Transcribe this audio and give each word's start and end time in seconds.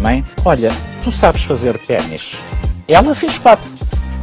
Mãe, 0.00 0.24
olha, 0.44 0.70
tu 1.02 1.10
sabes 1.10 1.42
fazer 1.42 1.76
ténis. 1.78 2.36
Ela 2.86 3.12
fez 3.12 3.38
quatro, 3.40 3.68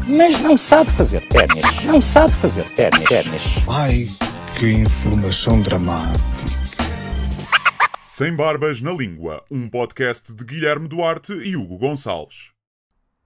mas 0.08 0.40
não 0.40 0.58
sabe 0.58 0.90
fazer 0.92 1.28
ténis. 1.28 1.84
Não 1.84 2.02
sabe 2.02 2.34
fazer 2.36 2.64
ténis. 2.76 3.04
ténis. 3.04 3.44
Ai, 3.68 4.08
que 4.58 4.72
informação 4.72 5.62
dramática. 5.62 6.20
Sem 8.06 8.34
Barbas 8.34 8.80
na 8.80 8.92
Língua, 8.92 9.44
um 9.52 9.68
podcast 9.70 10.34
de 10.34 10.46
Guilherme 10.46 10.88
Duarte 10.88 11.34
e 11.34 11.58
Hugo 11.58 11.78
Gonçalves. 11.78 12.52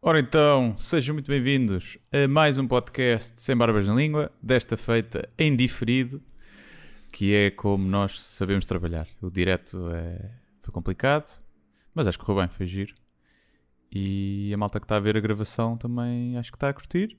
Ora 0.02 0.20
então, 0.20 0.76
sejam 0.80 1.14
muito 1.14 1.28
bem-vindos 1.28 2.00
a 2.12 2.28
mais 2.28 2.58
um 2.58 2.68
podcast 2.68 3.34
Sem 3.38 3.56
Barbas 3.56 3.88
na 3.88 3.94
Língua, 3.94 4.32
desta 4.42 4.76
feita 4.76 5.30
em 5.38 5.56
diferido, 5.56 6.22
que 7.14 7.36
é 7.36 7.52
como 7.52 7.88
nós 7.88 8.20
sabemos 8.20 8.66
trabalhar. 8.66 9.08
O 9.22 9.30
direto 9.30 9.88
é... 9.92 10.32
foi 10.60 10.74
complicado, 10.74 11.40
mas 11.94 12.08
acho 12.08 12.18
que 12.18 12.26
correu 12.26 12.42
bem, 12.42 12.50
foi 12.50 12.66
giro. 12.66 12.96
E 13.92 14.52
a 14.52 14.58
malta 14.58 14.80
que 14.80 14.86
está 14.86 14.98
a 14.98 15.00
ver 15.00 15.16
a 15.16 15.20
gravação 15.20 15.78
também 15.78 16.36
acho 16.38 16.52
que 16.52 16.56
está 16.56 16.70
a 16.70 16.74
curtir. 16.74 17.16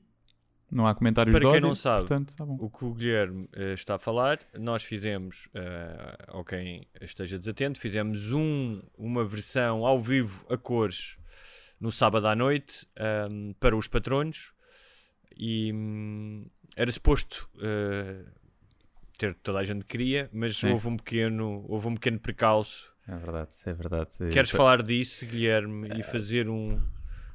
Não 0.68 0.84
há 0.88 0.94
comentários 0.94 1.32
Para 1.32 1.42
quem 1.42 1.48
ódio, 1.48 1.68
não 1.68 1.74
sabe, 1.76 2.00
portanto, 2.00 2.34
tá. 2.34 2.42
O 2.44 2.68
que 2.68 2.84
o 2.84 2.92
Guilherme 2.92 3.48
eh, 3.54 3.74
está 3.74 3.94
a 3.94 3.98
falar, 3.98 4.40
nós 4.58 4.82
fizemos, 4.82 5.48
eh, 5.54 6.16
ou 6.32 6.44
quem 6.44 6.88
esteja 7.00 7.38
desatento, 7.38 7.78
fizemos 7.78 8.32
um, 8.32 8.82
uma 8.98 9.24
versão 9.24 9.86
ao 9.86 10.00
vivo 10.00 10.44
a 10.50 10.56
cores 10.56 11.16
no 11.78 11.92
sábado 11.92 12.26
à 12.26 12.34
noite 12.34 12.88
ahm, 12.98 13.52
para 13.60 13.76
os 13.76 13.86
patronos 13.86 14.52
e 15.36 15.72
hum, 15.72 16.46
era 16.74 16.90
suposto 16.90 17.48
eh, 17.62 18.24
ter 19.18 19.34
toda 19.34 19.58
a 19.58 19.64
gente 19.64 19.84
queria, 19.84 20.28
mas 20.32 20.56
Sim. 20.56 20.70
houve 20.70 20.88
um 20.88 20.96
pequeno, 20.96 21.64
houve 21.68 21.88
um 21.88 21.94
pequeno 21.94 22.18
precalço. 22.18 22.92
É 23.06 23.16
verdade, 23.16 23.50
é 23.66 23.72
verdade. 23.72 24.10
Queres 24.32 24.50
falar 24.50 24.82
disso, 24.82 25.26
Guilherme, 25.26 25.88
e 25.98 26.02
fazer 26.02 26.48
um 26.48 26.80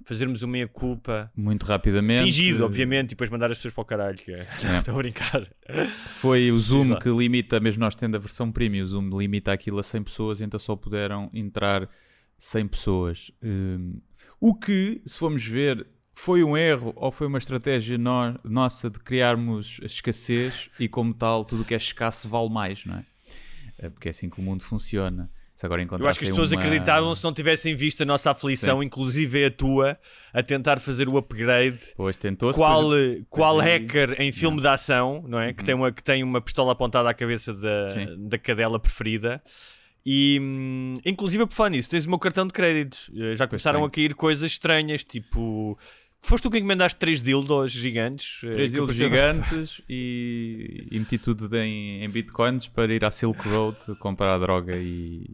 fazermos 0.05 0.41
uma 0.41 0.53
meia 0.53 0.67
culpa 0.67 1.31
Muito 1.35 1.67
rapidamente. 1.67 2.23
fingido, 2.31 2.66
obviamente, 2.66 3.07
e 3.07 3.09
depois 3.09 3.30
mandar 3.30 3.52
as 3.52 3.57
pessoas 3.57 3.75
para 3.75 3.81
o 3.81 3.85
caralho, 3.85 4.17
que 4.17 4.31
é- 4.31 4.39
É. 4.39 4.47
estou 4.80 4.95
a 4.95 4.97
brincar. 4.97 5.47
Foi 6.19 6.52
o 6.52 6.57
Zoom 6.57 6.95
que 6.97 7.09
limita, 7.09 7.59
mesmo 7.59 7.81
nós 7.81 7.95
tendo 7.95 8.16
a 8.16 8.19
versão 8.19 8.52
premium, 8.52 8.81
o 8.83 8.88
Zoom 8.88 9.09
limita 9.19 9.52
aquilo 9.53 9.77
a 9.77 9.83
100 9.83 10.03
pessoas, 10.03 10.41
então 10.41 10.59
só 10.59 10.75
puderam 10.75 11.30
entrar 11.31 11.88
100 12.39 12.67
pessoas. 12.67 13.31
Hum, 13.44 14.02
o 14.39 14.55
que, 14.55 15.00
se 15.05 15.19
formos 15.19 15.45
ver, 15.45 15.85
foi 16.22 16.44
um 16.44 16.58
erro 16.58 16.92
ou 16.98 17.12
foi 17.12 17.28
uma 17.28 17.38
estratégia 17.38 17.98
no- 17.98 18.38
nossa 18.44 18.89
de 18.89 19.00
criarmos 19.00 19.80
escassez 19.81 20.70
e, 20.80 20.88
como 20.88 21.14
tal, 21.14 21.45
tudo 21.45 21.62
o 21.62 21.66
que 21.66 21.73
é 21.73 21.78
escasso 21.78 22.28
vale 22.28 22.50
mais, 22.50 22.84
não 22.86 22.95
é? 22.98 23.06
É 23.78 23.89
Porque 23.89 24.09
é 24.09 24.12
assim 24.12 24.30
que 24.30 24.40
o 24.40 24.44
mundo 24.44 24.62
funciona. 24.64 25.30
Se 25.56 25.66
agora 25.66 25.81
Eu 25.81 26.08
acho 26.08 26.20
que 26.20 26.25
as 26.25 26.30
pessoas 26.30 26.52
uma- 26.52 26.59
acreditavam 26.62 27.14
se 27.16 27.23
não 27.23 27.34
tivessem 27.34 27.75
visto 27.75 28.02
a 28.03 28.06
nossa 28.06 28.31
aflição, 28.31 28.81
inclusive 28.84 29.44
a 29.45 29.52
tua, 29.52 29.97
a 30.34 30.42
tentar 30.44 30.80
fazer 30.80 31.08
o 31.09 31.17
upgrade. 31.17 31.80
Pois 31.97 32.16
tentou-se. 32.17 32.58
Qual, 32.58 32.81
depois- 32.90 33.22
eh, 33.22 33.25
qual 33.30 33.58
hacker 33.58 34.22
em 34.22 34.31
filme 34.31 34.59
de 34.62 34.68
ação, 34.68 35.24
não 35.28 35.40
é? 35.40 35.53
Que, 35.53 35.63
tem 35.63 35.75
uma, 35.75 35.91
que 35.91 36.01
tem 36.03 36.24
uma 36.24 36.40
pistola 36.41 36.72
apontada 36.74 37.09
à 37.09 37.13
cabeça 37.13 37.53
da, 37.53 37.88
Sim. 37.90 38.28
da 38.28 38.38
cadela 38.38 38.80
preferida. 38.80 39.41
E, 40.06 40.40
hum, 40.41 40.97
inclusive, 41.06 41.46
por 41.46 41.53
falar 41.53 41.69
nisso, 41.72 41.90
tens 41.90 42.06
o 42.06 42.09
meu 42.09 42.18
cartão 42.19 42.47
de 42.47 42.53
crédito. 42.53 42.97
Eh, 43.13 43.36
Já 43.36 43.46
começaram 43.46 43.84
a 43.84 43.90
cair 43.90 44.16
coisas 44.16 44.50
estranhas, 44.50 45.03
tipo. 45.03 45.78
Foste 46.22 46.44
tu 46.44 46.52
que 46.52 46.57
encomendaste 46.57 47.00
três 47.00 47.22
dildos 47.22 47.72
gigantes? 47.72 48.41
eh, 48.44 48.52
Três 48.52 48.75
apareceram- 48.75 49.09
gigantes 49.09 49.81
e, 49.90 50.88
e 50.91 51.00
meti 51.00 51.18
tudo 51.18 51.56
em, 51.57 52.03
em 52.03 52.09
bitcoins 52.09 52.68
para 52.68 52.94
ir 52.94 53.03
à 53.06 53.09
Silk 53.12 53.40
Road 53.47 53.78
comprar 54.00 54.38
droga 54.38 54.75
e, 54.78 55.25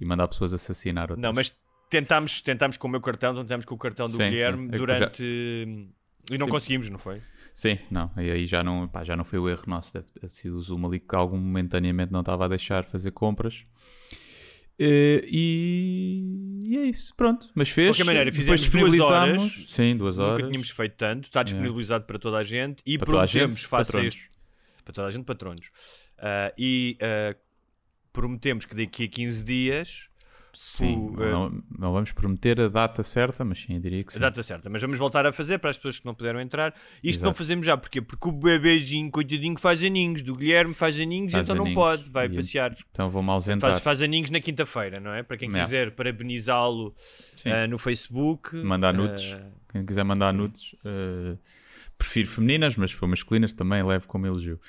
e 0.00 0.04
mandar 0.04 0.28
pessoas 0.28 0.52
assassinar 0.52 1.10
outras. 1.10 1.18
Não, 1.22 1.32
mas 1.32 1.52
tentámos, 1.88 2.40
tentámos 2.42 2.76
com 2.76 2.88
o 2.88 2.90
meu 2.90 3.00
cartão, 3.00 3.34
tentámos 3.34 3.64
com 3.64 3.74
o 3.74 3.78
cartão 3.78 4.06
do 4.06 4.16
Sim, 4.16 4.30
Guilherme 4.30 4.68
sim. 4.68 4.74
É 4.74 4.78
durante. 4.78 5.22
E 6.30 6.38
não 6.38 6.46
Sim. 6.46 6.50
conseguimos, 6.52 6.88
não 6.88 6.98
foi? 6.98 7.20
Sim, 7.54 7.78
não, 7.90 8.10
e 8.16 8.30
aí 8.30 8.46
já 8.46 8.62
não, 8.62 8.86
pá, 8.88 9.02
já 9.04 9.14
não 9.16 9.24
foi 9.24 9.38
o 9.38 9.48
erro 9.48 9.64
nosso, 9.66 9.92
deve 9.92 10.06
ter 10.12 10.28
sido 10.30 10.56
o 10.56 10.62
Zoom 10.62 10.86
ali 10.86 11.00
que 11.00 11.14
algum 11.14 11.36
momentaneamente 11.36 12.12
não 12.12 12.20
estava 12.20 12.44
a 12.44 12.48
deixar 12.48 12.84
fazer 12.84 13.10
compras. 13.10 13.64
Eh, 14.84 15.24
E, 15.30 16.60
e 16.64 16.76
é 16.78 16.82
isso, 16.86 17.14
pronto. 17.16 17.48
Mas 17.54 17.68
fez. 17.70 17.88
qualquer 17.90 18.04
maneira, 18.04 18.32
fizemos 18.32 18.60
duas 18.68 19.00
horas. 19.00 19.30
disponibilizámos- 19.40 19.70
Sim, 19.70 19.96
duas 19.96 20.18
horas. 20.18 20.38
Nunca 20.38 20.48
tínhamos 20.50 20.70
feito 20.70 20.96
tanto, 20.96 21.24
está 21.24 21.42
disponibilizado 21.42 22.04
para 22.04 22.18
toda 22.18 22.38
a 22.38 22.42
gente 22.42 22.82
e 22.86 22.98
Para 22.98 23.26
gente, 23.26 23.32
prometemos, 23.32 23.62
face 23.62 23.82
a 23.90 23.92
patronos. 23.92 24.14
este, 24.14 24.30
para 24.84 24.92
toda 24.94 25.06
a 25.06 25.10
gente, 25.10 25.24
patronos. 25.24 25.70
Ah, 26.18 26.52
e 26.58 26.96
ah, 27.00 27.36
prometemos 28.12 28.64
que 28.64 28.74
daqui 28.74 29.04
a 29.04 29.08
15 29.08 29.44
dias, 29.44 30.06
Sim, 30.54 31.14
o, 31.16 31.22
eh, 31.22 31.30
não, 31.30 31.62
não 31.78 31.92
vamos 31.92 32.12
prometer 32.12 32.60
a 32.60 32.68
data 32.68 33.02
certa, 33.02 33.42
mas 33.44 33.58
sim, 33.60 33.74
eu 33.74 33.80
diria 33.80 34.04
que 34.04 34.12
sim. 34.12 34.18
a 34.18 34.22
data 34.22 34.42
certa, 34.42 34.68
mas 34.68 34.82
vamos 34.82 34.98
voltar 34.98 35.24
a 35.26 35.32
fazer 35.32 35.58
para 35.58 35.70
as 35.70 35.76
pessoas 35.76 35.98
que 35.98 36.04
não 36.04 36.14
puderam 36.14 36.40
entrar. 36.40 36.74
Isto 37.02 37.20
não 37.22 37.28
Exato. 37.30 37.38
fazemos 37.38 37.64
já, 37.66 37.76
porquê? 37.76 38.02
Porque 38.02 38.28
o 38.28 38.32
bebezinho, 38.32 39.10
coitadinho, 39.10 39.58
faz 39.58 39.82
aninhos, 39.82 40.20
do 40.22 40.36
Guilherme 40.36 40.74
faz 40.74 41.00
aninhos, 41.00 41.32
Faz 41.32 41.46
então 41.46 41.56
não 41.56 41.64
aninhos. 41.64 41.74
pode, 41.82 42.10
vai 42.10 42.26
E- 42.26 42.36
passear. 42.36 42.76
Então 42.90 43.08
vou-me 43.08 43.30
ausentar. 43.30 43.70
Faz, 43.70 43.82
faz 43.82 44.02
aninhos 44.02 44.28
na 44.30 44.40
quinta-feira, 44.40 45.00
não 45.00 45.12
é? 45.14 45.22
Para 45.22 45.36
quem 45.38 45.48
Yeah. 45.48 45.64
quiser 45.64 45.90
parabenizá-lo 45.92 46.94
Sim. 47.36 47.50
ah, 47.50 47.66
no 47.66 47.78
Facebook. 47.78 48.54
Mandar 48.56 48.92
nudes. 48.92 49.32
ah, 49.34 49.46
Quem 49.72 49.86
quiser 49.86 50.04
mandar 50.04 50.32
nudes, 50.34 50.74
eh, 50.84 51.36
prefiro 51.96 52.28
femininas, 52.28 52.76
mas 52.76 52.90
se 52.90 52.96
for 52.96 53.06
masculinas 53.06 53.52
também 53.54 53.82
levo 53.82 54.06
como 54.06 54.26
elogio. 54.26 54.60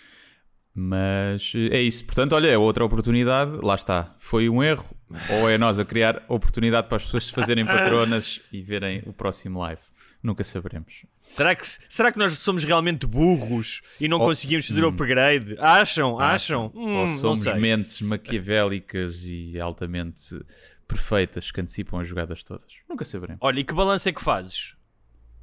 Mas 0.74 1.54
eh, 1.56 1.78
é 1.78 1.82
isso. 1.82 2.04
Portanto, 2.06 2.34
olha, 2.34 2.48
é 2.48 2.58
outra 2.58 2.84
oportunidade. 2.84 3.60
Lá 3.62 3.76
está. 3.76 4.16
Foi 4.20 4.50
um 4.50 4.64
erro. 4.64 4.96
Ou 5.30 5.50
é 5.50 5.58
nós 5.58 5.78
a 5.78 5.86
criar 5.86 6.24
oportunidade 6.28 6.88
para 6.88 6.98
as 6.98 7.04
pessoas 7.04 7.28
se 7.28 7.32
fazerem 7.32 7.66
patronas 7.66 8.42
e 8.52 8.62
verem 8.62 9.04
o 9.06 9.14
próximo 9.14 9.60
live. 9.60 9.82
Nunca 10.24 10.44
saberemos. 10.44 11.06
Será 11.30 11.56
que, 11.56 11.66
será 11.90 12.12
que 12.12 12.18
nós 12.18 12.34
somos 12.34 12.64
realmente 12.64 13.06
burros 13.06 13.82
e 14.00 14.08
não 14.08 14.20
Ou- 14.20 14.28
conseguimos 14.28 14.68
fazer 14.68 14.84
o 14.84 14.88
upgrade? 14.88 15.56
Acham? 15.60 16.20
Acham? 16.20 16.72
Hum, 16.74 16.96
Ou 16.98 17.08
somos 17.10 17.46
mentes 17.56 18.02
maquiavélicas 18.02 19.24
e 19.26 19.60
altamente 19.60 20.40
perfeitas 20.88 21.52
que 21.52 21.62
antecipam 21.62 22.00
as 22.00 22.08
jogadas 22.08 22.44
todas. 22.44 22.72
Nunca 22.90 23.04
saberemos. 23.06 23.40
Olha, 23.42 23.60
e 23.60 23.64
que 23.64 23.74
balanço 23.74 24.08
é 24.10 24.12
que 24.12 24.22
fazes 24.22 24.76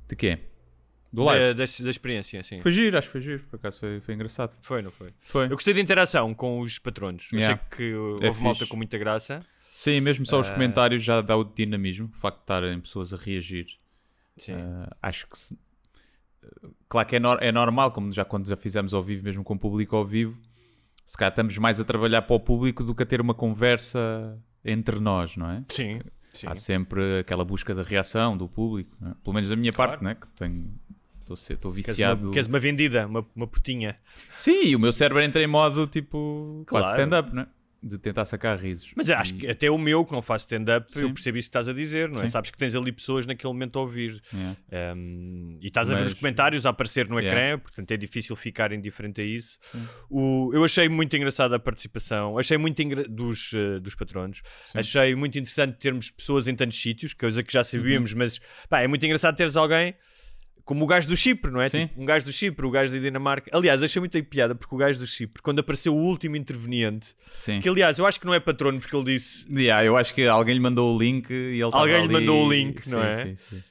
De 0.08 0.16
quê? 0.16 0.38
Do 1.12 1.24
da, 1.24 1.32
live. 1.32 1.54
da, 1.54 1.64
da 1.84 1.90
experiência? 1.90 2.42
Sim. 2.44 2.60
Foi 2.60 2.70
giro, 2.72 2.96
acho 2.96 3.08
que 3.08 3.12
foi 3.12 3.20
giro. 3.20 3.42
Por 3.50 3.56
acaso 3.56 3.80
foi, 3.80 4.00
foi 4.00 4.14
engraçado. 4.14 4.58
Foi, 4.62 4.80
não 4.82 4.90
foi? 4.92 5.12
Foi. 5.22 5.44
Eu 5.46 5.50
gostei 5.50 5.74
da 5.74 5.80
interação 5.80 6.32
com 6.34 6.60
os 6.60 6.78
patronos. 6.78 7.28
Yeah. 7.32 7.54
Achei 7.54 7.76
que 7.76 7.94
uh, 7.94 8.16
É 8.22 8.28
houve 8.28 8.42
malta 8.42 8.58
fixe. 8.60 8.70
com 8.70 8.76
muita 8.76 8.96
graça. 8.98 9.44
Sim, 9.74 10.00
mesmo 10.00 10.24
só 10.26 10.38
os 10.40 10.50
Ah. 10.50 10.52
comentários 10.54 11.02
já 11.02 11.20
dá 11.20 11.36
o 11.36 11.42
dinamismo, 11.44 12.06
o 12.06 12.12
facto 12.12 12.36
de 12.36 12.42
estarem 12.42 12.80
pessoas 12.80 13.12
a 13.12 13.16
reagir. 13.16 13.66
Sim. 14.36 14.52
Ah, 14.54 14.96
acho 15.02 15.26
que 15.26 15.38
se- 15.38 15.58
claro 16.88 17.08
que 17.08 17.16
é, 17.16 17.20
nor- 17.20 17.42
é 17.42 17.50
normal, 17.52 17.90
como 17.92 18.12
já 18.12 18.24
quando 18.24 18.46
já 18.46 18.56
fizemos 18.56 18.92
ao 18.94 19.02
vivo, 19.02 19.24
mesmo 19.24 19.42
com 19.44 19.54
o 19.54 19.58
público 19.58 19.96
ao 19.96 20.04
vivo, 20.04 20.40
se 21.04 21.16
calhar 21.16 21.32
estamos 21.32 21.56
mais 21.58 21.80
a 21.80 21.84
trabalhar 21.84 22.22
para 22.22 22.36
o 22.36 22.40
público 22.40 22.84
do 22.84 22.94
que 22.94 23.02
a 23.02 23.06
ter 23.06 23.20
uma 23.20 23.34
conversa 23.34 24.38
entre 24.64 25.00
nós, 25.00 25.36
não 25.36 25.50
é? 25.50 25.64
Sim. 25.70 26.00
Sim. 26.32 26.46
Há 26.46 26.54
sempre 26.54 27.18
aquela 27.20 27.44
busca 27.44 27.74
da 27.74 27.82
reação 27.82 28.36
do 28.36 28.48
público, 28.48 28.96
é? 29.02 29.14
pelo 29.24 29.34
menos 29.34 29.48
da 29.48 29.56
minha 29.56 29.72
Claro. 29.72 29.92
parte, 29.92 30.04
não 30.04 30.10
é? 30.10 30.14
que 30.14 30.26
tenho 30.36 30.72
estou 31.34 31.54
estou 31.54 31.72
Queres 31.72 31.86
viciado. 31.88 32.24
uma, 32.26 32.32
queres 32.32 32.46
uma 32.48 32.58
vendida, 32.60 33.06
uma, 33.06 33.26
uma 33.34 33.46
putinha. 33.46 33.96
Sim, 34.38 34.64
e 34.66 34.76
o 34.76 34.78
meu 34.78 34.92
cérebro 34.92 35.22
entra 35.22 35.42
em 35.42 35.46
modo 35.46 35.86
tipo 35.86 36.64
Claro. 36.66 36.86
stand-up, 36.86 37.34
não 37.34 37.42
é? 37.42 37.46
De 37.82 37.96
tentar 37.96 38.26
sacar 38.26 38.58
risos. 38.58 38.90
Mas 38.94 39.08
acho 39.08 39.32
que 39.32 39.46
até 39.48 39.70
o 39.70 39.78
meu, 39.78 40.04
que 40.04 40.12
não 40.12 40.20
faço 40.20 40.42
stand-up, 40.44 40.86
eu 40.96 41.08
Sim. 41.08 41.14
percebo 41.14 41.38
isso 41.38 41.46
que 41.46 41.48
estás 41.48 41.66
a 41.66 41.72
dizer, 41.72 42.10
não 42.10 42.18
é? 42.20 42.24
Sim. 42.26 42.28
Sabes 42.28 42.50
que 42.50 42.58
tens 42.58 42.74
ali 42.74 42.92
pessoas 42.92 43.24
naquele 43.24 43.50
momento 43.54 43.78
a 43.78 43.80
ouvir. 43.80 44.20
Yeah. 44.34 44.94
Um, 44.94 45.56
e 45.62 45.68
estás 45.68 45.88
a 45.90 45.94
ver 45.94 46.02
Mas- 46.02 46.12
os 46.12 46.18
comentários 46.18 46.66
a 46.66 46.68
aparecer 46.68 47.08
no 47.08 47.18
ecrã, 47.18 47.30
Yeah. 47.40 47.58
portanto 47.62 47.90
é 47.90 47.96
difícil 47.96 48.36
ficar 48.36 48.70
indiferente 48.70 49.22
a 49.22 49.24
isso. 49.24 49.58
O, 50.10 50.50
eu 50.52 50.62
achei 50.62 50.90
muito 50.90 51.16
engraçada 51.16 51.56
a 51.56 51.58
participação, 51.58 52.36
achei 52.38 52.58
muito 52.58 52.82
engra- 52.82 53.08
dos, 53.08 53.50
eh, 53.54 53.78
dos 53.80 53.94
patronos, 53.94 54.42
achei 54.74 55.14
muito 55.14 55.38
interessante 55.38 55.78
termos 55.78 56.10
pessoas 56.10 56.46
em 56.46 56.54
tantos 56.54 56.78
sítios, 56.78 57.14
coisa 57.14 57.42
que 57.42 57.50
já 57.50 57.60
Uhum. 57.60 57.64
sabíamos, 57.64 58.12
mas 58.12 58.38
pá, 58.68 58.82
é 58.82 58.86
muito 58.86 59.06
engraçado 59.06 59.34
teres 59.36 59.56
alguém 59.56 59.94
como 60.70 60.84
o 60.84 60.86
gajo 60.86 61.08
do 61.08 61.16
Chipre, 61.16 61.50
não 61.50 61.60
é? 61.60 61.68
Sim. 61.68 61.88
Tipo, 61.88 62.00
um 62.00 62.04
gajo 62.04 62.24
do 62.24 62.32
Chipre, 62.32 62.64
o 62.64 62.70
gajo 62.70 62.92
da 62.92 62.98
Dinamarca. 63.00 63.50
Aliás, 63.52 63.82
achei 63.82 63.98
muito 63.98 64.22
piada 64.22 64.54
porque 64.54 64.72
o 64.72 64.78
gajo 64.78 65.00
do 65.00 65.06
Chipre, 65.06 65.42
quando 65.42 65.58
apareceu 65.58 65.92
o 65.92 65.98
último 66.00 66.36
interveniente, 66.36 67.08
Sim. 67.40 67.58
que 67.58 67.68
aliás 67.68 67.98
eu 67.98 68.06
acho 68.06 68.20
que 68.20 68.24
não 68.24 68.32
é 68.32 68.38
patrono 68.38 68.78
porque 68.78 68.94
ele 68.94 69.04
disse. 69.16 69.44
Yeah, 69.52 69.84
eu 69.84 69.96
acho 69.96 70.14
que 70.14 70.24
alguém 70.28 70.54
lhe 70.54 70.60
mandou 70.60 70.94
o 70.94 70.96
link 70.96 71.28
e 71.28 71.34
ele 71.60 71.62
Alguém 71.64 71.94
lhe 71.96 72.02
ali- 72.04 72.12
mandou 72.12 72.46
o 72.46 72.52
link, 72.52 72.84
Sim, 72.84 72.90
não 72.92 73.02
é? 73.02 73.24
sim, 73.24 73.34
sim. 73.36 73.62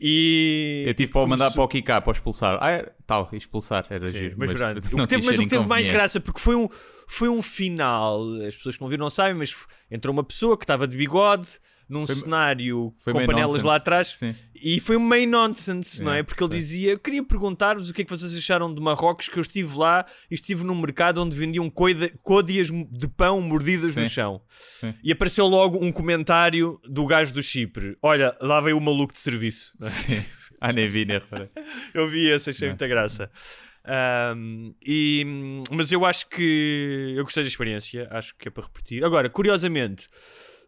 E. 0.00 0.82
Eu 0.88 0.94
tive 0.94 1.12
para 1.12 1.20
o 1.22 1.28
mandar 1.28 1.52
para 1.52 1.62
o 1.62 1.68
Kika 1.68 2.00
para 2.00 2.10
o 2.10 2.12
expulsar. 2.12 2.58
Ah, 2.60 2.70
é, 2.72 2.92
tal, 3.06 3.28
expulsar, 3.32 3.86
era 3.88 4.08
Sim, 4.08 4.18
giro. 4.18 4.34
mas, 4.36 4.50
não 4.52 5.04
o 5.04 5.06
que 5.06 5.14
teve, 5.14 5.24
mas 5.26 5.38
o 5.38 5.42
que 5.42 5.48
teve 5.48 5.64
mais 5.66 5.86
graça, 5.86 6.18
porque 6.18 6.40
foi 6.40 6.56
um, 6.56 6.68
foi 7.06 7.28
um 7.28 7.40
final, 7.40 8.20
as 8.46 8.56
pessoas 8.56 8.74
que 8.74 8.82
não 8.82 8.88
viram 8.88 9.04
não 9.04 9.10
sabem, 9.10 9.34
mas 9.34 9.54
entrou 9.88 10.12
uma 10.12 10.24
pessoa 10.24 10.58
que 10.58 10.64
estava 10.64 10.88
de 10.88 10.96
bigode 10.96 11.46
num 11.88 12.04
Foi- 12.06 12.14
cenário 12.16 12.94
foi 12.98 13.12
com 13.12 13.20
panelas 13.26 13.46
nonsense. 13.48 13.66
lá 13.66 13.76
atrás 13.76 14.08
Sim. 14.18 14.34
e 14.54 14.78
foi 14.78 14.96
um 14.96 15.00
meio 15.06 15.26
nonsense, 15.28 16.02
não 16.02 16.12
é? 16.12 16.18
É, 16.18 16.22
Porque 16.22 16.42
ele 16.44 16.54
dizia: 16.54 16.92
Eu 16.92 16.98
queria 16.98 17.22
perguntar-vos 17.24 17.88
o 17.88 17.94
que 17.94 18.02
é 18.02 18.04
que 18.04 18.10
vocês 18.10 18.36
acharam 18.36 18.72
de 18.74 18.80
Marrocos, 18.80 19.28
que 19.28 19.38
eu 19.38 19.42
estive 19.42 19.76
lá 19.76 20.04
e 20.30 20.34
estive 20.34 20.64
num 20.64 20.74
mercado 20.78 21.22
onde 21.22 21.34
vendiam 21.36 21.70
côdeas 22.22 22.68
de 22.70 23.08
pão 23.08 23.40
mordidas 23.40 23.96
no 23.96 24.02
Sim. 24.06 24.08
chão. 24.08 24.42
Sim. 24.80 24.94
E 25.02 25.10
apareceu 25.12 25.46
logo 25.46 25.82
um 25.82 25.90
comentário 25.90 26.80
do 26.84 27.06
gajo 27.06 27.32
do 27.32 27.42
Chipre: 27.42 27.96
Olha, 28.02 28.36
lá 28.40 28.60
veio 28.60 28.76
o 28.76 28.80
maluco 28.80 29.14
de 29.14 29.20
serviço. 29.20 29.72
Sim. 29.80 30.24
Ah, 30.60 30.72
nem 30.72 30.88
vi, 30.88 31.04
nem 31.04 31.18
reparei. 31.18 31.48
Eu 31.94 32.10
vi 32.10 32.28
esse, 32.28 32.50
achei 32.50 32.66
Não. 32.68 32.72
muita 32.72 32.88
graça. 32.88 33.30
Ahm, 33.84 34.74
e, 34.84 35.24
mas 35.70 35.90
eu 35.92 36.04
acho 36.04 36.28
que 36.28 37.14
eu 37.16 37.24
gostei 37.24 37.42
da 37.42 37.48
experiência, 37.48 38.06
acho 38.10 38.36
que 38.36 38.48
é 38.48 38.50
para 38.50 38.64
repetir. 38.64 39.02
Agora, 39.04 39.30
curiosamente, 39.30 40.08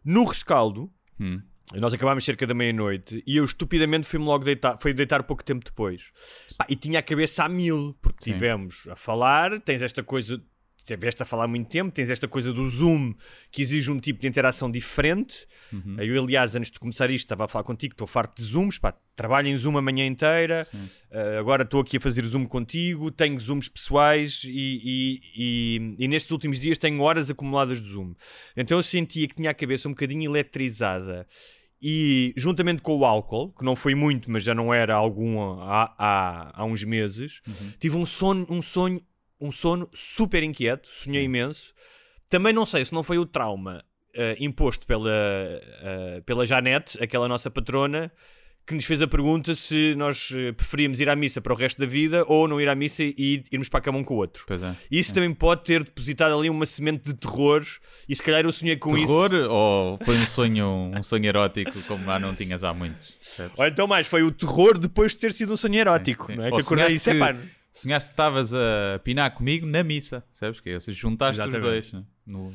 no 0.03 0.23
rescaldo, 0.23 0.89
Hum. 1.21 1.41
nós 1.75 1.93
acabámos 1.93 2.25
cerca 2.25 2.47
da 2.47 2.53
meia-noite 2.53 3.23
e 3.27 3.37
eu 3.37 3.45
estupidamente 3.45 4.07
fui-me 4.07 4.25
logo 4.25 4.43
deitar, 4.43 4.77
fui 4.81 4.93
deitar 4.93 5.21
pouco 5.23 5.43
tempo 5.43 5.63
depois. 5.63 6.11
Pá, 6.57 6.65
e 6.67 6.75
tinha 6.75 6.99
a 6.99 7.03
cabeça 7.03 7.43
a 7.43 7.49
mil, 7.49 7.95
porque 8.01 8.25
Sim. 8.25 8.33
tivemos 8.33 8.87
a 8.89 8.95
falar, 8.95 9.61
tens 9.61 9.81
esta 9.81 10.01
coisa, 10.03 10.41
tiveste 10.85 11.21
a 11.23 11.25
falar 11.25 11.45
há 11.45 11.47
muito 11.47 11.67
tempo, 11.69 11.91
tens 11.91 12.09
esta 12.09 12.27
coisa 12.27 12.51
do 12.51 12.65
Zoom 12.67 13.13
que 13.51 13.61
exige 13.61 13.89
um 13.91 13.99
tipo 13.99 14.21
de 14.21 14.27
interação 14.27 14.69
diferente. 14.69 15.47
Uhum. 15.71 15.95
Eu, 15.99 16.23
aliás, 16.23 16.55
antes 16.55 16.71
de 16.71 16.79
começar 16.79 17.09
isto, 17.09 17.25
estava 17.25 17.45
a 17.45 17.47
falar 17.47 17.63
contigo, 17.63 17.93
estou 17.93 18.07
farto 18.07 18.35
de 18.41 18.43
Zooms, 18.47 18.77
pá, 18.77 18.93
trabalho 19.15 19.47
em 19.47 19.57
Zoom 19.57 19.77
a 19.77 19.81
manhã 19.81 20.05
inteira, 20.05 20.67
uh, 20.73 21.39
agora 21.39 21.63
estou 21.63 21.81
aqui 21.81 21.97
a 21.97 21.99
fazer 21.99 22.23
Zoom 22.25 22.45
contigo, 22.45 23.11
tenho 23.11 23.39
Zooms 23.39 23.67
pessoais 23.67 24.41
e, 24.45 24.49
e, 24.83 25.21
e- 25.35 25.95
e 25.99 26.07
nestes 26.07 26.31
últimos 26.31 26.59
dias 26.59 26.77
tenho 26.77 26.99
horas 27.01 27.29
acumuladas 27.29 27.79
de 27.81 27.87
Zoom. 27.87 28.13
Então 28.57 28.77
eu 28.77 28.83
sentia 28.83 29.27
que 29.27 29.35
tinha 29.35 29.51
a 29.51 29.53
cabeça 29.53 29.87
um 29.87 29.91
bocadinho 29.91 30.29
eletrizada 30.31 31.27
e 31.83 32.31
juntamente 32.37 32.81
com 32.81 32.95
o 32.95 33.05
álcool, 33.05 33.51
que 33.53 33.65
não 33.65 33.75
foi 33.75 33.95
muito, 33.95 34.29
mas 34.29 34.43
já 34.43 34.53
não 34.53 34.71
era 34.73 34.93
algum 34.95 35.39
há, 35.61 35.93
há, 35.97 36.61
há 36.61 36.65
uns 36.65 36.83
meses, 36.83 37.41
tive 37.79 37.95
um 37.97 38.05
sono, 38.05 38.45
um 38.49 38.61
sonho, 38.61 39.01
um 39.41 39.51
sono 39.51 39.89
super 39.93 40.43
inquieto, 40.43 40.87
sonhei 40.87 41.23
imenso. 41.23 41.73
Também 42.29 42.53
não 42.53 42.65
sei 42.65 42.85
se 42.85 42.93
não 42.93 43.03
foi 43.03 43.17
o 43.17 43.25
trauma 43.25 43.83
eh, 44.13 44.37
imposto 44.39 44.85
pela, 44.85 45.11
eh, 45.11 46.21
pela 46.25 46.45
Janete, 46.45 47.01
aquela 47.03 47.27
nossa 47.27 47.49
patrona, 47.49 48.11
que 48.65 48.75
nos 48.75 48.85
fez 48.85 49.01
a 49.01 49.07
pergunta 49.07 49.55
se 49.55 49.95
nós 49.95 50.29
eh, 50.33 50.51
preferíamos 50.51 50.99
ir 50.99 51.09
à 51.09 51.15
missa 51.15 51.41
para 51.41 51.51
o 51.51 51.55
resto 51.55 51.79
da 51.79 51.85
vida 51.85 52.23
ou 52.27 52.47
não 52.47 52.61
ir 52.61 52.69
à 52.69 52.75
missa 52.75 53.03
e 53.03 53.43
irmos 53.51 53.67
para 53.67 53.79
a 53.79 53.81
cama 53.81 53.97
um 53.97 54.03
com 54.03 54.13
o 54.13 54.17
outro. 54.17 54.45
É. 54.49 54.75
Isso 54.89 55.13
também 55.13 55.33
pode 55.33 55.63
ter 55.63 55.83
depositado 55.83 56.37
ali 56.37 56.49
uma 56.49 56.65
semente 56.65 57.03
de 57.05 57.13
terror 57.15 57.65
e 58.07 58.15
se 58.15 58.21
calhar 58.21 58.45
eu 58.45 58.51
sonhei 58.51 58.77
com 58.77 58.97
isso. 58.97 59.07
Terror 59.07 59.49
ou 59.49 59.99
foi 60.05 60.17
um 60.17 60.25
sonho, 60.27 60.91
um 60.97 61.03
sonho 61.03 61.25
erótico 61.25 61.81
como 61.87 62.05
lá 62.05 62.19
não 62.19 62.35
tinhas 62.35 62.63
há 62.63 62.73
muitos? 62.73 63.15
Ou 63.57 63.65
então 63.65 63.87
mais, 63.87 64.07
foi 64.07 64.23
o 64.23 64.31
terror 64.31 64.77
depois 64.77 65.13
de 65.13 65.17
ter 65.17 65.33
sido 65.33 65.53
um 65.53 65.57
sonho 65.57 65.75
erótico, 65.75 66.27
sim. 66.27 66.35
não 66.35 66.45
é? 66.45 66.49
Ou 66.49 66.57
que 66.57 66.61
acordei 66.61 66.95
isso 66.95 67.09
é 67.09 67.13
que- 67.13 67.19
pá. 67.19 67.35
Sonhaste 67.73 68.09
que 68.09 68.13
estavas 68.13 68.53
a 68.53 68.99
pinar 69.03 69.31
comigo 69.33 69.65
na 69.65 69.83
missa, 69.83 70.23
sabes? 70.33 70.59
Que 70.59 70.71
é, 70.71 70.79
vocês 70.79 70.95
juntaste 70.97 71.39
os 71.41 71.47
Exatamente. 71.47 71.69
dois. 71.69 71.93
né? 71.93 72.03
No... 72.25 72.53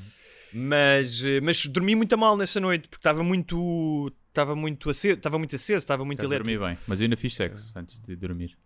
Mas, 0.53 1.25
eh, 1.25 1.41
mas 1.41 1.67
dormi 1.67 1.95
muito 1.95 2.17
mal 2.17 2.37
nessa 2.37 2.61
noite 2.61 2.89
porque 2.89 3.01
estava 3.01 3.23
muito. 3.23 4.13
Estava 4.29 4.55
muito 4.55 4.91
aceso, 4.91 5.15
estava 5.17 5.39
muito 5.39 5.57
aceso, 5.57 5.79
estava 5.79 6.05
muito 6.05 6.19
Estás 6.23 6.31
elétrico. 6.41 6.65
bem. 6.65 6.79
Mas 6.87 7.01
eu 7.01 7.05
ainda 7.05 7.17
fiz 7.17 7.35
sexo 7.35 7.73
antes 7.75 7.99
de 8.01 8.15
dormir. 8.17 8.57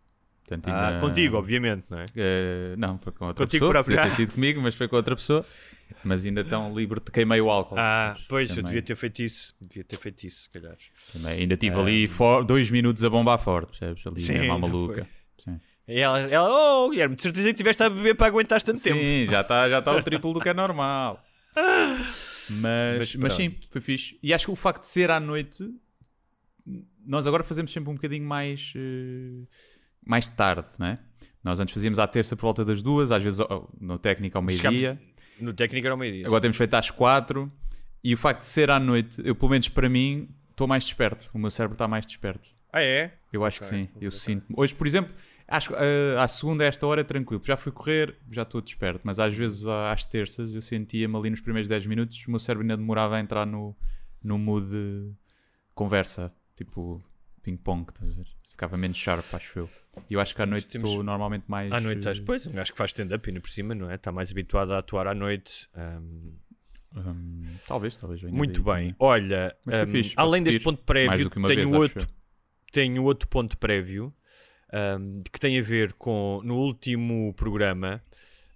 Portanto, 0.45 0.67
Ah, 0.69 0.89
ainda- 0.89 1.01
Contigo, 1.01 1.37
obviamente, 1.37 1.85
não 1.89 1.99
é? 2.01 2.07
Eh, 2.17 2.75
não, 2.77 2.99
foi 2.99 3.13
com 3.13 3.27
outra 3.27 3.45
Contigo 3.45 3.61
pessoa. 3.67 3.71
próprio. 3.73 3.97
Podia 3.97 4.11
ter 4.11 4.17
sido 4.17 4.33
comigo, 4.33 4.61
mas 4.61 4.75
foi 4.75 4.89
com 4.89 4.97
outra 4.97 5.15
pessoa. 5.15 5.47
Mas 6.05 6.25
ainda 6.25 6.45
tão 6.45 6.75
livre 6.75 7.01
de 7.01 7.11
queimei 7.11 7.41
o 7.41 7.49
álcool. 7.51 7.77
Ah, 7.79 8.17
pois, 8.29 8.51
eu 8.51 8.57
também- 8.57 8.71
devia 8.71 8.83
ter 8.83 8.97
feito 8.97 9.23
isso. 9.23 9.55
Devia 9.61 9.85
ter 9.85 9.97
feito 9.99 10.25
isso, 10.27 10.43
se 10.43 10.51
calhar. 10.51 10.77
também 11.13 11.41
ainda 11.43 11.57
tive 11.57 11.77
ali 11.77 12.09
for- 12.09 12.45
dois 12.45 12.69
minutos 12.71 13.03
a 13.05 13.11
bombar 13.11 13.39
forte, 13.39 13.69
percebes? 13.69 14.05
Ali 14.07 14.21
Sim, 14.21 14.39
à 14.39 14.45
não 14.47 14.59
maluca. 14.59 15.07
Sim. 15.45 15.61
E 15.91 15.99
ela, 16.01 16.21
ela, 16.21 16.49
oh, 16.49 16.89
Guilherme, 16.91 17.17
de 17.17 17.23
certeza 17.23 17.49
que 17.49 17.55
tiveste 17.55 17.83
a 17.83 17.91
beber 17.91 18.15
para 18.15 18.29
aguentar 18.29 18.63
tanto 18.63 18.81
tempo. 18.81 19.03
Sim, 19.03 19.27
já 19.29 19.41
está 19.41 19.69
já 19.69 19.83
tá 19.83 19.93
o 19.95 20.01
triplo 20.05 20.33
do 20.33 20.41
que 20.41 20.49
é 20.49 20.55
normal. 20.55 21.23
Mas, 22.49 22.99
Mas 22.99 23.15
mas, 23.17 23.35
sim, 23.35 23.55
foi 23.71 23.81
fixe. 23.81 24.19
E 24.23 24.33
acho 24.35 24.47
que 24.47 24.53
o 24.53 24.57
facto 24.57 24.81
de 24.83 24.89
ser 24.89 25.11
à 25.11 25.21
noite, 25.21 25.69
nós 27.07 27.27
agora 27.27 27.43
fazemos 27.45 27.73
sempre 27.73 27.91
um 27.91 27.95
bocadinho 27.95 28.25
mais, 28.27 28.73
eh, 28.77 29.47
mais 30.05 30.29
tarde, 30.29 30.67
não 30.79 30.87
é? 30.87 30.99
Nós 31.43 31.59
antes 31.61 31.73
fazíamos 31.73 31.99
à 31.99 32.07
terça 32.07 32.37
por 32.37 32.43
volta 32.43 32.65
das 32.65 32.83
duas, 32.83 33.11
às 33.13 33.23
vezes 33.23 33.41
ao- 33.41 33.73
no 33.81 33.99
técnico 33.99 34.37
ao 34.37 34.43
meio-dia. 34.43 35.01
No 35.41 35.55
técnico 35.55 35.87
era 35.87 35.95
o 35.95 35.99
meio-dia. 35.99 36.27
Agora 36.27 36.41
temos 36.41 36.57
feito 36.57 36.75
às 36.75 36.91
quatro. 36.91 37.51
E 38.03 38.15
o 38.15 38.17
facto 38.17 38.41
de 38.41 38.47
ser 38.47 38.71
à 38.71 38.79
noite, 38.81 39.21
eu 39.25 39.35
pelo 39.35 39.51
menos 39.51 39.69
para 39.69 39.89
mim, 39.89 40.29
estou 40.51 40.67
mais 40.67 40.85
desperto. 40.85 41.29
O 41.35 41.39
meu 41.39 41.51
cérebro 41.51 41.75
está 41.75 41.87
mais 41.89 42.05
desperto. 42.07 42.49
Ah, 42.73 42.83
é? 42.83 43.15
Eu 43.33 43.45
acho 43.45 43.61
que 43.61 43.67
Ok, 43.67 43.79
sim. 43.79 43.89
Eu 44.01 44.09
ok. 44.09 44.19
sinto. 44.19 44.47
Hoje, 44.57 44.75
por 44.75 44.87
exemplo, 44.87 45.13
acho 45.51 45.69
que 45.71 45.75
eh, 45.77 46.17
à 46.19 46.27
segunda, 46.29 46.65
a 46.65 46.67
esta 46.67 46.87
hora, 46.87 47.01
é 47.03 47.05
tranquilo. 47.05 47.43
Já 47.45 47.57
fui 47.57 47.73
correr, 47.73 48.17
já 48.31 48.43
estou 48.43 48.61
desperto. 48.63 49.01
Mas 49.05 49.19
às 49.19 49.35
vezes, 49.37 49.67
às 49.67 50.07
terças, 50.07 50.55
eu 50.55 50.63
sentia-me 50.63 51.15
ali 51.17 51.29
nos 51.31 51.41
primeiros 51.41 51.69
10 51.69 51.85
minutos, 51.87 52.25
o 52.27 52.31
meu 52.31 52.41
cérebro 52.41 52.63
ainda 52.63 52.77
demorava 52.77 53.17
a 53.17 53.21
entrar 53.21 53.45
no, 53.47 53.77
no 54.23 54.39
mood 54.39 54.67
de 54.71 55.13
conversa, 55.75 56.33
tipo 56.57 57.03
ping-pong, 57.43 57.87
estás 57.91 58.11
a 58.11 58.15
ver? 58.15 58.27
Ficava 58.49 58.77
menos 58.77 58.97
sharp, 58.97 59.25
acho 59.35 59.59
eu. 59.59 59.71
E 60.09 60.15
eu 60.15 60.21
acho 60.21 60.35
que 60.35 60.43
à 60.43 60.47
noite 60.47 60.67
Temos- 60.67 60.91
estou 60.91 61.03
normalmente 61.03 61.45
mais. 61.49 61.73
À 61.73 61.81
noite, 61.81 61.99
estás- 61.99 62.21
pois, 62.21 62.47
um 62.47 62.53
gajo 62.53 62.73
que 62.73 62.79
faz 62.79 62.91
stand-up 62.91 63.29
ainda 63.29 63.41
por 63.41 63.49
cima, 63.49 63.75
não 63.75 63.91
é? 63.91 63.95
Está 63.95 64.13
mais 64.13 64.31
habituado 64.31 64.73
a 64.73 64.79
atuar 64.79 65.07
à 65.07 65.15
noite. 65.15 65.69
Hum, 65.77 66.35
talvez, 67.67 67.97
talvez. 67.97 68.23
muito 68.23 68.63
daí 68.63 68.75
bem. 68.75 68.93
também. 68.93 68.97
Olha, 68.99 69.57
para 69.65 69.87
além 70.17 70.43
deste 70.43 70.61
ponto 70.61 70.83
prévio, 70.83 71.31
tenho 71.31 71.47
vez, 71.47 71.73
outro, 71.73 72.09
tenho 72.73 73.03
outro 73.05 73.29
ponto 73.29 73.57
prévio 73.57 74.13
ahm, 74.73 75.21
que 75.33 75.39
tem 75.41 75.59
a 75.59 75.63
ver 75.63 75.93
com 75.95 76.41
no 76.45 76.57
último 76.57 77.33
programa 77.35 78.03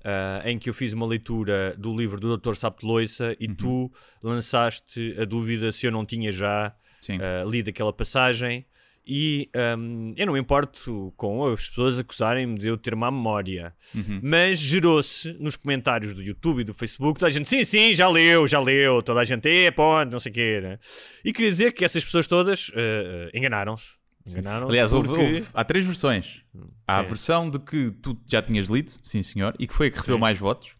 ah, 0.05 0.43
em 0.44 0.58
que 0.58 0.69
eu 0.69 0.75
fiz 0.75 0.93
uma 0.93 1.06
leitura 1.06 1.75
do 1.78 1.96
livro 1.96 2.20
do 2.20 2.37
Dr. 2.37 2.55
Sapo 2.55 2.81
de 2.81 2.87
Loiça 2.87 3.34
e 3.40 3.46
Uhum. 3.49 3.55
tu 3.55 3.93
lançaste 4.22 5.16
a 5.19 5.25
dúvida 5.25 5.70
se 5.72 5.87
eu 5.87 5.93
não 5.93 6.05
tinha 6.05 6.31
já 6.32 6.75
ah, 7.20 7.44
lido 7.48 7.70
aquela 7.70 7.93
passagem. 7.93 8.67
E 9.06 9.50
ahm, 9.55 10.15
eu 10.17 10.24
não 10.24 10.32
me 10.32 10.41
importo 10.41 11.12
com 11.15 11.44
as 11.53 11.69
pessoas 11.69 11.98
acusarem-me 11.98 12.58
de 12.58 12.67
eu 12.69 12.79
ter 12.79 12.96
má 12.96 13.10
memória, 13.10 13.74
Uhum. 13.94 14.19
mas 14.22 14.58
gerou-se 14.58 15.31
nos 15.34 15.56
comentários 15.56 16.15
do 16.15 16.22
YouTube 16.22 16.60
e 16.60 16.65
do 16.65 16.72
Facebook 16.72 17.19
toda 17.20 17.29
a 17.29 17.31
gente, 17.31 17.46
sim, 17.46 17.65
sim, 17.65 17.93
já 17.93 18.08
leu, 18.08 18.48
já 18.48 18.58
leu, 18.58 19.03
toda 19.03 19.20
a 19.20 19.24
gente, 19.24 19.46
é, 19.46 19.70
ponto, 19.70 20.10
não 20.10 20.19
sei 20.19 20.32
o 20.32 20.34
quê. 20.34 20.58
né? 20.62 20.79
E 21.22 21.34
queria 21.34 21.50
dizer 21.50 21.72
que 21.74 21.84
essas 21.84 22.03
pessoas 22.03 22.27
todas 22.27 22.70
ah, 22.74 23.31
enganaram-se. 23.34 24.03
Enganaram 24.26 24.69
Aliás, 24.69 24.93
houve- 24.93 25.08
porque... 25.08 25.22
houve- 25.22 25.46
há 25.52 25.64
três 25.64 25.84
versões. 25.84 26.43
Há 26.86 27.00
a 27.00 27.02
Sim. 27.02 27.08
versão 27.08 27.50
de 27.50 27.58
que 27.58 27.90
tu 27.90 28.19
já 28.26 28.40
tinhas 28.40 28.66
lido, 28.69 28.93
sim 29.02 29.22
senhor, 29.22 29.54
e 29.58 29.66
que 29.66 29.74
foi 29.74 29.88
a 29.88 29.90
que 29.90 29.96
recebeu 29.98 30.16
Sim. 30.16 30.20
mais 30.20 30.38
votos. 30.38 30.74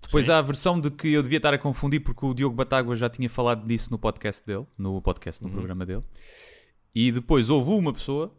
Depois 0.00 0.26
Sim. 0.26 0.32
há 0.32 0.38
a 0.38 0.42
versão 0.42 0.80
de 0.80 0.90
que 0.90 1.08
eu 1.12 1.22
devia 1.22 1.36
estar 1.38 1.52
a 1.54 1.58
confundir 1.58 2.00
porque 2.00 2.24
o 2.26 2.34
Diogo 2.34 2.54
Batágua 2.54 2.94
já 2.96 3.08
tinha 3.08 3.28
falado 3.30 3.66
disso 3.66 3.90
no 3.90 3.98
podcast 3.98 4.44
dele, 4.46 4.66
no 4.78 5.00
podcast, 5.02 5.40
no 5.42 5.48
Uhum. 5.48 5.54
programa 5.54 5.86
dele. 5.86 6.02
E 6.94 7.10
depois 7.10 7.48
houve 7.50 7.70
uma 7.70 7.92
pessoa 7.92 8.32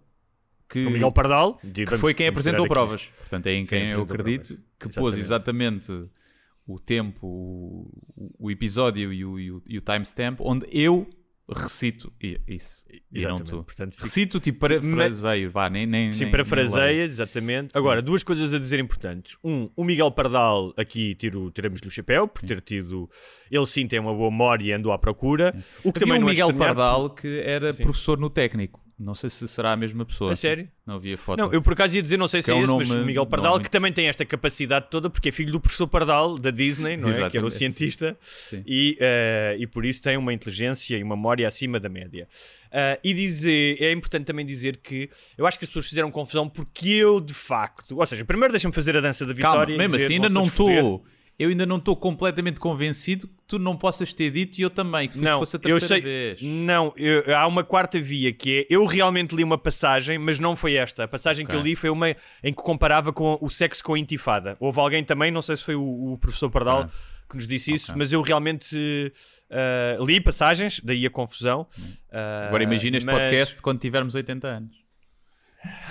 que, 0.70 0.86
O 0.86 0.90
Miguel 0.92 1.12
Pardal, 1.12 1.58
que 1.74 1.86
foi 1.98 2.14
quem 2.14 2.28
apresentou 2.28 2.68
provas. 2.68 3.06
Portanto, 3.20 3.48
é 3.48 3.54
em 3.54 3.66
Sim, 3.66 3.70
quem 3.70 3.90
eu 3.92 4.04
acredito 4.04 4.58
que 4.80 4.90
pôs 4.90 5.18
Exatamente. 5.18 5.90
exatamente 5.92 6.10
o 6.66 6.80
tempo, 6.80 7.28
o, 7.28 8.36
o 8.40 8.52
episódio 8.52 9.12
e 9.14 9.26
o, 9.26 9.40
e 9.40 9.52
o, 9.52 9.62
e 9.68 9.78
o 9.78 9.82
timestamp 9.82 10.40
onde 10.42 10.66
eu 10.72 11.08
recito 11.50 12.12
isso. 12.48 12.84
E 13.12 13.22
não 13.24 13.40
tu. 13.40 13.64
portanto, 13.64 13.94
fica- 13.94 14.04
Recito 14.06 14.40
tipo 14.40 14.60
parafraseio, 14.60 15.52
vá, 15.52 15.70
nem, 15.70 15.86
nem, 15.86 16.12
Sim, 16.12 16.24
nem- 16.24 16.32
parafraseias, 16.32 17.10
exatamente. 17.12 17.78
Agora, 17.78 18.02
duas 18.02 18.24
coisas 18.24 18.54
a 18.54 18.60
dizer 18.60 18.80
importantes. 18.80 19.38
Um, 19.44 19.70
o 19.76 19.84
Miguel 19.84 20.12
Pardal, 20.12 20.74
aqui 20.78 21.16
tiro, 21.16 21.52
tiramos-lhe 21.52 21.88
o 21.88 21.92
chapéu, 21.92 22.28
por 22.28 22.42
ter 22.44 22.62
tido. 22.62 23.10
Ele 23.52 23.66
sim 23.66 23.88
tem 23.88 24.00
uma 24.00 24.14
boa 24.14 24.32
memória 24.32 24.66
e 24.66 24.72
andou 24.72 24.92
à 24.92 24.98
procura. 24.98 25.54
O 25.84 25.92
que 25.92 26.00
Havia 26.04 26.14
também 26.14 26.24
um 26.24 26.28
é 26.28 26.32
Miguel 26.32 26.54
Pardal 26.54 27.10
que 27.10 27.40
era 27.42 27.74
Sim. 27.74 27.84
professor 27.84 28.18
no 28.18 28.30
técnico. 28.30 28.83
Não 28.98 29.16
sei 29.16 29.30
se 29.30 29.48
será 29.48 29.72
a 29.72 29.76
mesma 29.76 30.06
pessoa. 30.06 30.32
A 30.34 30.36
sério? 30.36 30.70
Não 30.86 30.96
havia 30.96 31.18
foto. 31.18 31.40
Não, 31.40 31.52
eu 31.52 31.62
por 31.62 31.74
acaso 31.74 31.96
ia 31.96 32.02
dizer, 32.02 32.16
não 32.16 32.28
sei 32.28 32.42
se 32.42 32.46
Que 32.46 32.52
é, 32.52 32.54
é 32.54 32.58
um 32.58 32.64
esse, 32.64 32.74
mas 32.74 32.90
nome- 32.90 33.02
o 33.02 33.06
Miguel 33.06 33.26
Pardal, 33.26 33.52
nome- 33.54 33.64
que 33.64 33.72
também 33.72 33.92
tem 33.92 34.08
esta 34.08 34.24
capacidade 34.24 34.88
toda, 34.90 35.10
porque 35.10 35.30
é 35.30 35.32
filho 35.32 35.52
do 35.52 35.60
professor 35.60 35.88
Pardal 35.88 36.38
da 36.38 36.52
Disney, 36.52 36.96
não 36.96 37.10
é? 37.10 37.30
Que 37.30 37.38
era 37.38 37.46
o 37.46 37.50
cientista, 37.52 38.16
Sim. 38.22 38.64
e, 38.68 38.96
eh, 39.00 39.56
e 39.60 39.66
por 39.66 39.84
isso 39.84 40.02
tem 40.02 40.16
uma 40.16 40.32
inteligência 40.32 40.96
e 40.96 41.04
uma 41.04 41.16
memória 41.16 41.48
acima 41.48 41.80
da 41.80 41.90
média. 41.90 42.28
Ah, 42.72 43.00
e 43.04 43.14
dizer, 43.14 43.82
é 43.82 43.92
importante 43.92 44.26
também 44.26 44.46
dizer 44.46 44.78
que 44.78 45.10
eu 45.38 45.46
acho 45.48 45.58
que 45.58 45.66
as 45.66 45.70
pessoas 45.70 45.88
fizeram 45.88 46.12
confusão 46.12 46.48
porque 46.48 46.90
eu, 46.90 47.20
de 47.20 47.34
facto, 47.34 47.98
ou 47.98 48.06
seja, 48.06 48.24
primeiro 48.24 48.54
deixa-me 48.54 48.74
fazer 48.74 48.96
a 48.96 49.02
dança 49.02 49.26
da 49.26 49.34
Calma, 49.34 49.60
vitória. 49.66 49.74
e 49.74 49.78
mesmo 49.78 49.94
dizer, 49.96 50.06
assim, 50.06 50.14
ainda 50.16 50.30
não 50.30 50.44
estou. 50.46 51.04
Eu 51.44 51.50
ainda 51.50 51.66
não 51.66 51.78
estou 51.78 51.96
completamente 51.96 52.60
convencido 52.60 53.28
que 53.28 53.34
tu 53.48 53.60
não 53.60 53.76
possas 53.78 54.14
ter 54.14 54.32
dito 54.32 54.58
e 54.58 54.62
eu 54.62 54.70
também, 54.70 55.08
que 55.08 55.16
se 55.16 55.20
Não, 55.20 55.40
fosse 55.40 55.56
a 55.56 55.58
eu 55.58 55.62
terceira 55.80 55.88
sei. 55.88 56.02
vez. 56.02 56.42
Não, 56.42 56.94
eu- 56.96 57.36
há 57.38 57.46
uma 57.48 57.64
quarta 57.64 58.00
via 58.00 58.32
que 58.34 58.60
é. 58.62 58.74
Eu 58.74 58.86
realmente 58.86 59.36
li 59.36 59.44
uma 59.44 59.58
passagem, 59.58 60.18
mas 60.18 60.40
não 60.40 60.56
foi 60.56 60.76
esta. 60.76 61.04
A 61.04 61.08
passagem 61.08 61.46
que 61.46 61.52
Ok. 61.52 61.60
eu 61.60 61.64
li 61.64 61.76
foi 61.76 61.90
uma 61.90 62.10
em 62.10 62.54
que 62.54 62.54
comparava 62.54 63.12
com 63.12 63.38
o 63.42 63.50
sexo 63.50 63.84
com 63.84 63.94
a 63.94 64.00
intifada. 64.00 64.56
Houve 64.60 64.80
alguém 64.80 65.04
também, 65.04 65.32
não 65.32 65.42
sei 65.42 65.58
se 65.58 65.64
foi 65.64 65.76
o, 65.76 66.14
o 66.14 66.18
professor 66.18 66.50
Pardal 66.50 66.82
Ok. 66.84 66.92
que 67.30 67.36
nos 67.38 67.48
disse 67.48 67.74
isso, 67.74 67.94
mas 67.98 68.12
eu 68.12 68.22
realmente 68.22 69.12
eh, 69.50 69.98
li 70.02 70.20
passagens, 70.22 70.80
daí 70.84 71.06
a 71.06 71.10
confusão. 71.10 71.68
Eh, 72.12 72.46
Agora 72.48 72.64
imagina 72.64 72.98
este 72.98 73.06
mas- 73.06 73.20
podcast 73.20 73.62
quando 73.62 73.80
tivermos 73.80 74.16
80 74.16 74.48
anos. 74.48 74.76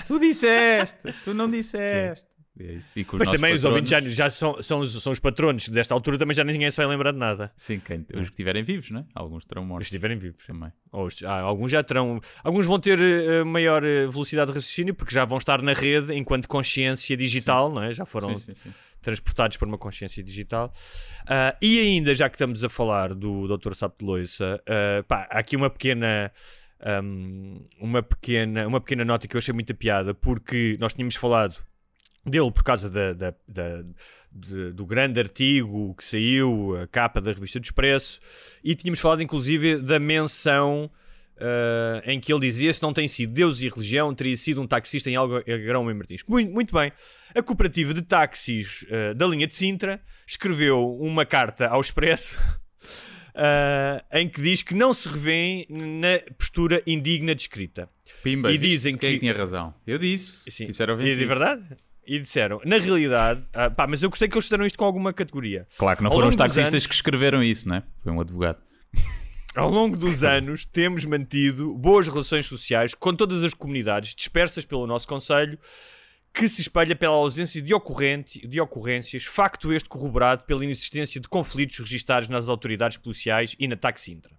Tu 0.06 0.18
disseste, 0.18 1.12
tu 1.24 1.32
não 1.32 1.50
disseste. 1.50 2.26
É 2.60 2.74
os 2.74 2.84
Mas 3.18 3.28
também 3.28 3.54
os 3.54 3.62
patronos- 3.62 3.64
ouvintes 3.64 3.90
já, 3.90 4.00
já 4.00 4.28
são, 4.30 4.62
são, 4.62 4.80
os, 4.80 5.02
são 5.02 5.10
os 5.10 5.18
patronos 5.18 5.68
desta 5.70 5.94
altura, 5.94 6.18
também 6.18 6.34
já 6.34 6.44
ninguém 6.44 6.70
se 6.70 6.76
vai 6.76 6.86
lembrar 6.86 7.12
de 7.12 7.18
nada. 7.18 7.50
Sim, 7.56 7.80
quem, 7.80 8.00
os 8.00 8.06
que 8.06 8.20
estiverem 8.20 8.62
vivos, 8.62 8.90
né? 8.90 9.06
Alguns 9.14 9.46
terão 9.46 9.62
Os 9.62 9.68
mortos 9.68 9.88
que 9.88 9.94
estiverem 9.94 10.18
vivos. 10.18 10.44
também. 10.46 10.70
Ou 10.92 11.06
os- 11.06 11.22
ah, 11.24 11.40
alguns 11.40 11.72
já 11.72 11.82
terão. 11.82 12.20
Alguns 12.44 12.66
vão 12.66 12.78
ter 12.78 13.00
eh, 13.00 13.42
maior 13.42 13.82
eh, 13.82 14.06
velocidade 14.06 14.50
de 14.50 14.56
raciocínio 14.56 14.94
porque 14.94 15.14
já 15.14 15.24
vão 15.24 15.38
estar 15.38 15.62
na 15.62 15.72
rede 15.72 16.14
enquanto 16.14 16.46
consciência 16.46 17.16
digital, 17.16 17.72
não 17.72 17.82
é? 17.82 17.94
Já 17.94 18.04
foram 18.04 18.36
Sim, 18.36 18.52
sim, 18.52 18.54
sim. 18.62 18.74
transportados 19.00 19.56
por 19.56 19.66
uma 19.66 19.78
consciência 19.78 20.22
digital. 20.22 20.74
Ah, 21.26 21.56
e 21.62 21.78
ainda, 21.80 22.14
já 22.14 22.28
que 22.28 22.34
estamos 22.34 22.62
a 22.62 22.68
falar 22.68 23.14
do 23.14 23.48
Dr. 23.56 23.72
Sapo 23.74 23.96
de 23.98 24.04
Loiça, 24.04 24.62
ah, 24.68 25.02
pá, 25.08 25.26
há 25.30 25.38
aqui 25.38 25.56
uma 25.56 25.70
pequena. 25.70 26.30
ahm, 26.84 27.60
uma, 27.80 28.02
pequena, 28.02 28.66
uma 28.68 28.80
pequena 28.80 29.04
nota 29.06 29.26
que 29.26 29.36
eu 29.36 29.38
achei 29.38 29.54
muita 29.54 29.72
piada, 29.72 30.12
porque 30.12 30.76
nós 30.80 30.92
tínhamos 30.92 31.16
falado 31.16 31.56
dele 32.24 32.50
por 32.52 32.62
causa 32.62 32.88
da, 32.88 33.12
da- 33.12 33.34
da- 33.48 33.82
de- 34.30 34.72
do 34.72 34.86
grande 34.86 35.18
artigo 35.20 35.94
que 35.94 36.04
saiu, 36.04 36.76
a 36.80 36.86
capa 36.86 37.20
da 37.20 37.32
revista 37.32 37.58
do 37.60 37.64
Expresso, 37.64 38.20
e 38.62 38.74
tínhamos 38.74 39.00
falado 39.00 39.22
inclusive 39.22 39.76
da 39.78 39.98
menção 39.98 40.90
ah, 41.38 42.00
em 42.04 42.20
que 42.20 42.32
ele 42.32 42.40
dizia 42.42 42.72
se 42.72 42.80
não 42.82 42.92
tem 42.92 43.08
sido 43.08 43.32
Deus 43.32 43.60
e 43.60 43.68
religião, 43.68 44.14
teria 44.14 44.36
sido 44.36 44.60
um 44.62 44.66
taxista 44.66 45.10
em 45.10 45.16
Algarão 45.16 45.90
e 45.90 45.94
Martins. 45.94 46.22
Muito, 46.28 46.52
muito 46.52 46.74
bem. 46.74 46.92
A 47.34 47.42
cooperativa 47.42 47.92
de 47.92 48.02
táxis 48.02 48.86
ah, 48.90 49.12
da 49.14 49.26
linha 49.26 49.46
de 49.46 49.54
Sintra 49.54 50.00
escreveu 50.26 50.96
uma 51.00 51.26
carta 51.26 51.66
ao 51.66 51.80
Expresso 51.80 52.38
ah, 53.34 54.04
em 54.12 54.28
que 54.28 54.40
diz 54.40 54.62
que 54.62 54.74
não 54.74 54.94
se 54.94 55.08
revêem 55.08 55.66
na 55.68 56.20
postura 56.38 56.82
indigna 56.86 57.34
descrita. 57.34 57.88
Pimba, 58.22 58.52
E 58.52 58.58
dizem 58.58 58.96
quem 58.96 59.10
é 59.10 59.12
que- 59.14 59.18
tinha 59.20 59.34
razão. 59.36 59.74
Eu 59.86 59.98
disse. 59.98 60.48
Sim. 60.50 60.66
Isso 60.68 60.82
era 60.82 60.92
e 60.92 60.96
de 60.96 61.02
ofensivo. 61.02 61.26
verdade? 61.28 61.62
E 62.06 62.18
disseram, 62.18 62.60
na 62.64 62.78
realidade, 62.78 63.44
ah, 63.52 63.70
pá, 63.70 63.86
mas 63.86 64.02
eu 64.02 64.10
gostei 64.10 64.26
que 64.28 64.34
eles 64.34 64.44
fizeram 64.44 64.66
isto 64.66 64.76
com 64.76 64.84
alguma 64.84 65.12
categoria. 65.12 65.64
Claro 65.78 65.96
que 65.98 66.02
não 66.02 66.10
Ao 66.10 66.16
foram 66.16 66.28
os 66.28 66.36
longo 66.36 66.46
dos 66.48 66.56
taxistas 66.56 66.74
anos- 66.74 66.86
que 66.86 66.94
escreveram 66.94 67.42
isso, 67.42 67.68
né? 67.68 67.84
Foi 68.02 68.12
um 68.12 68.20
advogado. 68.20 68.58
Ao 69.54 69.70
longo 69.70 69.96
dos 69.96 70.24
anos, 70.24 70.64
temos 70.64 71.04
mantido 71.04 71.74
boas 71.74 72.08
relações 72.08 72.46
sociais 72.46 72.94
com 72.94 73.14
todas 73.14 73.42
as 73.42 73.54
comunidades 73.54 74.14
dispersas 74.14 74.64
pelo 74.64 74.86
nosso 74.86 75.06
Conselho, 75.06 75.58
que 76.34 76.48
se 76.48 76.62
espelha 76.62 76.96
pela 76.96 77.14
ausência 77.14 77.60
de, 77.60 77.74
ocorrente, 77.74 78.46
de 78.48 78.60
ocorrências, 78.60 79.24
facto 79.24 79.72
este 79.72 79.88
corroborado 79.88 80.44
pela 80.44 80.64
inexistência 80.64 81.20
de 81.20 81.28
conflitos 81.28 81.78
registados 81.78 82.28
nas 82.28 82.48
autoridades 82.48 82.96
policiais 82.96 83.54
e 83.58 83.68
na 83.68 83.76
TAC 83.76 84.00
Sintra. 84.00 84.32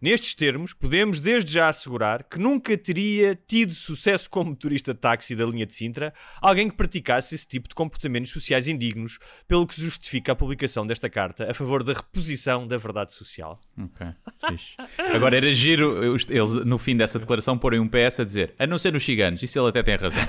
Nestes 0.00 0.34
termos, 0.34 0.72
podemos 0.72 1.18
desde 1.18 1.52
já 1.52 1.68
assegurar 1.68 2.22
que 2.24 2.38
nunca 2.38 2.76
teria 2.78 3.34
tido 3.34 3.74
sucesso 3.74 4.30
como 4.30 4.50
motorista 4.50 4.94
de 4.94 5.00
táxi 5.00 5.34
da 5.34 5.44
linha 5.44 5.66
de 5.66 5.74
Sintra 5.74 6.14
alguém 6.40 6.68
que 6.68 6.76
praticasse 6.76 7.34
esse 7.34 7.46
tipo 7.46 7.68
de 7.68 7.74
comportamentos 7.74 8.30
sociais 8.30 8.68
indignos, 8.68 9.18
pelo 9.46 9.66
que 9.66 9.74
se 9.74 9.80
justifica 9.82 10.32
a 10.32 10.36
publicação 10.36 10.86
desta 10.86 11.10
carta 11.10 11.50
a 11.50 11.54
favor 11.54 11.82
da 11.82 11.92
reposição 11.94 12.66
da 12.66 12.76
verdade 12.76 13.12
social. 13.12 13.60
Ok. 13.76 14.06
fixe. 14.48 14.74
Agora 15.14 15.36
era 15.36 15.52
giro 15.54 16.04
eles, 16.04 16.26
no 16.64 16.78
fim 16.78 16.96
dessa 16.96 17.18
declaração, 17.18 17.58
porem 17.58 17.80
um 17.80 17.88
PS 17.88 18.20
a 18.20 18.24
dizer 18.24 18.54
a 18.58 18.66
não 18.66 18.78
ser 18.78 18.92
nos 18.92 19.04
ciganos. 19.04 19.42
Isso 19.42 19.58
ele 19.58 19.68
até 19.68 19.82
tem 19.82 19.96
razão. 19.96 20.28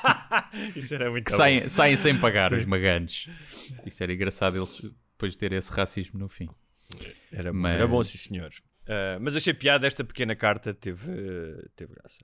Isso 0.74 0.94
era 0.94 1.10
muito 1.10 1.24
Que 1.26 1.32
saem, 1.32 1.68
saem 1.68 1.96
sem 1.96 2.18
pagar 2.18 2.52
os 2.52 2.64
maganos. 2.64 3.28
Isso 3.84 4.02
era 4.02 4.12
engraçado 4.12 4.56
eles 4.56 4.80
depois 5.12 5.36
ter 5.36 5.52
esse 5.52 5.70
racismo 5.70 6.18
no 6.18 6.28
fim. 6.28 6.48
Era, 7.32 7.52
bom, 7.52 7.58
Mas- 7.58 7.74
era 7.74 7.86
bom, 7.86 8.02
sim, 8.04 8.18
senhor. 8.18 8.50
Ah, 8.86 9.18
mas 9.20 9.34
achei 9.36 9.54
piada 9.54 9.86
esta 9.86 10.04
pequena 10.04 10.34
carta, 10.36 10.74
teve, 10.74 11.10
teve 11.74 11.94
graça. 11.94 12.16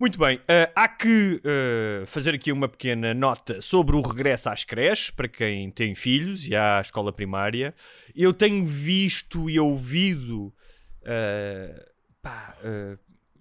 Muito 0.00 0.16
bem, 0.18 0.40
ah, 0.48 0.70
há 0.76 0.88
que 0.88 1.40
ah, 1.44 2.06
fazer 2.06 2.34
aqui 2.34 2.52
uma 2.52 2.68
pequena 2.68 3.12
nota 3.12 3.60
sobre 3.60 3.96
o 3.96 4.00
regresso 4.00 4.48
às 4.48 4.64
creches, 4.64 5.10
para 5.10 5.28
quem 5.28 5.70
tem 5.70 5.94
filhos 5.94 6.46
e 6.46 6.54
à 6.54 6.80
escola 6.80 7.12
primária. 7.12 7.74
Eu 8.14 8.32
tenho 8.32 8.64
visto 8.64 9.50
e 9.50 9.58
ouvido 9.58 10.54
ah, 11.04 11.84
pá, 12.22 12.56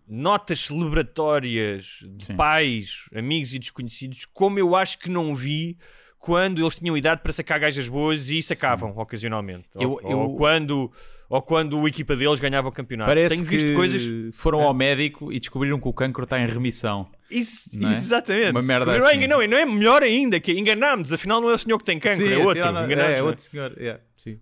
notas 0.08 0.62
celebratórias 0.62 2.00
de 2.16 2.26
Sim. 2.26 2.36
pais, 2.36 3.06
amigos 3.14 3.54
e 3.54 3.60
desconhecidos, 3.60 4.26
como 4.26 4.58
eu 4.60 4.76
acho 4.76 5.00
que 5.00 5.10
não 5.10 5.36
vi 5.36 5.78
quando 6.18 6.62
eles 6.62 6.76
tinham 6.76 6.98
idade 6.98 7.22
para 7.22 7.32
sacar 7.34 7.60
gajas 7.60 7.88
boas 7.88 8.30
e 8.30 8.42
sacavam 8.42 8.98
ocasionalmente. 8.98 9.68
Eu- 9.76 9.92
ou, 9.92 10.02
eu- 10.02 10.20
ou 10.20 10.36
quando, 10.38 10.92
ou 11.30 11.42
quando 11.42 11.84
a 11.86 11.90
equipa 11.90 12.16
deles 12.16 12.40
ganhava 12.40 12.68
o 12.68 12.72
campeonato. 12.72 13.10
Parece 13.10 13.36
Tenho 13.36 13.48
que 13.48 13.58
visto 13.58 13.74
coisas. 13.76 14.36
foram 14.36 14.62
ao 14.62 14.74
médico 14.74 15.32
e 15.32 15.40
descobriram 15.40 15.80
que 15.80 15.88
o 15.88 15.94
cancro 15.94 16.24
está 16.24 16.40
em 16.40 16.48
remissão. 16.48 17.10
Isso- 17.30 17.70
não 17.74 17.90
é? 17.90 17.98
Exatamente. 17.98 18.52
Uma 18.52 18.62
merda 18.62 18.98
não, 18.98 19.06
é, 19.06 19.12
assim. 19.16 19.28
não, 19.28 19.42
é, 19.42 19.48
não 19.48 19.58
é 19.58 19.66
melhor 19.66 20.04
ainda, 20.04 20.40
que 20.40 20.52
enganámos. 20.54 21.12
Afinal, 21.12 21.42
não 21.42 21.50
é 21.50 21.54
o 21.54 21.58
senhor 21.58 21.78
que 21.78 21.84
tem 21.84 22.00
cancro, 22.00 22.26
é 22.28 22.38
outro. 22.38 22.60
enganámos, 22.60 22.92
é, 22.92 22.96
não 22.96 23.04
é? 23.04 23.24
outro 23.24 23.44
senhor. 23.44 23.74
yeah, 23.78 24.02
sim. 24.18 24.40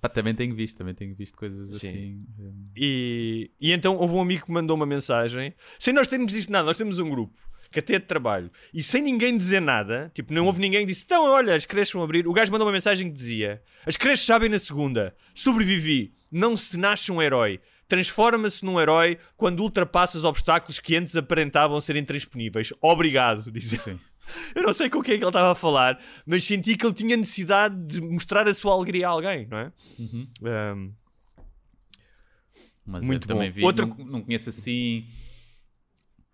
Pá, 0.00 0.08
também 0.08 0.34
tenho 0.34 0.54
visto, 0.54 0.78
também 0.78 0.94
tenho 0.94 1.14
visto 1.14 1.36
coisas 1.36 1.68
Sim. 1.78 1.88
assim. 1.88 2.24
E, 2.74 3.50
e 3.60 3.72
então 3.72 3.94
houve 3.96 4.14
um 4.14 4.22
amigo 4.22 4.46
que 4.46 4.50
mandou 4.50 4.74
uma 4.74 4.86
mensagem, 4.86 5.52
sem 5.78 5.92
nós 5.92 6.08
termos 6.08 6.32
visto 6.32 6.50
nada, 6.50 6.64
nós 6.64 6.78
temos 6.78 6.98
um 6.98 7.10
grupo 7.10 7.34
que 7.70 7.78
até 7.78 7.94
é 7.94 7.98
de 7.98 8.06
trabalho, 8.06 8.50
e 8.72 8.82
sem 8.82 9.02
ninguém 9.02 9.36
dizer 9.36 9.60
nada, 9.60 10.10
tipo, 10.14 10.32
não 10.32 10.46
houve 10.46 10.60
ninguém 10.60 10.80
que 10.80 10.92
disse, 10.92 11.02
então 11.04 11.24
olha, 11.24 11.54
as 11.54 11.64
creches 11.66 11.92
vão 11.92 12.02
abrir. 12.02 12.26
O 12.26 12.32
gajo 12.32 12.50
mandou 12.52 12.66
uma 12.66 12.72
mensagem 12.72 13.08
que 13.08 13.14
dizia: 13.14 13.62
As 13.84 13.96
creches 13.96 14.24
sabem 14.26 14.48
na 14.48 14.58
segunda, 14.58 15.14
sobrevivi, 15.34 16.14
não 16.30 16.56
se 16.56 16.78
nasce 16.78 17.10
um 17.12 17.20
herói. 17.22 17.60
Transforma-se 17.88 18.64
num 18.64 18.80
herói 18.80 19.16
quando 19.36 19.60
ultrapassa 19.60 20.18
os 20.18 20.24
obstáculos 20.24 20.80
que 20.80 20.96
antes 20.96 21.14
aparentavam 21.14 21.80
serem 21.80 22.04
transponíveis. 22.04 22.72
Obrigado, 22.80 23.50
dizia. 23.52 23.78
Sim. 23.78 24.00
Eu 24.56 24.64
não 24.64 24.74
sei 24.74 24.90
com 24.90 25.00
quem 25.00 25.14
é 25.14 25.18
que 25.18 25.22
ele 25.22 25.28
estava 25.28 25.52
a 25.52 25.54
falar, 25.54 25.96
mas 26.26 26.42
senti 26.42 26.76
que 26.76 26.84
ele 26.84 26.92
tinha 26.94 27.16
necessidade 27.16 27.76
de 27.86 28.00
mostrar 28.00 28.48
a 28.48 28.54
sua 28.54 28.72
alegria 28.74 29.06
a 29.06 29.10
alguém, 29.10 29.46
não 29.48 29.58
é? 29.58 29.72
Uhum. 30.00 30.26
Um, 30.42 30.92
Muito 33.02 33.28
bom. 33.28 33.50
vi, 33.50 33.62
Outra- 33.64 33.86
não, 33.86 33.96
não 33.96 34.22
conheço 34.22 34.48
assim. 34.48 35.06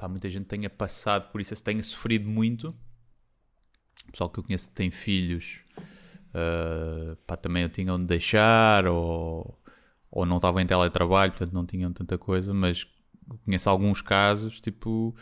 Pá, 0.03 0.09
muita 0.09 0.29
gente 0.29 0.47
tenha 0.47 0.69
passado 0.69 1.31
por 1.31 1.41
isso, 1.41 1.55
tenha 1.63 1.81
sofrido 1.81 2.29
muito. 2.29 2.75
O 4.09 4.11
pessoal 4.11 4.29
que 4.29 4.41
eu 4.41 4.43
conheço 4.43 4.69
que 4.69 4.75
tem 4.75 4.91
filhos, 4.91 5.61
ah, 6.35 7.17
pá, 7.25 7.37
também 7.37 7.63
eu 7.63 7.69
tinha 7.69 7.95
onde 7.95 8.07
deixar, 8.07 8.85
ou, 8.89 9.57
ou 10.11 10.27
não 10.27 10.39
estavam 10.39 10.61
em 10.61 10.67
teletrabalho, 10.67 11.31
portanto 11.31 11.53
não 11.53 11.65
tinham 11.65 11.93
tanta 11.93 12.19
coisa, 12.19 12.53
mas 12.53 12.85
conheço 13.45 13.71
alguns 13.71 14.03
casos, 14.03 14.61
tipo, 14.61 15.15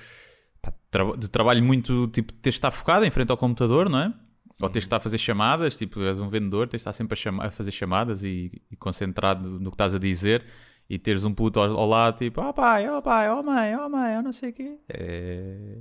pá, 0.63 0.73
de 1.19 1.29
trabalho 1.29 1.63
muito, 1.63 2.09
tipo, 2.09 2.33
ter 2.33 2.49
de 2.49 2.57
estar 2.57 2.71
focado 2.71 3.05
em 3.05 3.11
frente 3.11 3.31
ao 3.31 3.37
computador, 3.37 3.91
não 3.91 3.99
é? 3.99 4.15
Ou 4.63 4.71
ter 4.71 4.79
de 4.79 4.87
estar 4.87 4.97
a 4.97 5.01
fazer 5.01 5.19
chamadas, 5.19 5.77
tipo, 5.77 6.01
és 6.01 6.19
um 6.19 6.27
vendedor, 6.27 6.67
tens 6.69 6.79
de 6.79 6.81
estar 6.81 6.95
sempre 6.95 7.13
a, 7.13 7.17
chama- 7.17 7.45
a 7.45 7.51
fazer 7.51 7.71
chamadas 7.71 8.25
e, 8.25 8.63
e 8.71 8.77
concentrado 8.77 9.61
no 9.61 9.71
que 9.71 9.75
estás 9.75 9.95
a 9.95 9.99
dizer 9.99 10.43
e 10.91 10.99
teres 10.99 11.25
um 11.25 11.33
puto 11.33 11.61
ao, 11.61 11.71
ao 11.79 11.89
lado, 11.89 12.19
tipo, 12.19 12.41
ó 12.41 12.53
pai, 12.53 12.89
ó 12.89 13.01
pai, 13.01 13.31
ó 13.31 13.41
mãe, 13.43 13.77
ó 13.77 13.89
mãe, 13.89 14.17
eu 14.17 14.23
não 14.25 14.33
sei 14.33 14.51
o 14.51 14.53
quê. 14.53 14.77
É... 14.89 15.79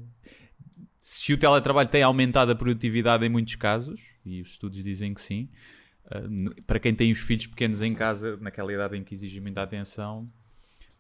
Se 1.00 1.34
o 1.34 1.38
teletrabalho 1.38 1.90
tem 1.90 2.04
aumentado 2.04 2.52
a 2.52 2.56
produtividade 2.56 3.26
em 3.26 3.30
muitos 3.30 3.56
casos, 3.56 4.00
e 4.26 4.42
os 4.42 4.50
estudos 4.52 4.84
dizem 4.84 5.14
que 5.14 5.22
sim, 5.22 5.50
n- 6.30 6.54
para 6.68 6.80
quem 6.80 6.94
tem 6.94 7.12
os 7.12 7.20
filhos 7.20 7.48
pequenos 7.48 7.82
em 7.82 7.96
casa, 7.96 8.38
naquela 8.38 8.72
idade 8.72 8.96
em 8.98 9.04
que 9.04 9.14
exige 9.16 9.40
muita 9.40 9.64
atenção, 9.64 10.30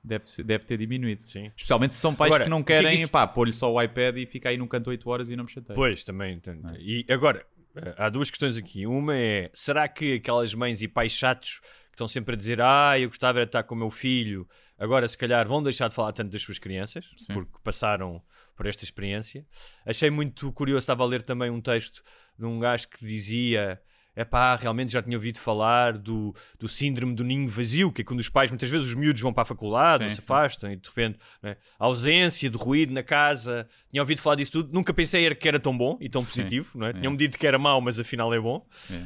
deve, 0.03 0.25
deve 0.43 0.63
ter 0.65 0.77
diminuído. 0.77 1.21
Sim. 1.23 1.51
Especialmente 1.55 1.93
se 1.93 1.99
são 1.99 2.15
pais 2.15 2.29
Agora, 2.31 2.45
que 2.45 2.49
não 2.49 2.61
o 2.61 2.63
que 2.63 2.73
é 2.73 2.77
que 2.77 2.83
querem, 2.83 3.01
isto- 3.03 3.11
pá, 3.11 3.27
pôr-lhe 3.27 3.53
só 3.53 3.71
o 3.71 3.79
iPad 3.81 4.17
e 4.17 4.25
fica 4.25 4.49
aí 4.49 4.57
num 4.57 4.67
canto 4.67 4.89
8 4.89 5.07
horas 5.09 5.29
e 5.29 5.35
não 5.35 5.43
me 5.43 5.51
chateia. 5.51 5.75
Pois, 5.75 6.03
também. 6.03 6.41
é? 6.43 6.77
E 6.79 7.05
agora, 7.09 7.45
eh, 7.75 7.93
há 7.97 8.09
duas 8.09 8.31
questões 8.31 8.57
aqui. 8.57 8.87
Uma 8.87 9.15
é: 9.15 9.51
será 9.53 9.87
que 9.87 10.15
aquelas 10.15 10.55
mães 10.55 10.81
e 10.81 10.87
pais 10.87 11.11
chatos 11.11 11.61
estão 11.99 12.07
sempre 12.07 12.33
a 12.35 12.37
dizer: 12.37 12.61
Ah, 12.61 12.97
eu 12.97 13.09
gostava 13.09 13.39
de 13.39 13.45
estar 13.45 13.63
com 13.63 13.75
o 13.75 13.77
meu 13.77 13.91
filho. 13.91 14.47
Agora, 14.77 15.07
se 15.07 15.17
calhar, 15.17 15.45
vão 15.47 15.61
deixar 15.61 15.89
de 15.89 15.95
falar 15.95 16.13
tanto 16.13 16.31
das 16.31 16.41
suas 16.41 16.57
crianças, 16.57 17.09
porque 17.33 17.51
passaram 17.63 18.21
por 18.55 18.65
esta 18.65 18.83
experiência. 18.85 19.45
Achei 19.85 20.09
muito 20.09 20.51
curioso, 20.53 20.79
estava 20.79 21.03
a 21.03 21.05
ler 21.05 21.21
também 21.23 21.49
um 21.49 21.61
texto 21.61 22.01
de 22.37 22.45
um 22.45 22.59
gajo 22.59 22.87
que 22.87 23.05
dizia. 23.05 23.81
Epá, 24.15 24.55
realmente 24.55 24.91
já 24.91 25.01
tinha 25.01 25.15
ouvido 25.15 25.39
falar 25.39 25.97
do, 25.97 26.35
do 26.59 26.67
síndrome 26.67 27.15
do 27.15 27.23
ninho 27.23 27.47
vazio, 27.47 27.91
que 27.91 28.01
é 28.01 28.03
quando 28.03 28.19
os 28.19 28.27
pais, 28.27 28.49
muitas 28.51 28.69
vezes 28.69 28.87
os 28.87 28.95
miúdos 28.95 29.21
vão 29.21 29.31
para 29.31 29.43
a 29.43 29.45
faculdade, 29.45 30.03
Sim, 30.03 30.09
se 30.09 30.15
sim. 30.15 30.21
afastam, 30.23 30.71
e 30.71 30.75
de 30.75 30.87
repente, 30.87 31.19
né, 31.41 31.55
a 31.79 31.85
ausência 31.85 32.49
de 32.49 32.57
ruído 32.57 32.93
na 32.93 33.03
casa, 33.03 33.67
tinha 33.89 34.01
ouvido 34.01 34.21
falar 34.21 34.35
disso 34.35 34.51
tudo, 34.51 34.73
nunca 34.73 34.93
pensei 34.93 35.25
era 35.25 35.33
que 35.35 35.47
era 35.47 35.59
tão 35.59 35.77
bom 35.77 35.97
e 36.01 36.09
tão 36.09 36.21
positivo, 36.23 36.77
não 36.77 36.87
é? 36.87 36.93
Tinham-me 36.93 37.17
dito 37.17 37.37
que 37.37 37.47
era 37.47 37.57
mau, 37.57 37.79
mas 37.79 37.97
afinal 37.99 38.33
é 38.33 38.39
bom. 38.39 38.65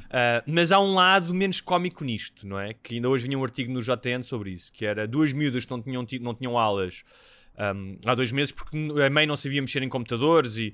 Ah, 0.10 0.44
mas 0.48 0.72
há 0.72 0.80
um 0.80 0.94
lado 0.96 1.34
menos 1.34 1.62
cómico 1.62 2.04
nisto, 2.04 2.48
não 2.48 2.60
é? 2.60 2.74
Que 2.74 2.96
ainda 2.96 3.08
hoje 3.10 3.26
vinha 3.28 3.38
um 3.38 3.44
artigo 3.44 3.72
no 3.72 3.82
JN 3.82 4.24
sobre 4.24 4.52
isso, 4.52 4.72
que 4.74 4.86
era 4.86 5.08
duas 5.08 5.32
miúdas 5.34 5.66
que 5.66 5.72
não 5.72 5.82
tinham, 5.82 6.06
tido- 6.06 6.24
não 6.24 6.34
tinham 6.34 6.58
aulas 6.58 7.04
um, 7.76 7.98
há 8.06 8.16
dois 8.16 8.32
meses 8.32 8.52
porque 8.52 8.76
a 9.06 9.10
mãe 9.10 9.26
não 9.28 9.38
sabia 9.38 9.62
mexer 9.62 9.84
em 9.84 9.90
computadores 9.90 10.58
e 10.58 10.72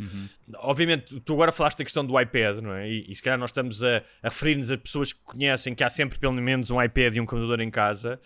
obviamente 0.58 1.20
tu 1.22 1.34
agora 1.34 1.52
falaste 1.52 1.80
da 1.80 1.84
questão 1.84 2.06
do 2.06 2.20
iPad 2.20 2.58
não 2.62 2.74
é? 2.74 2.90
e, 2.90 3.06
e 3.12 3.16
se 3.16 3.22
calhar 3.22 3.38
nós 3.38 3.50
estamos 3.50 3.84
a, 3.84 3.98
a 4.24 4.30
referir-nos 4.30 4.72
a 4.72 4.78
pessoas 4.78 5.12
que 5.14 5.20
conhecem 5.24 5.76
que 5.76 5.84
há 5.84 5.90
sempre 5.90 6.18
pelo 6.20 6.34
menos 6.34 6.72
um 6.72 6.82
iPad 6.82 7.16
e 7.16 7.20
um 7.20 7.26
computador 7.26 7.60
em 7.62 7.70
casa 7.70 8.20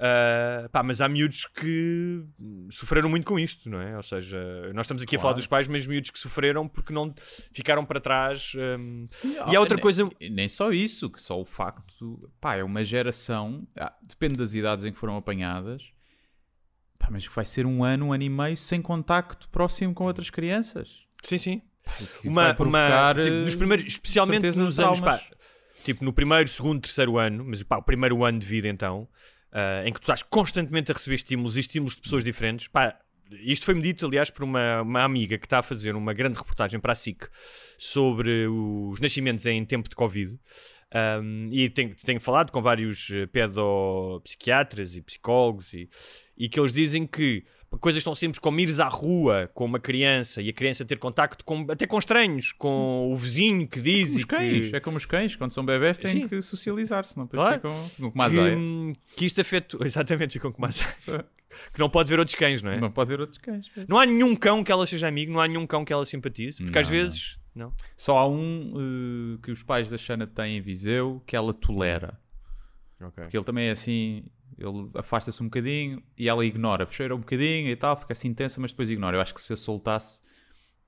Uh, 0.00 0.68
pá, 0.68 0.80
mas 0.80 1.00
há 1.00 1.08
miúdos 1.08 1.44
que 1.44 2.22
sofreram 2.70 3.08
muito 3.08 3.26
com 3.26 3.36
isto, 3.36 3.68
não 3.68 3.80
é? 3.80 3.96
Ou 3.96 4.02
seja, 4.04 4.38
nós 4.72 4.84
estamos 4.86 5.02
aqui 5.02 5.16
a 5.16 5.18
falar 5.18 5.32
Claro. 5.32 5.38
dos 5.40 5.46
pais, 5.48 5.66
mas 5.66 5.88
miúdos 5.88 6.10
que 6.12 6.18
sofreram 6.20 6.68
porque 6.68 6.92
não 6.92 7.12
ficaram 7.52 7.84
para 7.84 7.98
trás. 7.98 8.52
um, 8.78 9.06
e 9.24 9.38
Ah, 9.38 9.56
há 9.56 9.60
outra 9.60 9.74
nem- 9.74 9.82
coisa. 9.82 10.08
Nem 10.30 10.48
só 10.48 10.70
isso, 10.70 11.10
que 11.10 11.20
só 11.20 11.40
o 11.40 11.44
facto. 11.44 12.30
Pá, 12.40 12.54
é 12.54 12.62
uma 12.62 12.84
geração. 12.84 13.66
ah, 13.76 13.92
depende 14.00 14.34
das 14.38 14.54
idades 14.54 14.84
em 14.84 14.92
que 14.92 14.98
foram 14.98 15.16
apanhadas. 15.16 15.82
Pá, 16.98 17.08
mas 17.10 17.24
vai 17.26 17.44
ser 17.46 17.64
um 17.66 17.84
ano, 17.84 18.06
um 18.06 18.12
ano 18.12 18.22
e 18.24 18.28
meio 18.28 18.56
sem 18.56 18.82
contacto 18.82 19.48
próximo 19.50 19.94
com 19.94 20.04
outras 20.04 20.30
crianças. 20.30 20.88
Sim, 21.22 21.38
sim. 21.38 21.62
Isso 22.00 22.28
uma, 22.30 22.54
uma- 22.60 23.14
tipo, 23.14 23.30
nos 23.44 23.54
primeiros, 23.54 23.86
especialmente 23.86 24.46
nos 24.46 24.78
anos, 24.78 25.00
traumas. 25.00 25.00
pá, 25.22 25.36
tipo 25.84 26.04
no 26.04 26.12
primeiro, 26.12 26.48
segundo, 26.48 26.80
terceiro 26.82 27.16
ano, 27.18 27.44
mas 27.46 27.62
pá, 27.62 27.78
o 27.78 27.82
primeiro 27.82 28.22
ano 28.24 28.38
de 28.38 28.46
vida 28.46 28.68
então, 28.68 29.08
ah, 29.52 29.82
em 29.86 29.92
que 29.92 29.98
tu 30.00 30.02
estás 30.02 30.22
constantemente 30.22 30.90
a 30.92 30.94
receber 30.94 31.16
estímulos 31.16 31.56
e 31.56 31.60
estímulos 31.60 31.94
de 31.96 32.02
pessoas 32.02 32.22
diferentes, 32.22 32.68
pá, 32.68 32.98
isto 33.30 33.64
foi-me 33.66 33.82
dito, 33.82 34.06
aliás, 34.06 34.30
por 34.30 34.42
uma, 34.42 34.80
uma 34.82 35.02
amiga 35.02 35.36
que 35.38 35.44
está 35.46 35.58
a 35.58 35.62
fazer 35.62 35.94
uma 35.94 36.12
grande 36.14 36.38
reportagem 36.38 36.80
para 36.80 36.92
a 36.92 36.96
SIC 36.96 37.26
sobre 37.78 38.46
os 38.46 39.00
nascimentos 39.00 39.44
em 39.46 39.64
tempo 39.64 39.88
de 39.88 39.94
Covid. 39.94 40.38
Um, 40.94 41.48
e 41.52 41.68
tenho, 41.68 41.94
tenho 41.96 42.18
falado 42.20 42.50
com 42.50 42.62
vários 42.62 43.10
eh, 43.10 43.26
pedopsiquiatras 43.26 44.94
e 44.96 45.02
psicólogos 45.02 45.72
e, 45.74 45.88
e 46.36 46.48
que 46.48 46.58
eles 46.58 46.72
dizem 46.72 47.06
que 47.06 47.44
coisas 47.80 48.02
tão 48.02 48.14
simples 48.14 48.38
como 48.38 48.58
ires 48.58 48.80
à 48.80 48.88
rua 48.88 49.50
com 49.52 49.66
uma 49.66 49.78
criança 49.78 50.40
e 50.40 50.48
a 50.48 50.52
criança 50.52 50.86
ter 50.86 50.96
contacto 50.96 51.44
com, 51.44 51.66
até 51.70 51.86
com 51.86 51.98
estranhos, 51.98 52.52
com 52.52 53.12
o 53.12 53.16
vizinho 53.16 53.68
que 53.68 53.80
diz 53.82 54.14
Os 54.14 54.22
e 54.22 54.26
cães, 54.26 54.70
que, 54.70 54.76
é 54.76 54.80
como 54.80 54.96
os 54.96 55.04
cães, 55.04 55.36
quando 55.36 55.52
são 55.52 55.62
bebés 55.64 55.98
têm 55.98 56.10
Sim. 56.10 56.28
que 56.28 56.40
socializar, 56.40 57.04
senão 57.04 57.26
depois 57.26 57.42
Claro. 57.42 57.56
ficam, 57.56 57.84
ficam 57.90 58.10
com 58.10 58.14
uma 58.18 58.24
azaia. 58.24 58.56
que, 58.56 58.94
que 59.16 59.26
isto 59.26 59.40
afetou, 59.42 59.80
exatamente, 59.84 60.32
ficam 60.32 60.50
com 60.50 60.62
mais 60.62 60.80
que 61.72 61.78
não 61.78 61.90
pode 61.90 62.08
ver 62.08 62.18
outros 62.18 62.34
cães, 62.36 62.62
não 62.62 62.70
é? 62.70 62.78
Não 62.78 62.90
pode 62.90 63.08
ver 63.08 63.20
outros 63.20 63.38
cães. 63.38 63.66
Não 63.88 63.98
há 63.98 64.06
nenhum 64.06 64.34
cão 64.36 64.62
que 64.62 64.70
ela 64.70 64.86
seja 64.86 65.08
amigo, 65.08 65.32
não 65.32 65.40
há 65.40 65.48
nenhum 65.48 65.66
cão 65.66 65.84
que 65.84 65.92
ela 65.92 66.06
simpatize, 66.06 66.58
porque 66.58 66.72
Não, 66.72 66.80
às 66.80 66.88
vezes 66.88 67.32
não. 67.36 67.47
Só 67.96 68.18
há 68.18 68.26
um 68.28 68.72
eh, 69.34 69.38
que 69.42 69.50
os 69.50 69.62
pais 69.62 69.90
da 69.90 69.98
Xana 69.98 70.26
têm 70.26 70.56
em 70.58 70.60
Viseu 70.60 71.22
que 71.26 71.34
ela 71.36 71.52
tolera. 71.52 72.18
Porque 73.22 73.36
ele 73.36 73.44
também 73.44 73.68
é 73.68 73.70
assim, 73.70 74.24
ele 74.56 74.90
afasta-se 74.94 75.40
um 75.42 75.46
bocadinho 75.46 76.02
e 76.16 76.28
ela 76.28 76.44
ignora, 76.44 76.86
fecheira 76.86 77.14
um 77.14 77.20
bocadinho 77.20 77.68
e 77.68 77.76
tal, 77.76 77.96
fica 77.96 78.12
assim 78.12 78.28
intensa, 78.28 78.60
mas 78.60 78.70
depois 78.72 78.90
ignora. 78.90 79.16
Eu 79.16 79.20
acho 79.20 79.32
que 79.34 79.40
se 79.40 79.52
a 79.52 79.56
soltasse, 79.56 80.20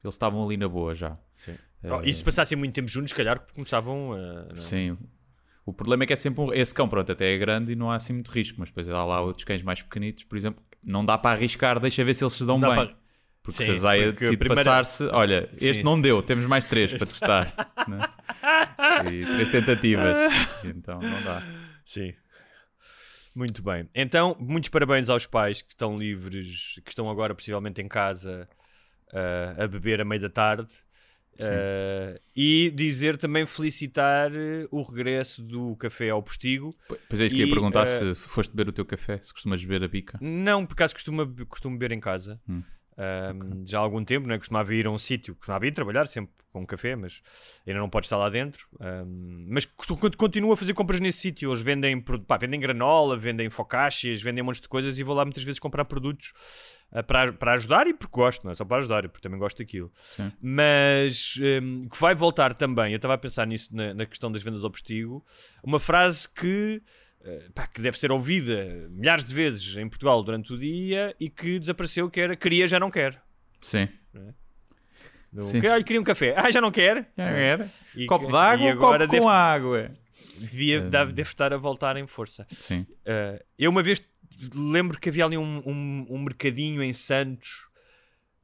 eles 0.02 0.14
estavam 0.14 0.44
ali 0.44 0.56
na 0.56 0.68
boa 0.68 0.94
já. 0.94 1.16
Sim. 1.36 1.56
Oh, 1.84 2.00
e 2.04 2.12
se 2.12 2.22
passassem 2.22 2.58
muito 2.58 2.74
tempo 2.74 2.88
juntos, 2.88 3.10
se 3.10 3.16
calhar 3.16 3.40
começavam 3.54 4.12
a. 4.12 4.16
não 4.16 4.50
é? 4.50 4.54
Sim. 4.54 4.98
O 5.64 5.72
problema 5.72 6.02
é 6.02 6.06
que 6.06 6.12
é 6.12 6.16
sempre 6.16 6.42
um... 6.42 6.52
Esse 6.52 6.74
cão, 6.74 6.88
pronto, 6.88 7.10
até 7.12 7.32
é 7.34 7.38
grande 7.38 7.72
e 7.72 7.76
não 7.76 7.90
há 7.90 7.96
assim 7.96 8.12
muito 8.12 8.30
risco, 8.30 8.56
mas 8.58 8.68
depois 8.70 8.88
há 8.88 9.04
lá 9.04 9.20
outros 9.20 9.44
cães 9.44 9.62
mais 9.62 9.80
pequenitos, 9.80 10.24
por 10.24 10.36
exemplo, 10.36 10.62
não 10.82 11.04
dá 11.04 11.16
para 11.16 11.30
arriscar, 11.36 11.78
deixa 11.78 12.04
ver 12.04 12.14
se 12.14 12.24
eles 12.24 12.32
se 12.34 12.44
dão 12.44 12.58
Dá 12.58 12.68
bem. 12.68 12.76
para- 12.88 12.96
Porque 13.42 13.64
Sim, 13.64 13.72
se 13.72 13.78
a 13.78 13.80
Zaya 13.80 14.12
decide 14.12 14.36
primeira- 14.36 14.62
passar-se, 14.62 15.04
olha, 15.04 15.48
este 15.54 15.76
Sim. 15.76 15.82
não 15.82 16.00
deu, 16.00 16.22
temos 16.22 16.44
mais 16.46 16.64
três 16.64 16.92
para 16.92 17.06
testar. 17.06 17.54
né? 17.88 18.00
E 19.12 19.24
três 19.24 19.50
tentativas. 19.50 20.16
Então 20.64 21.00
não 21.00 21.22
dá. 21.22 21.42
Sim. 21.84 22.12
Muito 23.34 23.62
bem. 23.62 23.88
Então, 23.94 24.36
muitos 24.38 24.68
parabéns 24.68 25.08
aos 25.08 25.24
pais 25.26 25.62
que 25.62 25.72
estão 25.72 25.98
livres, 25.98 26.80
que 26.84 26.90
estão 26.90 27.08
agora 27.08 27.34
possivelmente 27.34 27.80
em 27.80 27.88
casa 27.88 28.48
ah, 29.12 29.64
a 29.64 29.66
beber 29.66 30.00
a 30.00 30.04
meio 30.04 30.20
da 30.20 30.28
tarde. 30.28 30.68
Ah, 31.42 32.20
e 32.36 32.70
dizer 32.74 33.16
também 33.16 33.46
felicitar 33.46 34.30
eh, 34.34 34.66
o 34.70 34.82
regresso 34.82 35.42
do 35.42 35.74
café 35.76 36.10
ao 36.10 36.22
postigo. 36.22 36.76
Pois 37.08 37.20
é 37.20 37.26
isso 37.26 37.34
que 37.34 37.42
ia 37.42 37.48
perguntar 37.48 37.86
eh, 37.86 38.14
se 38.14 38.14
foste 38.14 38.50
beber 38.54 38.68
o 38.68 38.72
teu 38.72 38.84
café, 38.84 39.18
se 39.22 39.32
costumas 39.32 39.64
beber 39.64 39.84
a 39.84 39.88
bica. 39.88 40.18
Não, 40.20 40.66
por 40.66 40.74
acaso 40.74 40.92
costumo, 40.92 41.26
costumo 41.46 41.78
beber 41.78 41.96
em 41.96 42.00
casa. 42.00 42.38
Hum. 42.46 42.62
Já 43.64 43.78
há 43.78 43.82
algum 43.82 44.04
tempo, 44.04 44.26
né? 44.26 44.38
costumava 44.38 44.74
ir 44.74 44.86
a 44.86 44.90
um 44.90 44.98
sítio, 44.98 45.34
costumava 45.34 45.66
ir 45.66 45.72
trabalhar 45.72 46.06
sempre 46.06 46.32
com 46.52 46.62
um 46.62 46.66
café, 46.66 46.96
mas 46.96 47.22
ainda 47.66 47.78
não 47.78 47.88
pode 47.88 48.06
estar 48.06 48.16
lá 48.16 48.28
dentro. 48.28 48.66
Ahm, 48.80 49.46
mas 49.48 49.64
continuo 50.16 50.52
a 50.52 50.56
fazer 50.56 50.74
compras 50.74 51.00
nesse 51.00 51.18
sítio. 51.18 51.50
Eles 51.50 51.62
vendem, 51.62 52.00
pá, 52.00 52.36
vendem 52.36 52.58
granola, 52.58 53.16
vendem 53.16 53.48
focaccias, 53.48 54.20
vendem 54.20 54.42
um 54.42 54.46
monte 54.46 54.60
de 54.60 54.68
coisas 54.68 54.98
e 54.98 55.02
vou 55.02 55.14
lá 55.14 55.24
muitas 55.24 55.44
vezes 55.44 55.60
comprar 55.60 55.84
produtos 55.84 56.32
ah, 56.92 57.02
para, 57.02 57.32
para 57.32 57.52
ajudar 57.52 57.86
e 57.86 57.94
porque 57.94 58.12
gosto, 58.12 58.44
não 58.44 58.52
é 58.52 58.54
só 58.54 58.64
para 58.64 58.78
ajudar, 58.78 59.08
porque 59.08 59.22
também 59.22 59.38
gosto 59.38 59.58
daquilo. 59.58 59.92
Sim. 60.02 60.32
Mas 60.40 61.38
ahm, 61.40 61.88
que 61.88 62.00
vai 62.00 62.14
voltar 62.14 62.54
também, 62.54 62.92
eu 62.92 62.96
estava 62.96 63.14
a 63.14 63.18
pensar 63.18 63.46
nisso 63.46 63.74
na, 63.74 63.94
na 63.94 64.06
questão 64.06 64.30
das 64.30 64.42
vendas 64.42 64.64
ao 64.64 64.70
postigo, 64.70 65.24
uma 65.62 65.78
frase 65.78 66.28
que 66.28 66.82
pá, 67.54 67.66
que 67.66 67.80
deve 67.80 67.98
ser 67.98 68.10
ouvida 68.10 68.88
milhares 68.90 69.24
de 69.24 69.34
vezes 69.34 69.76
em 69.76 69.88
Portugal 69.88 70.22
durante 70.22 70.52
o 70.52 70.58
dia 70.58 71.14
e 71.20 71.28
que 71.28 71.58
desapareceu, 71.58 72.08
que 72.10 72.20
era 72.20 72.34
queria, 72.36 72.66
já 72.66 72.78
não 72.80 72.90
quer. 72.90 73.20
Sim. 73.60 73.88
No, 75.32 75.42
Sim. 75.44 75.60
que, 75.60 75.66
ah, 75.68 75.80
queria 75.82 76.00
um 76.00 76.04
café. 76.04 76.34
Ah, 76.38 76.50
já 76.50 76.60
não 76.60 76.70
quer? 76.72 77.08
Já 77.16 77.24
era. 77.24 77.70
E 77.94 78.06
Copo 78.06 78.26
que- 78.26 78.32
de 78.32 78.36
água 78.38 78.66
ou 78.66 78.72
copo 78.74 78.84
agora 78.86 79.06
com 79.06 79.12
deve, 79.12 79.26
água? 79.26 79.90
devia, 80.38 80.80
deve, 80.80 81.12
deve 81.12 81.28
estar 81.28 81.52
a 81.52 81.56
voltar 81.56 81.96
em 81.96 82.06
força. 82.06 82.46
Sim. 82.58 82.84
Eh, 83.04 83.44
eu 83.58 83.70
uma 83.70 83.82
vez 83.82 84.02
lembro 84.54 84.98
que 84.98 85.08
havia 85.08 85.24
ali 85.26 85.36
um, 85.36 85.62
um, 85.66 86.06
um 86.10 86.18
mercadinho 86.18 86.82
em 86.82 86.92
Santos, 86.92 87.66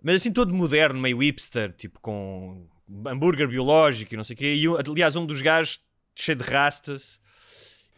mas 0.02 0.16
assim 0.16 0.30
todo 0.32 0.54
moderno, 0.54 1.00
meio 1.00 1.18
hipster, 1.22 1.72
tipo 1.72 1.98
com 2.00 2.68
hambúrguer 3.06 3.48
biológico 3.48 4.14
e 4.14 4.16
não 4.16 4.22
sei 4.24 4.34
o 4.34 4.36
quê. 4.36 4.54
E 4.54 4.64
aliás, 4.88 5.16
um 5.16 5.26
dos 5.26 5.40
gajos 5.42 5.80
cheio 6.14 6.36
de 6.38 6.44
rastas 6.44 7.18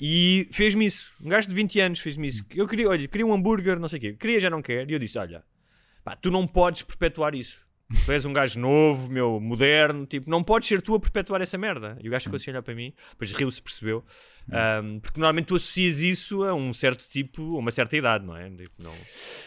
e 0.00 0.48
fez-me 0.52 0.86
isso. 0.86 1.12
Um 1.22 1.28
gajo 1.28 1.48
de 1.48 1.54
20 1.54 1.80
anos 1.80 1.98
fez-me 2.00 2.28
isso. 2.28 2.44
Eu 2.54 2.66
queria, 2.68 2.88
olha, 2.88 3.06
queria 3.08 3.26
um 3.26 3.32
hambúrguer, 3.32 3.78
não 3.78 3.88
sei 3.88 3.98
o 3.98 4.00
quê. 4.00 4.12
Queria, 4.14 4.40
já 4.40 4.50
não 4.50 4.62
quer. 4.62 4.88
E 4.88 4.92
eu 4.92 4.98
disse: 4.98 5.18
Olha, 5.18 5.42
pá, 6.04 6.14
tu 6.16 6.30
não 6.30 6.46
podes 6.46 6.82
perpetuar 6.82 7.34
isso. 7.34 7.66
Tu 8.04 8.12
és 8.12 8.22
um 8.26 8.34
gajo 8.34 8.60
novo, 8.60 9.08
meu, 9.10 9.40
moderno, 9.40 10.04
tipo, 10.04 10.28
não 10.28 10.44
podes 10.44 10.68
ser 10.68 10.82
tu 10.82 10.94
a 10.94 11.00
perpetuar 11.00 11.40
essa 11.40 11.56
merda. 11.56 11.96
E 12.02 12.08
o 12.08 12.10
gajo 12.10 12.24
ficou 12.24 12.36
assim 12.36 12.50
a 12.50 12.52
olhar 12.52 12.62
para 12.62 12.74
mim, 12.74 12.92
depois 13.12 13.32
riu-se, 13.32 13.62
percebeu. 13.62 14.04
Um, 14.82 15.00
porque 15.00 15.18
normalmente 15.18 15.46
tu 15.46 15.56
associas 15.56 15.98
isso 15.98 16.44
a 16.44 16.52
um 16.54 16.70
certo 16.74 17.08
tipo, 17.08 17.56
a 17.56 17.58
uma 17.58 17.70
certa 17.70 17.96
idade, 17.96 18.26
não 18.26 18.36
é? 18.36 18.50
Tipo, 18.50 18.82
não... 18.82 18.92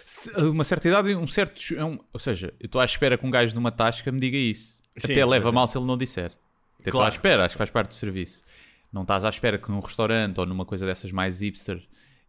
Se- 0.05 0.31
Uma 0.41 0.63
certa 0.63 0.87
idade, 0.87 1.13
um 1.13 1.27
certo. 1.27 1.61
é 1.75 1.85
um- 1.85 1.99
ou 2.11 2.19
seja, 2.19 2.51
eu 2.59 2.65
estou 2.65 2.81
à 2.81 2.85
espera 2.85 3.15
que 3.15 3.23
um 3.23 3.29
gajo 3.29 3.53
numa 3.53 3.71
tasca 3.71 4.11
me 4.11 4.19
diga 4.19 4.37
isso. 4.37 4.75
Sim, 4.97 5.11
Até 5.13 5.23
leva 5.23 5.51
mal 5.51 5.67
se 5.67 5.77
ele 5.77 5.85
não 5.85 5.95
disser. 5.95 6.31
Até 6.79 6.89
Estou 6.89 6.99
à 6.99 7.03
Claro. 7.03 7.13
espera, 7.15 7.45
acho 7.45 7.53
que 7.53 7.57
faz 7.59 7.69
parte 7.69 7.89
do 7.89 7.93
serviço. 7.93 8.43
Não 8.91 9.03
estás 9.03 9.23
à 9.23 9.29
espera 9.29 9.57
que 9.57 9.69
num 9.71 9.79
restaurante 9.79 10.39
ou 10.39 10.45
numa 10.45 10.65
coisa 10.65 10.85
dessas 10.85 11.11
mais 11.11 11.39
hipster 11.41 11.81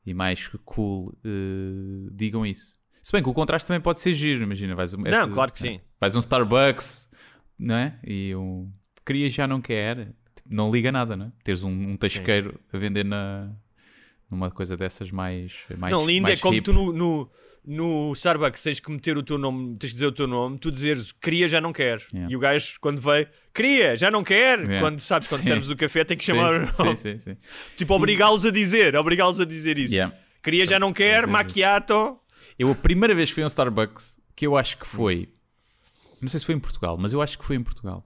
e 0.07 0.15
mais 0.15 0.49
cool 0.65 1.13
eh, 1.25 2.09
digam 2.13 2.45
isso. 2.47 2.77
Se 3.03 3.11
bem 3.13 3.23
que 3.23 3.29
o 3.29 3.35
contraste 3.35 3.67
também 3.67 3.81
pode 3.81 3.99
ser 4.01 4.15
giro, 4.15 4.43
imagina. 4.45 4.75
Vais, 4.77 4.95
um- 4.95 4.99
Não, 4.99 5.31
claro 5.33 5.51
que 5.53 5.59
sim. 5.59 5.81
Vais 6.01 6.15
a 6.15 6.19
um 6.19 6.21
Starbucks, 6.21 7.11
não 7.59 7.75
é? 7.75 7.99
E 8.05 8.35
um. 8.37 8.71
Queria 9.05 9.29
já 9.29 9.47
não 9.47 9.61
quer. 9.61 10.15
Tipo, 10.37 10.49
Não 10.55 10.71
liga 10.71 10.93
nada, 10.93 11.17
não 11.17 11.27
é? 11.27 11.33
Teres 11.43 11.65
um, 11.65 11.71
um 11.71 11.97
tasqueiro 11.97 12.61
a 12.73 12.79
vender 12.79 13.05
na. 13.05 13.51
Numa 14.31 14.51
coisa 14.51 14.77
dessas 14.77 15.11
mais. 15.11 15.53
mais 15.77 15.93
não, 15.93 16.07
lindo 16.07 16.27
é 16.29 16.31
mais 16.31 16.41
como 16.41 16.55
hip. 16.55 16.65
tu 16.65 16.73
no, 16.73 16.93
no, 16.93 17.31
no 17.65 18.13
Starbucks 18.13 18.63
tens 18.63 18.81
que 18.81 18.91
meter 18.91 19.17
o 19.17 19.23
teu 19.23 19.39
nome, 19.39 19.77
tens 19.77 19.91
que 19.91 19.95
dizer 19.95 20.07
o 20.07 20.13
teu 20.13 20.27
nome, 20.27 20.59
tu 20.59 20.71
dizeres 20.71 21.13
queria, 21.13 21.47
já 21.47 21.61
não 21.61 21.73
quer. 21.73 22.03
Yeah. 22.13 22.33
E 22.33 22.37
o 22.37 22.39
gajo, 22.39 22.79
quando 22.81 23.01
veio, 23.01 23.29
queria, 23.55 23.95
já 23.95 24.11
não 24.11 24.25
quer. 24.25 24.59
Yeah. 24.59 24.81
Quando 24.81 25.01
sabes, 25.01 25.29
quando 25.29 25.43
Sim. 25.43 25.49
serves 25.49 25.71
o 25.71 25.77
café, 25.77 26.05
tem 26.05 26.17
que 26.17 26.25
Sim, 26.25 26.33
chamar 26.33 26.63
o 26.63 26.73
sim, 26.73 26.83
nome. 26.83 26.97
sim, 26.97 27.19
sim. 27.19 27.37
Tipo, 27.77 27.95
obrigá-los 27.95 28.45
a 28.45 28.51
dizer, 28.51 28.97
obrigá-los 28.97 29.41
a 29.41 29.45
dizer 29.45 29.79
isso. 29.79 29.95
Yeah. 29.95 30.15
Queria, 30.43 30.67
já 30.67 30.79
não 30.79 30.93
quer, 30.93 31.27
macchiato. 31.27 32.19
Eu 32.59 32.71
a 32.71 32.75
primeira 32.75 33.15
vez 33.15 33.29
que 33.29 33.35
fui 33.35 33.43
a 33.43 33.47
um 33.47 33.49
Starbucks, 33.49 34.19
que 34.35 34.47
eu 34.47 34.57
acho 34.57 34.77
que 34.77 34.87
foi, 34.87 35.29
não 36.21 36.29
sei 36.29 36.41
se 36.41 36.47
foi 36.47 36.55
em 36.55 36.61
Portugal, 36.61 36.97
mas 36.99 37.13
eu 37.13 37.23
acho 37.23 37.39
que 37.39 37.45
foi 37.45 37.57
em 37.57 37.63
Portugal. 37.63 38.05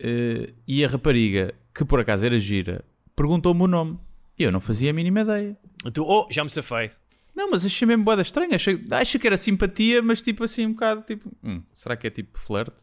Eh, 0.00 0.54
e 0.66 0.84
a 0.84 0.88
rapariga, 0.88 1.52
que 1.74 1.84
por 1.84 2.00
acaso 2.00 2.24
era 2.24 2.38
gira, 2.38 2.84
perguntou-me 3.14 3.62
o 3.62 3.66
nome. 3.66 3.98
E 4.38 4.44
eu 4.44 4.52
não 4.52 4.60
fazia 4.60 4.90
a 4.90 4.92
mínima 4.92 5.20
ideia. 5.22 5.56
Tu, 5.92 6.02
oh, 6.02 6.26
já 6.30 6.44
me 6.44 6.50
safei. 6.50 6.92
Não, 7.38 7.50
mas 7.52 7.64
achei 7.64 7.86
mesmo 7.86 8.02
boeda 8.02 8.22
estranha. 8.22 8.56
Achei, 8.56 8.84
achei 8.90 9.20
que 9.20 9.26
era 9.26 9.36
simpatia, 9.36 10.02
mas 10.02 10.20
tipo 10.20 10.42
assim, 10.42 10.66
um 10.66 10.72
bocado 10.72 11.02
tipo, 11.02 11.30
hum, 11.42 11.62
será 11.72 11.96
que 11.96 12.06
é 12.08 12.10
tipo 12.10 12.36
flerte? 12.36 12.82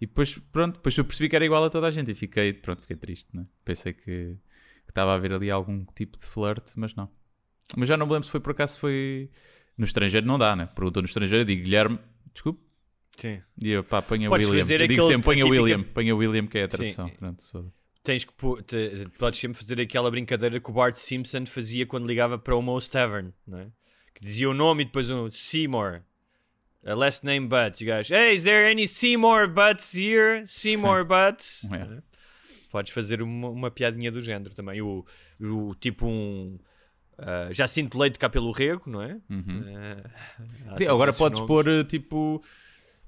E 0.00 0.06
depois, 0.06 0.38
pronto, 0.52 0.74
depois 0.76 0.96
eu 0.96 1.04
percebi 1.04 1.28
que 1.28 1.34
era 1.34 1.44
igual 1.44 1.64
a 1.64 1.68
toda 1.68 1.88
a 1.88 1.90
gente 1.90 2.12
e 2.12 2.14
fiquei, 2.14 2.52
pronto, 2.52 2.80
fiquei 2.82 2.94
triste, 2.96 3.26
né? 3.34 3.44
Pensei 3.64 3.92
que 3.92 4.36
estava 4.88 5.10
a 5.10 5.14
haver 5.16 5.32
ali 5.32 5.50
algum 5.50 5.84
tipo 5.96 6.16
de 6.16 6.24
flerte, 6.26 6.70
mas 6.76 6.94
não. 6.94 7.10
Mas 7.76 7.88
já 7.88 7.96
não 7.96 8.06
me 8.06 8.12
lembro 8.12 8.24
se 8.26 8.30
foi 8.30 8.38
por 8.38 8.52
acaso 8.52 8.74
se 8.74 8.78
foi 8.80 9.28
no 9.76 9.84
estrangeiro, 9.84 10.24
não 10.24 10.38
dá, 10.38 10.54
né? 10.54 10.66
Perguntou 10.74 11.02
no 11.02 11.08
estrangeiro, 11.08 11.42
eu 11.42 11.46
digo 11.46 11.64
Guilherme, 11.64 11.98
desculpe. 12.32 12.60
Sim. 13.16 13.42
E 13.60 13.70
eu, 13.70 13.82
pá, 13.82 14.00
põe 14.00 14.24
a 14.24 14.28
Podes 14.28 14.46
William. 14.48 14.64
Eu 14.76 14.86
digo 14.86 15.02
sempre, 15.08 15.24
põe 15.24 15.40
a 15.40 15.44
típica- 15.44 15.62
William, 15.62 15.82
põe 15.82 16.08
a 16.10 16.14
William, 16.14 16.46
que 16.46 16.58
é 16.58 16.62
a 16.62 16.68
tradução. 16.68 17.08
Sim. 17.08 17.14
Pronto, 17.18 17.44
sou- 17.44 17.72
Tens 18.04 18.24
que 18.24 18.32
te- 18.64 19.08
podes 19.18 19.38
sempre 19.40 19.58
fazer 19.58 19.80
aquela 19.80 20.08
brincadeira 20.10 20.58
que 20.60 20.70
o 20.70 20.72
Bart 20.72 20.94
Simpson 20.96 21.44
fazia 21.44 21.84
quando 21.84 22.06
ligava 22.06 22.38
para 22.38 22.54
o 22.56 22.62
Moe's 22.62 22.86
Tavern, 22.88 23.32
não 23.46 23.58
é? 23.58 23.66
Que 24.14 24.24
dizia 24.24 24.48
o 24.50 24.54
nome 24.54 24.82
e 24.82 24.86
depois 24.86 25.08
um 25.10 25.30
Seymour. 25.30 26.02
A 26.84 26.94
last 26.94 27.24
name 27.24 27.48
Butts. 27.48 27.82
Guys, 27.82 28.10
hey, 28.10 28.34
is 28.34 28.44
there 28.44 28.70
any 28.70 28.86
Seymour 28.86 29.48
Butts 29.48 29.94
here? 29.94 30.46
Seymour 30.46 31.04
Butts? 31.04 31.64
É. 31.64 32.02
Podes 32.70 32.92
fazer 32.92 33.22
uma, 33.22 33.48
uma 33.48 33.70
piadinha 33.70 34.12
do 34.12 34.22
género 34.22 34.54
também. 34.54 34.80
O, 34.80 35.04
o 35.40 35.74
tipo 35.74 36.06
um. 36.06 36.58
já 37.50 37.66
sinto 37.66 37.98
leite 37.98 38.18
cá 38.18 38.28
pelo 38.28 38.52
rego, 38.52 38.84
não 38.86 39.02
é? 39.02 39.18
Uhum. 39.28 39.42
Sim, 39.42 40.70
sempre 40.70 40.88
agora 40.88 41.12
podes 41.12 41.40
nomes. 41.40 41.48
pôr 41.48 41.68
eh, 41.68 41.84
tipo. 41.84 42.42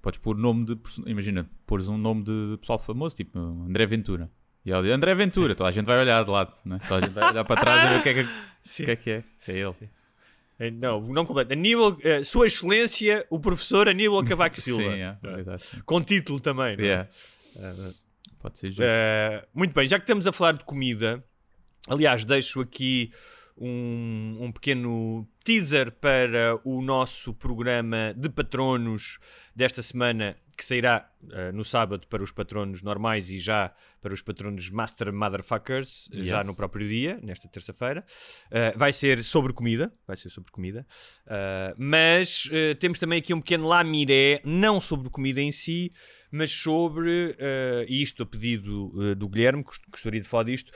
Podes 0.03 0.19
pôr 0.19 0.37
nome 0.37 0.65
de. 0.65 0.79
Imagina, 1.07 1.49
pôres 1.67 1.89
um 1.89 1.99
nome 1.99 2.25
de 2.25 2.59
pessoal 2.59 2.79
famoso, 2.79 3.17
tipo 3.17 3.39
André 3.39 3.87
Ventura. 3.87 4.31
E 4.65 4.71
ele 4.71 4.83
diz 4.83 4.93
André 4.93 5.15
Ventura, 5.15 5.55
toda 5.55 5.71
a 5.71 5.73
gente 5.73 5.87
vai 5.87 5.99
olhar 5.99 6.23
de 6.23 6.31
lado, 6.31 6.53
né? 6.65 6.79
toda 6.87 6.97
a 6.97 7.07
gente 7.07 7.15
vai 7.15 7.31
olhar 7.31 7.45
para 7.45 7.61
trás 7.61 7.79
e 7.79 7.89
ver 7.89 8.01
o 8.01 8.03
que 8.03 8.09
é 8.11 8.15
que, 8.15 8.21
o 8.83 8.85
que, 8.85 8.91
é, 8.91 8.97
que 8.97 9.11
é. 9.11 9.25
Se 9.37 9.53
é 9.53 9.59
ele. 9.59 9.75
Eh, 10.61 10.71
Não, 10.71 11.01
não 11.01 11.25
completo. 11.27 11.53
Aníbal, 11.53 11.97
eh, 12.05 12.23
Sua 12.23 12.47
Excelência, 12.47 13.27
o 13.31 13.41
professor 13.41 13.89
Aníbal 13.89 14.23
Cavaco 14.25 14.61
Silva. 14.61 14.83
Sim, 14.83 15.01
é, 15.01 15.17
verdade, 15.23 15.63
sim. 15.65 15.81
Com 15.87 16.01
título 16.03 16.39
também. 16.39 16.77
não 16.77 16.85
é? 16.85 16.87
Yeah. 16.87 17.09
Pode 18.41 18.59
ser 18.59 18.71
giro. 18.71 18.85
Eh, 18.87 19.45
muito 19.55 19.75
bem, 19.75 19.89
já 19.89 19.99
que 19.99 20.05
estamos 20.05 20.27
a 20.27 20.33
falar 20.33 20.53
de 20.53 20.65
comida, 20.65 21.25
aliás, 21.89 22.25
deixo 22.25 22.61
aqui 22.61 23.13
um, 23.61 24.39
um 24.41 24.51
pequeno 24.53 25.29
teaser 25.45 25.93
para 25.93 26.59
o 26.65 26.81
nosso 26.83 27.35
programa 27.35 28.15
de 28.17 28.29
patronos 28.29 29.19
desta 29.55 29.83
semana, 29.83 30.37
que 30.57 30.65
sairá 30.65 31.11
eh, 31.31 31.53
no 31.53 31.65
sábado 31.65 32.07
para 32.07 32.23
os 32.23 32.31
patronos 32.33 32.83
normais 32.83 33.31
e 33.31 33.39
já 33.39 33.73
para 34.03 34.13
os 34.13 34.21
patronos 34.23 34.69
Master 34.71 35.11
Motherfuckers, 35.13 36.09
eh, 36.13 36.25
já 36.25 36.39
Yes. 36.39 36.47
no 36.47 36.55
próprio 36.55 36.87
dia, 36.89 37.19
nesta 37.23 37.49
terça-feira. 37.49 38.05
Eh, 38.51 38.73
vai 38.77 38.93
ser 38.93 39.23
sobre 39.25 39.53
comida, 39.55 39.93
vai 40.07 40.17
ser 40.17 40.29
sobre 40.31 40.51
comida. 40.51 40.87
Eh, 41.27 41.75
mas 41.79 42.49
temos 42.79 42.99
também 42.99 43.19
aqui 43.19 43.33
um 43.33 43.41
pequeno 43.41 43.67
lamiré, 43.69 44.41
não 44.45 44.81
sobre 44.81 45.09
comida 45.09 45.41
em 45.41 45.51
si, 45.53 45.93
mas 46.31 46.51
sobre, 46.51 47.35
e 47.89 48.03
isto 48.03 48.23
a 48.23 48.27
pedido 48.27 49.15
do 49.17 49.29
Guilherme, 49.29 49.63
gost- 49.63 49.85
gostaria 49.91 50.21
de 50.21 50.29
falar 50.29 50.45
disto, 50.45 50.71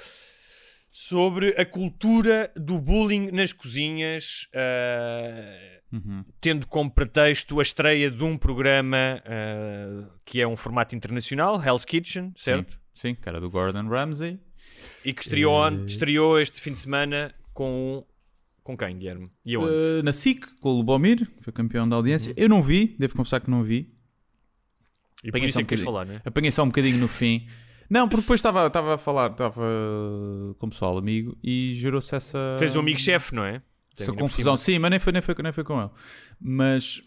sobre 0.96 1.48
a 1.60 1.64
cultura 1.66 2.52
do 2.54 2.78
bullying 2.80 3.32
nas 3.32 3.52
cozinhas, 3.52 4.46
eh, 4.52 5.80
Uhum. 5.92 6.24
tendo 6.40 6.68
como 6.68 6.88
pretexto 6.88 7.58
a 7.58 7.64
estreia 7.64 8.08
de 8.12 8.22
um 8.22 8.36
programa 8.38 9.20
eh, 9.24 10.04
que 10.24 10.40
é 10.40 10.46
um 10.46 10.54
formato 10.54 10.94
internacional, 10.94 11.60
Hell's 11.60 11.84
Kitchen, 11.84 12.32
certo? 12.36 12.74
Sim, 12.94 13.08
sim, 13.08 13.14
cara 13.16 13.40
do 13.40 13.50
Gordon 13.50 13.88
Ramsay. 13.88 14.38
E 15.04 15.12
que 15.12 15.22
estreou, 15.22 15.52
Eh. 15.64 15.70
on- 15.72 15.84
estreou 15.84 16.40
este 16.40 16.60
fim 16.60 16.72
de 16.72 16.78
semana 16.78 17.34
com, 17.52 18.06
com 18.62 18.76
quem, 18.76 18.96
Guilherme? 18.96 19.32
E 19.44 19.56
aonde? 19.56 19.70
Uh, 19.72 20.02
na 20.04 20.12
SIC, 20.12 20.46
com 20.60 20.68
o 20.68 20.76
Lubomir, 20.76 21.28
que 21.38 21.42
foi 21.42 21.52
campeão 21.52 21.88
da 21.88 21.96
audiência. 21.96 22.32
Eu 22.36 22.48
não 22.48 22.62
vi, 22.62 22.94
devo 23.00 23.16
confessar 23.16 23.40
que 23.40 23.50
não 23.50 23.64
vi. 23.64 23.92
e 25.24 25.30
por 25.30 25.38
apanhei 25.38 25.48
isso 25.48 25.54
só 25.54 25.60
é 25.60 25.62
um 25.62 25.64
que 25.64 25.68
queres 25.70 25.84
falar, 25.84 26.08
é? 26.08 26.20
Apanhei 26.24 26.52
só 26.52 26.62
um 26.62 26.66
bocadinho 26.68 26.98
no 26.98 27.08
fim. 27.08 27.48
Não, 27.88 28.08
porque 28.08 28.22
depois 28.22 28.38
estava 28.40 28.66
estava 28.66 28.94
a 28.94 28.98
falar, 28.98 29.30
estava 29.30 29.54
com 30.58 30.66
o 30.66 30.70
pessoal 30.70 30.96
amigo 30.98 31.36
e 31.42 31.74
gerou-se 31.74 32.14
essa. 32.14 32.56
Fez 32.58 32.74
um 32.76 32.80
amigo-chefe, 32.80 33.34
não 33.34 33.44
é? 33.44 33.62
essa 33.96 34.12
confusão. 34.12 34.56
Sim, 34.56 34.78
mas 34.80 34.90
nem 34.90 34.98
foi, 34.98 35.12
nem, 35.12 35.22
foi, 35.22 35.34
nem 35.42 35.52
foi 35.52 35.62
com 35.64 35.80
ele. 35.80 35.90
Mas 36.40 37.02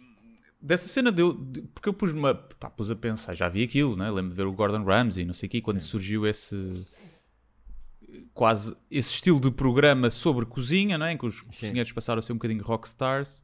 dessa 0.61 0.87
cena 0.87 1.11
deu. 1.11 1.33
de- 1.33 1.61
Porque 1.73 1.89
eu 1.89 1.93
pus-me 1.93 2.25
a, 2.29 2.33
pá, 2.33 2.69
pus 2.69 2.89
a 2.89 2.95
pensar, 2.95 3.33
já 3.33 3.49
vi 3.49 3.63
aquilo, 3.63 3.95
né? 3.97 4.09
lembro 4.09 4.29
de 4.31 4.35
ver 4.37 4.45
o 4.47 4.53
Gordon 4.53 4.83
Ramsay, 4.83 5.25
não 5.25 5.33
sei 5.33 5.47
o 5.47 5.49
quê, 5.49 5.61
quando 5.61 5.81
surgiu 5.81 6.25
esse. 6.25 6.85
Quase 8.33 8.75
esse 8.89 9.15
estilo 9.15 9.39
de 9.39 9.51
programa 9.51 10.09
sobre 10.11 10.45
cozinha, 10.45 10.97
né? 10.97 11.11
em 11.13 11.17
que 11.17 11.25
os 11.25 11.41
cozinheiros 11.41 11.91
passaram 11.91 12.19
a 12.19 12.21
ser 12.21 12.31
um 12.31 12.35
bocadinho 12.37 12.63
rockstars 12.63 13.43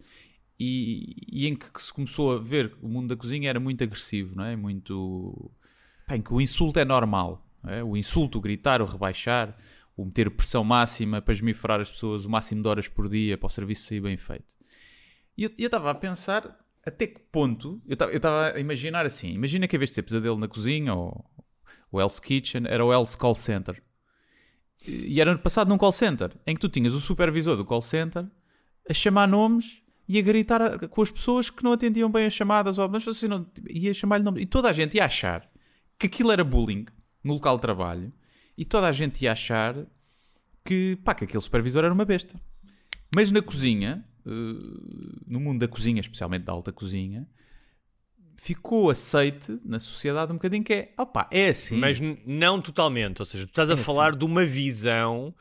e, 0.60 1.16
e 1.30 1.48
em 1.48 1.56
que 1.56 1.66
se 1.82 1.92
começou 1.92 2.32
a 2.34 2.40
ver 2.40 2.70
que 2.70 2.78
o 2.86 2.88
mundo 2.88 3.10
da 3.10 3.16
cozinha 3.18 3.50
era 3.50 3.60
muito 3.60 3.84
agressivo, 3.84 4.36
não 4.36 4.46
é? 4.46 4.56
Muito. 4.56 5.52
Pá, 6.08 6.16
em 6.16 6.22
que 6.22 6.34
o 6.34 6.42
insulto 6.42 6.80
é 6.80 6.86
normal. 6.86 7.46
é? 7.68 7.84
O 7.84 7.96
insulto, 7.96 8.38
o 8.38 8.42
gritar, 8.42 8.82
o 8.82 8.86
rebaixar, 8.86 9.56
o 9.96 10.06
meter 10.06 10.30
pressão 10.32 10.64
máxima 10.64 11.22
para 11.22 11.34
esmifrar 11.34 11.80
as 11.80 11.90
pessoas 11.90 12.26
o 12.26 12.30
máximo 12.30 12.62
de 12.62 12.68
horas 12.68 12.88
por 12.88 13.08
dia 13.10 13.38
para 13.38 13.48
o 13.48 13.50
serviço 13.50 13.88
sair 13.88 14.02
bem 14.02 14.18
feito. 14.18 14.54
E 15.38 15.44
eu 15.44 15.52
estava 15.58 15.90
a 15.92 15.96
pensar 15.96 16.58
até 16.86 17.08
que 17.08 17.20
ponto. 17.20 17.82
Eu 17.88 17.94
estava- 18.16 18.52
a 18.56 18.60
imaginar 18.60 19.06
assim: 19.06 19.34
imagina 19.34 19.68
que 19.68 19.76
em 19.76 19.80
vez 19.80 19.92
de 19.92 19.96
ser 19.96 20.04
pesadelo 20.04 20.38
na 20.38 20.48
cozinha 20.48 20.94
ou 20.94 21.26
o 21.92 22.00
Hell's 22.02 22.20
Kitchen, 22.20 22.64
era 22.68 22.84
o 22.84 22.92
Hell's 22.92 23.16
Call 23.16 23.36
Center. 23.36 23.82
E 24.86 25.22
era 25.22 25.38
passado 25.38 25.70
num 25.70 25.78
call 25.78 25.94
center 25.94 26.32
em 26.46 26.54
que 26.56 26.60
tu 26.60 26.68
tinhas 26.68 26.94
o 26.94 27.00
supervisor 27.00 27.56
do 27.56 27.64
call 27.64 27.82
center 27.82 28.26
a 28.90 28.94
chamar 28.94 29.28
nomes 29.28 29.82
e 30.10 30.20
a 30.20 30.22
gritar 30.22 30.90
com 30.90 31.02
as 31.02 31.10
pessoas 31.10 31.50
que 31.50 31.64
não 31.64 31.72
atendiam 31.72 32.12
bem 32.12 32.26
as 32.26 32.34
chamadas, 32.34 32.78
ou, 32.78 32.90
mas 32.90 33.08
assim, 33.08 33.30
não, 33.30 33.48
ia 33.70 33.94
chamar-lhe 33.94 34.26
nome. 34.26 34.42
E 34.42 34.46
toda 34.46 34.70
a 34.70 34.74
gente 34.74 34.98
ia 34.98 35.06
achar 35.06 35.50
que 36.04 36.08
aquilo 36.08 36.32
era 36.32 36.44
bullying 36.44 36.86
no 37.24 37.34
local 37.34 37.56
de 37.56 37.62
trabalho 37.62 38.12
e 38.58 38.66
toda 38.66 38.88
a 38.88 38.92
gente 38.92 39.24
ia 39.24 39.32
achar 39.32 39.76
que, 40.66 40.98
pá, 40.98 41.16
que 41.16 41.24
aquele 41.24 41.42
supervisor 41.42 41.86
era 41.86 41.94
uma 41.94 42.04
besta. 42.04 42.40
Mas 43.16 43.32
na 43.32 43.42
cozinha, 43.42 44.04
eh, 44.26 44.30
no 45.26 45.40
mundo 45.40 45.60
da 45.60 45.68
cozinha, 45.68 46.02
especialmente 46.02 46.44
da 46.44 46.52
alta 46.52 46.74
cozinha, 46.74 47.26
ficou 48.38 48.90
aceite 48.90 49.58
na 49.64 49.80
sociedade 49.80 50.34
um 50.34 50.36
bocadinho 50.36 50.64
que 50.64 50.74
é, 50.74 50.94
opá, 50.98 51.28
é 51.32 51.50
assim. 51.50 51.78
Mas 51.78 52.00
não 52.26 52.62
totalmente, 52.62 53.22
ou 53.22 53.26
seja, 53.26 53.46
tu 53.46 53.52
estás 53.52 53.70
a 53.70 53.78
falar 53.78 54.14
de 54.14 54.26
uma 54.26 54.44
visão 54.44 55.34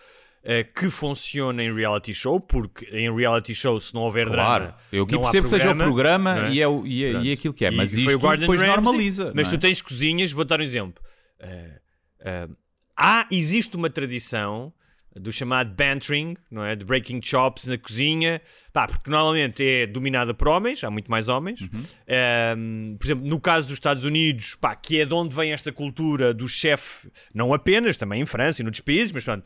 eh, 0.44 0.64
que 0.64 0.90
funciona 0.90 1.62
em 1.62 1.72
reality 1.72 2.12
show, 2.12 2.40
porque 2.40 2.84
em 2.86 3.14
reality 3.14 3.54
show, 3.54 3.78
se 3.80 3.94
não 3.94 4.02
houver 4.02 4.26
Claro, 4.26 4.64
drama, 4.64 4.78
eu 4.90 5.06
há 5.06 5.18
percebo 5.20 5.44
que 5.44 5.50
seja 5.50 5.70
o 5.70 5.76
programa 5.76 6.46
é? 6.46 6.50
e, 6.50 6.60
é 6.60 6.66
o, 6.66 6.86
e, 6.86 7.04
é, 7.04 7.12
e 7.12 7.30
é 7.30 7.32
aquilo 7.32 7.54
que 7.54 7.64
é, 7.64 7.70
E 7.70 7.76
mas 7.76 7.94
isto 7.94 8.18
depois 8.18 8.60
Ramsay, 8.60 8.76
normaliza. 8.76 9.32
Mas 9.34 9.46
não 9.46 9.52
tu 9.52 9.56
é? 9.56 9.60
tens 9.60 9.80
cozinhas, 9.80 10.32
vou 10.32 10.44
dar 10.44 10.58
um 10.58 10.62
exemplo. 10.64 11.02
Eh, 11.38 11.80
eh, 12.20 12.48
há, 12.96 13.26
existe 13.30 13.76
uma 13.76 13.88
tradição 13.88 14.72
do 15.14 15.32
chamado 15.32 15.74
bantering, 15.74 16.36
não 16.50 16.64
é? 16.64 16.74
De 16.74 16.84
breaking 16.84 17.20
chops 17.22 17.66
na 17.66 17.76
cozinha, 17.76 18.40
pá, 18.72 18.86
porque 18.86 19.10
normalmente 19.10 19.62
é 19.62 19.86
dominada 19.86 20.32
por 20.32 20.48
homens, 20.48 20.82
há 20.82 20.90
muito 20.90 21.10
mais 21.10 21.28
homens. 21.28 21.60
Uhum. 21.60 21.84
Ehm, 22.06 22.96
por 22.98 23.06
exemplo, 23.06 23.26
no 23.26 23.40
caso 23.40 23.68
dos 23.68 23.76
Estados 23.76 24.04
Unidos, 24.04 24.54
pá, 24.54 24.74
que 24.74 25.00
é 25.00 25.04
de 25.04 25.12
onde 25.12 25.34
vem 25.34 25.52
esta 25.52 25.70
cultura 25.70 26.32
do 26.32 26.48
chefe, 26.48 27.10
não 27.34 27.52
apenas, 27.52 27.96
também 27.96 28.22
em 28.22 28.26
França 28.26 28.62
e 28.62 28.64
noutros 28.64 28.80
países, 28.80 29.12
mas 29.12 29.24
pronto, 29.24 29.44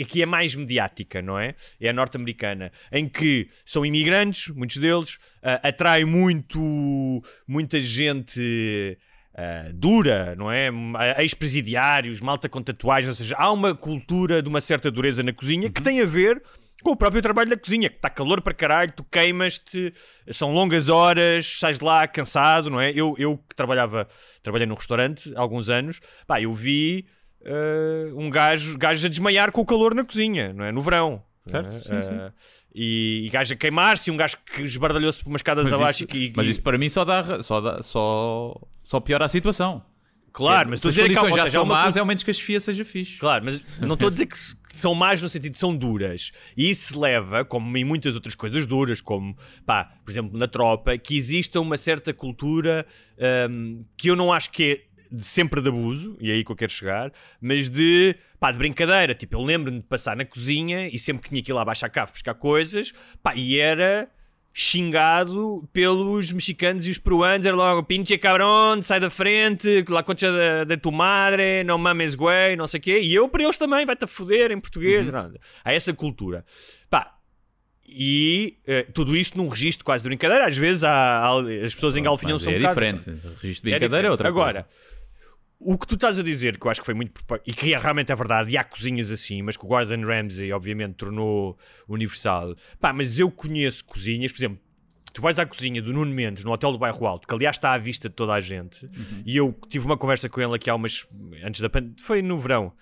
aqui 0.00 0.22
é 0.22 0.26
mais 0.26 0.54
mediática, 0.54 1.20
não 1.20 1.38
é? 1.38 1.54
É 1.80 1.88
a 1.90 1.92
norte-americana, 1.92 2.72
em 2.90 3.08
que 3.08 3.48
são 3.64 3.84
imigrantes, 3.84 4.48
muitos 4.48 4.78
deles, 4.78 5.18
ah, 5.42 5.68
atrai 5.68 6.04
muito, 6.04 7.22
muita 7.46 7.80
gente 7.80 8.98
ah, 9.34 9.70
dura, 9.72 10.34
não 10.36 10.50
é? 10.50 10.70
Ex-presidiários, 11.18 12.20
malta 12.20 12.48
com 12.48 12.62
tatuagens, 12.62 13.08
ou 13.08 13.14
seja, 13.14 13.34
há 13.36 13.50
uma 13.50 13.74
cultura 13.74 14.40
de 14.40 14.48
uma 14.48 14.60
certa 14.60 14.90
dureza 14.90 15.22
na 15.22 15.32
cozinha 15.32 15.68
que 15.70 15.82
tem 15.82 16.00
a 16.00 16.06
ver 16.06 16.42
com 16.82 16.90
o 16.90 16.96
próprio 16.96 17.22
trabalho 17.22 17.48
da 17.48 17.56
cozinha, 17.56 17.88
que 17.88 17.96
está 17.96 18.10
calor 18.10 18.42
para 18.42 18.52
caralho, 18.52 18.92
tu 18.92 19.02
queimas-te, 19.04 19.92
são 20.30 20.52
longas 20.52 20.88
horas, 20.88 21.58
sais 21.58 21.80
lá 21.80 22.06
cansado, 22.06 22.68
não 22.68 22.80
é? 22.80 22.90
Eu, 22.90 23.14
eu 23.18 23.38
que 23.38 23.56
trabalhava, 23.56 24.06
trabalhei 24.42 24.66
num 24.66 24.74
restaurante 24.74 25.32
há 25.34 25.40
alguns 25.40 25.68
anos, 25.68 26.00
pá, 26.26 26.40
eu 26.40 26.52
vi 26.52 27.06
ah, 27.44 28.12
um 28.14 28.30
gajo, 28.30 28.76
gajo 28.78 29.06
a 29.06 29.08
desmaiar 29.08 29.50
com 29.50 29.60
o 29.60 29.66
calor 29.66 29.94
na 29.94 30.04
cozinha, 30.04 30.52
não 30.52 30.64
é? 30.64 30.72
No 30.72 30.82
verão. 30.82 31.22
Certo, 31.46 31.76
é? 31.76 31.80
sim, 31.80 32.02
sim. 32.02 32.18
Ah, 32.18 32.32
e, 32.74 33.26
e 33.26 33.28
gajo 33.28 33.52
a 33.52 33.56
queimar-se, 33.56 34.08
e 34.08 34.12
um 34.12 34.16
gajo 34.16 34.36
que 34.44 34.62
esbardalhou-se 34.62 35.18
por 35.18 35.28
umas 35.28 35.40
escadas 35.40 35.64
Mas 35.64 35.72
abaixo 35.74 36.04
isso, 36.04 36.16
e, 36.16 36.32
mas 36.34 36.46
isso 36.46 36.62
para 36.62 36.78
mim 36.78 36.88
só 36.88 37.04
dá, 37.04 37.42
só 37.42 37.60
dá 37.60 37.82
só, 37.82 38.58
só 38.82 38.98
piora 39.00 39.26
a 39.26 39.28
situação. 39.28 39.84
Claro, 40.32 40.70
mas 40.70 40.80
se 40.80 40.88
estou 40.88 40.88
a 40.88 40.90
as 40.90 41.08
dizer 41.08 41.30
que 41.30 41.36
já 41.36 41.46
são 41.46 41.62
uma 41.62 41.74
más, 41.74 41.96
é 41.96 42.00
ao 42.00 42.06
menos 42.06 42.22
que 42.24 42.30
a 42.30 42.34
chefia 42.34 42.58
seja 42.58 42.84
fixe. 42.84 43.18
Claro, 43.18 43.44
mas 43.44 43.62
não 43.78 43.94
estou 43.94 44.08
a 44.08 44.10
dizer 44.10 44.26
que, 44.26 44.36
que 44.68 44.78
são 44.78 44.92
más 44.92 45.22
no 45.22 45.30
sentido 45.30 45.52
de 45.52 45.58
são 45.58 45.76
duras. 45.76 46.32
E 46.56 46.68
isso 46.68 46.98
leva, 46.98 47.44
como 47.44 47.76
em 47.76 47.84
muitas 47.84 48.16
outras 48.16 48.34
coisas 48.34 48.66
duras, 48.66 49.00
como, 49.00 49.36
pá, 49.64 49.92
por 50.04 50.10
exemplo, 50.10 50.36
na 50.36 50.48
tropa, 50.48 50.98
que 50.98 51.16
exista 51.16 51.60
uma 51.60 51.76
certa 51.76 52.12
cultura 52.12 52.84
hum, 53.48 53.84
que 53.96 54.10
eu 54.10 54.16
não 54.16 54.32
acho 54.32 54.50
que 54.50 54.64
é 54.64 54.93
de 55.14 55.24
sempre 55.24 55.60
de 55.60 55.68
abuso, 55.68 56.16
e 56.20 56.30
é 56.30 56.34
aí 56.34 56.44
que 56.44 56.50
eu 56.50 56.56
quero 56.56 56.72
chegar, 56.72 57.12
mas 57.40 57.68
de, 57.68 58.16
pá, 58.40 58.50
de 58.50 58.58
brincadeira. 58.58 59.14
Tipo, 59.14 59.36
eu 59.36 59.42
lembro-me 59.42 59.78
de 59.78 59.86
passar 59.86 60.16
na 60.16 60.24
cozinha 60.24 60.88
e 60.88 60.98
sempre 60.98 61.22
que 61.22 61.28
tinha 61.28 61.42
que 61.42 61.50
ir 61.50 61.54
lá 61.54 61.62
abaixo 61.62 61.86
à 61.86 61.88
cave 61.88 62.12
buscar 62.12 62.34
coisas, 62.34 62.92
pá, 63.22 63.34
e 63.34 63.58
era 63.58 64.08
xingado 64.56 65.68
pelos 65.72 66.30
mexicanos 66.30 66.86
e 66.86 66.90
os 66.90 66.96
peruanos, 66.96 67.44
era 67.44 67.56
logo 67.56 67.82
pinche 67.82 68.16
cabrón, 68.16 68.82
sai 68.82 69.00
da 69.00 69.10
frente, 69.10 69.84
la 69.88 70.04
concha 70.04 70.64
de 70.64 70.76
tu 70.76 70.92
madre, 70.92 71.64
não 71.64 71.76
mames 71.76 72.14
güey, 72.14 72.54
não 72.54 72.68
sei 72.68 72.78
o 72.78 72.80
quê, 72.80 73.00
e 73.00 73.12
eu 73.12 73.28
para 73.28 73.42
eles 73.42 73.58
também, 73.58 73.84
vai-te 73.84 74.04
a 74.04 74.06
foder 74.06 74.52
em 74.52 74.60
português, 74.60 75.08
uhum. 75.08 75.34
há 75.64 75.72
essa 75.72 75.92
cultura. 75.92 76.44
Pá, 76.88 77.18
e 77.84 78.58
uh, 78.68 78.92
tudo 78.92 79.16
isto 79.16 79.36
num 79.36 79.48
registro 79.48 79.84
quase 79.84 80.04
de 80.04 80.08
brincadeira, 80.08 80.46
às 80.46 80.56
vezes 80.56 80.84
há, 80.84 81.18
há 81.18 81.40
as 81.64 81.74
pessoas 81.74 81.96
engalfinham-se 81.96 82.46
é 82.46 82.56
um 82.56 82.68
diferente, 82.68 83.10
o 83.10 83.34
registro 83.40 83.68
de 83.68 83.70
brincadeira 83.72 84.06
é, 84.06 84.08
é 84.08 84.10
outra 84.12 84.28
Agora, 84.28 84.62
coisa 84.62 84.93
o 85.64 85.78
que 85.78 85.86
tu 85.86 85.94
estás 85.94 86.18
a 86.18 86.22
dizer, 86.22 86.58
que 86.58 86.66
eu 86.66 86.70
acho 86.70 86.80
que 86.80 86.84
foi 86.84 86.94
muito. 86.94 87.12
e 87.46 87.52
que 87.52 87.76
realmente 87.76 88.12
é 88.12 88.14
verdade, 88.14 88.52
e 88.52 88.58
há 88.58 88.64
cozinhas 88.64 89.10
assim, 89.10 89.42
mas 89.42 89.56
que 89.56 89.64
o 89.64 89.68
Gordon 89.68 90.04
Ramsay, 90.04 90.52
obviamente, 90.52 90.94
tornou 90.94 91.58
universal. 91.88 92.54
Pá, 92.78 92.92
mas 92.92 93.18
eu 93.18 93.30
conheço 93.30 93.84
cozinhas, 93.84 94.30
por 94.30 94.38
exemplo, 94.38 94.60
tu 95.12 95.22
vais 95.22 95.38
à 95.38 95.46
cozinha 95.46 95.80
do 95.80 95.92
Nuno 95.92 96.12
Mendes, 96.12 96.44
no 96.44 96.52
Hotel 96.52 96.72
do 96.72 96.78
Bairro 96.78 97.06
Alto, 97.06 97.26
que 97.26 97.34
aliás 97.34 97.56
está 97.56 97.72
à 97.72 97.78
vista 97.78 98.08
de 98.08 98.14
toda 98.14 98.34
a 98.34 98.40
gente, 98.40 98.84
uhum. 98.84 99.22
e 99.24 99.36
eu 99.36 99.58
tive 99.68 99.86
uma 99.86 99.96
conversa 99.96 100.28
com 100.28 100.40
ele 100.40 100.54
aqui 100.54 100.68
há 100.68 100.74
umas. 100.74 101.06
antes 101.42 101.60
da 101.60 101.70
pandemia, 101.70 101.96
foi 101.98 102.20
no 102.20 102.38
verão, 102.38 102.72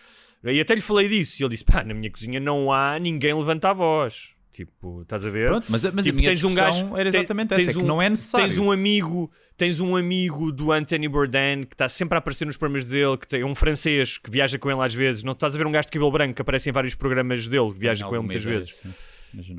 e 0.45 0.61
até 0.61 0.75
lhe 0.75 0.81
falei 0.81 1.09
disso, 1.09 1.41
e 1.41 1.45
ele 1.45 1.51
disse: 1.51 1.65
pá, 1.65 1.85
na 1.85 1.95
minha 1.95 2.11
cozinha 2.11 2.41
não 2.41 2.73
há 2.73 2.99
ninguém 2.99 3.33
levanta 3.35 3.71
a 3.71 3.73
voz. 3.73 4.31
Tipo, 4.53 5.01
estás 5.03 5.25
a 5.25 5.31
ver? 5.31 5.49
Pronto, 5.49 5.67
mas, 5.71 5.83
mas 5.83 6.05
tipo, 6.05 6.19
a 6.19 6.21
minha 6.21 6.31
tens 6.31 6.45
um 6.45 6.55
gajo, 6.55 6.97
era 6.97 7.09
exatamente 7.09 7.49
tens, 7.49 7.61
essa, 7.61 7.67
tens 7.69 7.77
um, 7.77 7.81
que 7.81 7.87
não 7.87 8.03
é 8.03 8.11
necessário. 8.11 8.47
Tens 8.47 8.59
um 8.59 8.71
amigo, 8.71 9.31
tens 9.57 9.81
um 9.81 9.97
amigo 9.97 10.53
do 10.53 10.71
Anthony 10.71 11.09
Bourdain 11.09 11.63
que 11.65 11.75
está 11.75 11.89
sempre 11.89 12.17
a 12.17 12.19
aparecer 12.19 12.45
nos 12.45 12.57
programas 12.59 12.85
dele, 12.85 13.17
que 13.17 13.27
tem 13.27 13.45
um 13.45 13.55
francês 13.55 14.19
que 14.19 14.31
viaja 14.31 14.59
com 14.59 14.71
ele 14.71 14.83
às 14.83 14.95
vezes. 14.95 15.23
Não 15.23 15.33
estás 15.33 15.55
a 15.55 15.59
ver 15.59 15.67
um 15.67 15.73
gajo 15.73 15.87
de 15.87 15.93
cabelo 15.93 16.13
branco 16.13 16.35
que 16.35 16.43
aparece 16.43 16.69
em 16.69 16.73
vários 16.73 16.95
programas 16.95 17.49
dele, 17.49 17.73
que 17.73 17.79
viaja 17.79 18.05
com 18.05 18.15
ele 18.15 18.25
muitas 18.25 18.43
ideia, 18.43 18.59
vezes. 18.59 18.77
Sim 18.77 18.91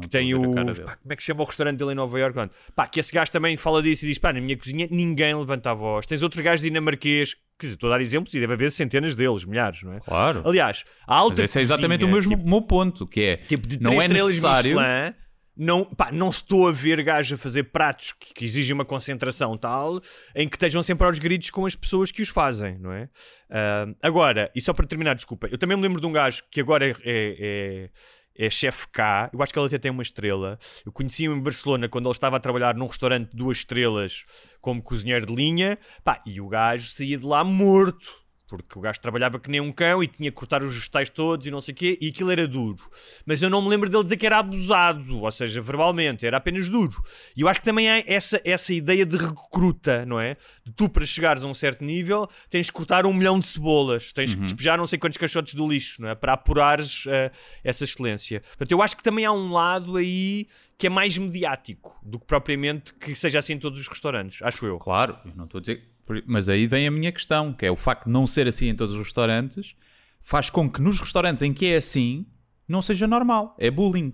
que 0.02 0.08
tem 0.08 0.34
o. 0.34 0.54
Pá, 0.86 0.96
como 0.98 1.14
é 1.14 1.16
que 1.16 1.22
se 1.24 1.28
chama 1.28 1.42
o 1.42 1.46
restaurante 1.46 1.78
dele 1.78 1.92
em 1.92 1.96
Nova 1.96 2.20
York? 2.20 2.50
Pá, 2.76 2.88
que 2.88 3.00
esse 3.00 3.12
gajo 3.12 3.32
também 3.32 3.58
fala 3.58 3.82
disso 3.82 4.06
e 4.06 4.10
diz: 4.10 4.18
pá, 4.18 4.32
na 4.32 4.42
minha 4.42 4.58
cozinha 4.58 4.88
ninguém 4.90 5.36
levanta 5.36 5.72
a 5.72 5.74
voz. 5.74 6.06
Tens 6.06 6.22
outro 6.22 6.42
gajo 6.42 6.64
dinamarquês 6.64 7.36
Quer 7.58 7.68
dizer, 7.68 7.76
estou 7.76 7.92
a 7.92 7.98
dar 7.98 8.02
exemplos 8.02 8.34
e 8.34 8.40
deve 8.40 8.54
haver 8.54 8.72
centenas 8.72 9.16
deles, 9.16 9.46
milhares, 9.46 9.84
não 9.84 9.94
é? 9.94 10.00
Claro. 10.00 10.42
Aliás, 10.46 10.84
a 11.08 11.16
alta 11.16 11.36
Mas 11.36 11.52
esse 11.52 11.60
é 11.60 11.62
exatamente 11.62 12.04
o 12.04 12.10
mesmo 12.10 12.36
tipo, 12.36 12.50
meu 12.50 12.62
ponto, 12.62 13.08
que 13.08 13.22
é 13.22 13.38
tipo 13.38 13.68
de 13.68 13.80
não 13.82 14.02
é 14.02 14.08
necessário. 14.08 14.76
Michelin, 14.76 15.14
não, 15.56 15.86
pá, 15.86 16.12
não 16.12 16.30
estou 16.30 16.68
a 16.68 16.72
ver 16.72 17.04
gajos 17.04 17.40
a 17.40 17.42
fazer 17.42 17.66
pratos 17.66 18.12
que, 18.12 18.34
que, 18.34 18.44
exigem 18.44 18.74
uma 18.74 18.84
concentração 18.84 19.56
tal 19.56 20.02
em 20.36 20.50
que 20.50 20.56
estejam 20.56 20.82
sempre 20.82 21.06
aos 21.06 21.20
gritos 21.20 21.52
com 21.52 21.66
as 21.68 21.76
pessoas 21.76 22.12
que 22.12 22.24
os 22.24 22.30
fazem, 22.30 22.80
não 22.80 22.92
é? 22.92 23.04
Uh, 23.04 23.96
agora, 24.02 24.52
e 24.56 24.60
só 24.60 24.74
para 24.74 24.88
terminar, 24.88 25.14
desculpa, 25.14 25.48
eu 25.48 25.58
também 25.58 25.78
me 25.78 25.84
lembro 25.84 26.02
de 26.02 26.08
um 26.08 26.12
gajo 26.12 26.42
que 26.50 26.60
agora 26.60 26.90
é, 26.90 26.92
é, 26.92 26.96
é 27.06 27.90
é 28.38 28.50
chefe 28.50 28.88
cá. 28.89 29.30
Eu 29.34 29.41
acho 29.41 29.54
que 29.54 29.60
ele 29.60 29.67
até 29.67 29.78
tem 29.78 29.91
uma 29.91 30.02
estrela. 30.02 30.58
Eu 30.86 30.91
conheci-o 30.91 31.36
em 31.36 31.39
Barcelona 31.39 31.88
quando 31.89 32.06
ele 32.06 32.13
estava 32.13 32.38
a 32.38 32.39
trabalhar 32.39 32.76
num 32.76 32.88
restaurante 32.88 33.32
de 33.32 33.38
duas 33.38 33.58
estrelas 33.60 34.26
como 34.62 34.82
cozinheiro 34.82 35.26
de 35.26 35.36
linha. 35.36 35.78
Pá, 36.04 36.22
e 36.26 36.39
o 36.41 36.48
gajo 36.48 36.88
saía 36.88 37.17
de 37.17 37.26
lá 37.26 37.43
morto 37.43 38.23
porque 38.58 38.78
o 38.78 38.82
gajo 38.82 39.02
trabalhava 39.02 39.39
que 39.39 39.50
nem 39.50 39.60
um 39.60 39.72
cão 39.72 40.04
e 40.04 40.08
tinha 40.08 40.30
que 40.30 40.38
cortar 40.38 40.62
os 40.62 40.76
vegetais 40.76 41.10
todos 41.10 41.48
e 41.48 41.52
não 41.52 41.60
sei 41.60 41.74
o 41.74 41.76
quê, 41.76 41.98
e 42.00 42.10
aquilo 42.10 42.30
era 42.30 42.48
duro. 42.48 42.84
Mas 43.26 43.42
eu 43.42 43.50
não 43.50 43.63
me 43.63 43.68
lembro 43.68 43.89
dele 43.89 44.04
dizer 44.04 44.18
que 44.18 44.28
era 44.28 44.38
abusado, 44.38 45.20
ou 45.20 45.32
seja, 45.32 45.60
verbalmente, 45.60 46.24
era 46.24 46.38
apenas 46.38 46.70
duro. 46.70 47.04
E 47.36 47.42
eu 47.42 47.48
acho 47.48 47.62
que 47.62 47.66
também 47.66 47.89
há 47.89 48.04
essa, 48.06 48.39
essa 48.46 48.72
ideia 48.72 49.08
de 49.08 49.18
recruta, 49.18 50.06
não 50.06 50.20
é? 50.20 50.38
De 50.63 50.72
tu, 50.72 50.88
para 50.88 51.04
chegares 51.04 51.44
a 51.44 51.48
um 51.48 51.54
certo 51.54 51.84
nível, 51.84 52.30
tens 52.48 52.70
que 52.70 52.74
cortar 52.74 53.08
um 53.08 53.13
milhão 53.13 53.39
de 53.39 53.48
cebolas, 53.48 54.13
tens 54.13 54.32
uhum. 54.32 54.42
que 54.42 54.44
despejar 54.44 54.78
não 54.78 54.86
sei 54.86 55.00
quantos 55.00 55.18
caixotes 55.18 55.56
do 55.56 55.68
lixo, 55.68 56.00
não 56.00 56.10
é? 56.10 56.16
Para 56.16 56.34
apurares 56.34 57.08
uh, 57.08 57.32
essa 57.63 57.84
excelência. 57.84 58.42
Portanto, 58.42 58.72
eu 58.72 58.84
acho 58.84 58.96
que 58.96 59.02
também 59.02 59.26
há 59.26 59.32
um 59.32 59.52
lado 59.52 59.98
aí 59.98 60.48
que 60.78 60.86
é 60.86 60.89
mais 60.92 61.18
mediático 61.18 61.98
do 62.04 62.20
que 62.20 62.26
propriamente 62.28 62.94
que 62.94 63.16
seja 63.16 63.39
assim 63.39 63.54
em 63.54 63.60
todos 63.60 63.80
os 63.80 63.88
restaurantes, 63.88 64.42
acho 64.44 64.63
eu. 64.66 64.78
Claro, 64.78 65.18
eu 65.26 65.32
não 65.36 65.46
estou 65.46 65.58
a 65.58 65.62
dizer 65.62 65.93
mas 66.26 66.50
aí 66.50 66.68
vem 66.68 66.88
a 66.88 66.92
minha 66.92 67.12
questão, 67.12 67.54
que 67.54 67.66
é 67.66 67.72
o 67.72 67.76
facto 67.76 68.06
de 68.06 68.12
não 68.12 68.28
ser 68.28 68.48
assim 68.48 68.68
em 68.68 68.76
todos 68.76 68.96
os 68.96 69.02
restaurantes, 69.02 69.76
faz 70.22 70.50
com 70.50 70.70
que 70.70 70.82
nos 70.82 71.00
restaurantes 71.00 71.42
em 71.42 71.54
que 71.54 71.68
é 71.68 71.78
assim, 71.78 72.26
não 72.68 72.82
seja 72.82 73.08
normal. 73.08 73.56
É 73.60 73.70
bullying. 73.70 74.12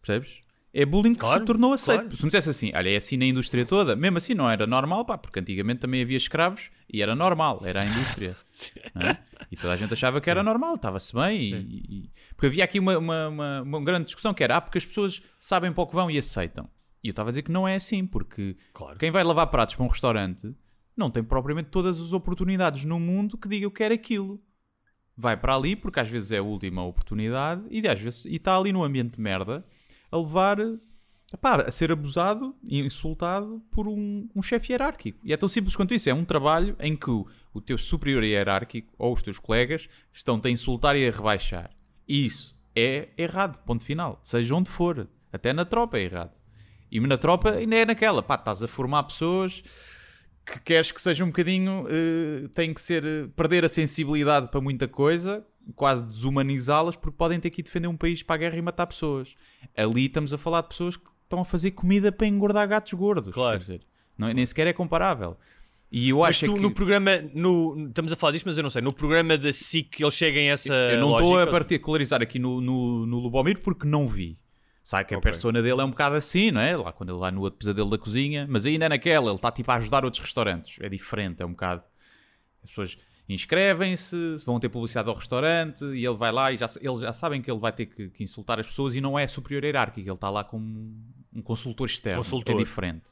Percebes? 0.00 0.42
É 0.72 0.86
bullying 0.86 1.14
que 1.14 1.26
se 1.26 1.40
tornou 1.40 1.72
aceito. 1.72 2.00
Claro. 2.02 2.16
Se 2.16 2.22
me 2.22 2.28
dissesse 2.28 2.50
assim, 2.50 2.70
olha, 2.74 2.90
é 2.90 2.96
assim 2.96 3.16
na 3.16 3.24
indústria 3.24 3.66
toda, 3.66 3.96
mesmo 3.96 4.18
assim 4.18 4.34
não 4.34 4.48
era 4.48 4.66
normal, 4.66 5.04
pá, 5.04 5.18
porque 5.18 5.40
antigamente 5.40 5.80
também 5.80 6.00
havia 6.00 6.16
escravos 6.16 6.70
e 6.88 7.02
era 7.02 7.16
normal, 7.16 7.60
era 7.64 7.80
a 7.84 7.86
indústria. 7.86 8.36
é? 8.94 9.16
E 9.50 9.56
toda 9.56 9.72
a 9.72 9.76
gente 9.76 9.92
achava 9.92 10.20
que 10.20 10.30
era 10.30 10.42
normal, 10.44 10.76
estava-se 10.76 11.12
bem. 11.12 11.40
E, 11.40 11.54
e, 11.54 12.10
porque 12.36 12.46
havia 12.46 12.64
aqui 12.64 12.78
uma, 12.78 12.96
uma, 12.96 13.28
uma, 13.28 13.62
uma, 13.62 13.84
grande 13.84 14.06
discussão 14.06 14.32
que 14.32 14.44
era, 14.44 14.56
ah, 14.56 14.60
porque 14.60 14.78
as 14.78 14.86
pessoas 14.86 15.20
sabem 15.40 15.72
para 15.72 15.82
o 15.82 15.86
que 15.88 15.94
vão 15.94 16.08
e 16.08 16.16
aceitam. 16.16 16.68
E 17.02 17.08
eu 17.08 17.10
estava 17.12 17.30
a 17.30 17.32
dizer 17.32 17.42
que 17.42 17.50
não 17.50 17.66
é 17.66 17.74
assim, 17.74 18.06
porque 18.06 18.56
claro. 18.72 18.96
quem 18.96 19.10
vai 19.10 19.24
lavar 19.24 19.48
pratos 19.48 19.74
para 19.74 19.84
um 19.84 19.88
restaurante 19.88 20.54
não 21.00 21.10
tem 21.10 21.24
propriamente 21.24 21.70
todas 21.70 22.00
as 22.00 22.12
oportunidades 22.12 22.84
no 22.84 23.00
mundo 23.00 23.36
que 23.36 23.48
diga 23.48 23.64
eu 23.64 23.70
quero 23.70 23.94
aquilo. 23.94 24.40
Vai 25.16 25.36
para 25.36 25.56
ali 25.56 25.74
porque 25.74 25.98
às 25.98 26.08
vezes 26.08 26.30
é 26.30 26.38
a 26.38 26.42
última 26.42 26.84
oportunidade 26.84 27.62
e 27.70 27.86
às 27.88 28.00
vezes 28.00 28.26
está 28.26 28.56
ali 28.56 28.72
no 28.72 28.84
ambiente 28.84 29.16
de 29.16 29.20
merda 29.20 29.64
a 30.12 30.16
levar 30.16 30.58
a 31.32 31.70
ser 31.70 31.92
abusado 31.92 32.54
e 32.62 32.80
insultado 32.80 33.62
por 33.70 33.86
um, 33.86 34.28
um 34.34 34.42
chefe 34.42 34.72
hierárquico. 34.72 35.20
E 35.24 35.32
é 35.32 35.36
tão 35.36 35.48
simples 35.48 35.76
quanto 35.76 35.94
isso. 35.94 36.08
É 36.08 36.14
um 36.14 36.24
trabalho 36.24 36.76
em 36.80 36.96
que 36.96 37.10
o, 37.10 37.26
o 37.52 37.60
teu 37.60 37.78
superior 37.78 38.24
hierárquico 38.24 38.92
ou 38.98 39.14
os 39.14 39.22
teus 39.22 39.38
colegas 39.38 39.88
estão-te 40.12 40.48
a 40.48 40.50
insultar 40.50 40.96
e 40.96 41.06
a 41.06 41.10
rebaixar. 41.10 41.70
E 42.06 42.26
isso 42.26 42.56
é 42.74 43.08
errado, 43.16 43.58
ponto 43.64 43.84
final. 43.84 44.18
Seja 44.22 44.54
onde 44.54 44.68
for. 44.68 45.08
Até 45.32 45.52
na 45.52 45.64
tropa 45.64 45.98
é 45.98 46.02
errado. 46.02 46.40
E 46.90 46.98
na 46.98 47.16
tropa 47.16 47.52
ainda 47.52 47.76
é 47.76 47.86
naquela. 47.86 48.22
Pá, 48.22 48.34
estás 48.34 48.62
a 48.62 48.68
formar 48.68 49.04
pessoas 49.04 49.62
que 50.50 50.60
queres 50.60 50.90
que 50.90 51.00
seja 51.00 51.24
um 51.24 51.28
bocadinho. 51.28 51.84
Uh, 51.84 52.48
tem 52.50 52.74
que 52.74 52.80
ser. 52.80 53.04
Uh, 53.04 53.28
perder 53.30 53.64
a 53.64 53.68
sensibilidade 53.68 54.50
para 54.50 54.60
muita 54.60 54.88
coisa, 54.88 55.44
quase 55.76 56.04
desumanizá-las, 56.04 56.96
porque 56.96 57.16
podem 57.16 57.38
ter 57.38 57.50
que 57.50 57.62
defender 57.62 57.88
um 57.88 57.96
país 57.96 58.22
para 58.22 58.34
a 58.34 58.38
guerra 58.38 58.56
e 58.56 58.62
matar 58.62 58.86
pessoas. 58.86 59.34
Ali 59.76 60.06
estamos 60.06 60.32
a 60.34 60.38
falar 60.38 60.62
de 60.62 60.68
pessoas 60.68 60.96
que 60.96 61.08
estão 61.22 61.40
a 61.40 61.44
fazer 61.44 61.70
comida 61.72 62.10
para 62.10 62.26
engordar 62.26 62.66
gatos 62.68 62.92
gordos. 62.92 63.32
Claro. 63.32 63.58
Quer 63.58 63.62
dizer, 63.62 63.80
não, 64.18 64.28
é, 64.28 64.34
nem 64.34 64.44
sequer 64.44 64.66
é 64.66 64.72
comparável. 64.72 65.36
E 65.92 66.10
eu 66.10 66.18
mas 66.18 66.28
acho 66.30 66.46
tu, 66.46 66.54
que... 66.54 66.60
no 66.60 66.70
programa, 66.72 67.22
no, 67.34 67.88
estamos 67.88 68.12
a 68.12 68.16
falar 68.16 68.32
disto, 68.32 68.46
mas 68.46 68.56
eu 68.56 68.62
não 68.62 68.70
sei, 68.70 68.80
no 68.80 68.92
programa 68.92 69.36
da 69.36 69.52
SIC 69.52 70.00
eles 70.00 70.14
chegam 70.14 70.40
a 70.40 70.46
essa. 70.46 70.72
Eu 70.72 71.00
não 71.00 71.18
estou 71.18 71.38
a 71.38 71.46
particularizar 71.46 72.22
aqui 72.22 72.38
no, 72.38 72.60
no, 72.60 73.06
no 73.06 73.18
Lubomir 73.18 73.60
porque 73.60 73.86
não 73.86 74.06
vi. 74.06 74.38
Sabe 74.82 75.04
que 75.04 75.14
a 75.14 75.18
okay. 75.18 75.30
persona 75.30 75.62
dele 75.62 75.80
é 75.80 75.84
um 75.84 75.90
bocado 75.90 76.16
assim, 76.16 76.50
não 76.50 76.60
é? 76.60 76.76
Lá 76.76 76.92
quando 76.92 77.10
ele 77.10 77.18
lá 77.18 77.30
no 77.30 77.42
outro 77.42 77.58
pesadelo 77.58 77.90
da 77.90 77.98
cozinha, 77.98 78.46
mas 78.48 78.64
ainda 78.64 78.86
é 78.86 78.88
naquela, 78.88 79.26
ele 79.26 79.36
está 79.36 79.52
tipo 79.52 79.70
a 79.70 79.76
ajudar 79.76 80.04
outros 80.04 80.22
restaurantes. 80.22 80.78
É 80.80 80.88
diferente, 80.88 81.42
é 81.42 81.46
um 81.46 81.50
bocado. 81.50 81.82
As 82.62 82.70
pessoas 82.70 82.98
inscrevem-se, 83.28 84.42
vão 84.44 84.58
ter 84.58 84.68
publicidade 84.68 85.08
ao 85.08 85.14
restaurante 85.14 85.84
e 85.84 86.04
ele 86.04 86.16
vai 86.16 86.32
lá 86.32 86.50
e 86.50 86.56
já, 86.56 86.68
eles 86.80 87.00
já 87.00 87.12
sabem 87.12 87.40
que 87.40 87.50
ele 87.50 87.60
vai 87.60 87.72
ter 87.72 87.86
que, 87.86 88.08
que 88.08 88.24
insultar 88.24 88.58
as 88.58 88.66
pessoas 88.66 88.94
e 88.94 89.00
não 89.00 89.18
é 89.18 89.26
superior 89.28 89.62
hierárquico, 89.62 90.08
ele 90.08 90.14
está 90.14 90.28
lá 90.28 90.42
como 90.42 90.96
um 91.32 91.42
consultor 91.42 91.86
externo. 91.86 92.18
Consultor. 92.18 92.56
É 92.56 92.58
diferente. 92.58 93.10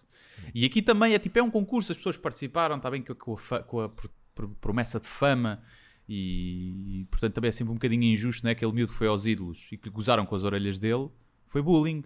E 0.55 0.65
aqui 0.65 0.83
também 0.83 1.15
é 1.15 1.19
tipo, 1.19 1.39
é 1.39 1.43
um 1.43 1.51
concurso, 1.51 1.93
as 1.93 1.99
pessoas 1.99 2.17
participaram, 2.17 2.77
está 2.77 2.91
bem 2.91 3.03
com 3.03 3.37
a, 3.51 3.63
com 3.63 3.81
a 3.81 3.91
promessa 4.61 4.99
de 4.99 5.07
fama 5.07 5.63
e, 6.09 7.07
portanto 7.11 7.35
também 7.35 7.51
é 7.51 7.53
sempre 7.53 7.71
um 7.71 7.75
bocadinho 7.75 8.03
injusto, 8.03 8.45
né? 8.45 8.53
Aquele 8.53 8.73
miúdo 8.73 8.93
que 8.93 8.99
foi 8.99 9.07
aos 9.07 9.27
ídolos 9.27 9.69
e 9.71 9.77
que 9.77 9.91
gozaram 9.91 10.25
com 10.25 10.35
as 10.35 10.43
orelhas 10.43 10.79
dele 10.79 11.11
foi 11.49 11.63
bullying. 11.63 12.05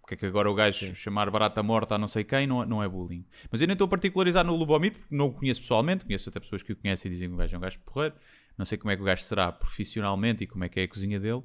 Porque 0.00 0.14
é 0.14 0.16
que 0.16 0.26
agora 0.26 0.50
o 0.50 0.54
gajo 0.54 0.86
Sim. 0.86 0.94
chamar 0.94 1.28
barata 1.30 1.62
morta 1.62 1.96
a 1.96 1.98
não 1.98 2.06
sei 2.06 2.22
quem 2.22 2.46
não, 2.46 2.64
não 2.64 2.82
é 2.82 2.88
bullying. 2.88 3.24
Mas 3.50 3.60
eu 3.60 3.66
nem 3.66 3.74
estou 3.74 3.86
a 3.86 3.88
particularizar 3.88 4.44
no 4.44 4.54
Lubomir, 4.54 4.92
porque 4.92 5.14
não 5.14 5.26
o 5.26 5.32
conheço 5.32 5.60
pessoalmente, 5.60 6.04
conheço 6.04 6.28
até 6.28 6.38
pessoas 6.38 6.62
que 6.62 6.72
o 6.72 6.76
conhecem 6.76 7.10
e 7.10 7.14
dizem 7.14 7.28
que 7.28 7.34
o 7.34 7.36
gajo 7.36 7.54
é 7.54 7.58
um 7.58 7.60
gajo 7.60 7.80
porreiro. 7.80 8.14
Não 8.56 8.64
sei 8.64 8.78
como 8.78 8.90
é 8.90 8.96
que 8.96 9.02
o 9.02 9.04
gajo 9.04 9.22
será 9.22 9.50
profissionalmente 9.50 10.44
e 10.44 10.46
como 10.46 10.64
é 10.64 10.68
que 10.68 10.80
é 10.80 10.84
a 10.84 10.88
cozinha 10.88 11.18
dele. 11.18 11.42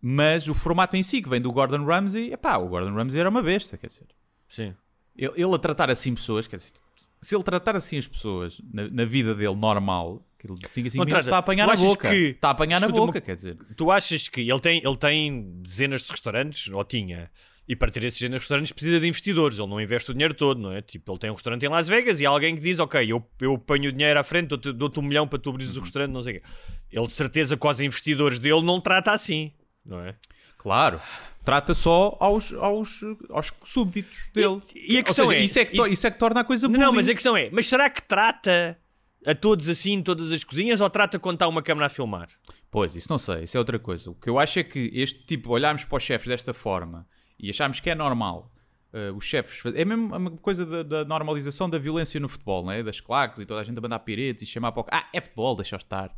Mas 0.00 0.48
o 0.48 0.54
formato 0.54 0.96
em 0.96 1.02
si, 1.02 1.22
que 1.22 1.28
vem 1.28 1.40
do 1.40 1.52
Gordon 1.52 1.84
Ramsay, 1.84 2.36
pá, 2.36 2.56
o 2.56 2.68
Gordon 2.68 2.94
Ramsay 2.94 3.20
era 3.20 3.28
uma 3.28 3.42
besta, 3.42 3.78
quer 3.78 3.88
dizer. 3.88 4.06
Sim. 4.48 4.74
Ele, 5.16 5.32
ele 5.36 5.54
a 5.54 5.58
tratar 5.58 5.90
assim 5.90 6.14
pessoas, 6.14 6.46
quer 6.46 6.56
dizer, 6.56 6.72
se 7.20 7.34
ele 7.34 7.42
tratar 7.42 7.74
assim 7.76 7.98
as 7.98 8.06
pessoas 8.06 8.60
na, 8.72 8.88
na 8.88 9.04
vida 9.04 9.34
dele 9.34 9.56
normal, 9.56 10.24
Aquilo 10.38 10.54
de 10.56 10.68
5 10.68 10.86
a 10.86 10.90
5 10.92 11.04
minutos 11.04 11.26
está 11.26 11.36
a 11.36 11.40
apanhar 11.40 11.66
na 11.66 11.74
boca. 11.74 12.08
Que, 12.08 12.16
está 12.16 12.48
a 12.48 12.50
apanhar 12.52 12.80
na 12.80 12.88
boca, 12.88 13.20
quer 13.20 13.34
dizer. 13.34 13.56
Tu 13.76 13.90
achas 13.90 14.28
que 14.28 14.40
ele 14.40 14.60
tem, 14.60 14.80
ele 14.84 14.96
tem 14.96 15.60
dezenas 15.62 16.02
de 16.02 16.12
restaurantes, 16.12 16.72
ou 16.72 16.84
tinha, 16.84 17.28
e 17.68 17.76
para 17.76 17.90
ter 17.90 18.02
esses 18.04 18.18
dezenas 18.18 18.38
de 18.38 18.42
restaurantes 18.44 18.72
precisa 18.72 18.98
de 18.98 19.06
investidores, 19.06 19.58
ele 19.58 19.68
não 19.68 19.80
investe 19.80 20.10
o 20.10 20.14
dinheiro 20.14 20.32
todo, 20.32 20.58
não 20.58 20.72
é? 20.72 20.80
Tipo, 20.80 21.12
ele 21.12 21.18
tem 21.18 21.30
um 21.30 21.34
restaurante 21.34 21.66
em 21.66 21.68
Las 21.68 21.86
Vegas 21.86 22.18
e 22.18 22.24
há 22.24 22.30
alguém 22.30 22.54
que 22.54 22.62
diz, 22.62 22.78
ok, 22.78 23.04
eu, 23.12 23.22
eu 23.40 23.58
ponho 23.58 23.90
o 23.90 23.92
dinheiro 23.92 24.18
à 24.18 24.22
frente, 24.22 24.46
dou-te 24.46 24.72
dou 24.72 24.90
um 24.96 25.02
milhão 25.02 25.28
para 25.28 25.38
tu 25.38 25.50
abrires 25.50 25.76
o 25.76 25.80
restaurante, 25.80 26.12
não 26.12 26.22
sei 26.22 26.38
o 26.38 26.40
quê. 26.40 26.46
Ele 26.90 27.06
de 27.06 27.12
certeza 27.12 27.56
com 27.56 27.68
os 27.68 27.80
investidores 27.80 28.38
dele 28.38 28.62
não 28.62 28.80
trata 28.80 29.12
assim, 29.12 29.52
não 29.84 30.00
é? 30.00 30.14
Claro. 30.56 31.00
Trata 31.44 31.74
só 31.74 32.16
aos, 32.20 32.52
aos, 32.54 33.00
aos 33.28 33.52
súbditos 33.64 34.18
dele. 34.32 34.62
E, 34.74 34.94
e 34.94 34.98
a 34.98 35.02
questão 35.02 35.26
seja, 35.26 35.40
é... 35.40 35.44
Isso 35.44 35.58
é, 35.58 35.64
que, 35.66 35.74
isso... 35.74 35.86
isso 35.88 36.06
é 36.06 36.10
que 36.10 36.18
torna 36.18 36.40
a 36.40 36.44
coisa 36.44 36.68
boa. 36.68 36.78
Não, 36.78 36.92
mas 36.92 37.08
a 37.08 37.12
questão 37.12 37.36
é, 37.36 37.50
mas 37.52 37.66
será 37.66 37.90
que 37.90 38.00
trata 38.02 38.78
a 39.26 39.34
todos 39.34 39.68
assim 39.68 39.92
em 39.94 40.02
todas 40.02 40.30
as 40.32 40.44
cozinhas 40.44 40.80
ou 40.80 40.88
trata 40.90 41.18
quando 41.18 41.34
está 41.36 41.48
uma 41.48 41.62
câmera 41.62 41.86
a 41.86 41.90
filmar? 41.90 42.28
Pois, 42.70 42.94
isso 42.94 43.08
não 43.10 43.18
sei, 43.18 43.44
isso 43.44 43.56
é 43.56 43.60
outra 43.60 43.78
coisa. 43.78 44.10
O 44.10 44.14
que 44.14 44.28
eu 44.28 44.38
acho 44.38 44.58
é 44.58 44.62
que 44.64 44.90
este 44.94 45.24
tipo, 45.24 45.50
olharmos 45.50 45.84
para 45.84 45.96
os 45.96 46.02
chefes 46.02 46.28
desta 46.28 46.52
forma 46.54 47.06
e 47.38 47.50
acharmos 47.50 47.80
que 47.80 47.88
é 47.90 47.94
normal 47.94 48.52
uh, 48.92 49.16
os 49.16 49.24
chefes. 49.24 49.62
É 49.74 49.84
mesmo 49.84 50.14
a 50.14 50.18
mesma 50.18 50.38
coisa 50.38 50.64
da, 50.66 50.82
da 50.82 51.04
normalização 51.04 51.68
da 51.68 51.78
violência 51.78 52.20
no 52.20 52.28
futebol, 52.28 52.64
não 52.64 52.72
é? 52.72 52.82
Das 52.82 53.00
claques 53.00 53.40
e 53.40 53.46
toda 53.46 53.60
a 53.60 53.64
gente 53.64 53.78
a 53.78 53.80
mandar 53.80 53.98
piretes 54.00 54.42
e 54.42 54.46
chamar 54.46 54.72
para 54.72 54.82
o. 54.82 54.86
Ah, 54.90 55.08
é 55.12 55.20
futebol, 55.20 55.56
deixa 55.56 55.76
estar. 55.76 56.14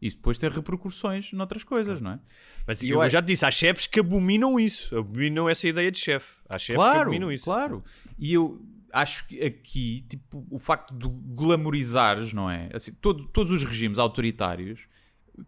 Isso 0.00 0.16
depois 0.16 0.38
tem 0.38 0.48
repercussões 0.48 1.30
noutras 1.32 1.62
coisas, 1.62 2.00
não 2.00 2.12
é? 2.12 2.20
Mas 2.66 2.82
eu, 2.82 3.02
eu 3.02 3.10
já 3.10 3.20
te 3.20 3.26
disse, 3.26 3.44
há 3.44 3.50
chefes 3.50 3.86
que 3.86 4.00
abominam 4.00 4.58
isso. 4.58 4.96
Abominam 4.96 5.46
essa 5.46 5.68
ideia 5.68 5.90
de 5.90 5.98
chefe. 5.98 6.36
Há 6.48 6.58
chefes 6.58 6.68
que 6.68 6.74
Claro, 6.76 7.00
abominam 7.02 7.30
isso. 7.30 7.44
claro. 7.44 7.84
E 8.18 8.32
eu 8.32 8.58
acho 8.92 9.26
que 9.28 9.42
aqui, 9.42 10.04
tipo, 10.08 10.46
o 10.50 10.58
facto 10.58 10.94
de 10.94 11.08
glamorizares, 11.34 12.32
não 12.32 12.50
é? 12.50 12.68
Assim, 12.72 12.92
todo- 12.92 13.26
todos 13.28 13.52
os 13.52 13.62
regimes 13.64 13.98
autoritários 13.98 14.80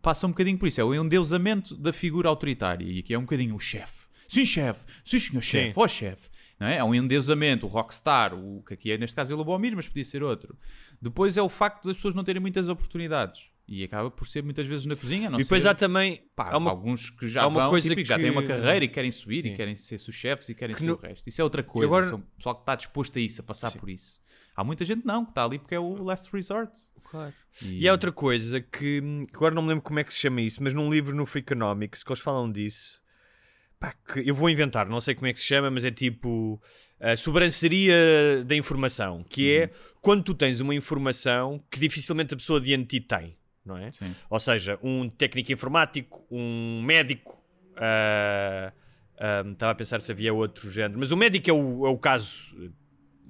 passam 0.00 0.28
um 0.28 0.32
bocadinho 0.32 0.58
por 0.58 0.68
isso. 0.68 0.80
É 0.80 0.84
o 0.84 0.94
endeusamento 0.94 1.76
da 1.76 1.92
figura 1.92 2.28
autoritária. 2.28 2.84
E 2.84 2.98
aqui 3.00 3.14
é 3.14 3.18
um 3.18 3.22
bocadinho 3.22 3.54
o 3.54 3.58
chefe. 3.60 4.06
Sim, 4.28 4.46
chefe. 4.46 4.86
Sim, 5.04 5.18
senhor 5.18 5.42
chefe. 5.42 5.72
Ó, 5.76 5.86
chefe. 5.86 6.28
Não 6.58 6.66
é? 6.66 6.76
é 6.76 6.84
um 6.84 6.94
endeusamento, 6.94 7.66
o 7.66 7.68
rockstar, 7.68 8.34
o 8.34 8.62
que 8.66 8.74
aqui 8.74 8.92
é, 8.92 8.96
neste 8.98 9.16
caso, 9.16 9.32
é 9.32 9.34
o 9.34 9.38
Lobomir, 9.38 9.74
mas 9.74 9.88
podia 9.88 10.04
ser 10.04 10.22
outro. 10.22 10.56
Depois 11.00 11.36
é 11.36 11.42
o 11.42 11.48
facto 11.48 11.84
das 11.86 11.96
pessoas 11.96 12.14
não 12.14 12.22
terem 12.22 12.40
muitas 12.40 12.68
oportunidades. 12.68 13.48
E 13.74 13.84
acaba 13.84 14.10
por 14.10 14.26
ser 14.28 14.42
muitas 14.42 14.66
vezes 14.66 14.84
na 14.86 14.94
cozinha, 14.94 15.30
não 15.30 15.38
E 15.40 15.42
depois 15.44 15.62
ser- 15.62 15.68
há 15.70 15.74
também. 15.74 16.22
Pá, 16.36 16.50
há 16.52 16.58
uma, 16.58 16.70
alguns 16.70 17.08
que 17.10 17.28
já 17.28 17.42
há 17.42 17.46
uma 17.46 17.62
vão, 17.62 17.70
coisa 17.70 17.88
tipo, 17.88 18.00
e 18.00 18.04
já 18.04 18.16
que- 18.16 18.22
têm 18.22 18.30
uma 18.30 18.42
carreira 18.42 18.84
e 18.84 18.88
querem 18.88 19.10
subir 19.10 19.42
Sim. 19.44 19.52
e 19.52 19.56
querem 19.56 19.74
ser 19.76 19.98
chefes 19.98 20.48
e 20.50 20.54
querem 20.54 20.74
Que 20.74 20.80
ser 20.82 20.86
no- 20.88 20.94
o 20.94 20.98
resto. 21.00 21.26
Isso 21.28 21.40
é 21.40 21.44
outra 21.44 21.62
coisa. 21.62 21.86
Agora- 21.86 22.08
São 22.10 22.20
pessoal 22.20 22.54
que 22.56 22.62
está 22.62 22.74
disposto 22.76 23.16
a 23.18 23.20
isso, 23.20 23.40
a 23.40 23.44
passar 23.44 23.72
por 23.72 23.88
isso. 23.88 24.20
Há 24.54 24.62
muita 24.62 24.84
gente 24.84 25.06
não, 25.06 25.24
que 25.24 25.30
está 25.30 25.44
ali 25.44 25.58
porque 25.58 25.74
é 25.74 25.80
o 25.80 26.02
last 26.02 26.28
resort. 26.30 26.72
Claro. 27.04 27.32
E, 27.62 27.80
E 27.84 27.88
há 27.88 27.92
outra 27.92 28.12
coisa 28.12 28.60
que 28.60 29.00
hum, 29.02 29.26
agora 29.32 29.54
não 29.54 29.62
me 29.62 29.68
lembro 29.68 29.82
como 29.82 29.98
é 29.98 30.04
que 30.04 30.12
se 30.12 30.20
chama 30.20 30.40
isso, 30.42 30.62
mas 30.62 30.74
num 30.74 30.90
livro 30.92 31.14
no 31.16 31.24
Freakonomics 31.24 32.02
que 32.04 32.10
eles 32.12 32.20
falam 32.22 32.50
disso. 32.52 33.00
Pá, 33.80 33.92
que 33.92 34.20
eu 34.28 34.34
vou 34.34 34.48
inventar, 34.48 34.88
não 34.88 35.00
sei 35.00 35.14
como 35.14 35.26
é 35.26 35.32
que 35.32 35.40
se 35.40 35.46
chama, 35.46 35.68
mas 35.70 35.82
é 35.84 35.90
tipo 35.90 36.62
a 37.00 37.16
sobranceria 37.16 38.44
da 38.46 38.54
informação, 38.54 39.24
que 39.28 39.50
é 39.52 39.70
quando 40.00 40.22
tu 40.22 40.34
tens 40.34 40.60
uma 40.60 40.74
informação 40.74 41.62
que 41.70 41.80
dificilmente 41.80 42.32
a 42.32 42.36
pessoa 42.36 42.60
diante 42.60 42.82
de 42.88 43.00
ti 43.00 43.06
tem, 43.06 43.36
não 43.64 43.76
é? 43.76 43.92
Sim. 43.92 44.14
Ou 44.28 44.40
seja, 44.40 44.78
um 44.82 45.08
técnico 45.08 45.52
informático, 45.52 46.24
um 46.30 46.82
médico. 46.82 47.40
ah, 47.76 48.72
estava 49.52 49.72
a 49.72 49.74
pensar 49.74 50.00
se 50.02 50.10
havia 50.10 50.34
outro 50.34 50.70
género, 50.70 50.98
mas 50.98 51.10
o 51.12 51.16
médico 51.16 51.48
é 51.48 51.52
o, 51.52 51.86
é 51.86 51.90
o 51.90 51.96
caso. 51.96 52.56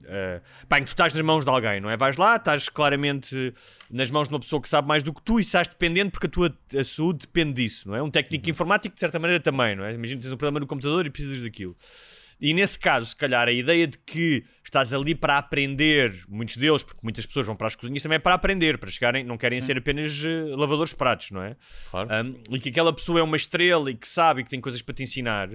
ah, 0.08 0.40
pá, 0.68 0.78
em 0.78 0.82
que 0.82 0.86
tu 0.86 0.92
estás 0.94 1.12
nas 1.14 1.22
mãos 1.24 1.44
de 1.44 1.50
alguém, 1.50 1.80
não 1.80 1.90
é? 1.90 1.96
Vais 1.96 2.16
lá, 2.16 2.36
estás 2.36 2.68
claramente 2.68 3.54
nas 3.90 4.10
mãos 4.10 4.28
de 4.28 4.34
uma 4.34 4.40
pessoa 4.40 4.60
que 4.62 4.68
sabe 4.68 4.88
mais 4.88 5.02
do 5.02 5.12
que 5.12 5.22
tu 5.22 5.38
e 5.38 5.42
estás 5.42 5.68
dependente 5.68 6.10
porque 6.12 6.26
a 6.26 6.30
tua 6.30 6.58
a 6.78 6.84
saúde 6.84 7.20
depende 7.26 7.52
disso, 7.62 7.88
não 7.88 7.94
é? 7.94 8.02
Um 8.02 8.10
técnico 8.10 8.48
informático, 8.48 8.94
de 8.94 9.00
certa 9.00 9.18
maneira, 9.18 9.42
também, 9.42 9.76
não 9.76 9.84
é? 9.84 9.92
Imagina 9.92 10.18
que 10.18 10.22
tens 10.24 10.32
um 10.32 10.36
problema 10.36 10.60
no 10.60 10.66
computador 10.66 11.04
e 11.06 11.10
precisas 11.10 11.42
daquilo. 11.42 11.76
E 12.42 12.52
nesse 12.52 12.76
caso, 12.76 13.06
se 13.06 13.14
calhar, 13.14 13.46
a 13.46 13.52
ideia 13.52 13.86
de 13.86 13.96
que 13.98 14.44
estás 14.64 14.92
ali 14.92 15.14
para 15.14 15.38
aprender, 15.38 16.24
muitos 16.28 16.56
deles, 16.56 16.82
porque 16.82 16.98
muitas 17.00 17.24
pessoas 17.24 17.46
vão 17.46 17.54
para 17.54 17.68
as 17.68 17.76
cozinhas 17.76 18.02
também 18.02 18.16
é 18.16 18.18
para 18.18 18.34
aprender, 18.34 18.78
para 18.78 18.90
chegarem, 18.90 19.22
não 19.22 19.38
querem 19.38 19.60
ser 19.60 19.78
apenas 19.78 20.24
eh, 20.24 20.56
lavadores 20.56 20.90
de 20.90 20.96
pratos, 20.96 21.30
não 21.30 21.40
é? 21.40 21.56
Claro. 21.88 22.08
Um, 22.10 22.54
e 22.56 22.58
que 22.58 22.70
aquela 22.70 22.92
pessoa 22.92 23.20
é 23.20 23.22
uma 23.22 23.36
estrela 23.36 23.88
e 23.88 23.94
que 23.94 24.08
sabe 24.08 24.40
e 24.40 24.44
que 24.44 24.50
tem 24.50 24.60
coisas 24.60 24.82
para 24.82 24.92
te 24.92 25.04
ensinar, 25.04 25.48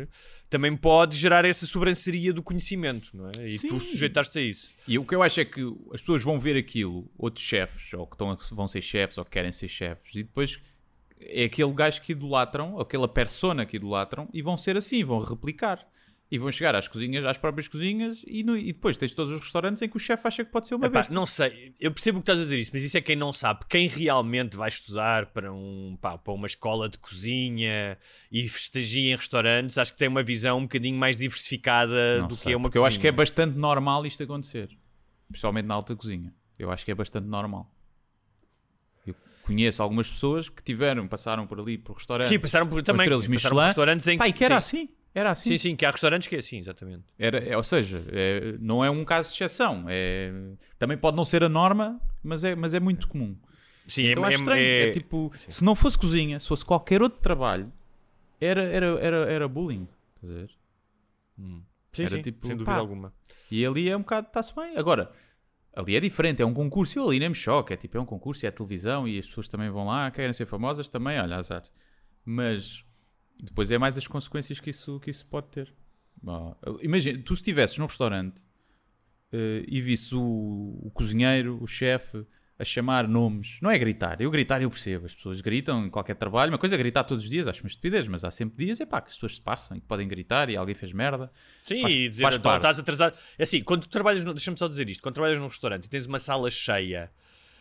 também 0.49 0.77
pode 0.77 1.17
gerar 1.17 1.43
essa 1.43 1.65
sobranceria 1.65 2.31
do 2.31 2.41
conhecimento, 2.41 3.09
não 3.13 3.27
é? 3.37 3.47
E 3.49 3.59
tu 3.59 3.81
Sim. 3.81 3.91
sujeitaste 3.91 4.39
a 4.39 4.41
isso. 4.41 4.69
E 4.87 4.97
o 4.97 5.03
que 5.03 5.13
eu 5.13 5.21
acho 5.21 5.41
é 5.41 5.45
que 5.45 5.61
as 5.93 5.99
pessoas 5.99 6.23
vão 6.23 6.39
ver 6.39 6.55
aquilo, 6.55 7.11
outros 7.17 7.43
chefes, 7.43 7.93
ou 7.95 8.07
que 8.07 8.13
estão, 8.15 8.37
vão 8.51 8.65
ser 8.65 8.81
chefes, 8.81 9.17
ou 9.17 9.25
que 9.25 9.31
querem 9.31 9.51
ser 9.51 9.67
chefes, 9.67 10.15
e 10.15 10.23
depois 10.23 10.57
é 11.19 11.43
aquele 11.43 11.73
gajo 11.73 12.01
que 12.01 12.13
idolatram, 12.13 12.75
ou 12.75 12.81
aquela 12.81 13.09
persona 13.09 13.65
que 13.65 13.75
idolatram, 13.75 14.29
e 14.33 14.41
vão 14.41 14.55
ser 14.55 14.77
assim, 14.77 15.03
vão 15.03 15.19
replicar. 15.19 15.85
E 16.29 16.37
vão 16.37 16.51
chegar 16.51 16.75
às 16.75 16.89
cozinhas, 16.89 17.23
às 17.23 17.37
próprias 17.37 17.69
cozinhas, 17.69 18.21
e, 18.27 18.43
no- 18.43 18.57
e 18.57 18.73
depois 18.73 18.97
tens 18.97 19.13
todos 19.13 19.31
os 19.31 19.39
restaurantes 19.39 19.81
em 19.81 19.87
que 19.87 19.95
o 19.95 19.99
chefe 19.99 20.27
acha 20.27 20.43
que 20.43 20.51
pode 20.51 20.67
ser 20.67 20.75
uma 20.75 20.87
Epá, 20.87 20.99
besta. 20.99 21.13
não 21.13 21.25
sei, 21.25 21.73
eu 21.79 21.89
percebo 21.89 22.17
o 22.19 22.21
que 22.21 22.23
estás 22.29 22.39
a 22.39 22.43
dizer 22.43 22.59
isso, 22.59 22.71
mas 22.73 22.83
isso 22.83 22.97
é 22.97 23.01
quem 23.01 23.15
não 23.15 23.31
sabe. 23.31 23.61
Quem 23.69 23.87
realmente 23.87 24.57
vai 24.57 24.67
estudar 24.67 25.27
para, 25.27 25.53
um, 25.53 25.97
pá, 26.01 26.17
para 26.17 26.33
uma 26.33 26.45
escola 26.45 26.89
de 26.89 26.97
cozinha 26.97 27.97
e 28.29 28.43
estagia 28.43 29.13
em 29.13 29.15
restaurantes, 29.15 29.77
acho 29.77 29.93
que 29.93 29.97
tem 29.99 30.09
uma 30.09 30.21
visão 30.21 30.57
um 30.57 30.63
bocadinho 30.63 30.97
mais 30.97 31.15
diversificada 31.15 32.19
Não 32.19 32.27
do 32.27 32.35
sei, 32.35 32.43
que 32.47 32.51
é 32.51 32.57
uma 32.57 32.63
porque 32.63 32.77
eu 32.77 32.85
acho 32.85 32.99
que 32.99 33.07
é 33.07 33.11
cozinha. 33.11 33.17
bastante 33.25 33.57
normal 33.57 34.05
isto 34.05 34.21
acontecer. 34.21 34.69
Principalmente 35.29 35.65
na 35.65 35.75
alta 35.75 35.95
cozinha. 35.95 36.33
Eu 36.59 36.69
acho 36.71 36.83
que 36.83 36.91
é 36.91 36.95
bastante 36.95 37.25
normal. 37.27 37.71
Eu 39.05 39.15
conheço 39.43 39.81
algumas 39.81 40.09
pessoas 40.09 40.49
que 40.49 40.61
tiveram, 40.61 41.07
passaram 41.07 41.47
por 41.47 41.57
ali 41.59 41.77
por 41.77 41.95
restaurantes. 41.95 42.33
Sim, 42.33 42.39
passaram 42.39 42.67
por 42.67 42.81
também. 42.83 43.03
estrelas 43.03 43.27
passaram 43.27 43.39
por 43.39 43.49
Michelin. 43.55 43.65
restaurantes 43.67 44.07
em 44.07 44.17
Pá, 44.17 44.29
que 44.31 44.43
era 44.43 44.61
sim. 44.61 44.77
assim. 44.81 44.89
Era 45.17 45.31
assim. 45.31 45.49
Sim, 45.49 45.57
sim, 45.57 45.75
que 45.75 45.83
há 45.83 45.89
restaurantes 45.89 46.27
que 46.27 46.35
é 46.35 46.39
assim, 46.39 46.59
exatamente. 46.59 47.05
Era, 47.17 47.39
é, 47.39 47.57
ou 47.57 47.63
seja, 47.63 48.05
é, 48.11 48.55
não 48.59 48.85
é 48.85 48.91
um 48.91 49.03
caso 49.03 49.29
de 49.29 49.35
exceção. 49.43 49.85
É, 49.89 50.31
também 50.77 50.95
pode 50.95 51.17
não 51.17 51.25
ser 51.25 51.43
a 51.43 51.49
norma, 51.49 51.99
mas 52.23 52.43
é, 52.43 52.53
mas 52.55 52.75
é 52.75 52.79
muito 52.79 53.07
comum. 53.07 53.35
Sim, 53.87 54.03
Então 54.11 54.23
é, 54.27 54.29
é- 54.29 54.35
estranho. 54.35 54.61
É, 54.61 54.83
é- 54.83 54.91
tipo, 54.91 55.31
se 55.47 55.63
não 55.63 55.75
fosse 55.75 55.97
cozinha, 55.97 56.39
se 56.39 56.47
fosse 56.47 56.63
qualquer 56.63 57.01
outro 57.01 57.19
trabalho, 57.19 57.73
era, 58.39 58.61
era, 58.61 58.85
era, 58.99 59.17
era 59.31 59.47
bullying. 59.47 59.87
Estás 60.17 60.31
a 60.31 60.39
ver? 60.39 60.49
sim, 61.93 62.03
era 62.03 62.09
sim, 62.09 62.21
tipo, 62.21 62.45
sem 62.45 62.55
dúvida 62.55 62.75
pá, 62.75 62.79
alguma. 62.79 63.11
E 63.49 63.65
ali 63.65 63.89
é 63.89 63.97
um 63.97 64.01
bocado, 64.01 64.27
está-se 64.27 64.53
bem. 64.55 64.77
Agora, 64.77 65.11
ali 65.75 65.95
é 65.95 65.99
diferente, 65.99 66.43
é 66.43 66.45
um 66.45 66.53
concurso. 66.53 66.99
Eu 66.99 67.07
ali 67.07 67.17
nem 67.17 67.29
me 67.29 67.35
choque. 67.35 67.73
É 67.73 67.77
tipo, 67.77 67.97
é 67.97 67.99
um 67.99 68.05
concurso, 68.05 68.45
é 68.45 68.49
a 68.49 68.51
televisão 68.51 69.07
e 69.07 69.17
as 69.17 69.25
pessoas 69.25 69.49
também 69.49 69.71
vão 69.71 69.87
lá, 69.87 70.11
querem 70.11 70.31
ser 70.33 70.45
famosas 70.45 70.89
também, 70.89 71.19
olha, 71.19 71.37
azar. 71.37 71.63
Mas 72.23 72.85
depois 73.41 73.69
é 73.71 73.77
mais 73.77 73.97
as 73.97 74.07
consequências 74.07 74.59
que 74.59 74.69
isso, 74.69 74.99
que 74.99 75.09
isso 75.09 75.25
pode 75.25 75.47
ter. 75.47 75.73
Bom, 76.21 76.55
imagina, 76.81 77.19
tu 77.23 77.35
se 77.35 77.41
estivesses 77.41 77.77
num 77.77 77.85
restaurante 77.85 78.41
eh, 79.31 79.63
e 79.67 79.79
visse 79.81 80.15
o, 80.15 80.79
o 80.81 80.91
cozinheiro, 80.93 81.57
o 81.61 81.67
chefe, 81.67 82.25
a 82.59 82.65
chamar 82.65 83.07
nomes, 83.07 83.59
não 83.61 83.69
é 83.69 83.77
gritar. 83.77 84.19
Eu 84.19 84.31
gritar, 84.31 84.61
eu 84.61 84.69
percebo. 84.69 85.05
As 85.05 85.13
pessoas 85.13 85.41
gritam 85.41 85.85
em 85.85 85.89
qualquer 85.91 86.15
trabalho. 86.15 86.51
Uma 86.51 86.57
coisa 86.57 86.73
é 86.73 86.77
gritar 86.77 87.03
todos 87.03 87.23
os 87.25 87.29
dias, 87.29 87.47
acho 87.47 87.61
uma 87.61 87.67
estupidez, 87.67 88.07
mas 88.07 88.23
há 88.23 88.31
sempre 88.31 88.65
dias, 88.65 88.81
é 88.81 88.85
pá, 88.85 88.99
que 88.99 89.09
as 89.09 89.13
pessoas 89.13 89.35
se 89.35 89.41
passam 89.41 89.77
e 89.77 89.79
que 89.81 89.85
podem 89.85 90.07
gritar 90.07 90.49
e 90.49 90.57
alguém 90.57 90.73
fez 90.73 90.91
merda. 90.91 91.31
Sim, 91.61 91.81
Faz- 91.81 91.93
e 91.93 92.09
dizer, 92.09 92.23
faz 92.23 92.35
então, 92.35 92.55
estás 92.55 92.79
atrasado. 92.79 93.15
É 93.37 93.43
assim, 93.43 93.61
quando 93.61 93.81
tu 93.81 93.89
trabalhas, 93.89 94.23
deixa-me 94.23 94.57
só 94.57 94.67
dizer 94.67 94.89
isto, 94.89 95.03
quando 95.03 95.13
trabalhas 95.13 95.39
num 95.39 95.47
restaurante 95.47 95.85
e 95.85 95.89
tens 95.89 96.07
uma 96.07 96.19
sala 96.19 96.49
cheia 96.49 97.11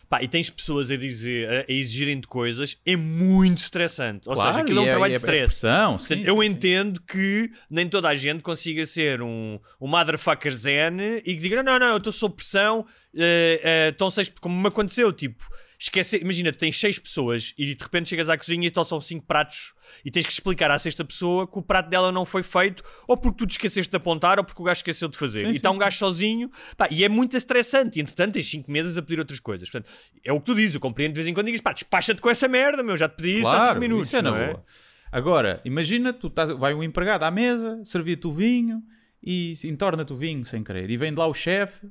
pá, 0.09 0.21
e 0.21 0.27
tens 0.27 0.49
pessoas 0.49 0.89
a 0.89 0.95
dizer, 0.95 1.49
a, 1.49 1.71
exigirem 1.71 2.19
de 2.19 2.27
coisas, 2.27 2.77
é 2.85 2.95
muito 2.95 3.59
estressante. 3.59 4.27
Ou 4.27 4.35
seja, 4.35 4.59
aquilo 4.59 4.79
é 4.79 4.81
um 4.83 4.85
e 4.85 4.89
trabalho 4.89 5.11
e 5.11 5.13
de 5.13 5.19
stress. 5.19 5.61
Portanto, 5.61 6.03
sim, 6.03 6.23
eu 6.23 6.35
sim, 6.35 6.41
sim. 6.41 6.47
entendo 6.47 7.01
que 7.01 7.51
nem 7.69 7.87
toda 7.87 8.09
a 8.09 8.15
gente 8.15 8.41
consiga 8.41 8.85
ser 8.85 9.21
um, 9.21 9.59
um 9.79 9.87
motherfucker 9.87 10.53
zen 10.53 10.97
e 11.25 11.35
que 11.35 11.41
diga: 11.41 11.63
não, 11.63 11.79
não, 11.79 11.87
eu 11.87 11.97
estou 11.97 12.13
sob 12.13 12.35
pressão, 12.35 12.85
eh, 13.15 13.89
estão 13.91 14.09
seis, 14.09 14.31
como 14.39 14.59
me 14.59 14.67
aconteceu, 14.67 15.11
tipo, 15.11 15.43
esquece, 15.79 16.17
imagina, 16.17 16.51
tu 16.51 16.57
tens 16.57 16.79
seis 16.79 16.97
pessoas 16.97 17.53
e 17.57 17.75
de 17.75 17.83
repente 17.83 18.09
chegas 18.09 18.29
à 18.29 18.37
cozinha 18.37 18.67
e 18.67 18.85
só 18.85 18.99
cinco 18.99 19.25
pratos 19.25 19.73
e 20.03 20.09
tens 20.09 20.25
que 20.25 20.31
explicar 20.31 20.71
à 20.71 20.79
sexta 20.79 21.05
pessoa 21.05 21.47
que 21.47 21.57
o 21.57 21.61
prato 21.61 21.89
dela 21.89 22.11
não 22.11 22.25
foi 22.25 22.43
feito 22.43 22.83
ou 23.07 23.15
porque 23.15 23.37
tu 23.37 23.47
te 23.47 23.51
esqueceste 23.51 23.89
de 23.89 23.97
apontar 23.97 24.39
ou 24.39 24.45
porque 24.45 24.61
o 24.61 24.65
gajo 24.65 24.79
esqueceu 24.79 25.07
de 25.07 25.17
fazer. 25.17 25.45
Sim, 25.45 25.51
e 25.51 25.55
está 25.55 25.69
um 25.71 25.77
gajo 25.77 25.97
sozinho 25.97 26.49
pá, 26.75 26.87
e 26.89 27.03
é 27.03 27.09
muito 27.09 27.37
estressante. 27.37 27.99
E 27.99 28.01
entretanto 28.01 28.33
tens 28.33 28.49
cinco 28.49 28.71
meses 28.71 28.97
a 28.97 29.01
pedir 29.01 29.19
outras 29.19 29.39
coisas. 29.39 29.69
Portanto, 29.69 29.91
é 30.23 30.31
o 30.33 30.39
que 30.39 30.45
tu 30.45 30.55
dizes, 30.55 30.75
eu 30.75 30.81
compreendo 30.81 31.13
de 31.13 31.17
vez 31.17 31.27
em 31.27 31.33
quando 31.33 31.45
digas: 31.45 31.61
pá, 31.61 31.73
despacha-te 31.73 32.21
com 32.21 32.29
essa 32.29 32.47
merda, 32.47 32.81
meu, 32.81 32.97
já 32.97 33.07
te 33.07 33.15
pedi 33.15 33.39
isso 33.39 33.47
há 33.47 33.67
cinco 33.69 33.79
minutos. 33.79 34.07
isso 34.07 34.17
é 34.17 34.21
não 34.21 34.35
é? 34.35 34.47
boa. 34.47 34.65
Agora, 35.11 35.61
imagina, 35.63 36.11
tu 36.11 36.27
estás, 36.27 36.51
vai 36.51 36.73
um 36.73 36.83
empregado 36.83 37.23
à 37.23 37.31
mesa, 37.31 37.81
servir-te 37.85 38.27
o 38.27 38.33
vinho 38.33 38.83
e 39.23 39.55
entorna-te 39.63 40.11
o 40.11 40.15
vinho 40.15 40.45
sem 40.45 40.63
querer. 40.63 40.89
E 40.89 40.97
vem 40.97 41.13
de 41.13 41.19
lá 41.19 41.27
o 41.27 41.33
chefe, 41.33 41.87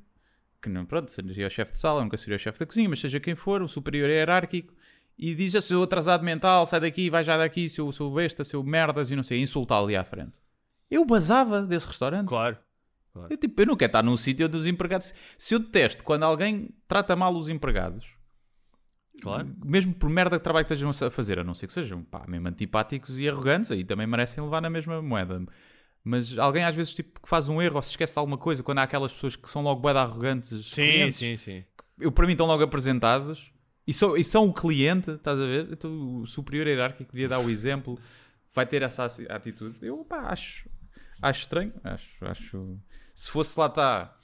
que 0.66 0.72
não, 0.72 0.84
pronto, 0.84 1.10
seria 1.10 1.46
o 1.46 1.50
chefe 1.50 1.72
de 1.72 1.78
sala, 1.78 2.02
nunca 2.02 2.16
seria 2.16 2.36
o 2.36 2.38
chefe 2.38 2.58
da 2.58 2.66
cozinha, 2.66 2.88
mas 2.88 3.00
seja 3.00 3.20
quem 3.20 3.34
for, 3.34 3.62
o 3.62 3.68
superior 3.68 4.10
hierárquico, 4.10 4.74
e 5.16 5.34
diz 5.34 5.54
a 5.54 5.62
seu 5.62 5.82
atrasado 5.82 6.24
mental, 6.24 6.66
sai 6.66 6.80
daqui, 6.80 7.08
vai 7.08 7.22
já 7.24 7.38
daqui, 7.38 7.68
seu, 7.68 7.90
seu 7.92 8.10
besta, 8.10 8.44
seu 8.44 8.62
merdas 8.62 9.10
e 9.10 9.16
não 9.16 9.22
sei, 9.22 9.40
insultar 9.40 9.82
ali 9.82 9.96
à 9.96 10.04
frente. 10.04 10.32
Eu 10.90 11.04
basava 11.04 11.62
desse 11.62 11.86
restaurante. 11.86 12.28
Claro. 12.28 12.58
Eu, 13.30 13.36
tipo, 13.38 13.62
eu 13.62 13.66
não 13.66 13.76
quero 13.76 13.88
estar 13.88 14.02
num 14.02 14.16
sítio 14.16 14.46
onde 14.46 14.56
os 14.56 14.66
empregados. 14.66 15.14
Se 15.38 15.54
eu 15.54 15.58
detesto 15.58 16.04
quando 16.04 16.24
alguém 16.24 16.68
trata 16.86 17.16
mal 17.16 17.34
os 17.34 17.48
empregados, 17.48 18.06
Claro. 19.22 19.48
mesmo 19.64 19.94
por 19.94 20.10
merda 20.10 20.36
que 20.38 20.44
trabalho 20.44 20.66
que 20.66 20.74
estejam 20.74 20.90
a 20.90 21.10
fazer, 21.10 21.38
a 21.38 21.44
não 21.44 21.54
ser 21.54 21.66
que 21.66 21.72
sejam 21.72 22.02
pá, 22.02 22.26
mesmo 22.28 22.46
antipáticos 22.48 23.18
e 23.18 23.26
arrogantes, 23.26 23.70
aí 23.70 23.82
também 23.84 24.06
merecem 24.06 24.44
levar 24.44 24.60
na 24.60 24.68
mesma 24.68 25.00
moeda. 25.00 25.46
Mas 26.08 26.38
alguém 26.38 26.62
às 26.62 26.72
vezes 26.76 26.94
tipo, 26.94 27.20
que 27.20 27.28
faz 27.28 27.48
um 27.48 27.60
erro 27.60 27.74
ou 27.76 27.82
se 27.82 27.90
esquece 27.90 28.12
de 28.12 28.18
alguma 28.20 28.38
coisa, 28.38 28.62
quando 28.62 28.78
há 28.78 28.84
aquelas 28.84 29.12
pessoas 29.12 29.34
que 29.34 29.50
são 29.50 29.60
logo 29.60 29.80
de 29.92 29.98
arrogantes, 29.98 30.66
Sim, 30.66 30.74
clientes, 30.74 31.16
sim, 31.18 31.36
sim. 31.36 31.64
eu, 31.98 32.12
para 32.12 32.26
mim 32.26 32.32
estão 32.32 32.46
logo 32.46 32.62
apresentados 32.62 33.52
e 33.84 33.92
são, 33.92 34.16
e 34.16 34.22
são 34.22 34.46
o 34.46 34.54
cliente, 34.54 35.10
estás 35.10 35.36
a 35.40 35.44
ver? 35.44 35.68
Então, 35.72 36.20
o 36.20 36.24
superior 36.26 36.68
hierárquico 36.68 37.10
devia 37.12 37.28
dar 37.28 37.40
o 37.40 37.50
exemplo, 37.50 37.98
vai 38.54 38.64
ter 38.64 38.82
essa 38.82 39.06
ati- 39.06 39.26
atitude. 39.28 39.84
Eu 39.84 40.04
pá, 40.04 40.28
acho, 40.30 40.68
acho 41.20 41.40
estranho, 41.40 41.72
acho, 41.82 42.24
acho. 42.24 42.78
Se 43.12 43.28
fosse 43.28 43.58
lá 43.58 43.66
está 43.66 44.16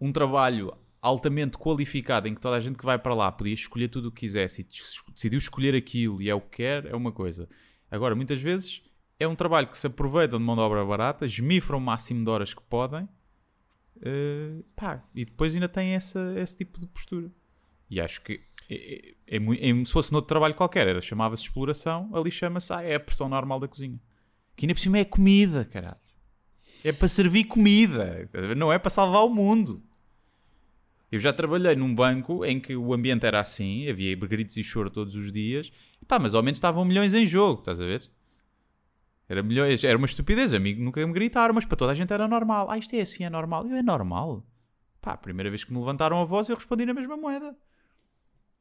um 0.00 0.12
trabalho 0.12 0.72
altamente 1.02 1.58
qualificado 1.58 2.28
em 2.28 2.34
que 2.36 2.40
toda 2.40 2.54
a 2.56 2.60
gente 2.60 2.78
que 2.78 2.84
vai 2.84 2.96
para 2.98 3.14
lá 3.14 3.32
podia 3.32 3.54
escolher 3.54 3.88
tudo 3.88 4.06
o 4.08 4.12
que 4.12 4.20
quisesse 4.20 4.62
e 4.62 5.12
decidiu 5.12 5.38
escolher 5.38 5.74
aquilo 5.74 6.22
e 6.22 6.30
é 6.30 6.34
o 6.34 6.40
que 6.40 6.58
quer, 6.58 6.86
é 6.86 6.94
uma 6.94 7.10
coisa. 7.10 7.48
Agora, 7.90 8.14
muitas 8.14 8.40
vezes 8.40 8.82
é 9.18 9.26
um 9.26 9.34
trabalho 9.34 9.68
que 9.68 9.78
se 9.78 9.86
aproveitam 9.86 10.38
de 10.38 10.44
mão 10.44 10.54
de 10.56 10.62
obra 10.62 10.84
barata, 10.84 11.26
esmifram 11.26 11.78
o 11.78 11.80
máximo 11.80 12.24
de 12.24 12.30
horas 12.30 12.54
que 12.54 12.62
podem 12.62 13.08
eh, 14.02 14.62
pá, 14.76 15.02
e 15.14 15.24
depois 15.24 15.54
ainda 15.54 15.68
tem 15.68 15.90
essa, 15.90 16.34
esse 16.36 16.56
tipo 16.56 16.80
de 16.80 16.86
postura. 16.86 17.30
E 17.90 18.00
acho 18.00 18.22
que 18.22 18.40
é, 18.68 19.14
é, 19.26 19.36
é 19.36 19.70
é- 19.70 19.84
se 19.84 19.92
fosse 19.92 20.12
noutro 20.12 20.28
trabalho 20.28 20.54
qualquer, 20.54 20.86
era 20.86 21.00
chamava-se 21.00 21.42
exploração, 21.42 22.10
ali 22.14 22.30
chama-se 22.30 22.72
ah, 22.72 22.82
é 22.82 22.94
a 22.94 23.00
pressão 23.00 23.28
normal 23.28 23.58
da 23.60 23.68
cozinha. 23.68 23.98
Que 24.56 24.66
ainda 24.66 24.74
por 24.74 24.80
cima 24.80 24.98
é 24.98 25.04
comida, 25.04 25.64
caralho. 25.64 25.96
É 26.84 26.92
para 26.92 27.08
servir 27.08 27.44
comida, 27.44 28.28
não 28.56 28.72
é 28.72 28.78
para 28.78 28.90
salvar 28.90 29.24
o 29.24 29.30
mundo. 29.30 29.82
Eu 31.10 31.18
já 31.18 31.32
trabalhei 31.32 31.74
num 31.74 31.94
banco 31.94 32.44
em 32.44 32.60
que 32.60 32.76
o 32.76 32.92
ambiente 32.92 33.24
era 33.24 33.40
assim, 33.40 33.88
havia 33.88 34.14
gritos 34.14 34.56
e 34.58 34.62
choro 34.62 34.90
todos 34.90 35.14
os 35.14 35.32
dias, 35.32 35.72
e 36.00 36.04
pá, 36.04 36.18
mas 36.18 36.34
ao 36.34 36.42
menos 36.42 36.58
estavam 36.58 36.84
milhões 36.84 37.14
em 37.14 37.26
jogo, 37.26 37.60
estás 37.60 37.80
a 37.80 37.84
ver? 37.84 38.02
Era, 39.28 39.42
milhões, 39.42 39.84
era 39.84 39.96
uma 39.98 40.06
estupidez, 40.06 40.54
amigo, 40.54 40.82
nunca 40.82 41.06
me 41.06 41.12
gritaram, 41.12 41.54
mas 41.54 41.64
para 41.64 41.76
toda 41.76 41.92
a 41.92 41.94
gente 41.94 42.12
era 42.12 42.26
normal. 42.26 42.70
Ah, 42.70 42.78
isto 42.78 42.94
é 42.94 43.02
assim, 43.02 43.24
é 43.24 43.30
normal. 43.30 43.66
Eu, 43.66 43.76
é 43.76 43.82
normal? 43.82 44.42
Pá, 45.02 45.12
a 45.12 45.16
primeira 45.16 45.50
vez 45.50 45.64
que 45.64 45.72
me 45.72 45.78
levantaram 45.78 46.20
a 46.20 46.24
voz 46.24 46.48
eu 46.48 46.56
respondi 46.56 46.86
na 46.86 46.94
mesma 46.94 47.16
moeda. 47.16 47.54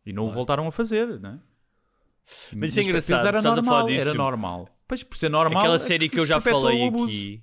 E 0.06 0.12
não 0.12 0.28
o 0.28 0.32
voltaram 0.32 0.68
a 0.68 0.72
fazer, 0.72 1.20
né? 1.20 1.40
Mas 2.54 2.72
isso 2.72 2.82
é 2.82 2.84
engraçado, 2.84 3.26
Era 3.26 3.42
normal, 3.42 3.88
disto. 3.88 4.02
era 4.02 4.14
normal. 4.14 4.70
Pois, 4.88 5.04
por 5.04 5.18
ser 5.18 5.30
normal... 5.30 5.60
Aquela 5.60 5.76
é 5.76 5.80
série 5.80 6.10
que 6.10 6.20
eu 6.20 6.26
já 6.26 6.42
falei 6.42 6.90
o 6.90 7.04
aqui, 7.04 7.42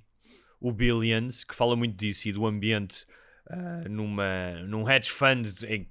o 0.59 0.71
Billions, 0.71 1.43
que 1.43 1.55
fala 1.55 1.75
muito 1.75 1.95
disso 1.95 2.27
e 2.27 2.31
do 2.31 2.45
ambiente 2.45 3.05
ah, 3.49 3.83
numa, 3.89 4.63
num 4.67 4.89
hedge 4.89 5.11
fund 5.11 5.51
que, 5.53 5.87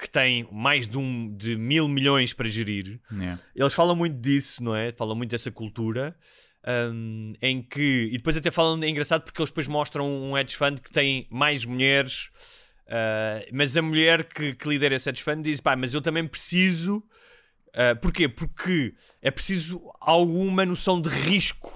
que 0.00 0.10
tem 0.10 0.48
mais 0.52 0.86
de, 0.86 0.98
um, 0.98 1.36
de 1.36 1.56
mil 1.56 1.88
milhões 1.88 2.32
para 2.32 2.48
gerir. 2.48 3.00
Yeah. 3.12 3.40
Eles 3.54 3.72
falam 3.72 3.94
muito 3.94 4.20
disso, 4.20 4.62
não 4.62 4.74
é? 4.74 4.92
Falam 4.92 5.16
muito 5.16 5.30
dessa 5.30 5.50
cultura. 5.50 6.16
Hum, 6.66 7.32
em 7.42 7.62
que. 7.62 8.08
E 8.12 8.16
depois 8.18 8.36
até 8.36 8.50
falam, 8.50 8.82
é 8.82 8.88
engraçado 8.88 9.22
porque 9.22 9.40
eles 9.40 9.50
depois 9.50 9.68
mostram 9.68 10.08
um 10.10 10.36
hedge 10.36 10.56
fund 10.56 10.80
que 10.80 10.90
tem 10.90 11.26
mais 11.30 11.64
mulheres. 11.64 12.30
ah, 12.88 13.40
mas 13.52 13.76
a 13.76 13.82
mulher 13.82 14.24
que, 14.24 14.54
que 14.54 14.68
lidera 14.68 14.94
esse 14.94 15.08
hedge 15.08 15.22
fund 15.22 15.42
diz: 15.42 15.60
pá, 15.60 15.76
mas 15.76 15.94
eu 15.94 16.00
também 16.00 16.26
preciso. 16.26 17.02
ah, 17.74 17.94
porquê? 17.96 18.28
Porque 18.28 18.94
é 19.22 19.30
preciso 19.30 19.80
alguma 20.00 20.64
noção 20.66 21.00
de 21.00 21.08
risco. 21.08 21.72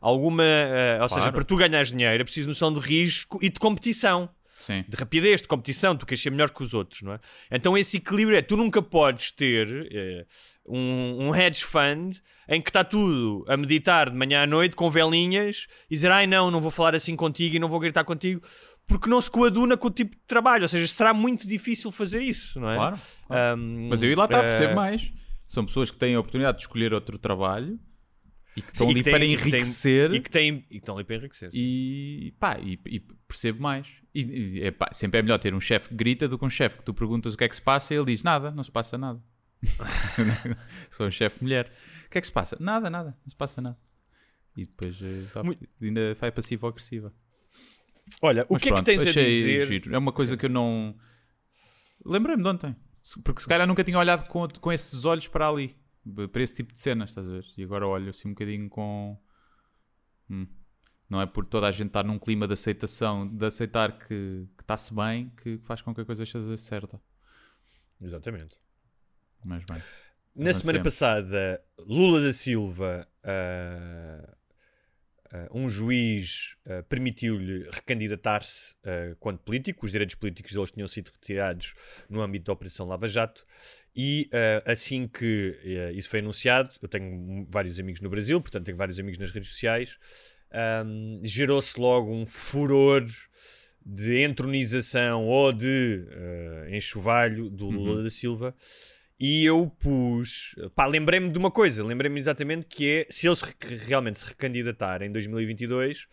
Alguma. 0.00 0.44
ah, 0.44 1.02
ou 1.02 1.08
seja, 1.08 1.20
Claro. 1.20 1.34
para 1.34 1.44
tu 1.44 1.56
ganhares 1.56 1.90
dinheiro 1.90 2.20
é 2.20 2.24
preciso 2.24 2.48
noção 2.48 2.72
de 2.72 2.80
risco 2.80 3.38
e 3.42 3.48
de 3.50 3.60
competição 3.60 4.28
Sim. 4.60 4.84
de 4.88 4.96
rapidez, 4.96 5.42
de 5.42 5.48
competição, 5.48 5.96
tu 5.96 6.04
queres 6.06 6.22
ser 6.22 6.30
melhor 6.30 6.50
que 6.50 6.62
os 6.62 6.74
outros, 6.74 7.02
não 7.02 7.12
é? 7.14 7.20
Então 7.50 7.76
esse 7.76 7.96
equilíbrio 7.96 8.36
é, 8.36 8.42
tu 8.42 8.56
nunca 8.56 8.82
podes 8.82 9.30
ter 9.30 9.88
eh, 9.92 10.26
um, 10.66 11.28
um 11.28 11.34
hedge 11.34 11.64
fund 11.64 12.16
em 12.48 12.60
que 12.60 12.70
está 12.70 12.84
tudo 12.84 13.44
a 13.48 13.56
meditar 13.56 14.10
de 14.10 14.16
manhã 14.16 14.42
à 14.42 14.46
noite 14.46 14.76
com 14.76 14.90
velinhas 14.90 15.66
e 15.90 15.94
dizer, 15.94 16.10
ai 16.10 16.26
não, 16.26 16.50
não 16.50 16.60
vou 16.60 16.70
falar 16.70 16.94
assim 16.94 17.16
contigo 17.16 17.56
e 17.56 17.58
não 17.58 17.68
vou 17.68 17.80
gritar 17.80 18.04
contigo, 18.04 18.42
porque 18.86 19.08
não 19.08 19.20
se 19.20 19.30
coaduna 19.30 19.76
com 19.76 19.86
o 19.86 19.90
tipo 19.90 20.16
de 20.16 20.22
trabalho, 20.26 20.64
ou 20.64 20.68
seja, 20.68 20.86
será 20.88 21.14
muito 21.14 21.46
difícil 21.46 21.90
fazer 21.92 22.20
isso, 22.20 22.58
não 22.60 22.70
é? 22.70 22.74
Claro. 22.74 22.98
claro. 23.26 23.52
Ahm, 23.60 23.88
Mas 23.88 24.02
eu 24.02 24.10
e 24.10 24.14
lá 24.14 24.24
está, 24.24 24.38
eh, 24.38 24.42
percebo 24.42 24.74
mais. 24.74 25.12
São 25.46 25.64
pessoas 25.64 25.90
que 25.90 25.96
têm 25.96 26.14
a 26.14 26.20
oportunidade 26.20 26.58
de 26.58 26.64
escolher 26.64 26.92
outro 26.92 27.18
trabalho 27.18 27.78
e 28.56 28.62
que 28.62 28.72
estão 28.72 28.88
e 28.88 28.90
ali 28.90 29.02
que 29.02 29.10
para 29.10 29.24
enriquecer 29.24 30.12
E 30.12 30.20
que, 30.20 30.30
têm, 30.30 30.64
e 30.68 30.74
que 30.74 30.76
estão 30.78 30.96
ali 30.96 31.04
para 31.04 31.16
enriquecer. 31.16 31.50
e 31.52 32.34
pá, 32.38 32.58
e, 32.60 32.78
e 32.86 33.00
percebo 33.28 33.62
mais. 33.62 33.86
E, 34.14 34.22
e, 34.22 34.62
é 34.64 34.70
pá, 34.70 34.88
sempre 34.92 35.20
é 35.20 35.22
melhor 35.22 35.38
ter 35.38 35.54
um 35.54 35.60
chefe 35.60 35.88
que 35.90 35.94
grita 35.94 36.26
do 36.28 36.38
que 36.38 36.44
um 36.44 36.50
chefe 36.50 36.78
que 36.78 36.84
tu 36.84 36.92
perguntas 36.92 37.34
o 37.34 37.36
que 37.38 37.44
é 37.44 37.48
que 37.48 37.54
se 37.54 37.62
passa 37.62 37.94
e 37.94 37.96
ele 37.96 38.06
diz 38.06 38.22
nada, 38.22 38.50
não 38.50 38.62
se 38.64 38.70
passa 38.70 38.98
nada. 38.98 39.22
Sou 40.90 41.06
um 41.06 41.10
chefe 41.10 41.42
mulher. 41.42 41.70
O 42.06 42.10
que 42.10 42.18
é 42.18 42.20
que 42.20 42.26
se 42.26 42.32
passa? 42.32 42.56
Nada, 42.58 42.90
nada, 42.90 43.16
não 43.24 43.30
se 43.30 43.36
passa 43.36 43.60
nada. 43.60 43.78
E 44.56 44.62
depois 44.66 45.00
eh, 45.00 45.26
sabe, 45.30 45.46
Muito- 45.46 45.68
ainda 45.80 46.14
vai 46.14 46.32
passivo-agressiva. 46.32 47.12
Olha, 48.20 48.44
o 48.48 48.54
Mas 48.54 48.62
que 48.62 48.68
é 48.68 48.72
que 48.72 48.74
pronto, 48.74 48.86
tens 48.86 49.00
a 49.00 49.04
dizer? 49.04 49.66
giro. 49.68 49.94
É 49.94 49.98
uma 49.98 50.12
coisa 50.12 50.36
que 50.36 50.46
eu 50.46 50.50
não. 50.50 50.96
Lembrei-me 52.04 52.42
de 52.42 52.48
ontem. 52.48 52.74
Porque 53.24 53.40
se 53.42 53.48
calhar 53.48 53.66
nunca 53.66 53.84
tinha 53.84 53.98
olhado 53.98 54.26
com, 54.28 54.46
com 54.48 54.72
esses 54.72 55.04
olhos 55.04 55.28
para 55.28 55.48
ali. 55.48 55.76
Para 56.32 56.42
esse 56.42 56.56
tipo 56.56 56.72
de 56.72 56.80
cenas, 56.80 57.10
estás 57.10 57.26
a 57.26 57.30
ver? 57.30 57.44
E 57.56 57.62
agora 57.62 57.86
olho 57.86 58.10
assim 58.10 58.28
um 58.28 58.32
bocadinho 58.32 58.68
com. 58.68 59.16
Hum. 60.28 60.46
Não 61.10 61.20
é 61.20 61.26
por 61.26 61.44
toda 61.44 61.66
a 61.66 61.72
gente 61.72 61.88
estar 61.88 62.04
num 62.04 62.18
clima 62.18 62.46
de 62.46 62.54
aceitação, 62.54 63.26
de 63.26 63.44
aceitar 63.44 63.98
que 63.98 64.46
está-se 64.60 64.94
bem, 64.94 65.30
que 65.42 65.58
faz 65.64 65.82
com 65.82 65.92
que 65.92 66.00
a 66.00 66.04
coisa 66.04 66.24
seja 66.24 66.56
certa. 66.56 67.02
Exatamente. 68.00 68.56
Mas 69.44 69.64
bem. 69.64 69.82
Na 70.34 70.52
semana 70.54 70.78
Avancemos. 70.78 70.82
passada, 70.82 71.64
Lula 71.80 72.22
da 72.22 72.32
Silva, 72.32 73.08
ah, 73.24 74.36
ah, 75.32 75.48
um 75.52 75.68
juiz 75.68 76.56
ah, 76.64 76.84
permitiu-lhe 76.84 77.68
recandidatar-se 77.72 78.76
quanto 79.18 79.42
político. 79.42 79.84
Os 79.84 79.92
direitos 79.92 80.14
políticos 80.14 80.52
deles 80.52 80.70
tinham 80.70 80.86
sido 80.86 81.10
retirados 81.10 81.74
no 82.08 82.22
âmbito 82.22 82.46
da 82.46 82.52
Operação 82.52 82.86
Lava 82.86 83.08
Jato. 83.08 83.44
E 83.96 84.30
assim 84.64 85.08
que 85.08 85.58
isso 85.94 86.08
foi 86.08 86.20
anunciado, 86.20 86.70
eu 86.80 86.88
tenho 86.88 87.44
vários 87.50 87.80
amigos 87.80 88.00
no 88.00 88.08
Brasil, 88.08 88.40
portanto 88.40 88.64
tenho 88.64 88.78
vários 88.78 89.00
amigos 89.00 89.18
nas 89.18 89.32
redes 89.32 89.50
sociais, 89.50 89.98
ahm, 90.52 91.20
gerou-se 91.22 91.78
logo 91.78 92.12
um 92.12 92.24
furor 92.26 93.04
de 93.84 94.22
entronização 94.22 95.26
ou 95.26 95.52
de 95.52 96.04
ah, 96.10 96.76
enxovalho 96.76 97.48
do 97.50 97.68
Lula 97.70 98.02
da 98.02 98.10
Silva. 98.10 98.54
E 99.18 99.44
eu 99.44 99.70
pus. 99.78 100.54
Pá, 100.74 100.86
lembrei-me 100.86 101.28
de 101.30 101.36
uma 101.38 101.50
coisa. 101.50 101.84
Lembrei-me 101.84 102.18
exatamente 102.20 102.64
que 102.66 102.90
é. 102.90 103.06
Se 103.10 103.26
eles 103.26 103.42
re- 103.42 103.54
realmente 103.86 104.18
se 104.18 104.26
recandidatarem 104.28 105.08
em 105.08 105.12
2022 105.12 106.06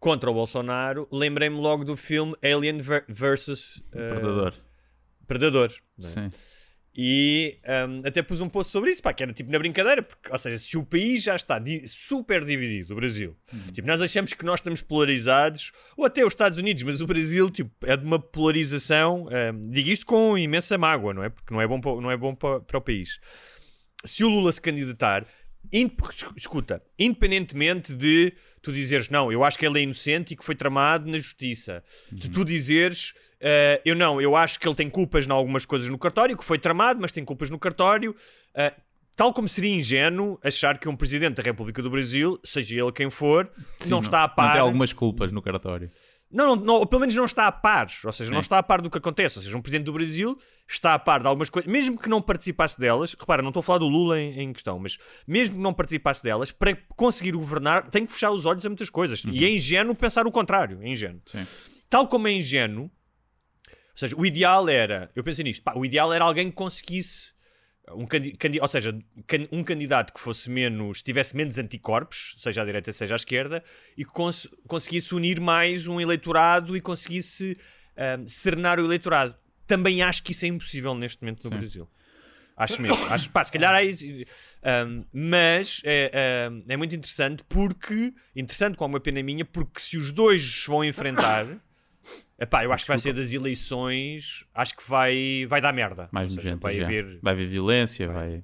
contra 0.00 0.30
o 0.30 0.34
Bolsonaro, 0.34 1.06
lembrei-me 1.12 1.56
logo 1.56 1.84
do 1.84 1.96
filme 1.96 2.34
Alien 2.42 2.80
ver- 2.80 3.04
versus 3.08 3.82
eh, 3.92 4.10
Predador. 4.10 4.54
Predador. 5.26 5.72
não 5.98 6.08
é? 6.08 6.12
Sim. 6.12 6.30
E 6.98 7.58
hum, 7.88 8.00
até 8.06 8.22
pus 8.22 8.40
um 8.40 8.48
post 8.48 8.72
sobre 8.72 8.90
isso, 8.90 9.02
pá, 9.02 9.12
que 9.12 9.22
era 9.22 9.30
tipo 9.32 9.50
na 9.52 9.58
brincadeira, 9.58 10.02
porque, 10.02 10.30
ou 10.32 10.38
seja, 10.38 10.58
se 10.58 10.78
o 10.78 10.82
país 10.82 11.22
já 11.22 11.36
está 11.36 11.58
di- 11.58 11.86
super 11.86 12.42
dividido, 12.42 12.94
o 12.94 12.96
Brasil, 12.96 13.36
tipo, 13.74 13.86
nós 13.86 14.00
achamos 14.00 14.32
que 14.32 14.42
nós 14.46 14.60
estamos 14.60 14.80
polarizados, 14.80 15.72
ou 15.94 16.06
até 16.06 16.24
os 16.24 16.32
Estados 16.32 16.56
Unidos, 16.58 16.82
mas 16.84 17.02
o 17.02 17.06
Brasil, 17.06 17.50
tipo, 17.50 17.70
é 17.84 17.94
de 17.98 18.04
uma 18.06 18.18
polarização, 18.18 19.26
hum, 19.26 19.60
digo 19.70 19.90
isto 19.90 20.06
com 20.06 20.38
imensa 20.38 20.78
mágoa, 20.78 21.12
não 21.12 21.22
é? 21.22 21.28
Porque 21.28 21.52
não 21.52 21.60
é 21.60 21.66
bom 21.66 21.80
para, 21.80 22.00
não 22.00 22.10
é 22.10 22.16
bom 22.16 22.34
para, 22.34 22.60
para 22.60 22.78
o 22.78 22.80
país. 22.80 23.18
Se 24.02 24.24
o 24.24 24.28
Lula 24.30 24.50
se 24.52 24.60
candidatar, 24.62 25.26
escuta, 26.36 26.82
independentemente 26.98 27.92
de 27.94 28.32
tu 28.66 28.72
dizeres, 28.72 29.08
não, 29.08 29.30
eu 29.30 29.44
acho 29.44 29.56
que 29.56 29.64
ele 29.64 29.78
é 29.78 29.82
inocente 29.82 30.34
e 30.34 30.36
que 30.36 30.44
foi 30.44 30.56
tramado 30.56 31.08
na 31.08 31.18
justiça, 31.18 31.84
de 32.10 32.28
tu 32.28 32.44
dizeres, 32.44 33.14
eh, 33.40 33.80
eu 33.84 33.94
não, 33.94 34.20
eu 34.20 34.34
acho 34.34 34.58
que 34.58 34.66
ele 34.66 34.74
tem 34.74 34.90
culpas 34.90 35.24
em 35.24 35.30
algumas 35.30 35.64
coisas 35.64 35.88
no 35.88 35.96
cartório, 35.96 36.36
que 36.36 36.44
foi 36.44 36.58
tramado, 36.58 37.00
mas 37.00 37.12
tem 37.12 37.24
culpas 37.24 37.48
no 37.48 37.60
cartório, 37.60 38.14
eh, 38.56 38.74
tal 39.14 39.32
como 39.32 39.48
seria 39.48 39.72
ingênuo 39.72 40.36
achar 40.42 40.78
que 40.78 40.88
um 40.88 40.96
presidente 40.96 41.36
da 41.36 41.44
República 41.44 41.80
do 41.80 41.88
Brasil, 41.88 42.40
seja 42.42 42.74
ele 42.74 42.90
quem 42.90 43.08
for, 43.08 43.48
Sim, 43.78 43.90
não, 43.90 44.00
está 44.00 44.24
a 44.24 44.28
par. 44.28 44.46
Não 44.46 44.52
tem 44.52 44.60
algumas 44.60 44.92
culpas 44.92 45.30
no 45.30 45.40
cartório. 45.40 45.88
Não, 46.36 46.54
não, 46.54 46.56
não, 46.56 46.86
pelo 46.86 47.00
menos 47.00 47.14
não 47.14 47.24
está 47.24 47.46
a 47.46 47.52
par, 47.52 47.88
ou 48.04 48.12
seja, 48.12 48.30
não 48.30 48.42
Sim. 48.42 48.42
está 48.42 48.58
a 48.58 48.62
par 48.62 48.82
do 48.82 48.90
que 48.90 48.98
acontece. 48.98 49.38
Ou 49.38 49.42
seja, 49.42 49.56
um 49.56 49.62
presidente 49.62 49.86
do 49.86 49.92
Brasil 49.94 50.38
está 50.68 50.92
a 50.92 50.98
par 50.98 51.22
de 51.22 51.26
algumas 51.26 51.48
coisas, 51.48 51.70
mesmo 51.70 51.98
que 51.98 52.10
não 52.10 52.20
participasse 52.20 52.78
delas. 52.78 53.14
Repara, 53.18 53.40
não 53.40 53.48
estou 53.48 53.60
a 53.60 53.62
falar 53.62 53.78
do 53.78 53.88
Lula 53.88 54.20
em, 54.20 54.42
em 54.42 54.52
questão, 54.52 54.78
mas 54.78 54.98
mesmo 55.26 55.56
que 55.56 55.62
não 55.62 55.72
participasse 55.72 56.22
delas, 56.22 56.52
para 56.52 56.76
conseguir 56.94 57.32
governar, 57.32 57.88
tem 57.88 58.04
que 58.04 58.12
fechar 58.12 58.30
os 58.32 58.44
olhos 58.44 58.66
a 58.66 58.68
muitas 58.68 58.90
coisas. 58.90 59.22
E 59.24 59.46
é 59.46 59.50
ingênuo 59.50 59.94
pensar 59.94 60.26
o 60.26 60.30
contrário. 60.30 60.78
É 60.82 60.88
ingênuo. 60.88 61.22
Sim. 61.24 61.46
Tal 61.88 62.06
como 62.06 62.28
é 62.28 62.32
ingênuo, 62.32 62.84
ou 62.84 62.90
seja, 63.94 64.14
o 64.14 64.26
ideal 64.26 64.68
era, 64.68 65.10
eu 65.16 65.24
pensei 65.24 65.42
nisto, 65.42 65.62
pá, 65.62 65.72
o 65.74 65.86
ideal 65.86 66.12
era 66.12 66.22
alguém 66.22 66.50
que 66.50 66.56
conseguisse. 66.56 67.34
Um 67.92 68.04
candi 68.04 68.60
ou 68.60 68.66
seja, 68.68 68.98
um 69.52 69.62
candidato 69.62 70.12
que 70.12 70.20
fosse 70.20 70.50
menos, 70.50 71.02
tivesse 71.02 71.36
menos 71.36 71.56
anticorpos, 71.56 72.34
seja 72.38 72.62
à 72.62 72.64
direita, 72.64 72.92
seja 72.92 73.14
à 73.14 73.16
esquerda, 73.16 73.62
e 73.96 74.04
que 74.04 74.12
cons- 74.12 74.48
conseguisse 74.66 75.14
unir 75.14 75.40
mais 75.40 75.86
um 75.86 76.00
eleitorado 76.00 76.76
e 76.76 76.80
conseguisse 76.80 77.56
ahm, 77.96 78.26
serenar 78.26 78.80
o 78.80 78.84
eleitorado. 78.84 79.36
Também 79.68 80.02
acho 80.02 80.22
que 80.22 80.32
isso 80.32 80.44
é 80.44 80.48
impossível 80.48 80.94
neste 80.94 81.22
momento 81.22 81.44
no 81.44 81.50
Sim. 81.50 81.58
Brasil. 81.58 81.88
Acho 82.56 82.80
mesmo. 82.80 83.06
Acho, 83.08 83.30
pá, 83.30 83.44
se 83.44 83.52
calhar 83.52 83.74
é 83.74 83.84
isso. 83.84 84.04
Ahm, 84.62 85.04
mas 85.12 85.82
é, 85.84 86.46
ahm, 86.48 86.62
é 86.68 86.76
muito 86.76 86.94
interessante 86.96 87.44
porque. 87.48 88.14
Interessante 88.34 88.76
como 88.76 88.94
uma 88.94 89.00
pena 89.00 89.22
minha, 89.22 89.44
porque 89.44 89.78
se 89.78 89.98
os 89.98 90.10
dois 90.10 90.42
se 90.62 90.66
vão 90.66 90.82
enfrentar. 90.84 91.46
Epá, 92.38 92.64
eu 92.64 92.72
acho 92.72 92.84
que 92.84 92.88
vai 92.88 92.98
ser 92.98 93.14
das 93.14 93.32
eleições. 93.32 94.46
Acho 94.54 94.76
que 94.76 94.88
vai, 94.88 95.46
vai 95.48 95.60
dar 95.60 95.72
merda. 95.72 96.08
Mais 96.12 96.28
seja, 96.28 96.42
nojento. 96.42 96.62
vai 96.62 96.82
haver. 96.82 97.18
Vai 97.22 97.32
haver 97.32 97.46
violência, 97.46 98.08
vai. 98.08 98.42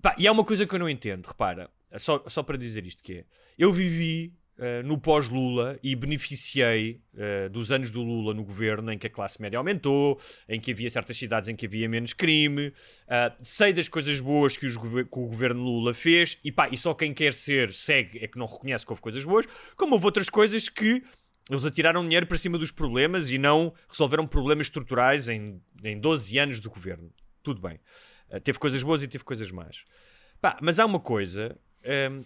Pá, 0.00 0.14
e 0.16 0.26
há 0.26 0.32
uma 0.32 0.44
coisa 0.44 0.66
que 0.66 0.74
eu 0.74 0.78
não 0.78 0.88
entendo, 0.88 1.26
repara, 1.26 1.68
só, 1.96 2.22
só 2.28 2.42
para 2.42 2.56
dizer 2.56 2.86
isto 2.86 3.02
que 3.02 3.14
é. 3.14 3.24
Eu 3.58 3.72
vivi 3.72 4.32
uh, 4.58 4.86
no 4.86 4.96
pós-Lula 4.96 5.76
e 5.82 5.96
beneficiei 5.96 7.00
uh, 7.14 7.50
dos 7.50 7.72
anos 7.72 7.90
do 7.90 8.00
Lula 8.00 8.32
no 8.32 8.44
governo, 8.44 8.92
em 8.92 8.98
que 8.98 9.08
a 9.08 9.10
classe 9.10 9.42
média 9.42 9.58
aumentou, 9.58 10.20
em 10.48 10.60
que 10.60 10.70
havia 10.70 10.88
certas 10.88 11.16
cidades 11.16 11.48
em 11.48 11.56
que 11.56 11.66
havia 11.66 11.88
menos 11.88 12.12
crime. 12.12 12.68
Uh, 12.68 13.34
sei 13.42 13.72
das 13.72 13.88
coisas 13.88 14.20
boas 14.20 14.56
que, 14.56 14.70
que, 14.70 15.18
o 15.18 15.26
governo 15.26 15.62
Lula 15.62 15.92
fez 15.92 16.38
e, 16.44 16.52
pá, 16.52 16.68
e 16.70 16.78
só 16.78 16.94
quem 16.94 17.12
quer 17.12 17.32
ser 17.32 17.72
segue 17.72 18.22
é 18.22 18.28
que 18.28 18.38
não 18.38 18.46
reconhece 18.46 18.86
que 18.86 18.92
houve 18.92 19.02
coisas 19.02 19.24
boas, 19.24 19.46
como 19.76 19.94
houve 19.94 20.06
outras 20.06 20.28
coisas 20.28 20.68
que 20.68 21.02
eles 21.48 21.64
atiraram 21.64 22.02
dinheiro 22.02 22.26
para 22.26 22.36
cima 22.36 22.58
dos 22.58 22.70
problemas 22.70 23.30
e 23.30 23.38
não 23.38 23.72
resolveram 23.88 24.26
problemas 24.26 24.66
estruturais 24.66 25.28
em, 25.28 25.60
em 25.82 25.98
12 25.98 26.38
anos 26.38 26.60
de 26.60 26.68
governo. 26.68 27.10
Tudo 27.42 27.60
bem. 27.60 27.80
Uh, 28.30 28.40
teve 28.40 28.58
coisas 28.58 28.82
boas 28.82 29.02
e 29.02 29.08
teve 29.08 29.24
coisas 29.24 29.50
más. 29.50 29.84
Pá, 30.40 30.58
mas 30.60 30.78
há 30.78 30.86
uma 30.86 31.00
coisa 31.00 31.58
um, 32.10 32.22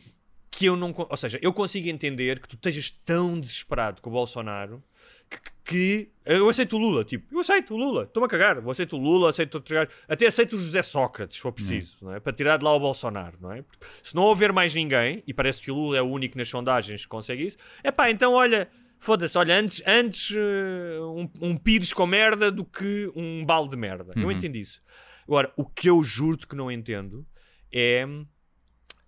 que 0.51 0.66
eu 0.66 0.77
não. 0.77 0.95
Ou 0.97 1.16
seja, 1.16 1.39
eu 1.41 1.53
consigo 1.53 1.89
entender 1.89 2.39
que 2.41 2.49
tu 2.49 2.57
estejas 2.57 2.91
tão 2.91 3.41
desesperado 3.41 4.03
com 4.03 4.11
o 4.11 4.12
Bolsonaro 4.12 4.83
que, 5.31 5.41
que 5.64 6.09
eu 6.25 6.49
aceito 6.49 6.77
o 6.77 6.79
Lula. 6.79 7.05
Tipo, 7.05 7.35
eu 7.35 7.41
aceito 7.41 7.75
o 7.75 7.77
Lula, 7.77 8.05
estou-me 8.05 8.27
a 8.27 8.29
cagar. 8.29 8.59
Eu 8.59 8.70
aceito 8.70 8.97
o 8.97 8.99
Lula, 8.99 9.31
aceito 9.31 9.55
outro 9.55 9.75
gajo. 9.75 9.91
Até 10.07 10.27
aceito 10.27 10.57
o 10.57 10.61
José 10.61 10.83
Sócrates, 10.83 11.37
se 11.37 11.43
for 11.43 11.53
preciso, 11.53 12.05
não 12.05 12.14
é? 12.14 12.20
para 12.20 12.33
tirar 12.33 12.59
de 12.59 12.64
lá 12.64 12.75
o 12.75 12.81
Bolsonaro. 12.81 13.39
Não 13.41 13.53
é? 13.53 13.62
Porque 13.62 13.85
se 14.03 14.14
não 14.14 14.23
houver 14.25 14.53
mais 14.53 14.75
ninguém, 14.75 15.23
e 15.27 15.33
parece 15.33 15.61
que 15.62 15.70
o 15.70 15.75
Lula 15.75 15.97
é 15.97 16.03
o 16.03 16.07
único 16.07 16.37
nas 16.37 16.49
sondagens 16.49 17.03
que 17.03 17.09
consegue 17.09 17.47
isso, 17.47 17.57
é 17.83 17.91
pá, 17.91 18.11
então 18.11 18.33
olha. 18.33 18.68
Foda-se, 19.03 19.37
olha, 19.37 19.59
antes, 19.59 19.83
antes 19.85 20.31
uh, 20.31 21.13
um, 21.13 21.29
um 21.41 21.57
pires 21.57 21.93
com 21.93 22.07
merda 22.07 22.53
do 22.53 22.65
que 22.65 23.11
um 23.17 23.45
balde 23.45 23.71
de 23.71 23.77
merda. 23.77 24.13
Uhum. 24.17 24.23
Eu 24.23 24.31
entendo 24.31 24.55
isso. 24.55 24.81
Agora, 25.27 25.53
o 25.57 25.65
que 25.65 25.91
eu 25.91 26.05
juro 26.05 26.39
que 26.39 26.55
não 26.55 26.71
entendo 26.71 27.27
é 27.75 28.05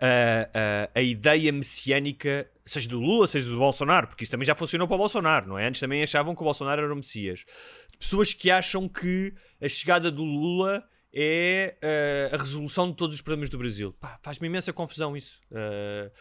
a, 0.01 0.91
a, 0.93 0.99
a 0.99 1.01
ideia 1.01 1.53
messiânica, 1.53 2.51
seja 2.67 2.89
do 2.89 2.99
Lula, 2.99 3.29
seja 3.29 3.49
do 3.49 3.57
Bolsonaro, 3.57 4.09
porque 4.09 4.25
isso 4.25 4.33
também 4.33 4.45
já 4.45 4.57
funcionou 4.57 4.89
para 4.89 4.97
o 4.97 4.99
Bolsonaro, 4.99 5.47
não 5.47 5.57
é? 5.57 5.69
Antes 5.69 5.81
também 5.81 6.03
achavam 6.03 6.35
que 6.35 6.41
o 6.41 6.45
Bolsonaro 6.45 6.83
era 6.83 6.93
o 6.93 6.97
Messias. 6.97 7.45
Pessoas 7.97 8.35
que 8.35 8.51
acham 8.51 8.89
que 8.89 9.33
a 9.63 9.69
chegada 9.69 10.11
do 10.11 10.25
Lula 10.25 10.85
é 11.13 11.77
uh, 11.81 12.35
a 12.35 12.39
resolução 12.39 12.91
de 12.91 12.97
todos 12.97 13.15
os 13.15 13.23
problemas 13.23 13.49
do 13.49 13.59
Brasil. 13.59 13.95
faz-me 14.25 14.49
imensa 14.49 14.73
confusão 14.73 15.17
isso. 15.17 15.39
Uh, 15.53 15.55
eh, 15.55 16.13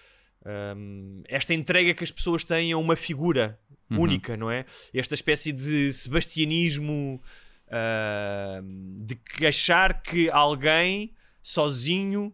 um, 0.45 1.23
esta 1.27 1.53
entrega 1.53 1.93
que 1.93 2.03
as 2.03 2.11
pessoas 2.11 2.43
têm 2.43 2.71
a 2.71 2.77
uma 2.77 2.95
figura 2.95 3.59
uhum. 3.89 4.01
única, 4.01 4.35
não 4.35 4.51
é? 4.51 4.65
Esta 4.93 5.13
espécie 5.13 5.51
de 5.51 5.93
sebastianismo 5.93 7.21
uh, 7.67 8.63
de 9.05 9.47
achar 9.47 10.01
que 10.01 10.29
alguém 10.29 11.13
sozinho 11.41 12.33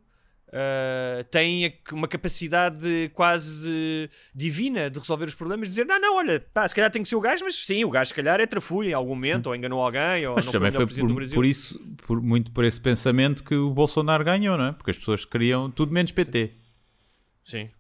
Uh, 0.49 1.23
tem 1.25 1.79
uma 1.91 2.07
capacidade 2.07 3.11
quase 3.13 4.09
divina 4.33 4.89
de 4.89 4.97
resolver 4.97 5.25
os 5.25 5.35
problemas, 5.35 5.67
de 5.67 5.75
dizer, 5.75 5.85
não, 5.85 6.01
não, 6.01 6.17
olha, 6.17 6.43
pá, 6.51 6.67
se 6.67 6.73
calhar 6.73 6.89
tem 6.89 7.03
que 7.03 7.09
ser 7.09 7.15
o 7.15 7.21
gajo, 7.21 7.45
mas 7.45 7.53
sim, 7.53 7.85
o 7.85 7.89
gajo 7.91 8.07
se 8.07 8.15
calhar 8.15 8.39
é 8.41 8.47
trafulho 8.47 8.89
em 8.89 8.93
algum 8.93 9.13
momento, 9.13 9.43
sim. 9.43 9.49
ou 9.49 9.55
enganou 9.55 9.79
alguém, 9.79 10.25
ou 10.25 10.33
mas 10.33 10.47
não 10.47 10.51
também 10.51 10.71
foi, 10.71 10.87
foi 10.87 11.07
por, 11.07 11.29
por, 11.35 11.45
isso, 11.45 11.79
por, 11.97 12.19
muito 12.19 12.51
por 12.51 12.65
esse 12.65 12.81
pensamento 12.81 13.43
que 13.43 13.53
o 13.53 13.69
Bolsonaro 13.69 14.23
ganhou, 14.23 14.57
não 14.57 14.65
é? 14.65 14.71
Porque 14.71 14.89
as 14.89 14.97
pessoas 14.97 15.23
queriam 15.23 15.69
tudo 15.69 15.93
menos 15.93 16.11
PT. 16.11 16.47
Sim. 16.47 16.68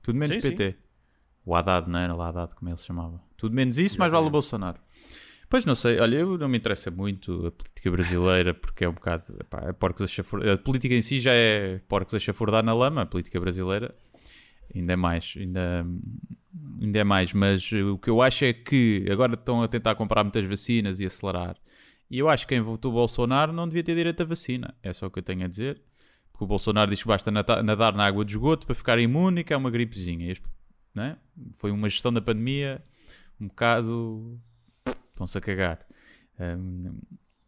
Tudo 0.01 0.17
menos 0.17 0.35
sim, 0.35 0.41
PT. 0.41 0.71
Sim. 0.71 0.77
O 1.45 1.55
Haddad, 1.55 1.89
não 1.89 1.99
era? 1.99 2.15
O 2.15 2.21
Haddad, 2.21 2.53
como 2.55 2.69
ele 2.69 2.77
se 2.77 2.85
chamava. 2.85 3.21
Tudo 3.37 3.55
menos 3.55 3.77
isso, 3.77 3.97
mais 3.97 4.11
vale 4.11 4.27
o 4.27 4.29
Bolsonaro. 4.29 4.79
Pois 5.49 5.65
não 5.65 5.73
sei, 5.73 5.99
olha, 5.99 6.17
eu 6.17 6.37
não 6.37 6.47
me 6.47 6.59
interessa 6.59 6.91
muito 6.91 7.47
a 7.47 7.51
política 7.51 7.89
brasileira 7.89 8.53
porque 8.53 8.85
é 8.85 8.89
um 8.89 8.93
bocado. 8.93 9.35
Epá, 9.39 9.63
é 9.67 9.73
porcos 9.73 10.03
a, 10.03 10.07
chafurdar. 10.07 10.53
a 10.53 10.57
política 10.57 10.93
em 10.93 11.01
si 11.01 11.19
já 11.19 11.33
é 11.33 11.79
porcos 11.87 12.13
a 12.13 12.19
chafurdar 12.19 12.63
na 12.63 12.73
lama, 12.73 13.01
a 13.01 13.05
política 13.05 13.39
brasileira 13.39 13.95
ainda 14.75 14.93
é 14.93 14.95
mais, 14.95 15.33
ainda, 15.37 15.85
ainda 16.81 16.99
é 16.99 17.03
mais. 17.03 17.33
Mas 17.33 17.71
o 17.71 17.97
que 17.97 18.09
eu 18.09 18.21
acho 18.21 18.45
é 18.45 18.53
que 18.53 19.05
agora 19.11 19.33
estão 19.33 19.61
a 19.61 19.67
tentar 19.67 19.95
comprar 19.95 20.23
muitas 20.23 20.45
vacinas 20.45 20.99
e 20.99 21.05
acelerar. 21.05 21.55
E 22.09 22.17
eu 22.17 22.29
acho 22.29 22.47
que 22.47 22.55
quem 22.55 22.61
votou 22.61 22.91
Bolsonaro 22.91 23.53
não 23.53 23.67
devia 23.67 23.83
ter 23.83 23.95
direito 23.95 24.21
à 24.21 24.25
vacina. 24.25 24.73
É 24.81 24.93
só 24.93 25.07
o 25.07 25.11
que 25.11 25.19
eu 25.19 25.23
tenho 25.23 25.45
a 25.45 25.47
dizer. 25.47 25.81
Porque 26.39 26.45
o 26.45 26.47
Bolsonaro 26.47 26.89
diz 26.89 27.01
que 27.01 27.07
basta 27.09 27.29
nadar 27.29 27.93
na 27.93 28.05
água 28.05 28.23
de 28.23 28.31
esgoto 28.31 28.65
para 28.65 28.73
ficar 28.73 28.97
imune, 28.97 29.43
que 29.43 29.53
é 29.53 29.57
uma 29.57 29.69
gripezinha. 29.69 30.33
Né? 30.95 31.17
Foi 31.51 31.69
uma 31.69 31.89
gestão 31.89 32.13
da 32.13 32.21
pandemia 32.21 32.81
um 33.41 33.47
bocado 33.49 34.39
estão-se 35.11 35.37
a 35.37 35.41
cagar. 35.41 35.85
Um, 36.39 36.97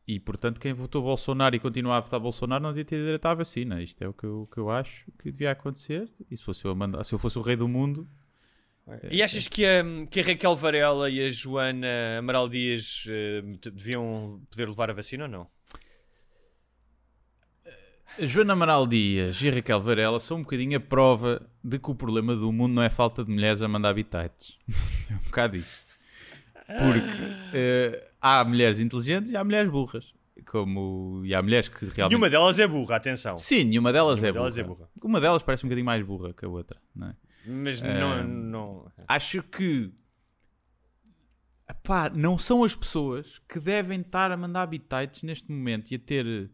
e 0.06 0.20
portanto, 0.20 0.60
quem 0.60 0.74
votou 0.74 1.02
Bolsonaro 1.04 1.56
e 1.56 1.60
continua 1.60 1.96
a 1.96 2.00
votar 2.02 2.20
Bolsonaro 2.20 2.62
não 2.62 2.72
devia 2.72 2.84
ter 2.84 2.98
direito 2.98 3.26
à 3.26 3.34
vacina. 3.34 3.82
Isto 3.82 4.04
é 4.04 4.10
o 4.10 4.14
que 4.14 4.26
eu, 4.26 4.50
que 4.52 4.58
eu 4.58 4.70
acho 4.70 5.06
que 5.18 5.32
devia 5.32 5.52
acontecer. 5.52 6.10
E 6.30 6.36
se 6.36 6.44
fosse 6.44 6.66
eu, 6.66 6.76
se 7.06 7.14
eu 7.14 7.20
fosse 7.20 7.38
o 7.38 7.42
rei 7.42 7.56
do 7.56 7.70
mundo. 7.70 8.06
E 9.10 9.24
achas 9.24 9.48
que 9.48 9.66
a, 9.66 9.84
que 10.10 10.20
a 10.20 10.24
Raquel 10.24 10.56
Varela 10.58 11.10
e 11.10 11.22
a 11.22 11.32
Joana 11.32 12.20
Amaral 12.20 12.50
Dias 12.50 13.06
uh, 13.08 13.72
deviam 13.72 14.42
poder 14.50 14.68
levar 14.68 14.90
a 14.90 14.94
vacina 14.94 15.24
ou 15.24 15.30
não? 15.30 15.48
Joana 18.20 18.54
Amaral 18.54 18.86
Dias 18.86 19.42
e 19.42 19.50
Raquel 19.50 19.82
Varela 19.82 20.20
são 20.20 20.38
um 20.38 20.42
bocadinho 20.42 20.78
a 20.78 20.82
prova 20.82 21.42
de 21.64 21.80
que 21.80 21.90
o 21.90 21.96
problema 21.96 22.36
do 22.36 22.52
mundo 22.52 22.74
não 22.74 22.84
é 22.84 22.90
falta 22.90 23.24
de 23.24 23.32
mulheres 23.32 23.62
a 23.62 23.68
mandar 23.68 23.90
habitats. 23.90 24.58
é 25.10 25.14
um 25.14 25.20
bocado 25.20 25.58
isso. 25.58 25.88
Porque 26.66 27.98
uh, 27.98 28.12
há 28.22 28.44
mulheres 28.44 28.80
inteligentes 28.80 29.32
e 29.32 29.38
há 29.38 29.44
mulheres 29.44 29.70
burras. 29.70 30.14
Como, 30.46 31.22
e 31.26 31.36
há 31.36 31.42
mulheres 31.42 31.70
que 31.70 31.86
realmente. 31.86 32.10
Nenhuma 32.10 32.30
delas 32.30 32.60
é 32.60 32.68
burra, 32.68 32.96
atenção. 32.96 33.38
Sim, 33.38 33.66
nenhuma 33.66 33.94
delas, 33.94 34.22
nenhuma 34.22 34.30
é, 34.30 34.32
delas 34.32 34.56
burra. 34.56 34.66
é 34.66 34.68
burra. 34.68 34.90
Uma 35.04 35.22
delas 35.22 35.44
parece 35.44 35.66
um 35.66 35.70
bocadinho 35.70 35.86
mais 35.86 36.04
burra 36.04 36.34
que 36.34 36.46
a 36.46 36.50
outra, 36.50 36.78
não 36.96 37.08
é? 37.08 37.16
Mas 37.46 37.82
não, 37.82 38.24
não. 38.24 38.92
Acho 39.08 39.44
que. 39.44 39.92
Epá, 41.70 42.10
não 42.10 42.38
são 42.38 42.64
as 42.64 42.76
pessoas 42.76 43.40
que 43.48 43.60
devem 43.60 44.02
estar 44.02 44.32
a 44.32 44.38
mandar 44.38 44.64
habitats 44.64 45.24
neste 45.24 45.52
momento 45.52 45.92
e 45.92 45.96
a 45.96 46.00
ter. 46.00 46.50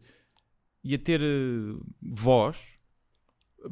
E 0.88 0.94
a 0.94 0.98
ter 0.98 1.20
uh, 1.20 1.86
voz 2.00 2.56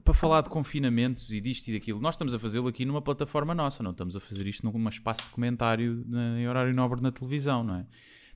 para 0.05 0.13
falar 0.13 0.43
de 0.43 0.51
confinamentos 0.51 1.33
e 1.33 1.41
disto 1.41 1.69
e 1.69 1.73
daquilo, 1.73 1.99
nós 1.99 2.15
estamos 2.15 2.35
a 2.35 2.39
fazê-lo 2.39 2.69
aqui 2.69 2.85
numa 2.85 3.01
plataforma 3.01 3.55
nossa, 3.55 3.83
não 3.83 3.93
estamos 3.93 4.15
a 4.15 4.21
fazer 4.21 4.47
isto 4.47 4.71
num 4.71 4.89
espaço 4.91 5.23
de 5.23 5.31
comentário 5.31 6.05
na, 6.07 6.39
em 6.39 6.47
horário 6.47 6.75
nobre 6.75 7.01
na 7.01 7.11
televisão, 7.11 7.65
não 7.65 7.77
é? 7.77 7.87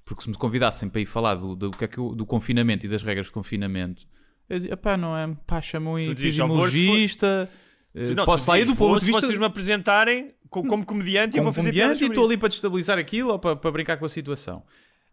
Porque 0.03 0.22
se 0.22 0.31
me 0.31 0.35
convidassem 0.35 0.89
para 0.89 0.99
ir 0.99 1.05
falar 1.05 1.35
do, 1.35 1.55
do, 1.55 1.70
do, 1.70 1.85
é 1.85 1.89
do 2.16 2.24
confinamento 2.24 2.87
e 2.87 2.89
das 2.89 3.03
regras 3.03 3.26
de 3.26 3.33
confinamento, 3.33 4.09
eu 4.49 4.59
digo, 4.59 4.74
pá, 4.78 4.97
não 4.97 5.14
é? 5.14 5.37
Pá, 5.47 5.61
chamam 5.61 5.99
epidemiologista. 5.99 7.51
Uh, 7.95 8.14
não, 8.14 8.24
posso 8.24 8.47
sair 8.47 8.64
do 8.64 8.74
ponto 8.74 8.99
de 8.99 9.05
vista. 9.05 9.20
Se 9.20 9.26
vocês 9.26 9.39
me 9.39 9.45
apresentarem 9.45 10.33
como 10.49 10.87
comediante, 10.87 11.33
como 11.33 11.41
eu 11.41 11.45
vou 11.45 11.53
fazer 11.53 11.70
comediante 11.70 12.03
e 12.03 12.07
estou 12.07 12.24
ali 12.24 12.39
para 12.39 12.49
destabilizar 12.49 12.99
aquilo 12.99 13.33
ou 13.33 13.39
para, 13.39 13.57
para 13.57 13.70
brincar 13.70 13.99
com 13.99 14.07
a 14.07 14.09
situação. 14.09 14.64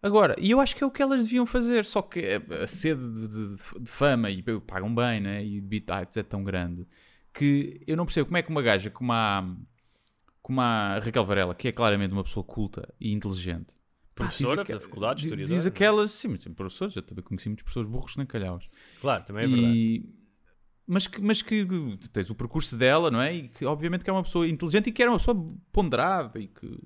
Agora, 0.02 0.36
e 0.40 0.52
eu 0.52 0.60
acho 0.60 0.76
que 0.76 0.84
é 0.84 0.88
o 0.88 0.92
que 0.92 1.02
elas 1.02 1.24
deviam 1.24 1.46
fazer, 1.46 1.84
só 1.84 2.02
que 2.02 2.20
a 2.62 2.68
sede 2.68 3.02
de, 3.12 3.28
de, 3.28 3.56
de 3.82 3.92
fama 3.92 4.30
e 4.30 4.44
pagam 4.62 4.94
bem, 4.94 5.20
né? 5.20 5.44
E 5.44 5.60
de 5.60 5.68
bitites 5.68 6.18
é 6.18 6.24
tão 6.24 6.44
grande 6.44 6.86
que 7.34 7.82
eu 7.86 7.98
não 7.98 8.06
percebo 8.06 8.28
como 8.28 8.38
é 8.38 8.42
que 8.42 8.50
uma 8.50 8.62
gaja 8.62 8.90
como 8.90 9.12
a, 9.12 9.56
como 10.42 10.62
a 10.62 11.00
Raquel 11.00 11.26
Varela, 11.26 11.56
que 11.56 11.68
é 11.68 11.72
claramente 11.72 12.12
uma 12.12 12.24
pessoa 12.24 12.44
culta 12.44 12.94
e 13.00 13.12
inteligente, 13.12 13.74
professora 14.14 14.64
da 14.64 14.80
faculdade, 14.80 15.24
historiadora. 15.24 15.58
Diz 15.58 15.66
aquelas, 15.66 16.12
sim, 16.12 16.30
mas 16.30 16.44
professores, 16.46 16.96
eu 16.96 17.02
também 17.02 17.24
conheci 17.24 17.50
muitas 17.50 17.66
pessoas 17.66 17.88
burros 17.88 18.16
nem 18.18 18.26
calhaus. 18.26 18.70
Claro, 19.02 19.24
também 19.26 19.46
é 19.46 19.48
verdade. 19.48 19.74
E, 19.74 20.10
mas 20.86 21.06
que, 21.06 21.22
mas 21.22 21.42
que 21.42 21.68
tens 22.14 22.30
o 22.30 22.36
percurso 22.36 22.78
dela, 22.78 23.12
não 23.12 23.22
é? 23.22 23.36
E 23.36 23.50
que 23.50 23.66
obviamente 23.66 24.04
que 24.04 24.10
é 24.10 24.14
uma 24.14 24.24
pessoa 24.24 24.48
inteligente 24.48 24.88
e 24.88 24.92
que 24.92 25.02
era 25.02 25.12
uma 25.12 25.18
pessoa 25.18 25.36
ponderada 25.72 26.40
e 26.40 26.48
que 26.48 26.80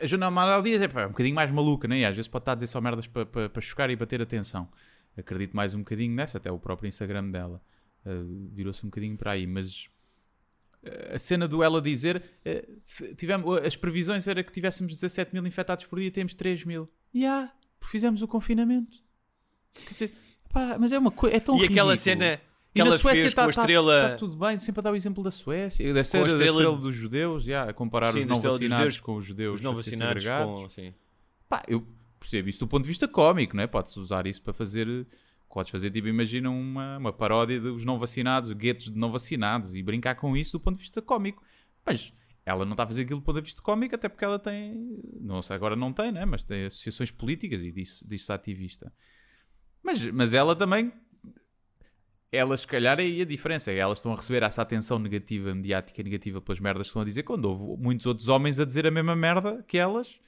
a 0.00 0.06
Joana 0.06 0.26
Amaral 0.26 0.62
Dias 0.62 0.80
é, 0.80 0.84
é 0.84 1.06
um 1.06 1.10
bocadinho 1.10 1.34
mais 1.34 1.50
maluca, 1.50 1.86
né? 1.86 1.98
E 1.98 2.04
às 2.04 2.16
vezes 2.16 2.28
pode 2.28 2.42
estar 2.42 2.52
a 2.52 2.54
dizer 2.54 2.66
só 2.68 2.80
merdas 2.80 3.06
para 3.06 3.26
pa, 3.26 3.48
pa 3.48 3.60
chocar 3.60 3.90
e 3.90 3.96
para 3.96 4.06
ter 4.06 4.22
atenção. 4.22 4.68
Acredito 5.16 5.54
mais 5.54 5.74
um 5.74 5.78
bocadinho 5.78 6.14
nessa, 6.14 6.38
até 6.38 6.50
o 6.50 6.58
próprio 6.58 6.88
Instagram 6.88 7.30
dela 7.30 7.62
uh, 8.04 8.48
virou-se 8.52 8.84
um 8.84 8.88
bocadinho 8.88 9.16
para 9.16 9.32
aí. 9.32 9.46
Mas 9.46 9.88
uh, 10.82 11.14
a 11.14 11.18
cena 11.18 11.46
do 11.46 11.62
ela 11.62 11.80
dizer, 11.80 12.22
uh, 12.44 13.14
tivemos, 13.14 13.58
as 13.58 13.76
previsões 13.76 14.26
era 14.26 14.42
que 14.42 14.52
tivéssemos 14.52 14.92
17 14.92 15.32
mil 15.32 15.46
infectados 15.46 15.86
por 15.86 15.98
dia, 15.98 16.10
temos 16.10 16.34
3 16.34 16.64
mil. 16.64 16.88
E 17.12 17.20
yeah, 17.20 17.52
fizemos 17.80 18.22
o 18.22 18.28
confinamento. 18.28 18.98
Quer 19.72 19.92
dizer, 19.92 20.14
pá, 20.52 20.76
mas 20.78 20.92
é 20.92 20.98
uma 20.98 21.10
coisa, 21.10 21.36
é 21.36 21.40
tão 21.40 21.56
E 21.56 21.62
ridículo. 21.62 21.80
aquela 21.80 21.96
cena 21.96 22.40
que 22.74 22.80
ela 22.80 22.98
Suécia 22.98 23.22
fez 23.22 23.34
com 23.34 23.40
a 23.40 23.44
tá- 23.44 23.50
estrela. 23.50 23.96
Está 23.96 24.10
tá 24.10 24.16
tudo 24.16 24.36
bem, 24.36 24.58
sempre 24.58 24.80
a 24.80 24.82
dar 24.82 24.92
o 24.92 24.96
exemplo 24.96 25.22
da 25.22 25.30
Suécia, 25.30 25.94
da 25.94 26.00
estrela, 26.00 26.26
estrela... 26.26 26.44
Da 26.44 26.58
estrela 26.58 26.76
dos 26.76 26.94
judeus, 26.94 27.46
yeah, 27.46 27.70
a 27.70 27.72
comparar 27.72 28.12
sim, 28.12 28.20
os 28.20 28.26
não 28.26 28.40
vacinados 28.40 29.00
com 29.00 29.16
os 29.16 29.24
judeus. 29.24 29.54
Os 29.54 29.60
não 29.60 29.74
vacinados 29.74 30.24
com. 30.24 30.68
Sim. 30.70 30.92
Pá, 31.48 31.62
eu 31.68 31.86
percebo 32.18 32.48
isso 32.48 32.60
do 32.60 32.66
ponto 32.66 32.82
de 32.82 32.88
vista 32.88 33.06
cómico, 33.06 33.56
não 33.56 33.62
é? 33.62 33.66
Pode-se 33.66 33.98
usar 33.98 34.26
isso 34.26 34.42
para 34.42 34.52
fazer. 34.52 35.06
Podes 35.48 35.70
fazer, 35.70 35.88
tipo, 35.88 36.08
imagina 36.08 36.50
uma, 36.50 36.98
uma 36.98 37.12
paródia 37.12 37.60
dos 37.60 37.84
não 37.84 37.96
vacinados, 37.96 38.50
guetos 38.50 38.90
de 38.90 38.98
não 38.98 39.12
vacinados 39.12 39.72
e 39.72 39.80
brincar 39.84 40.16
com 40.16 40.36
isso 40.36 40.58
do 40.58 40.60
ponto 40.60 40.74
de 40.74 40.80
vista 40.80 41.00
cómico. 41.00 41.44
Mas 41.86 42.12
ela 42.44 42.64
não 42.64 42.72
está 42.72 42.82
a 42.82 42.86
fazer 42.88 43.02
aquilo 43.02 43.20
do 43.20 43.24
ponto 43.24 43.36
de 43.36 43.42
vista 43.42 43.62
cómico, 43.62 43.94
até 43.94 44.08
porque 44.08 44.24
ela 44.24 44.38
tem. 44.38 44.98
Não 45.20 45.40
sei, 45.42 45.54
agora 45.54 45.76
não 45.76 45.92
tem, 45.92 46.10
né? 46.10 46.24
Mas 46.24 46.42
tem 46.42 46.64
associações 46.64 47.12
políticas 47.12 47.62
e 47.62 47.70
diz-se 47.70 48.04
diz 48.04 48.28
ativista. 48.30 48.92
Mas, 49.80 50.04
mas 50.10 50.34
ela 50.34 50.56
também 50.56 50.92
elas, 52.36 52.62
se 52.62 52.66
calhar, 52.66 52.98
é 52.98 53.02
aí 53.02 53.22
a 53.22 53.24
diferença. 53.24 53.70
é 53.70 53.76
Elas 53.76 53.98
estão 53.98 54.12
a 54.12 54.16
receber 54.16 54.42
essa 54.42 54.62
atenção 54.62 54.98
negativa, 54.98 55.54
mediática 55.54 56.02
negativa 56.02 56.40
pelas 56.40 56.60
merdas 56.60 56.86
que 56.86 56.90
estão 56.90 57.02
a 57.02 57.04
dizer, 57.04 57.22
quando 57.22 57.44
houve 57.46 57.82
muitos 57.82 58.06
outros 58.06 58.28
homens 58.28 58.58
a 58.58 58.64
dizer 58.64 58.86
a 58.86 58.90
mesma 58.90 59.14
merda 59.16 59.64
que 59.66 59.78
elas. 59.78 60.18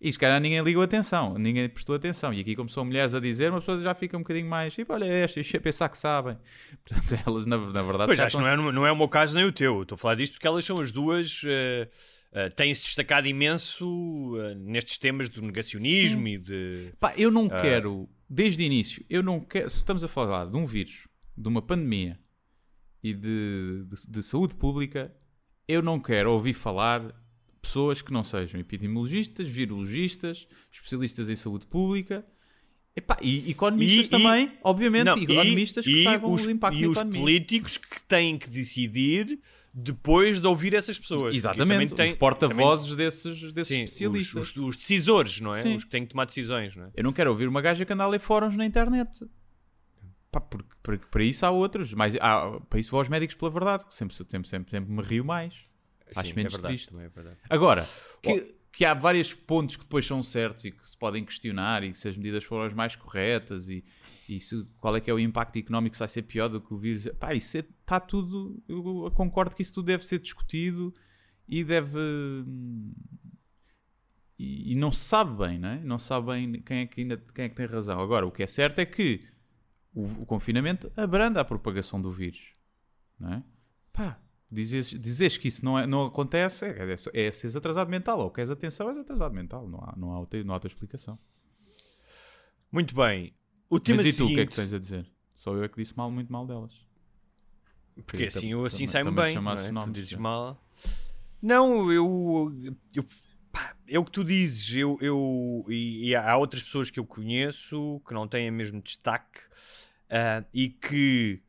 E 0.00 0.12
se 0.12 0.18
calhar 0.18 0.40
ninguém 0.40 0.60
ligou 0.62 0.82
atenção, 0.82 1.38
ninguém 1.38 1.68
prestou 1.68 1.94
atenção. 1.94 2.34
E 2.34 2.40
aqui, 2.40 2.56
como 2.56 2.68
são 2.68 2.84
mulheres 2.84 3.14
a 3.14 3.20
dizer, 3.20 3.50
uma 3.50 3.60
pessoa 3.60 3.80
já 3.80 3.94
fica 3.94 4.16
um 4.16 4.20
bocadinho 4.20 4.48
mais 4.48 4.74
tipo, 4.74 4.92
olha, 4.92 5.04
esta, 5.04 5.38
isto 5.38 5.56
é 5.56 5.60
pensar 5.60 5.88
que 5.88 5.96
sabem. 5.96 6.36
Portanto, 6.84 7.22
elas, 7.24 7.46
na, 7.46 7.56
na 7.56 7.82
verdade, 7.82 8.06
Pois 8.08 8.18
acho 8.18 8.36
que 8.36 8.42
não 8.42 8.50
é, 8.50 8.72
não 8.72 8.86
é 8.86 8.90
o 8.90 8.96
meu 8.96 9.08
caso 9.08 9.36
nem 9.36 9.44
o 9.44 9.52
teu. 9.52 9.82
Estou 9.82 9.94
a 9.94 9.98
falar 9.98 10.16
disto 10.16 10.32
porque 10.32 10.46
elas 10.46 10.64
são 10.64 10.80
as 10.80 10.90
duas. 10.90 11.42
eh, 11.46 11.88
eh, 12.32 12.48
têm-se 12.48 12.82
destacado 12.82 13.28
imenso 13.28 14.36
eh, 14.40 14.54
nestes 14.54 14.98
temas 14.98 15.28
do 15.28 15.42
negacionismo 15.42 16.26
e 16.26 16.38
de. 16.38 16.92
Pá, 16.98 17.12
eu 17.16 17.30
não 17.30 17.46
quero, 17.48 18.08
desde 18.28 18.62
o 18.62 18.66
início, 18.66 19.04
eu 19.08 19.22
não 19.22 19.38
quero, 19.38 19.68
se 19.68 19.76
estamos 19.76 20.02
a 20.02 20.08
falar 20.08 20.46
de 20.46 20.56
um 20.56 20.64
vírus, 20.64 21.06
de 21.42 21.48
uma 21.48 21.60
pandemia 21.62 22.18
e 23.02 23.12
de, 23.12 23.84
de, 23.88 24.08
de 24.10 24.22
saúde 24.22 24.54
pública, 24.54 25.12
eu 25.66 25.82
não 25.82 25.98
quero 26.00 26.30
ouvir 26.32 26.54
falar 26.54 27.12
pessoas 27.60 28.00
que 28.02 28.12
não 28.12 28.22
sejam 28.22 28.60
epidemiologistas, 28.60 29.48
virologistas, 29.48 30.46
especialistas 30.72 31.28
em 31.28 31.36
saúde 31.36 31.66
pública. 31.66 32.24
Epá, 32.94 33.16
e 33.22 33.50
economistas 33.50 34.04
E- 34.04 34.06
e- 34.06 34.08
também, 34.10 34.52
obviamente, 34.62 35.04
Não, 35.06 35.16
e 35.18 35.22
economistas 35.24 35.84
que 35.84 35.92
e 35.92 36.04
saibam 36.04 36.32
os, 36.32 36.44
o 36.44 36.50
impacto 36.50 36.78
e 36.78 36.86
os 36.86 37.02
políticos 37.02 37.78
que 37.78 38.02
têm 38.02 38.36
que 38.38 38.50
decidir 38.50 39.40
depois 39.72 40.38
de 40.38 40.46
ouvir 40.46 40.74
essas 40.74 40.98
pessoas. 40.98 41.34
Exatamente, 41.34 41.94
também 41.94 42.10
os 42.12 42.14
porta-vozes 42.18 42.94
desses, 42.94 43.50
desses 43.54 43.74
Sim, 43.74 43.84
especialistas. 43.84 44.50
Os, 44.50 44.56
os- 44.56 44.64
os 44.68 44.76
decisores, 44.76 45.40
não 45.40 45.54
é? 45.54 45.62
Sim. 45.62 45.76
Os 45.76 45.84
que 45.84 45.90
têm 45.90 46.02
que 46.04 46.10
tomar 46.10 46.26
decisões, 46.26 46.76
não 46.76 46.84
é? 46.84 46.90
Eu 46.94 47.02
não 47.04 47.12
quero 47.14 47.30
ouvir 47.30 47.48
uma 47.48 47.62
gaja 47.62 47.82
que 47.86 47.92
anda 47.92 48.04
a 48.04 48.06
ler 48.08 48.20
fóruns 48.20 48.54
na 48.56 48.66
internet. 48.66 49.10
Pá, 50.32 50.40
porque, 50.40 50.68
porque 50.82 51.06
para 51.06 51.22
isso 51.22 51.44
há 51.46 51.50
outros. 51.50 51.92
Mas, 51.92 52.16
há, 52.20 52.58
para 52.68 52.80
isso 52.80 52.90
vou 52.90 52.98
aos 53.00 53.08
médicos 53.08 53.36
pela 53.36 53.50
verdade, 53.50 53.84
que 53.84 53.94
sempre, 53.94 54.16
sempre, 54.16 54.48
sempre, 54.48 54.70
sempre 54.70 54.90
me 54.90 55.02
rio 55.02 55.24
mais. 55.24 55.54
Acho 56.16 56.28
Sim, 56.30 56.34
menos 56.36 56.54
é 56.54 56.56
verdade, 56.56 56.74
triste. 56.86 56.96
é. 56.98 57.36
Agora, 57.48 57.88
que, 58.22 58.54
que 58.72 58.84
há 58.84 58.92
vários 58.94 59.32
pontos 59.32 59.76
que 59.76 59.82
depois 59.84 60.06
são 60.06 60.22
certos 60.22 60.64
e 60.64 60.70
que 60.72 60.90
se 60.90 60.96
podem 60.96 61.24
questionar 61.24 61.84
e 61.84 61.94
se 61.94 62.08
as 62.08 62.16
medidas 62.16 62.44
foram 62.44 62.64
as 62.64 62.72
mais 62.74 62.96
corretas 62.96 63.68
e, 63.68 63.84
e 64.28 64.40
se- 64.40 64.66
qual 64.78 64.96
é 64.96 65.00
que 65.00 65.10
é 65.10 65.14
o 65.14 65.18
impacto 65.18 65.58
económico 65.58 65.94
se 65.94 66.00
vai 66.00 66.08
ser 66.08 66.22
pior 66.22 66.48
do 66.48 66.60
que 66.60 66.72
o 66.72 66.76
vírus. 66.76 67.06
Pá, 67.20 67.34
isso 67.34 67.56
está 67.58 68.00
tudo. 68.00 68.62
Eu 68.68 69.10
concordo 69.14 69.54
que 69.54 69.62
isso 69.62 69.72
tudo 69.74 69.86
deve 69.86 70.04
ser 70.04 70.18
discutido 70.18 70.92
e 71.48 71.62
deve. 71.64 71.98
E, 74.38 74.72
e 74.72 74.74
não 74.74 74.90
se 74.92 75.04
sabe 75.04 75.36
bem, 75.36 75.58
não 75.58 75.68
é? 75.68 75.80
Não 75.80 75.98
se 75.98 76.06
sabe 76.06 76.26
bem 76.26 76.52
quem 76.62 76.78
é 76.80 76.86
que, 76.86 77.00
ainda, 77.00 77.16
quem 77.34 77.44
é 77.44 77.48
que 77.48 77.54
tem 77.54 77.66
razão. 77.66 78.00
Agora, 78.00 78.26
o 78.26 78.32
que 78.32 78.42
é 78.42 78.46
certo 78.46 78.78
é 78.80 78.86
que 78.86 79.20
o, 79.94 80.04
o 80.22 80.26
confinamento 80.26 80.90
abranda 80.96 81.40
a 81.40 81.44
propagação 81.44 82.00
do 82.00 82.10
vírus, 82.10 82.52
não 83.18 83.34
é? 83.34 83.42
Pá, 83.92 84.18
dizes, 84.50 84.88
dizes 84.88 85.36
que 85.36 85.48
isso 85.48 85.64
não, 85.64 85.78
é, 85.78 85.86
não 85.86 86.04
acontece 86.06 86.64
é, 86.64 86.94
é, 87.14 87.26
é 87.26 87.30
seres 87.30 87.56
atrasado 87.56 87.88
mental. 87.90 88.18
Ou 88.20 88.30
queres 88.30 88.50
atenção, 88.50 88.88
és 88.88 88.98
atrasado 88.98 89.34
mental. 89.34 89.68
Não 89.68 89.78
há, 89.80 89.94
não 89.96 90.12
há, 90.12 90.20
outra, 90.20 90.42
não 90.44 90.52
há 90.52 90.56
outra 90.56 90.68
explicação. 90.68 91.18
Muito 92.70 92.94
bem. 92.94 93.34
O 93.68 93.78
tema 93.78 93.98
Mas 94.02 94.06
e 94.06 94.16
tu, 94.16 94.24
o 94.24 94.28
que 94.28 94.40
é 94.40 94.46
que 94.46 94.54
seguinte- 94.54 94.56
tens 94.56 94.72
a 94.74 94.78
dizer? 94.78 95.10
Só 95.34 95.54
eu 95.54 95.64
é 95.64 95.68
que 95.68 95.76
disse 95.76 95.96
mal, 95.96 96.10
muito 96.10 96.32
mal 96.32 96.46
delas. 96.46 96.72
Porque 98.06 98.24
assim, 98.24 98.52
eu 98.52 98.64
assim 98.64 98.86
saio-me 98.86 99.10
bem. 99.10 99.34
não 99.34 99.52
é? 99.52 99.70
nomes, 99.70 99.90
tu 99.90 99.92
dizes 99.92 100.10
já. 100.10 100.18
mal. 100.18 100.62
Não, 101.40 101.92
eu. 101.92 102.52
eu 102.94 103.04
pá, 103.50 103.76
é 103.86 103.98
o 103.98 104.04
que 104.04 104.10
tu 104.10 104.24
dizes. 104.24 104.74
Eu, 104.74 104.96
eu, 105.00 105.64
e, 105.68 106.08
e 106.08 106.16
há 106.16 106.36
outras 106.36 106.62
pessoas 106.62 106.90
que 106.90 106.98
eu 106.98 107.04
conheço 107.04 108.00
que 108.06 108.14
não 108.14 108.26
têm 108.26 108.48
o 108.48 108.52
mesmo 108.52 108.80
destaque 108.80 109.40
ah, 110.14 110.44
e 110.52 110.68
que 110.68 111.40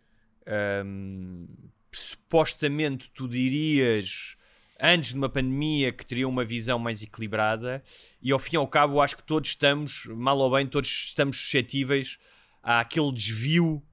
ahm, 0.47 1.45
supostamente 1.91 3.11
tu 3.13 3.27
dirias 3.27 4.37
antes 4.79 5.11
de 5.11 5.17
uma 5.17 5.27
pandemia 5.27 5.91
que 5.91 6.05
teriam 6.05 6.29
uma 6.29 6.45
visão 6.45 6.79
mais 6.79 7.03
equilibrada 7.03 7.83
e 8.21 8.31
ao 8.31 8.39
fim 8.39 8.55
e 8.55 8.57
ao 8.57 8.67
cabo 8.67 9.01
acho 9.01 9.17
que 9.17 9.23
todos 9.23 9.49
estamos, 9.49 10.05
mal 10.15 10.37
ou 10.37 10.49
bem, 10.49 10.65
todos 10.65 10.89
estamos 11.07 11.37
suscetíveis 11.37 12.17
àquele 12.63 13.11
desvio 13.11 13.83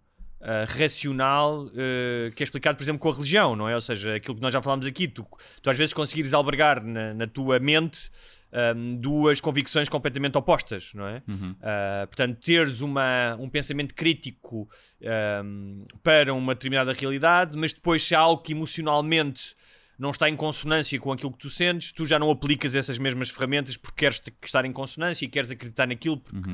uh, 0.40 0.78
racional 0.78 1.64
uh, 1.64 2.32
que 2.36 2.42
é 2.42 2.44
explicado, 2.44 2.76
por 2.76 2.84
exemplo, 2.84 3.00
com 3.00 3.10
a 3.10 3.12
religião, 3.12 3.56
não 3.56 3.68
é? 3.68 3.74
Ou 3.74 3.80
seja, 3.80 4.14
aquilo 4.14 4.36
que 4.36 4.42
nós 4.42 4.52
já 4.52 4.62
falámos 4.62 4.86
aqui, 4.86 5.08
tu, 5.08 5.26
tu 5.60 5.68
às 5.68 5.76
vezes 5.76 5.92
conseguires 5.92 6.32
albergar 6.32 6.80
na, 6.84 7.12
na 7.12 7.26
tua 7.26 7.58
mente 7.58 8.08
um, 8.52 8.96
duas 8.96 9.40
convicções 9.40 9.88
completamente 9.88 10.36
opostas, 10.36 10.92
não 10.94 11.06
é? 11.06 11.22
Uh, 11.52 12.06
portanto, 12.06 12.40
teres 12.40 12.80
uma, 12.80 13.36
um 13.38 13.48
pensamento 13.48 13.94
crítico 13.94 14.68
um, 15.44 15.84
para 16.02 16.34
uma 16.34 16.54
determinada 16.54 16.92
realidade, 16.92 17.56
mas 17.56 17.72
depois 17.72 18.02
se 18.04 18.14
há 18.14 18.18
algo 18.20 18.42
que 18.42 18.52
emocionalmente 18.52 19.54
não 19.98 20.10
está 20.10 20.28
em 20.30 20.34
consonância 20.36 20.98
com 20.98 21.12
aquilo 21.12 21.30
que 21.30 21.38
tu 21.38 21.50
sentes, 21.50 21.92
tu 21.92 22.06
já 22.06 22.18
não 22.18 22.30
aplicas 22.30 22.74
essas 22.74 22.96
mesmas 22.98 23.28
ferramentas 23.28 23.76
porque 23.76 23.98
queres 23.98 24.22
estar 24.42 24.64
em 24.64 24.72
consonância 24.72 25.24
e 25.26 25.28
queres 25.28 25.50
acreditar 25.50 25.86
naquilo 25.86 26.16
porque, 26.16 26.50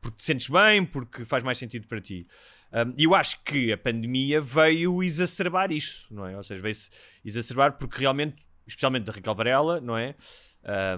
porque 0.00 0.16
te 0.16 0.24
sentes 0.24 0.48
bem, 0.48 0.84
porque 0.84 1.24
faz 1.24 1.42
mais 1.44 1.58
sentido 1.58 1.86
para 1.86 2.00
ti. 2.00 2.26
Um, 2.72 2.94
E 2.96 3.04
eu 3.04 3.14
acho 3.14 3.42
que 3.44 3.70
a 3.70 3.76
pandemia 3.76 4.40
veio 4.40 5.02
exacerbar 5.02 5.70
isso, 5.70 6.06
não 6.10 6.26
é? 6.26 6.36
Ou 6.36 6.42
seja, 6.42 6.62
veio-se 6.62 6.88
exacerbar 7.24 7.72
porque 7.72 8.00
realmente, 8.00 8.36
especialmente 8.66 9.04
da 9.04 9.12
Raquel 9.12 9.34
Varela, 9.34 9.80
não 9.80 9.96
é? 9.96 10.14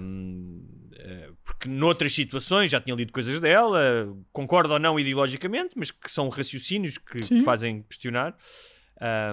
Um, 0.01 0.65
eh, 0.95 1.29
porque 1.43 1.69
noutras 1.69 2.13
situações 2.13 2.71
já 2.71 2.81
tinha 2.81 2.95
lido 2.95 3.13
coisas 3.13 3.39
dela, 3.39 4.15
concordo 4.31 4.73
ou 4.73 4.79
não 4.79 4.99
ideologicamente, 4.99 5.73
mas 5.75 5.91
que 5.91 6.11
são 6.11 6.27
raciocínios 6.29 6.97
que 6.97 7.19
te 7.19 7.43
fazem 7.43 7.83
questionar. 7.83 8.35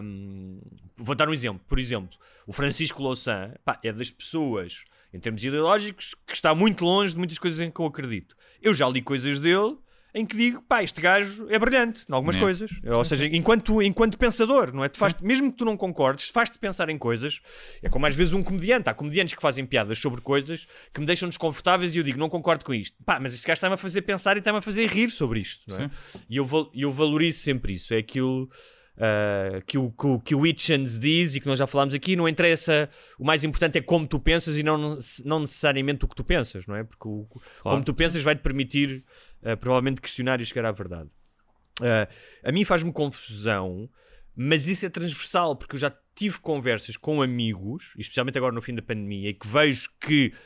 Um, 0.02 0.60
vou 0.96 1.14
dar 1.14 1.28
um 1.28 1.32
exemplo. 1.34 1.64
Por 1.66 1.78
exemplo, 1.78 2.16
o 2.46 2.52
Francisco 2.52 3.02
Louçã 3.02 3.52
pá, 3.64 3.80
é 3.82 3.92
das 3.92 4.10
pessoas, 4.10 4.84
em 5.12 5.18
termos 5.18 5.42
ideológicos, 5.42 6.14
que 6.26 6.34
está 6.34 6.54
muito 6.54 6.84
longe 6.84 7.12
de 7.12 7.18
muitas 7.18 7.38
coisas 7.38 7.58
em 7.58 7.70
que 7.70 7.80
eu 7.80 7.86
acredito. 7.86 8.36
Eu 8.60 8.74
já 8.74 8.88
li 8.88 9.02
coisas 9.02 9.38
dele 9.38 9.76
em 10.16 10.24
que 10.26 10.36
digo, 10.36 10.62
pá, 10.62 10.82
este 10.82 11.00
gajo 11.00 11.46
é 11.50 11.58
brilhante 11.58 12.04
em 12.08 12.12
algumas 12.14 12.36
É. 12.36 12.40
coisas. 12.40 12.70
Ou 12.84 13.04
seja, 13.04 13.26
enquanto, 13.26 13.82
enquanto 13.82 14.16
pensador, 14.16 14.72
não 14.72 14.82
é? 14.82 14.88
Tu 14.88 14.98
faz, 14.98 15.14
mesmo 15.20 15.52
que 15.52 15.58
tu 15.58 15.64
não 15.64 15.76
concordes, 15.76 16.28
faz-te 16.28 16.58
pensar 16.58 16.88
em 16.88 16.96
coisas. 16.98 17.40
É 17.82 17.88
como 17.88 18.06
às 18.06 18.16
vezes 18.16 18.32
um 18.32 18.42
comediante. 18.42 18.88
Há 18.88 18.94
comediantes 18.94 19.34
que 19.34 19.42
fazem 19.42 19.66
piadas 19.66 19.98
sobre 19.98 20.20
coisas 20.20 20.66
que 20.92 21.00
me 21.00 21.06
deixam 21.06 21.28
desconfortáveis 21.28 21.94
e 21.94 21.98
eu 21.98 22.02
digo, 22.02 22.18
não 22.18 22.28
concordo 22.28 22.64
com 22.64 22.72
isto. 22.72 22.96
Pá, 23.04 23.20
mas 23.20 23.34
este 23.34 23.46
gajo 23.46 23.58
está-me 23.58 23.74
a 23.74 23.76
fazer 23.76 24.02
pensar 24.02 24.36
e 24.36 24.38
está-me 24.38 24.58
a 24.58 24.62
fazer 24.62 24.86
rir 24.88 25.10
sobre 25.10 25.40
isto, 25.40 25.62
não 25.68 25.76
é? 25.84 25.90
E 26.30 26.36
eu, 26.38 26.48
eu 26.74 26.90
valorizo 26.90 27.38
sempre 27.40 27.74
isso. 27.74 27.92
É 27.92 27.98
aquilo. 27.98 28.48
ah, 28.98 29.58
que, 29.66 29.76
o, 29.76 29.90
que, 29.90 30.06
o- 30.06 30.18
que 30.20 30.34
o 30.34 30.46
Hitchens 30.46 30.98
diz 30.98 31.34
e 31.34 31.40
que 31.40 31.46
nós 31.46 31.58
já 31.58 31.66
falámos 31.66 31.92
aqui, 31.92 32.16
não 32.16 32.26
interessa, 32.26 32.88
o 33.18 33.24
mais 33.26 33.44
importante 33.44 33.76
é 33.76 33.82
como 33.82 34.06
tu 34.06 34.18
pensas 34.18 34.56
e 34.56 34.62
não, 34.62 34.98
não 35.22 35.40
necessariamente 35.40 36.06
o 36.06 36.08
que 36.08 36.14
tu 36.16 36.24
pensas, 36.24 36.66
não 36.66 36.74
é? 36.74 36.82
Porque 36.82 37.06
o, 37.06 37.26
como 37.60 37.84
tu 37.84 37.92
pensas 37.92 38.22
vai-te 38.22 38.40
permitir 38.40 39.04
ah, 39.46 39.56
provavelmente 39.56 40.00
questionar 40.00 40.40
e 40.40 40.46
chegar 40.46 40.64
à 40.64 40.72
verdade. 40.72 41.08
Ah, 41.80 42.08
a 42.44 42.52
mim 42.52 42.64
faz-me 42.64 42.92
confusão, 42.92 43.88
mas 44.34 44.66
isso 44.66 44.84
é 44.84 44.88
transversal, 44.88 45.56
porque 45.56 45.76
eu 45.76 45.80
já 45.80 45.92
tive 46.14 46.40
conversas 46.40 46.96
com 46.96 47.22
amigos, 47.22 47.94
especialmente 47.98 48.38
agora 48.38 48.54
no 48.54 48.60
fim 48.60 48.74
da 48.74 48.82
pandemia, 48.82 49.30
e 49.30 49.34
que 49.34 49.46
vejo 49.46 49.90
que 50.00 50.32
eh, 50.32 50.38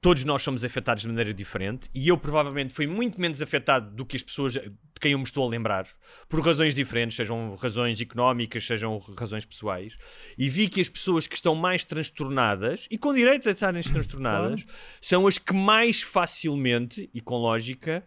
todos 0.00 0.24
nós 0.24 0.42
somos 0.42 0.64
afetados 0.64 1.02
de 1.02 1.08
maneira 1.08 1.32
diferente, 1.34 1.88
e 1.94 2.08
eu 2.08 2.16
provavelmente 2.16 2.74
fui 2.74 2.86
muito 2.86 3.20
menos 3.20 3.42
afetado 3.42 3.94
do 3.94 4.04
que 4.04 4.16
as 4.16 4.22
pessoas 4.22 4.52
de 4.52 4.72
quem 5.00 5.12
eu 5.12 5.18
me 5.18 5.24
estou 5.24 5.44
a 5.44 5.50
lembrar, 5.50 5.88
por 6.28 6.40
razões 6.40 6.74
diferentes, 6.74 7.16
sejam 7.16 7.56
razões 7.56 8.00
económicas, 8.00 8.64
sejam 8.64 8.98
razões 9.18 9.44
pessoais, 9.44 9.96
e 10.38 10.48
vi 10.48 10.68
que 10.68 10.80
as 10.80 10.88
pessoas 10.88 11.26
que 11.26 11.34
estão 11.34 11.54
mais 11.54 11.82
transtornadas, 11.82 12.86
e 12.90 12.96
com 12.96 13.12
direito 13.12 13.48
a 13.48 13.52
estarem 13.52 13.82
transtornadas, 13.82 14.64
são 15.00 15.26
as 15.26 15.38
que 15.38 15.52
mais 15.52 16.00
facilmente, 16.00 17.10
e 17.12 17.20
com 17.20 17.36
lógica, 17.36 18.04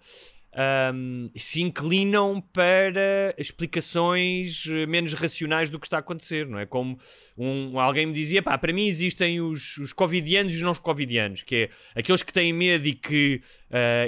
ahm, 0.55 1.29
se 1.35 1.61
inclinam 1.61 2.39
para 2.39 3.35
explicações 3.37 4.65
eh, 4.69 4.85
menos 4.85 5.13
racionais 5.13 5.69
do 5.69 5.79
que 5.79 5.85
está 5.85 5.97
a 5.97 5.99
acontecer, 5.99 6.47
não 6.47 6.57
é? 6.57 6.65
Como 6.65 6.97
um, 7.37 7.77
alguém 7.79 8.05
me 8.05 8.13
dizia, 8.13 8.41
pá, 8.41 8.57
para 8.57 8.71
mim 8.71 8.87
existem 8.87 9.41
os, 9.41 9.77
os 9.77 9.91
covidianos 9.91 10.53
e 10.53 10.55
os 10.55 10.61
não 10.61 10.73
covidianos, 10.73 11.43
que 11.43 11.55
é 11.55 11.99
aqueles 11.99 12.23
que 12.23 12.31
têm 12.31 12.53
medo 12.53 12.87
e 12.87 12.93
que 12.93 13.41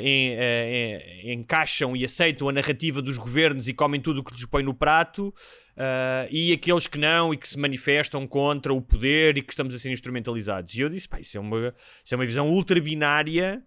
en- 0.01 0.37
ah, 0.39 1.29
en- 1.29 1.33
encaixam 1.33 1.95
e 1.95 2.05
aceitam 2.05 2.47
a 2.47 2.51
narrativa 2.53 3.01
dos 3.01 3.17
governos 3.17 3.67
e 3.67 3.73
comem 3.73 3.99
tudo 3.99 4.21
o 4.21 4.23
que 4.23 4.33
lhes 4.33 4.45
põe 4.45 4.63
no 4.63 4.73
prato, 4.73 5.33
ah, 5.75 6.27
e 6.31 6.53
aqueles 6.53 6.87
que 6.87 6.97
não 6.97 7.33
e 7.33 7.37
que 7.37 7.47
se 7.49 7.59
manifestam 7.59 8.25
contra 8.25 8.73
o 8.73 8.81
poder 8.81 9.37
e 9.37 9.41
que 9.41 9.51
estamos 9.51 9.75
a 9.75 9.79
ser 9.79 9.91
instrumentalizados. 9.91 10.73
E 10.75 10.79
eu 10.79 10.87
disse, 10.89 11.09
pá, 11.09 11.19
isso 11.19 11.37
é 11.37 11.41
uma, 11.41 11.73
isso 12.03 12.13
é 12.13 12.15
uma 12.15 12.25
visão 12.25 12.49
ultra 12.49 12.79
binária 12.79 13.61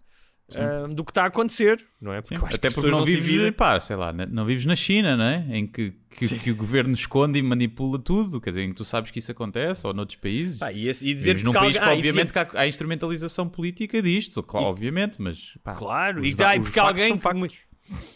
ah, 0.55 0.87
do 0.87 1.03
que 1.03 1.11
está 1.11 1.23
a 1.23 1.27
acontecer, 1.27 1.85
não 1.99 2.13
é? 2.13 2.21
Porque 2.21 2.35
Até 2.55 2.69
porque 2.69 2.89
não 2.89 3.03
vives, 3.05 3.25
dividem. 3.25 3.51
pá, 3.51 3.79
sei 3.79 3.95
lá, 3.95 4.11
não 4.13 4.45
vives 4.45 4.65
na 4.65 4.75
China, 4.75 5.15
não 5.17 5.23
é? 5.25 5.45
Em 5.49 5.67
que, 5.67 5.93
que, 6.09 6.27
que 6.39 6.51
o 6.51 6.55
governo 6.55 6.93
esconde 6.93 7.39
e 7.39 7.41
manipula 7.41 7.97
tudo, 7.99 8.39
quer 8.41 8.49
dizer, 8.51 8.63
em 8.63 8.69
que 8.69 8.75
tu 8.75 8.85
sabes 8.85 9.11
que 9.11 9.19
isso 9.19 9.31
acontece, 9.31 9.85
ou 9.87 9.93
noutros 9.93 10.17
países. 10.19 10.57
Pá, 10.59 10.71
e, 10.71 10.87
esse- 10.87 11.05
e 11.05 11.13
dizer 11.13 11.29
Vives 11.35 11.43
num 11.43 11.53
país 11.53 11.77
alguém- 11.77 11.81
que 11.81 11.87
ah, 11.89 11.93
e 11.93 11.97
obviamente 11.97 12.27
dizer- 12.33 12.45
que 12.47 12.57
há, 12.57 12.61
há 12.61 12.67
instrumentalização 12.67 13.47
política 13.49 14.01
disto, 14.01 14.41
claro, 14.43 14.67
obviamente, 14.67 15.21
mas 15.21 15.57
pá, 15.63 15.73
Claro, 15.73 16.25
e 16.25 16.33
da- 16.35 16.45
daí 16.45 16.59
porque 16.59 16.79
alguém 16.79 17.19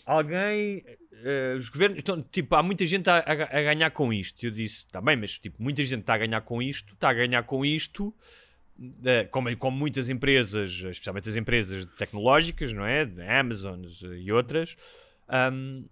alguém 0.05 0.83
eh, 1.23 1.55
os 1.57 1.69
governos. 1.69 1.99
Então, 1.99 2.21
tipo, 2.31 2.55
há 2.55 2.61
muita 2.63 2.85
gente 2.85 3.09
a, 3.09 3.17
a- 3.17 3.59
a 3.59 3.61
ganhar 3.63 3.89
com 3.91 4.13
isto. 4.13 4.43
Eu 4.45 4.51
disse, 4.51 4.83
está 4.85 5.01
bem, 5.01 5.15
mas 5.15 5.37
tipo, 5.39 5.61
muita 5.61 5.83
gente 5.83 6.01
está 6.01 6.13
a 6.13 6.17
ganhar 6.17 6.41
com 6.41 6.61
isto, 6.61 6.93
está 6.93 7.09
a 7.09 7.13
ganhar 7.13 7.43
com 7.43 7.65
isto. 7.65 8.13
Como, 9.31 9.55
como 9.57 9.77
muitas 9.77 10.09
empresas, 10.09 10.71
especialmente 10.71 11.29
as 11.29 11.35
empresas 11.35 11.85
tecnológicas, 11.97 12.73
não 12.73 12.85
é? 12.85 13.07
Amazon 13.39 13.81
e 14.17 14.31
outras. 14.31 14.75
Ahm, 15.27 15.85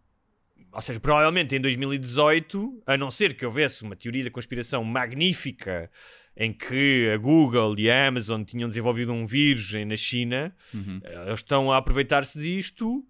ou 0.71 0.81
seja, 0.81 0.99
provavelmente 0.99 1.55
em 1.55 1.61
2018, 1.61 2.83
a 2.87 2.97
não 2.97 3.11
ser 3.11 3.35
que 3.35 3.45
houvesse 3.45 3.83
uma 3.83 3.95
teoria 3.95 4.23
da 4.23 4.31
conspiração 4.31 4.83
magnífica 4.83 5.89
em 6.35 6.51
que 6.51 7.11
a 7.13 7.17
Google 7.17 7.77
e 7.77 7.91
a 7.91 8.07
Amazon 8.07 8.43
tinham 8.43 8.67
desenvolvido 8.67 9.13
um 9.13 9.23
vírus 9.23 9.71
na 9.85 9.95
China, 9.95 10.55
eh, 11.03 11.23
eles 11.27 11.39
estão 11.39 11.71
a 11.71 11.77
aproveitar-se 11.77 12.39
disto 12.39 13.05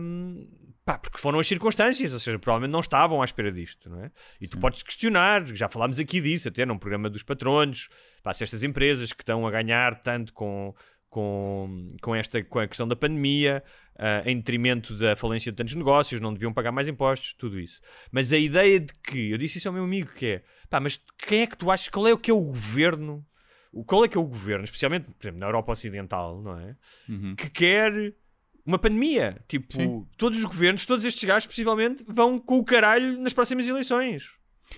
hum, 0.00 0.46
pá, 0.84 0.96
porque 0.96 1.18
foram 1.18 1.38
as 1.38 1.46
circunstâncias, 1.46 2.12
ou 2.12 2.20
seja, 2.20 2.38
provavelmente 2.38 2.72
não 2.72 2.80
estavam 2.80 3.20
à 3.20 3.24
espera 3.24 3.50
disto, 3.50 3.90
não 3.90 4.04
é? 4.04 4.10
E 4.40 4.46
tu 4.46 4.58
podes 4.58 4.82
questionar, 4.82 5.44
já 5.46 5.68
falámos 5.68 5.98
aqui 5.98 6.20
disso, 6.20 6.48
até 6.48 6.64
num 6.64 6.78
programa 6.78 7.10
dos 7.10 7.22
patronos, 7.22 7.88
pá, 8.22 8.32
se 8.32 8.44
estas 8.44 8.62
empresas 8.62 9.12
que 9.12 9.22
estão 9.22 9.46
a 9.46 9.50
ganhar 9.50 10.00
tanto 10.02 10.32
com, 10.32 10.72
com, 11.10 11.88
com, 12.00 12.14
esta, 12.14 12.42
com 12.44 12.60
a 12.60 12.68
questão 12.68 12.86
da 12.86 12.94
pandemia, 12.94 13.64
ah, 13.98 14.22
em 14.24 14.36
detrimento 14.36 14.96
da 14.96 15.16
falência 15.16 15.50
de 15.50 15.56
tantos 15.56 15.74
negócios, 15.74 16.20
não 16.20 16.32
deviam 16.32 16.52
pagar 16.52 16.70
mais 16.70 16.86
impostos, 16.86 17.34
tudo 17.34 17.58
isso. 17.58 17.80
Mas 18.12 18.32
a 18.32 18.38
ideia 18.38 18.78
de 18.78 18.92
que, 18.94 19.30
eu 19.30 19.38
disse 19.38 19.58
isso 19.58 19.68
ao 19.68 19.74
meu 19.74 19.84
amigo, 19.84 20.12
que 20.12 20.26
é, 20.26 20.42
pá, 20.70 20.78
mas 20.78 21.00
quem 21.18 21.40
é 21.40 21.46
que 21.46 21.56
tu 21.56 21.70
achas, 21.70 21.88
qual 21.88 22.06
é 22.06 22.12
o 22.12 22.18
que 22.18 22.30
é 22.30 22.34
o 22.34 22.40
governo, 22.40 23.26
qual 23.86 24.04
é 24.04 24.08
que 24.08 24.16
é 24.16 24.20
o 24.20 24.24
governo, 24.24 24.64
especialmente, 24.64 25.06
por 25.06 25.24
exemplo, 25.24 25.40
na 25.40 25.46
Europa 25.46 25.72
Ocidental, 25.72 26.40
não 26.40 26.58
é? 26.58 26.76
Que 27.34 27.50
quer 27.50 28.14
uma 28.66 28.78
pandemia. 28.78 29.40
Tipo, 29.48 29.72
Sim. 29.72 30.04
todos 30.18 30.38
os 30.38 30.44
governos, 30.44 30.84
todos 30.84 31.04
estes 31.04 31.24
gajos, 31.24 31.46
possivelmente, 31.46 32.04
vão 32.08 32.38
com 32.38 32.58
o 32.58 32.64
caralho 32.64 33.18
nas 33.20 33.32
próximas 33.32 33.66
eleições. 33.68 34.34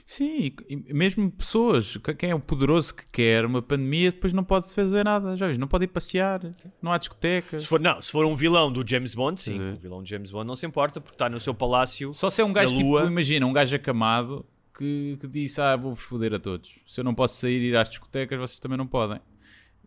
Sim, 0.06 0.52
mesmo 0.92 1.30
pessoas, 1.30 1.96
que- 1.96 2.14
quem 2.14 2.30
é 2.30 2.34
o 2.34 2.38
poderoso 2.40 2.94
que 2.94 3.06
quer 3.10 3.44
uma 3.46 3.62
pandemia, 3.62 4.12
depois 4.12 4.32
não 4.34 4.44
pode 4.44 4.72
fazer 4.74 5.02
nada, 5.04 5.34
já 5.34 5.46
vês? 5.46 5.56
Não 5.56 5.66
pode 5.66 5.84
ir 5.84 5.88
passear, 5.88 6.40
não 6.82 6.92
há 6.92 6.98
discotecas. 6.98 7.62
Se 7.62 7.68
for, 7.68 7.80
não, 7.80 8.00
se 8.02 8.12
for 8.12 8.26
um 8.26 8.34
vilão 8.34 8.70
do 8.70 8.86
James 8.86 9.14
Bond, 9.14 9.40
sim, 9.40 9.58
Uhum. 9.58 9.74
o 9.74 9.76
vilão 9.78 10.02
de 10.02 10.10
James 10.10 10.30
Bond 10.30 10.46
não 10.46 10.54
se 10.56 10.66
importa, 10.66 11.00
porque 11.00 11.14
está 11.14 11.28
no 11.30 11.40
seu 11.40 11.54
palácio. 11.54 12.12
Só 12.12 12.28
se 12.28 12.40
é 12.42 12.44
um 12.44 12.52
gajo 12.52 12.76
tipo, 12.76 13.00
imagina, 13.00 13.46
um 13.46 13.52
gajo 13.52 13.74
acamado 13.74 14.44
que, 14.76 15.16
que 15.20 15.26
disse: 15.26 15.58
Ah, 15.60 15.74
vou-vos 15.74 16.02
foder 16.04 16.34
a 16.34 16.38
todos. 16.38 16.78
Se 16.86 17.00
eu 17.00 17.04
não 17.04 17.14
posso 17.14 17.36
sair 17.36 17.60
e 17.62 17.68
ir 17.70 17.76
às 17.76 17.88
discotecas, 17.88 18.38
vocês 18.38 18.60
também 18.60 18.76
não 18.76 18.86
podem. 18.86 19.20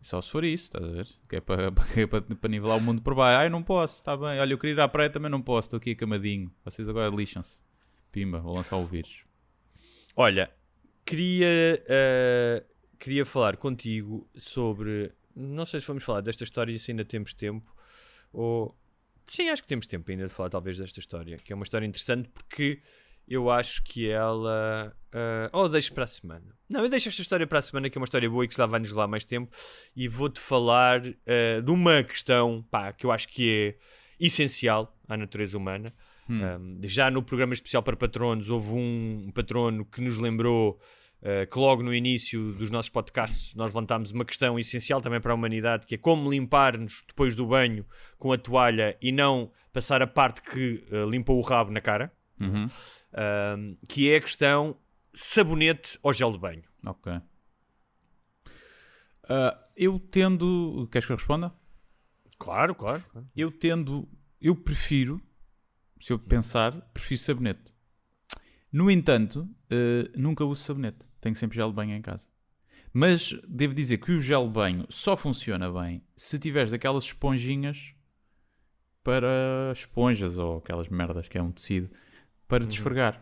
Só 0.02 0.20
se 0.20 0.30
for 0.30 0.44
isso, 0.44 0.64
estás 0.64 0.84
a 0.84 0.88
ver? 0.88 1.08
Que 1.28 1.36
é 1.36 1.40
para, 1.40 1.66
é 1.96 2.06
para, 2.06 2.20
para 2.20 2.50
nivelar 2.50 2.76
o 2.76 2.80
mundo 2.80 3.00
por 3.00 3.14
baixo. 3.14 3.46
Eu 3.46 3.50
não 3.50 3.62
posso, 3.62 3.96
está 3.96 4.16
bem. 4.16 4.40
Olha, 4.40 4.52
eu 4.52 4.58
queria 4.58 4.74
ir 4.74 4.80
à 4.80 4.88
praia 4.88 5.08
também 5.08 5.30
não 5.30 5.40
posso, 5.40 5.66
estou 5.66 5.76
aqui 5.76 5.92
acamadinho. 5.92 6.52
Vocês 6.64 6.88
agora 6.88 7.14
lixam-se. 7.14 7.62
Pimba, 8.10 8.40
vou 8.40 8.54
lançar 8.54 8.76
o 8.76 8.84
vírus. 8.84 9.24
Olha, 10.16 10.50
queria, 11.06 11.82
eh, 11.86 12.64
queria 12.98 13.24
falar 13.24 13.56
contigo 13.56 14.28
sobre. 14.36 15.12
Não 15.34 15.64
sei 15.64 15.80
se 15.80 15.86
vamos 15.86 16.02
falar 16.02 16.20
desta 16.20 16.44
história 16.44 16.76
se 16.78 16.90
ainda 16.90 17.04
temos 17.04 17.32
tempo. 17.32 17.74
Ou. 18.32 18.76
Sim, 19.28 19.48
acho 19.48 19.62
que 19.62 19.68
temos 19.68 19.86
tempo 19.86 20.10
ainda 20.10 20.26
de 20.26 20.32
falar, 20.32 20.50
talvez, 20.50 20.76
desta 20.76 20.98
história. 20.98 21.38
Que 21.38 21.52
é 21.52 21.56
uma 21.56 21.62
história 21.62 21.86
interessante 21.86 22.28
porque 22.28 22.82
eu 23.32 23.50
acho 23.50 23.82
que 23.82 24.10
ela. 24.10 24.94
eh, 25.12 25.50
ou 25.52 25.66
deixo 25.66 25.94
para 25.94 26.04
a 26.04 26.06
semana. 26.06 26.54
Não, 26.68 26.82
eu 26.82 26.88
deixo 26.88 27.08
esta 27.08 27.22
história 27.22 27.46
para 27.46 27.58
a 27.60 27.62
semana, 27.62 27.88
que 27.88 27.96
é 27.96 28.00
uma 28.00 28.04
história 28.04 28.28
boa 28.28 28.44
e 28.44 28.48
que 28.48 28.56
já 28.56 28.66
vai 28.66 28.78
nos 28.78 28.90
levar 28.90 29.06
mais 29.06 29.24
tempo. 29.24 29.50
E 29.96 30.06
vou-te 30.06 30.38
falar 30.38 31.02
eh, 31.24 31.62
de 31.62 31.70
uma 31.70 32.02
questão 32.02 32.62
pá, 32.70 32.92
que 32.92 33.06
eu 33.06 33.10
acho 33.10 33.28
que 33.28 33.50
é 33.50 34.24
essencial 34.24 34.94
à 35.08 35.16
natureza 35.16 35.56
humana. 35.56 35.90
Um, 36.28 36.78
já 36.84 37.10
no 37.10 37.22
programa 37.22 37.52
especial 37.52 37.82
para 37.82 37.96
patronos 37.96 38.48
houve 38.48 38.70
um 38.70 39.30
patrono 39.34 39.84
que 39.84 40.00
nos 40.00 40.16
lembrou 40.16 40.80
uh, 41.20 41.50
que 41.50 41.58
logo 41.58 41.82
no 41.82 41.92
início 41.92 42.52
dos 42.52 42.70
nossos 42.70 42.88
podcasts 42.88 43.54
nós 43.56 43.74
levantámos 43.74 44.12
uma 44.12 44.24
questão 44.24 44.56
essencial 44.56 45.02
também 45.02 45.20
para 45.20 45.32
a 45.32 45.34
humanidade 45.34 45.84
que 45.84 45.96
é 45.96 45.98
como 45.98 46.30
limpar-nos 46.30 47.04
depois 47.08 47.34
do 47.34 47.44
banho 47.44 47.84
com 48.18 48.32
a 48.32 48.38
toalha 48.38 48.96
e 49.02 49.10
não 49.10 49.50
passar 49.72 50.00
a 50.00 50.06
parte 50.06 50.40
que 50.42 50.84
uh, 50.92 51.04
limpa 51.10 51.32
o 51.32 51.40
rabo 51.40 51.72
na 51.72 51.80
cara 51.80 52.10
Uhum. 52.40 52.68
Um, 52.68 53.76
que 53.88 54.10
é 54.10 54.16
a 54.16 54.20
questão 54.20 54.76
sabonete 55.14 55.98
ou 56.02 56.12
gel 56.12 56.32
de 56.32 56.38
banho 56.38 56.62
Ok. 56.84 57.20
Ah, 59.28 59.58
eu 59.76 59.98
tendo. 59.98 60.88
Queres 60.90 61.06
que 61.06 61.12
eu 61.12 61.16
responda? 61.16 61.52
claro, 62.38 62.74
claro, 62.74 63.02
claro. 63.10 63.28
Eu 63.36 63.50
tendo. 63.50 64.08
Eu 64.40 64.56
prefiro. 64.56 65.20
Se 66.00 66.12
eu 66.12 66.18
pensar, 66.18 66.72
prefiro 66.92 67.20
sabonete. 67.20 67.72
No 68.72 68.90
entanto, 68.90 69.48
eh, 69.70 70.10
nunca 70.16 70.44
uso 70.44 70.62
sabonete. 70.62 71.06
Tenho 71.20 71.36
sempre 71.36 71.56
gel 71.56 71.68
de 71.68 71.76
banho 71.76 71.94
em 71.94 72.02
casa. 72.02 72.26
Mas 72.92 73.32
devo 73.46 73.72
dizer 73.72 73.98
que 73.98 74.10
o 74.10 74.20
gel 74.20 74.48
de 74.48 74.52
banho 74.52 74.86
só 74.88 75.16
funciona 75.16 75.70
bem 75.70 76.02
se 76.16 76.38
tiveres 76.38 76.72
aquelas 76.72 77.04
esponjinhas 77.04 77.94
para 79.04 79.72
esponjas 79.72 80.36
ou 80.38 80.58
aquelas 80.58 80.88
merdas 80.88 81.28
que 81.28 81.38
é 81.38 81.42
um 81.42 81.52
tecido 81.52 81.90
para 82.58 82.66
desfregar. 82.66 83.20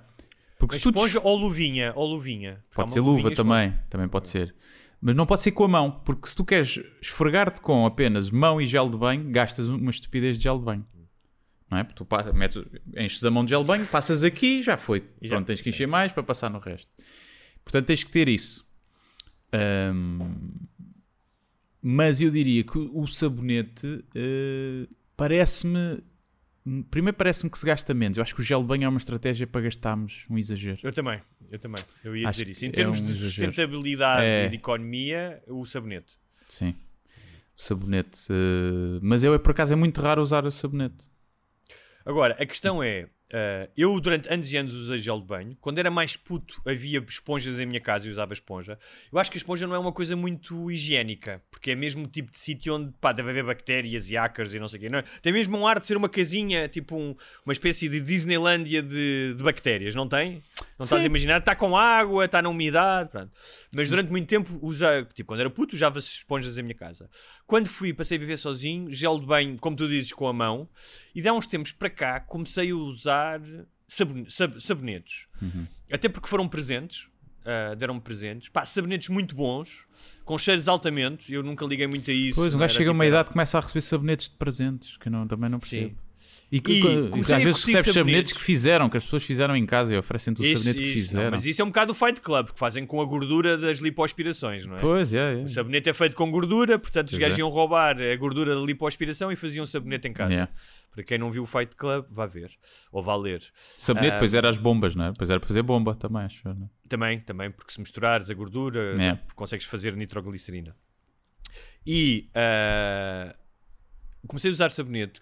Porque 0.59 0.75
Mas 0.75 0.83
se 0.83 0.91
tu 0.93 0.97
esponja 0.97 1.21
ou 1.23 1.37
luvinha 1.37 1.93
ou 1.97 2.07
luvinha 2.07 2.63
Pode 2.75 2.93
ser 2.93 3.01
luva 3.01 3.33
também, 3.35 3.75
também 3.89 4.09
pode 4.09 4.29
ser. 4.29 4.55
Mas 5.01 5.15
não 5.15 5.25
pode 5.25 5.41
ser 5.41 5.53
com 5.53 5.65
a 5.65 5.69
mão, 5.69 5.91
porque 6.05 6.29
se 6.29 6.35
tu 6.37 6.45
queres 6.45 6.79
esfregar-te 7.01 7.61
com 7.61 7.87
apenas 7.87 8.31
mão 8.31 8.61
e 8.61 8.67
gel 8.67 8.91
de 8.91 8.97
banho, 8.99 9.31
gastas 9.31 9.69
uma 9.69 9.91
estupidez 9.91 10.37
de 10.37 10.43
gel 10.45 10.59
de 10.59 10.65
banho. 10.65 10.87
Não 11.71 11.79
é? 11.79 11.85
Porque 11.85 11.97
tu 11.97 12.05
passa- 12.05 12.33
metes, 12.33 12.63
enches 12.97 13.25
a 13.25 13.31
mão 13.31 13.45
de 13.45 13.51
gel 13.51 13.63
de 13.63 13.69
banho, 13.69 13.87
passas 13.87 14.23
aqui 14.25 14.63
já 14.63 14.77
foi. 14.77 15.09
E 15.23 15.29
já- 15.29 15.37
Pronto, 15.37 15.47
tens 15.47 15.61
que 15.61 15.71
encher 15.71 15.87
mais 15.87 16.13
para 16.13 16.23
passar 16.23 16.51
no 16.51 16.59
resto. 16.59 16.89
Portanto, 17.65 17.87
tens 17.87 18.03
que 18.05 18.11
ter 18.11 18.29
isso. 18.29 18.69
Ahm, 19.53 20.51
mas 21.83 22.21
eu 22.21 22.31
diria 22.31 22.63
que 22.65 22.77
o 22.79 23.07
sabonete 23.07 24.05
eh, 24.15 24.87
parece-me. 25.17 26.03
Primeiro, 26.91 27.17
parece-me 27.17 27.51
que 27.51 27.59
se 27.59 27.67
gasta 27.67 27.93
menos. 27.95 28.17
Eu 28.19 28.23
acho 28.23 28.35
que 28.35 28.41
o 28.41 28.45
gel 28.45 28.61
de 28.63 28.67
banho 28.69 28.85
é 28.85 28.89
uma 28.89 28.99
estratégia 28.99 29.47
para 29.47 29.63
gastarmos 29.63 30.25
um 30.31 30.37
exagero. 30.39 30.79
Eu 30.83 30.93
também, 30.93 31.21
eu 31.51 31.59
também. 31.59 31.83
Eu 32.05 32.17
ia 32.17 32.29
Acho 32.29 32.39
dizer 32.41 32.51
isso. 32.53 32.65
Em 32.67 32.71
que 32.71 32.77
termos 32.77 32.99
é 32.99 33.03
um 33.03 33.05
de 33.07 33.13
sustentabilidade 33.15 34.23
É. 34.25 34.47
e 34.47 34.49
de 34.51 34.57
economia, 34.57 35.43
o 35.49 35.65
sabonete. 35.65 36.19
Sim. 36.49 36.75
O 37.57 37.63
sabonete. 37.63 38.21
eh, 38.31 38.99
mas 39.03 39.23
eu, 39.25 39.39
por 39.41 39.51
acaso, 39.51 39.73
é 39.73 39.77
muito 39.77 40.01
raro 40.01 40.23
usar 40.23 40.45
o 40.45 40.51
sabonete. 40.51 41.09
Agora, 42.05 42.35
a 42.39 42.47
questão 42.47 42.83
é: 42.83 43.09
ah, 43.33 43.69
eu 43.77 44.01
durante 44.01 44.29
anos 44.33 44.51
e 44.53 44.57
anos 44.57 44.75
usei 44.75 44.99
gel 44.99 45.21
de 45.21 45.27
banho. 45.27 45.57
Quando 45.61 45.79
era 45.79 45.91
mais 45.91 46.17
puto, 46.17 46.61
havia 46.67 46.99
esponjas 47.09 47.59
em 47.59 47.67
minha 47.67 47.81
casa 47.81 48.07
e 48.09 48.11
usava 48.11 48.33
esponja. 48.33 48.79
Eu 49.13 49.19
acho 49.19 49.31
que 49.31 49.37
a 49.37 49.41
esponja 49.41 49.67
não 49.67 49.75
é 49.75 49.79
uma 49.79 49.93
coisa 49.93 50.15
muito 50.17 50.71
higiênica, 50.71 51.43
porque 51.51 51.71
é 51.73 51.75
mesmo 51.75 52.05
o 52.05 52.09
tipo 52.09 52.31
de 52.33 52.39
sítio 52.39 52.75
onde 52.75 52.93
pá, 53.01 53.13
deve 53.13 53.31
haver 53.31 53.45
bactérias 53.45 54.11
e 54.11 54.17
ácaros 54.17 54.55
e 54.55 54.59
não 54.59 54.69
sei 54.69 54.79
o 54.79 54.83
quê. 54.83 54.89
Não 54.89 54.99
é? 54.99 55.05
Tem 55.23 55.33
mesmo 55.33 55.57
um 55.57 55.67
ar 55.67 55.79
de 55.81 55.87
ser 55.87 55.97
uma 55.97 56.09
casinha, 56.09 56.69
tipo 56.69 56.97
um- 56.97 57.15
uma 57.45 57.53
espécie 57.53 57.89
de 57.89 58.01
Disneylândia 58.01 58.83
de, 58.83 59.35
de 59.37 59.43
bactérias, 59.43 59.95
não 59.95 60.09
tem? 60.09 60.43
Não 60.79 60.85
estás 60.85 61.01
a 61.01 61.03
Sim. 61.03 61.07
imaginar? 61.07 61.39
Está 61.39 61.55
com 61.55 61.77
água, 61.77 62.25
está 62.25 62.41
na 62.41 62.49
umidade. 62.49 63.11
Pronto. 63.11 63.31
Mas 63.73 63.89
durante 63.91 64.11
muito 64.11 64.27
tempo, 64.29 64.59
usei, 64.63 65.05
tipo, 65.15 65.29
quando 65.29 65.41
era 65.41 65.51
puto, 65.51 65.75
usava 65.77 65.99
esponjas 65.99 66.57
em 66.59 66.63
minha 66.63 66.75
casa. 66.75 67.09
Quando 67.51 67.67
fui, 67.69 67.93
passei 67.93 68.17
a 68.17 68.21
viver 68.21 68.37
sozinho, 68.37 68.89
gel 68.93 69.19
de 69.19 69.27
banho, 69.27 69.57
como 69.59 69.75
tu 69.75 69.89
dizes, 69.89 70.13
com 70.13 70.29
a 70.29 70.33
mão. 70.33 70.69
E 71.13 71.21
de 71.21 71.27
há 71.27 71.33
uns 71.33 71.49
tempos 71.49 71.73
para 71.73 71.91
cá, 71.91 72.21
comecei 72.21 72.71
a 72.71 72.77
usar 72.77 73.41
sabone- 73.89 74.31
sab- 74.31 74.61
sabonetes. 74.61 75.27
Até 75.93 76.09
porque 76.09 76.29
foram 76.29 76.49
presentes. 76.49 77.09
ah, 77.45 77.75
deram-me 77.75 78.01
presentes. 78.01 78.49
Pá, 78.51 78.65
sabonetes 78.65 79.09
muito 79.09 79.35
bons, 79.35 79.85
com 80.25 80.39
cheiros 80.39 80.69
altamente. 80.69 81.33
Eu 81.33 81.43
nunca 81.43 81.65
liguei 81.67 81.87
muito 81.89 82.09
a 82.11 82.15
isso. 82.15 82.37
Pois, 82.37 82.55
um 82.55 82.59
gajo 82.59 82.77
chega 82.77 82.91
a 82.91 82.93
uma 82.93 83.03
tipo- 83.05 83.15
idade 83.15 83.29
que 83.29 83.33
começa 83.33 83.59
a 83.59 83.61
receber 83.63 83.81
sabonetes 83.81 84.29
de 84.29 84.37
presentes, 84.37 84.97
que 84.99 85.09
eu 85.09 85.13
não, 85.13 85.27
também 85.27 85.49
não 85.51 85.59
percebo. 85.59 85.89
Sim. 85.89 85.97
E, 86.53 86.61
que, 86.61 86.73
E 86.73 86.81
que- 86.83 87.33
às 87.33 87.45
vezes 87.45 87.65
recebes 87.65 87.65
sabonetes 87.65 87.95
sabonetes. 87.95 88.33
que 88.33 88.41
fizeram, 88.41 88.89
que 88.91 88.97
as 88.97 89.05
pessoas 89.05 89.23
fizeram 89.23 89.55
em 89.55 89.65
casa 89.65 89.95
e 89.95 89.99
oferecem-te 89.99 90.43
o 90.43 90.45
Isso, 90.45 90.65
sabonete 90.65 90.79
que 90.83 90.85
isso. 90.85 90.99
Não, 90.99 91.05
fizeram. 91.21 91.31
mas 91.31 91.47
isso 91.47 91.63
é 91.63 91.65
um 91.65 91.69
bocado 91.69 91.93
o 91.93 91.95
Fight 91.95 92.21
Club, 92.21 92.49
que 92.51 92.59
fazem 92.59 92.85
com 92.85 93.01
a 93.01 93.05
gordura 93.05 93.57
das 93.57 93.79
lipoaspirações, 93.79 94.67
não 94.67 94.75
é? 94.75 94.81
Pois, 94.81 95.15
é, 95.15 95.41
é. 95.41 95.45
O 95.45 95.49
sabonete 95.49 95.89
é 95.89 95.93
feito 95.95 96.17
com 96.17 96.29
gordura, 96.29 96.77
portanto 96.77 97.07
os 97.07 97.13
Pois 97.13 97.21
gajos 97.21 97.39
é. 97.39 97.41
iam 97.41 97.49
roubar 97.51 97.97
a 98.03 98.17
gordura 98.17 98.55
da 98.57 98.61
lipoaspiração 98.63 99.31
e 99.31 99.37
faziam 99.37 99.65
sabonete 99.65 100.09
em 100.09 100.13
casa. 100.13 100.33
Yeah. 100.33 100.53
Para 100.91 101.05
quem 101.05 101.19
não 101.19 101.31
viu 101.31 101.45
o 101.45 101.47
Fight 101.47 101.77
Club, 101.77 102.07
vá 102.11 102.27
ver. 102.27 102.51
Ou 102.91 103.01
vá 103.01 103.15
ler. 103.15 103.43
Sabonete, 103.79 104.11
Ah, 104.11 104.15
depois 104.15 104.35
era 104.35 104.51
as 104.51 104.59
bombas, 104.59 104.97
não 104.97 105.05
é? 105.05 105.13
Depois 105.13 105.31
era 105.31 105.39
para 105.39 105.47
fazer 105.47 105.63
bomba 105.63 105.95
também, 105.95 106.23
acho. 106.23 106.41
Não? 106.49 106.65
é? 106.65 106.89
Também, 106.89 107.21
também, 107.21 107.51
porque 107.53 107.73
se 107.73 107.79
misturares 107.79 108.29
a 108.29 108.35
gordura, 108.35 109.01
É. 109.01 109.19
consegues 109.37 109.67
fazer 109.67 109.95
nitroglicerina. 109.95 110.75
E 111.87 112.27
ah, 112.35 113.37
comecei 114.27 114.51
a 114.51 114.53
usar 114.53 114.71
sabonete. 114.71 115.21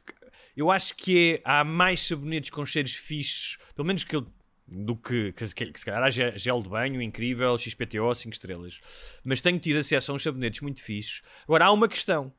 Eu 0.58 0.72
acho 0.72 0.92
que 0.96 1.36
é, 1.36 1.40
há 1.44 1.62
mais 1.62 2.00
sabonetes 2.00 2.50
com 2.50 2.66
cheiros 2.66 2.92
fixes, 2.92 3.58
pelo 3.76 3.86
menos 3.86 4.02
que 4.02 4.16
eu, 4.16 4.26
do 4.66 4.96
que, 4.96 5.32
que, 5.32 5.54
que, 5.54 5.66
que 5.72 5.78
se 5.78 5.86
calhar 5.86 6.02
há 6.02 6.10
ge- 6.10 6.36
gel 6.36 6.60
de 6.60 6.68
banho, 6.68 7.00
incrível, 7.00 7.56
XPTO, 7.56 8.12
5 8.12 8.32
estrelas. 8.32 8.80
Mas 9.22 9.40
tenho 9.40 9.60
tido 9.60 9.78
acesso 9.78 10.10
a 10.10 10.14
uns 10.16 10.22
sabonetes 10.24 10.60
muito 10.60 10.82
fixes. 10.82 11.22
Agora, 11.44 11.66
há 11.66 11.72
uma 11.72 11.86
questão. 11.86 12.32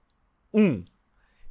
Um, 0.53 0.83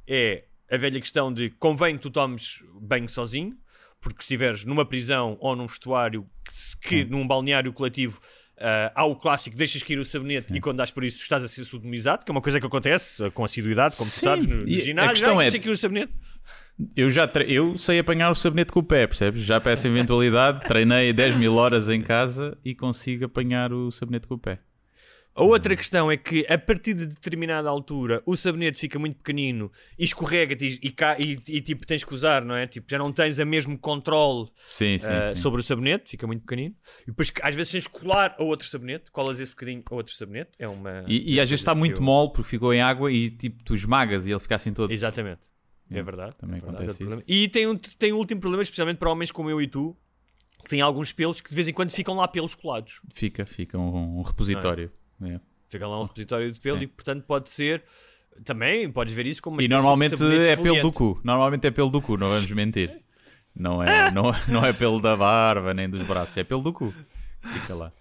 é 0.07 0.45
a 0.69 0.77
velha 0.77 0.99
questão 1.01 1.33
de 1.33 1.49
convém 1.49 1.95
que 1.97 2.03
tu 2.03 2.11
tomes 2.11 2.63
banho 2.79 3.09
sozinho, 3.09 3.57
porque 3.99 4.21
se 4.21 4.25
estiveres 4.25 4.63
numa 4.63 4.85
prisão 4.85 5.37
ou 5.41 5.55
num 5.55 5.65
vestuário 5.65 6.29
que, 6.83 6.87
que 6.87 7.03
num 7.05 7.27
balneário 7.27 7.73
coletivo 7.73 8.21
ah, 8.61 8.91
há 8.95 9.05
o 9.05 9.15
clássico, 9.15 9.55
deixas 9.55 9.81
cair 9.83 9.99
o 9.99 10.05
sabonete 10.05 10.47
e 10.53 10.59
quando 10.61 10.77
dás 10.77 10.91
por 10.91 11.03
isso 11.03 11.21
estás 11.21 11.43
a 11.43 11.47
ser 11.47 11.63
sodomizado, 11.65 12.23
que 12.25 12.31
é 12.31 12.33
uma 12.33 12.41
coisa 12.41 12.59
que 12.59 12.65
acontece 12.65 13.29
com 13.31 13.43
assiduidade, 13.43 13.95
como 13.95 14.09
tu 14.09 14.13
Sim, 14.13 14.25
sabes, 14.25 14.45
no, 14.47 14.55
no 14.57 14.67
e 14.69 14.77
a 14.77 14.83
ginásio. 14.83 15.11
questão 15.11 15.41
é- 15.41 15.49
deixa 15.49 15.59
cair 15.63 15.71
o 15.73 15.77
sabonete. 15.77 16.13
Eu 16.95 17.11
já 17.11 17.27
tre- 17.27 17.51
eu 17.51 17.77
sei 17.77 17.99
apanhar 17.99 18.31
o 18.31 18.35
sabonete 18.35 18.71
com 18.71 18.79
o 18.79 18.83
pé, 18.83 19.05
percebes? 19.05 19.41
Já 19.41 19.59
para 19.59 19.73
essa 19.73 19.87
eventualidade, 19.87 20.65
treinei 20.67 21.11
10 21.11 21.35
mil 21.35 21.55
horas 21.55 21.89
em 21.89 22.01
casa 22.01 22.57
e 22.63 22.73
consigo 22.73 23.25
apanhar 23.25 23.73
o 23.73 23.91
sabonete 23.91 24.27
com 24.27 24.35
o 24.35 24.39
pé. 24.39 24.59
A 25.39 25.43
outra 25.43 25.75
questão 25.75 26.11
é 26.11 26.17
que 26.17 26.45
a 26.49 26.57
partir 26.57 26.93
de 26.93 27.05
determinada 27.05 27.69
altura 27.69 28.21
o 28.25 28.35
sabonete 28.35 28.79
fica 28.79 28.99
muito 28.99 29.17
pequenino 29.17 29.71
e 29.97 30.03
escorrega-te 30.03 30.79
e, 30.83 30.87
e, 30.89 30.93
e- 31.25 31.57
e, 31.57 31.61
tipo 31.61 31.85
tens 31.87 32.03
que 32.03 32.13
usar, 32.13 32.43
não 32.43 32.55
é? 32.55 32.67
Tipo, 32.67 32.89
já 32.89 32.97
não 32.97 33.11
tens 33.11 33.39
o 33.39 33.45
mesmo 33.45 33.77
controle 33.77 34.49
Sim, 34.67 34.97
sim, 34.97 35.07
ah, 35.09 35.33
sim. 35.33 35.41
sobre 35.41 35.61
o 35.61 35.63
sabonete, 35.63 36.09
fica 36.09 36.27
muito 36.27 36.41
pequenino. 36.41 36.75
E 37.03 37.07
depois 37.07 37.31
às 37.41 37.55
vezes 37.55 37.71
tens 37.71 37.87
que 37.87 37.99
colar 37.99 38.35
a 38.37 38.43
outro 38.43 38.67
sabonete, 38.67 39.11
colas 39.11 39.39
esse 39.39 39.51
bocadinho 39.51 39.81
a 39.89 39.95
outro 39.95 40.13
sabonete. 40.13 40.51
É 40.59 40.67
uma. 40.67 41.03
E, 41.07 41.39
às 41.39 41.49
vezes 41.49 41.61
está 41.61 41.73
muito 41.73 41.97
eu- 41.97 42.03
mole 42.03 42.31
porque 42.33 42.49
ficou 42.49 42.73
em 42.73 42.81
água 42.81 43.11
e 43.11 43.29
tipo 43.29 43.63
tu 43.63 43.73
esmagas 43.75 44.25
e 44.25 44.31
ele 44.31 44.39
fica 44.39 44.55
assim 44.55 44.73
todo. 44.73 44.91
Exatamente. 44.91 45.39
É 45.91 46.01
Hum, 46.01 46.03
verdade. 46.05 46.35
também 46.37 46.57
é 46.57 46.61
verdade, 46.61 46.83
acontece 46.83 47.03
é 47.03 47.07
isso. 47.07 47.23
E 47.27 47.47
tem 47.47 47.65
um, 47.65 47.75
tem 47.75 48.13
um 48.13 48.17
último 48.17 48.39
problema, 48.41 48.61
especialmente 48.61 48.97
para 48.97 49.09
homens 49.09 49.31
como 49.31 49.49
eu 49.49 49.59
e 49.61 49.67
tu, 49.67 49.95
que 50.63 50.69
têm 50.69 50.81
alguns 50.81 51.11
pelos 51.13 51.41
que 51.41 51.49
de 51.49 51.55
vez 51.55 51.67
em 51.67 51.73
quando 51.73 51.89
ficam 51.91 52.13
lá 52.15 52.27
pelos 52.27 52.53
colados. 52.53 52.99
Fica, 53.13 53.45
fica 53.45 53.77
um, 53.77 54.19
um 54.19 54.21
repositório. 54.21 54.91
É. 55.23 55.39
Fica 55.67 55.87
lá 55.87 55.99
um 55.99 56.03
repositório 56.03 56.51
de 56.51 56.59
pelo 56.59 56.77
Sim. 56.77 56.83
e, 56.83 56.87
portanto, 56.87 57.23
pode 57.25 57.49
ser. 57.49 57.83
Também 58.43 58.89
podes 58.89 59.13
ver 59.13 59.25
isso 59.25 59.41
como 59.41 59.57
uma 59.57 59.63
E 59.63 59.67
normalmente 59.67 60.15
é 60.47 60.55
pelo 60.55 60.81
do 60.81 60.91
cu. 60.91 61.19
Normalmente 61.23 61.67
é 61.67 61.71
pelo 61.71 61.89
do 61.89 62.01
cu, 62.01 62.17
não 62.17 62.29
vamos 62.29 62.49
mentir. 62.51 63.01
Não 63.55 63.83
é, 63.83 64.09
não, 64.13 64.31
não 64.47 64.65
é 64.65 64.71
pelo 64.71 65.01
da 65.01 65.15
barba 65.15 65.73
nem 65.73 65.89
dos 65.89 66.05
braços, 66.07 66.37
é 66.37 66.43
pelo 66.43 66.61
do 66.61 66.71
cu. 66.71 66.93
Fica 67.41 67.75
lá. 67.75 67.91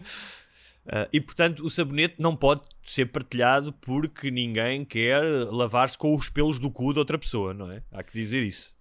Ah, 0.89 1.09
e 1.12 1.21
portanto 1.21 1.64
o 1.64 1.71
sabonete 1.71 2.14
não 2.19 2.35
pode 2.35 2.62
ser 2.85 3.07
partilhado 3.07 3.73
porque 3.75 4.31
ninguém 4.31 4.85
quer 4.85 5.23
lavar-se 5.51 5.99
com 5.99 6.14
os 6.14 6.31
pelos 6.31 6.59
do 6.59 6.71
cu 6.71 6.95
de 6.95 6.99
outra 6.99 7.19
pessoa, 7.19 7.53
não 7.53 7.71
é? 7.71 7.83
Há 7.93 8.03
que 8.03 8.12
dizer 8.12 8.43
isso. 8.43 8.73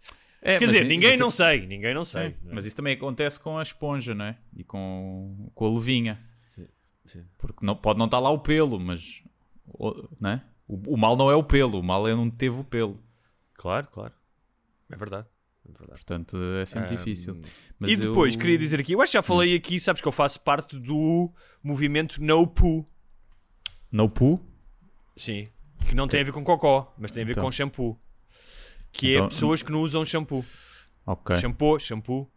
É, 0.42 0.60
Quer 0.60 0.66
dizer, 0.68 0.86
ninguém 0.86 1.18
não 1.18 1.32
sei, 1.32 1.66
ninguém 1.66 1.94
não 1.94 2.06
Sim, 2.06 2.12
sei. 2.12 2.36
não 2.44 2.52
é? 2.52 2.56
mas 2.56 2.66
isso 2.66 2.76
também 2.76 2.94
acontece 2.94 3.40
com 3.40 3.58
a 3.58 3.64
esponja, 3.64 4.14
não 4.14 4.26
é? 4.26 4.38
E 4.56 4.64
com, 4.64 5.50
com 5.54 5.66
a 5.66 5.70
luvinha. 5.70 6.20
Sim. 7.08 7.24
Porque 7.38 7.66
não, 7.66 7.76
pode 7.76 7.98
não 8.00 8.06
estar 8.06 8.20
lá 8.20 8.30
o 8.30 8.40
pelo, 8.40 8.80
mas 8.80 9.22
o, 9.68 10.08
não 10.20 10.30
é? 10.32 10.44
o, 10.68 10.94
o 10.94 10.98
mal 10.98 11.16
não 11.16 11.30
é 11.32 11.36
o 11.36 11.44
pelo, 11.44 11.80
o 11.80 11.84
mal 11.84 12.08
é 12.08 12.14
não 12.16 12.30
teve 12.30 12.60
o 12.60 12.64
pelo. 12.64 13.00
Claro, 13.56 13.88
claro. 13.92 14.14
É 14.90 14.96
verdade. 14.96 15.28
É 15.68 15.72
verdade. 15.78 16.00
Portanto, 16.00 16.38
é 16.62 16.66
sempre 16.66 16.94
Ahm, 16.94 16.98
difícil. 16.98 17.42
Mas 17.80 17.92
e 17.92 17.96
depois, 17.98 18.34
eu- 18.36 18.40
queria 18.40 18.58
dizer 18.58 18.80
aqui, 18.80 18.94
eu 18.94 19.02
acho 19.02 19.12
que 19.12 19.18
já 19.18 19.22
falei 19.22 19.56
aqui, 19.56 19.80
sabes 19.80 20.02
que 20.02 20.08
eu 20.08 20.12
faço 20.12 20.40
parte 20.42 20.80
do 20.80 21.30
movimento 21.62 22.22
No 22.24 22.48
Poo. 22.48 22.86
No 23.92 24.10
poo? 24.10 24.40
Sim. 25.16 25.48
Que 25.88 25.96
não 25.96 26.08
tem 26.08 26.22
a 26.22 26.24
ver 26.24 26.32
com 26.32 26.44
cocó, 26.44 26.94
mas 26.98 27.12
tem 27.12 27.24
a 27.24 27.26
ver 27.26 27.32
Então. 27.32 27.44
com 27.44 27.52
shampoo. 27.52 27.98
Que 28.92 29.14
Então- 29.14 29.26
é 29.26 29.30
pessoas 29.30 29.62
que 29.64 29.72
não 29.72 29.82
usam 29.82 30.04
shampoo. 30.06 30.44
Ok. 31.06 31.38
Shampoo, 31.38 31.80
shampoo. 31.80 32.30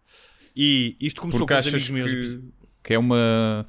E 0.55 0.97
isto 1.01 1.21
começou 1.21 1.41
Porque 1.47 1.55
com 1.55 1.61
os 1.61 1.67
amigos 1.67 1.91
meus. 1.91 2.11
que, 2.11 2.53
que 2.85 2.95
é 2.95 2.99
uma. 2.99 3.67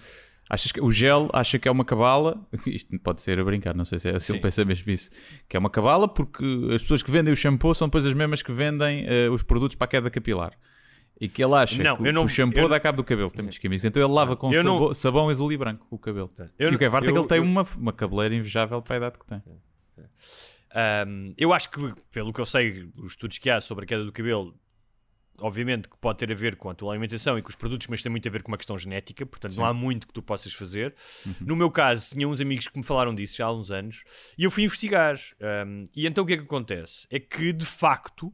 Achas 0.54 0.72
que 0.74 0.82
o 0.82 0.92
gel 0.92 1.30
acha 1.32 1.58
que 1.58 1.66
é 1.66 1.72
uma 1.72 1.86
cabala? 1.86 2.36
Isto 2.68 3.00
pode 3.00 3.22
ser 3.22 3.40
a 3.40 3.44
brincar, 3.46 3.74
não 3.74 3.86
sei 3.86 4.00
se, 4.00 4.10
é, 4.10 4.20
se 4.20 4.34
ele 4.34 4.42
pensa 4.42 4.66
mesmo 4.66 4.92
isso. 4.92 5.10
Que 5.48 5.56
é 5.56 5.60
uma 5.60 5.70
cabala 5.70 6.10
porque 6.10 6.44
as 6.76 6.82
pessoas 6.82 7.02
que 7.02 7.10
vendem 7.10 7.32
o 7.32 7.38
shampoo 7.38 7.74
são 7.74 7.88
depois 7.88 8.06
as 8.06 8.14
mesmas 8.14 8.42
que 8.42 8.52
vendem 8.52 9.06
eh, 9.08 9.30
os 9.30 9.44
produtos 9.44 9.76
para 9.76 9.86
a 9.86 9.88
queda 9.88 10.10
capilar. 10.10 10.52
E 11.22 11.30
que 11.30 11.42
ele 11.42 11.54
acha 11.54 11.82
Não, 11.82 11.96
que, 11.96 12.10
o- 12.10 12.12
não- 12.12 12.24
o 12.26 12.28
shampoo 12.28 12.60
eu- 12.60 12.68
dá 12.68 12.80
cabo 12.82 12.98
do 12.98 13.04
cabelo. 13.06 13.30
Tem 13.32 13.44
muitos 13.44 13.60
químicos. 13.60 13.86
Então 13.86 14.04
ele 14.04 14.12
lava 14.12 14.36
com 14.36 14.52
Eu 14.54 14.62
não- 14.64 14.94
sabão 14.94 15.30
azul 15.30 15.52
e 15.54 15.58
branco 15.58 15.88
o 15.90 15.98
cabelo. 15.98 16.30
Eu 16.60 16.70
e 16.72 16.76
o 16.76 16.78
que 16.78 16.84
é 16.84 16.90
verdade 16.90 17.08
é 17.08 17.14
que 17.14 17.18
ele 17.20 17.28
tem 17.30 17.38
eu- 17.38 17.44
uma, 17.44 17.66
uma 17.78 17.94
cabeleira 17.94 18.36
invejável 18.36 18.82
para 18.82 18.96
a 18.96 18.98
idade 18.98 19.20
que 19.20 19.26
tem. 19.28 19.42
Um, 21.08 21.34
eu 21.38 21.52
acho 21.54 21.70
que, 21.70 21.94
pelo 22.12 22.32
que 22.34 22.40
eu 22.40 22.46
sei, 22.46 22.90
os 22.98 23.12
estudos 23.14 23.38
que 23.38 23.50
há 23.50 23.60
sobre 23.60 23.84
a 23.84 23.88
queda 23.88 24.04
do 24.06 24.12
cabelo, 24.12 24.56
obviamente 25.42 25.90
que 25.90 25.98
pode 25.98 26.20
ter 26.20 26.32
a 26.32 26.36
ver 26.36 26.56
com 26.56 26.70
a 26.70 26.74
tua 26.74 26.94
alimentação 26.94 27.38
e 27.38 27.42
com 27.42 27.50
os 27.50 27.56
produtos, 27.56 27.88
mas 27.88 28.02
tem 28.02 28.10
muito 28.10 28.28
a 28.28 28.32
ver 28.32 28.44
com 28.44 28.52
uma 28.52 28.58
questão 28.58 28.78
genética, 28.78 29.26
portanto 29.26 29.56
não 29.56 29.66
há 29.66 29.74
muito 29.74 30.08
que 30.08 30.14
tu 30.14 30.22
possas 30.22 30.54
fazer. 30.54 30.94
No 31.40 31.56
meu 31.56 31.70
caso, 31.72 32.10
tinha 32.14 32.28
uns 32.28 32.40
amigos 32.40 32.68
que 32.68 32.78
me 32.78 32.84
falaram 32.84 33.14
disso 33.14 33.36
já 33.36 33.46
há 33.46 33.54
uns 33.54 33.72
anos 33.72 34.04
e 34.38 34.44
eu 34.44 34.52
fui 34.52 34.64
investigar. 34.64 35.20
Um, 35.66 35.88
e 35.96 36.08
então 36.08 36.24
o 36.24 36.28
que 36.28 36.34
é 36.34 36.38
que 36.38 36.44
acontece? 36.44 37.08
É 37.10 37.20
que, 37.20 37.52
de 37.52 37.66
facto, 37.66 38.32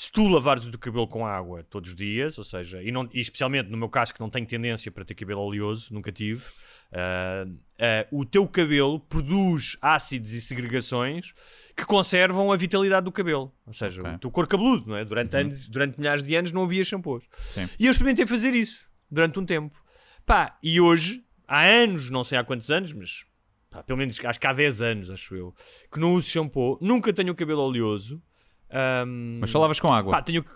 se 0.00 0.12
tu 0.12 0.28
lavares 0.28 0.64
o 0.64 0.70
teu 0.70 0.78
cabelo 0.78 1.08
com 1.08 1.26
água 1.26 1.64
todos 1.64 1.90
os 1.90 1.96
dias, 1.96 2.38
ou 2.38 2.44
seja, 2.44 2.80
e, 2.80 2.92
não, 2.92 3.08
e 3.12 3.20
especialmente 3.20 3.68
no 3.68 3.76
meu 3.76 3.88
caso 3.88 4.14
que 4.14 4.20
não 4.20 4.30
tenho 4.30 4.46
tendência 4.46 4.92
para 4.92 5.04
ter 5.04 5.12
cabelo 5.12 5.40
oleoso, 5.40 5.92
nunca 5.92 6.12
tive, 6.12 6.44
ah, 6.92 7.44
ah, 7.80 8.06
o 8.12 8.24
teu 8.24 8.46
cabelo 8.46 9.00
produz 9.00 9.76
ácidos 9.82 10.30
e 10.30 10.40
segregações 10.40 11.32
que 11.76 11.84
conservam 11.84 12.52
a 12.52 12.56
vitalidade 12.56 13.06
do 13.06 13.10
cabelo. 13.10 13.52
Ou 13.66 13.72
seja, 13.72 14.00
Ok. 14.02 14.14
o 14.14 14.18
teu 14.20 14.30
cor 14.30 14.46
cabeludo, 14.46 14.88
não 14.88 14.96
é? 14.96 15.04
Durante, 15.04 15.34
anos, 15.36 15.68
durante 15.68 15.98
milhares 15.98 16.22
de 16.22 16.32
anos 16.36 16.52
não 16.52 16.62
havia 16.62 16.84
shampoos. 16.84 17.24
Sim. 17.36 17.68
E 17.76 17.86
eu 17.86 17.90
experimentei 17.90 18.24
fazer 18.24 18.54
isso 18.54 18.86
durante 19.10 19.40
um 19.40 19.44
tempo. 19.44 19.76
Pá, 20.24 20.56
e 20.62 20.80
hoje, 20.80 21.24
há 21.44 21.64
anos, 21.64 22.08
não 22.08 22.22
sei 22.22 22.38
há 22.38 22.44
quantos 22.44 22.70
anos, 22.70 22.92
mas 22.92 23.24
pá, 23.68 23.82
pelo 23.82 23.98
menos 23.98 24.16
acho 24.24 24.38
que 24.38 24.46
há 24.46 24.52
10 24.52 24.80
anos, 24.80 25.10
acho 25.10 25.34
eu, 25.34 25.52
que 25.92 25.98
não 25.98 26.14
uso 26.14 26.28
shampoo, 26.28 26.78
nunca 26.80 27.12
tenho 27.12 27.32
o 27.32 27.34
cabelo 27.34 27.62
oleoso. 27.62 28.22
Ahm, 28.70 29.38
Mas 29.40 29.50
só 29.50 29.58
lavas 29.58 29.80
com 29.80 29.92
água. 29.92 30.12
Pá, 30.12 30.22
tenho 30.22 30.42
que- 30.44 30.50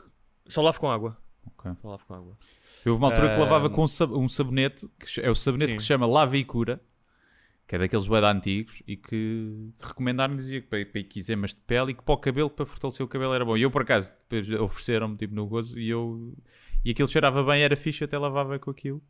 Só 0.48 0.60
lavo 0.62 0.78
com 0.80 0.90
água. 0.90 1.16
Ok. 1.46 1.72
Só 1.80 1.88
lavo 1.88 2.06
com 2.06 2.14
água. 2.14 2.38
Eu 2.84 2.92
houve 2.92 3.02
uma 3.04 3.10
altura 3.12 3.32
que 3.32 3.38
lavava 3.40 3.70
com 3.70 3.84
um 3.84 3.88
sab- 3.88 4.12
um 4.12 4.28
sabonete, 4.28 4.88
que 4.98 5.20
é 5.20 5.30
o 5.30 5.34
sabonete 5.34 5.70
Sim. 5.72 5.76
que 5.76 5.82
se 5.82 5.88
chama 5.88 6.04
Lava 6.06 6.36
e 6.36 6.44
Cura, 6.44 6.80
que 7.66 7.76
é 7.76 7.78
daqueles 7.78 8.06
de 8.06 8.14
antigos 8.26 8.82
e 8.86 8.96
que, 8.96 9.70
recomendaram-me 9.80 10.38
dizia 10.38 10.60
que 10.60 10.66
para, 10.66 10.84
para 10.84 11.00
eczemas 11.00 11.50
de 11.50 11.60
pele 11.62 11.92
e 11.92 11.94
que 11.94 12.02
para 12.02 12.14
o 12.14 12.18
cabelo, 12.18 12.50
para 12.50 12.66
fortalecer 12.66 13.04
o 13.06 13.08
cabelo 13.08 13.32
era 13.34 13.44
bom. 13.44 13.56
E 13.56 13.62
eu 13.62 13.70
por 13.70 13.82
acaso, 13.82 14.14
ofereceram-me 14.60 15.16
tipo 15.16 15.34
no 15.34 15.46
gozo 15.46 15.78
e 15.78 15.88
eu 15.88 16.34
e 16.84 16.90
aquilo 16.90 17.06
cheirava 17.08 17.44
bem, 17.44 17.62
era 17.62 17.76
fixe, 17.76 18.02
até 18.02 18.18
lavava 18.18 18.58
com 18.58 18.70
aquilo. 18.70 19.00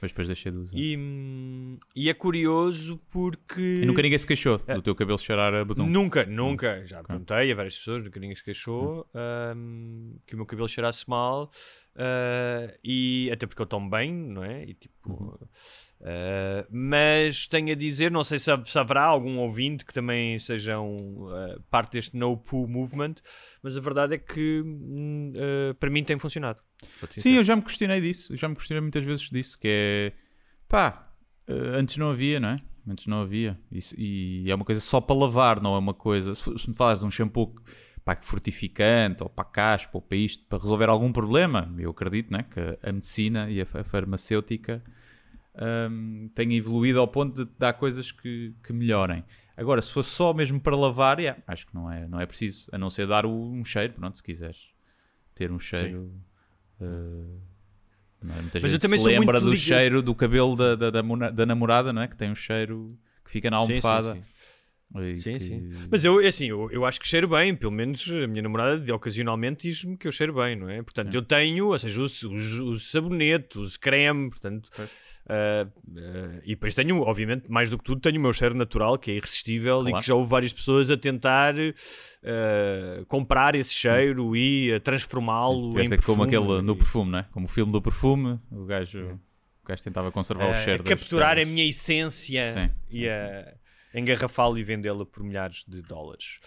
Mas 0.00 0.10
depois 0.12 0.26
deixei 0.28 0.52
de 0.52 0.58
usar. 0.58 0.76
E, 0.76 0.92
E, 0.92 0.96
hum, 0.96 1.78
e 1.96 2.08
é 2.08 2.14
curioso 2.14 3.00
porque. 3.12 3.82
nunca 3.84 4.00
ninguém 4.02 4.18
se 4.18 4.26
queixou 4.26 4.60
É. 4.66 4.74
do 4.74 4.82
teu 4.82 4.94
cabelo 4.94 5.18
cheirar 5.18 5.52
a 5.54 5.64
batom. 5.64 5.86
Nunca, 5.86 6.24
nunca. 6.24 6.84
Já 6.84 7.02
perguntei 7.02 7.50
a 7.50 7.54
várias 7.54 7.76
pessoas, 7.76 8.04
nunca 8.04 8.20
ninguém 8.20 8.36
se 8.36 8.44
queixou 8.44 9.06
Hum. 9.14 9.56
hum, 9.56 10.18
que 10.26 10.34
o 10.34 10.36
meu 10.36 10.46
cabelo 10.46 10.68
cheirasse 10.68 11.08
mal. 11.08 11.50
ah, 11.96 12.72
e 12.84 13.28
até 13.32 13.44
porque 13.46 13.60
eu 13.60 13.66
tomo 13.66 13.90
bem, 13.90 14.12
não 14.12 14.44
é? 14.44 14.64
E 14.64 14.74
tipo. 14.74 15.12
Uhum. 15.12 15.34
ah, 16.02 16.64
mas 16.70 17.46
tenho 17.48 17.72
a 17.72 17.74
dizer, 17.74 18.08
não 18.10 18.22
sei 18.22 18.38
se, 18.38 18.50
se 18.66 18.78
haverá 18.78 19.02
algum 19.02 19.38
ouvinte 19.38 19.84
que 19.84 19.92
também 19.92 20.38
sejam 20.38 20.96
ah, 21.32 21.58
parte 21.68 21.94
deste 21.94 22.16
No 22.16 22.36
Poo 22.36 22.68
Movement, 22.68 23.16
mas 23.62 23.76
a 23.76 23.80
verdade 23.80 24.14
é 24.14 24.18
que 24.18 24.62
hum, 24.64 25.32
ah, 25.36 25.74
para 25.74 25.90
mim 25.90 26.04
tem 26.04 26.16
funcionado. 26.20 26.60
Sim, 27.22 27.30
eu 27.36 27.44
já 27.44 27.56
me 27.56 27.62
questionei 27.62 28.00
disso, 28.00 28.36
já 28.36 28.48
me 28.48 28.54
questionei 28.54 28.80
muitas 28.80 29.04
vezes 29.04 29.28
disso, 29.30 29.58
que 29.58 29.68
é 29.68 30.12
pá, 30.68 31.10
eh, 31.46 31.52
antes 31.74 31.96
não 31.96 32.10
havia, 32.10 32.38
não 32.40 32.50
é? 32.50 32.56
Antes 32.88 33.06
não 33.06 33.20
havia. 33.20 33.58
Isso- 33.70 33.94
e 33.98 34.50
é 34.50 34.54
uma 34.54 34.64
coisa 34.64 34.80
só 34.80 35.00
para 35.00 35.16
lavar, 35.16 35.60
não 35.60 35.74
é 35.74 35.78
uma 35.78 35.94
coisa. 35.94 36.34
Se, 36.34 36.42
se 36.58 36.68
me 36.68 36.74
falas 36.74 37.00
de 37.00 37.04
um 37.04 37.10
shampoo 37.10 37.54
pá, 38.04 38.16
fortificante, 38.22 39.22
ou 39.22 39.28
para 39.28 39.44
caspa, 39.44 39.90
ou 39.98 40.02
para 40.02 40.16
isto, 40.16 40.44
para 40.46 40.58
resolver 40.58 40.88
algum 40.88 41.12
problema, 41.12 41.72
eu 41.78 41.90
acredito 41.90 42.32
né, 42.32 42.44
que 42.44 42.60
a 42.82 42.92
medicina 42.92 43.50
e 43.50 43.60
a, 43.60 43.66
a 43.74 43.84
farmacêutica 43.84 44.82
hum, 45.90 46.30
têm 46.34 46.56
evoluído 46.56 47.00
ao 47.00 47.08
ponto 47.08 47.44
de 47.44 47.50
dar 47.58 47.72
coisas 47.74 48.10
que, 48.12 48.54
que 48.62 48.72
melhorem. 48.72 49.24
Agora, 49.56 49.82
se 49.82 49.92
fosse 49.92 50.10
só 50.10 50.32
mesmo 50.32 50.60
para 50.60 50.76
lavar, 50.76 51.18
yeah, 51.18 51.42
acho 51.46 51.66
que 51.66 51.74
não 51.74 51.90
é, 51.90 52.06
não 52.06 52.20
é 52.20 52.26
preciso, 52.26 52.68
a 52.72 52.78
não 52.78 52.88
ser 52.90 53.06
dar 53.06 53.26
o- 53.26 53.50
um 53.52 53.64
cheiro, 53.64 53.94
pronto, 53.94 54.16
se 54.16 54.22
quiseres 54.22 54.68
ter 55.34 55.50
um 55.50 55.58
cheiro. 55.58 56.12
Uh? 56.80 57.38
Muita 58.20 58.50
Mas 58.54 58.64
eu 58.64 58.70
gente 58.70 58.80
também 58.80 58.98
se 58.98 59.04
lembra 59.06 59.40
do 59.40 59.50
liga- 59.50 59.56
cheiro 59.62 60.02
do 60.02 60.12
cabelo 60.14 60.56
da, 60.56 60.74
da, 60.74 60.90
da, 60.90 61.30
da 61.30 61.46
namorada, 61.46 61.92
não 61.92 62.02
é? 62.02 62.08
Que 62.08 62.16
tem 62.16 62.30
um 62.30 62.34
cheiro 62.34 62.88
que 63.24 63.30
fica 63.30 63.48
na 63.50 63.60
Sim, 63.60 63.66
sim, 63.66 63.72
almofada. 63.74 64.14
sim. 64.14 64.22
E 64.96 65.18
Sim, 65.18 65.34
que- 65.36 65.44
sim. 65.44 65.70
Mas 65.90 66.02
eu, 66.02 66.18
é 66.20 66.28
assim, 66.28 66.46
eu, 66.46 66.70
eu 66.70 66.86
acho 66.86 66.98
que 66.98 67.06
cheiro 67.06 67.28
bem, 67.28 67.54
pelo 67.54 67.70
menos 67.72 68.08
a 68.10 68.26
minha 68.26 68.40
namorada 68.42 68.94
ocasionalmente 68.94 69.68
diz-me 69.68 69.98
que 69.98 70.08
eu 70.08 70.12
cheiro 70.12 70.32
bem, 70.32 70.56
não 70.56 70.68
é? 70.70 70.82
Portanto, 70.82 71.12
eu 71.14 71.20
tenho, 71.22 71.66
ou 71.66 71.78
seja, 71.78 72.00
uso, 72.00 72.32
uso, 72.32 72.64
uso 72.64 72.84
sabonete, 72.86 73.58
uso 73.58 73.78
creme, 73.78 74.30
portanto, 74.30 74.70
ah, 75.28 75.66
ah, 75.94 76.40
e 76.42 76.48
depois 76.54 76.74
tenho, 76.74 77.00
obviamente, 77.02 77.50
mais 77.50 77.68
do 77.68 77.76
que 77.76 77.84
tudo, 77.84 78.00
tenho 78.00 78.18
o 78.18 78.22
meu 78.22 78.32
cheiro 78.32 78.54
natural, 78.54 78.96
que 78.98 79.10
é 79.10 79.14
irresistível 79.16 79.80
e 79.82 79.90
Claro. 79.90 80.00
que 80.00 80.08
já 80.08 80.14
houve 80.14 80.30
várias 80.30 80.54
pessoas 80.54 80.90
a 80.90 80.96
tentar 80.96 81.54
ah, 82.24 83.04
comprar 83.08 83.54
esse 83.54 83.74
cheiro 83.74 84.34
e 84.34 84.72
a 84.72 84.80
transformá-lo 84.80 85.70
Tu 85.72 85.78
és 85.80 85.86
em 85.86 85.90
daquele 85.90 86.06
como 86.06 86.22
perfume 86.26 86.46
aquele 86.48 86.62
no 86.66 86.72
e- 86.72 86.76
perfume, 86.76 87.10
não 87.12 87.18
é? 87.18 87.26
Como 87.30 87.46
o 87.46 87.48
filme 87.48 87.72
do 87.72 87.82
perfume, 87.82 88.38
o 88.50 88.64
gajo, 88.64 89.20
o 89.62 89.66
gajo 89.68 89.82
tentava 89.84 90.10
conservar 90.10 90.50
o 90.50 90.54
cheiro. 90.54 90.82
a 90.82 90.84
capturar 90.86 91.38
a 91.38 91.44
minha 91.44 91.66
essência 91.68 92.52
Sim, 92.52 92.70
e 92.90 93.08
a 93.08 93.52
engarrafá-lo 93.94 94.58
e 94.58 94.62
vendê-la 94.62 95.04
por 95.04 95.22
milhares 95.22 95.64
de 95.66 95.82
dólares. 95.82 96.40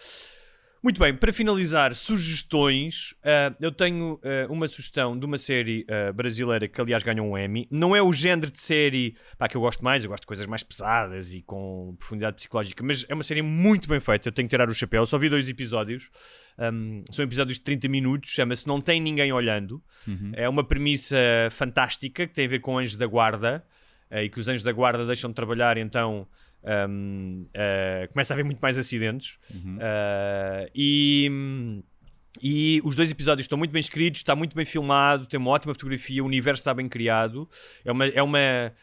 Muito 0.84 1.00
bem, 1.00 1.14
para 1.14 1.32
finalizar, 1.32 1.94
sugestões. 1.94 3.14
ah, 3.24 3.54
eu 3.62 3.72
tenho 3.72 4.20
ah, 4.24 4.52
uma 4.52 4.68
sugestão 4.68 5.16
de 5.16 5.24
uma 5.24 5.38
série 5.38 5.86
ah, 5.88 6.12
brasileira 6.12 6.68
que, 6.68 6.82
aliás, 6.82 7.04
ganhou 7.04 7.28
um 7.28 7.38
Emmy. 7.38 7.68
Não 7.70 7.96
é 7.96 8.02
o 8.02 8.12
género 8.12 8.50
de 8.50 8.60
série 8.60 9.16
pá, 9.38 9.48
que 9.48 9.56
eu 9.56 9.62
gosto 9.62 9.84
mais, 9.84 10.04
eu 10.04 10.10
gosto 10.10 10.24
de 10.24 10.28
coisas 10.28 10.48
mais 10.48 10.64
pesadas 10.64 11.36
e 11.36 11.44
com 11.44 11.96
profundidade 12.00 12.38
psicológica, 12.38 12.84
mas 12.84 13.06
é 13.08 13.14
uma 13.14 13.22
série 13.22 13.44
muito 13.44 13.88
bem 13.88 14.00
feita. 14.00 14.30
Eu 14.30 14.32
tenho 14.32 14.48
que 14.48 14.56
tirar 14.56 14.68
o 14.70 14.74
chapéu. 14.74 15.06
Só 15.06 15.20
vi 15.20 15.30
dois 15.30 15.48
episódios. 15.48 16.10
Ahm, 16.58 17.04
são 17.12 17.24
episódios 17.24 17.60
de 17.60 17.64
30 17.64 17.88
minutos. 17.88 18.32
Chama-se 18.32 18.68
Não 18.68 18.82
Tem 18.82 19.00
Ninguém 19.00 19.32
Olhando. 19.32 19.84
É 20.34 20.50
uma 20.50 20.64
premissa 20.64 21.16
fantástica 21.52 22.26
que 22.26 22.34
tem 22.34 22.48
a 22.48 22.50
ver 22.50 22.60
com 22.60 22.80
anjos 22.80 22.96
da 22.96 23.06
guarda 23.06 23.64
eh, 24.10 24.24
e 24.24 24.30
que 24.30 24.40
os 24.40 24.48
anjos 24.48 24.64
da 24.64 24.72
guarda 24.72 25.06
deixam 25.06 25.30
de 25.30 25.36
trabalhar, 25.36 25.78
então 25.78 26.28
um, 26.64 27.46
eh, 27.54 28.08
começa 28.12 28.34
a 28.34 28.36
haver 28.36 28.44
muito 28.44 28.60
mais 28.60 28.78
acidentes. 28.78 29.38
Eh, 29.80 30.72
e. 30.76 31.82
E 32.42 32.82
os 32.86 32.96
dois 32.96 33.12
episódios 33.12 33.44
estão 33.44 33.58
muito 33.58 33.72
bem 33.72 33.82
escritos, 33.82 34.22
está 34.22 34.34
muito 34.38 34.56
bem 34.56 34.64
filmado, 34.64 35.26
tem 35.26 35.38
uma 35.38 35.52
ótima 35.52 35.74
fotografia, 35.74 36.24
o 36.24 36.26
universo 36.26 36.62
está 36.62 36.74
bem 36.74 36.88
criado. 36.88 37.48
É 37.84 37.92
uma, 37.92 38.06
é 38.06 38.24
uma 38.24 38.74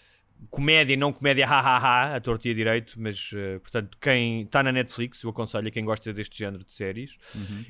comédia, 0.51 0.97
não 0.97 1.13
comédia 1.13 1.47
ha-ha-ha, 1.49 2.17
a 2.17 2.21
torta 2.21 2.49
e 2.49 2.51
a 2.51 2.55
direito, 2.55 2.95
mas, 2.97 3.31
eh, 3.35 3.59
portanto, 3.59 3.97
quem 4.01 4.43
está 4.43 4.63
na 4.63 4.73
Netflix, 4.73 5.23
eu 5.23 5.31
aconselho 5.31 5.69
a 5.69 5.71
quem 5.71 5.85
gosta 5.85 6.13
deste 6.13 6.39
género 6.39 6.65
de 6.65 6.73
séries. 6.73 7.17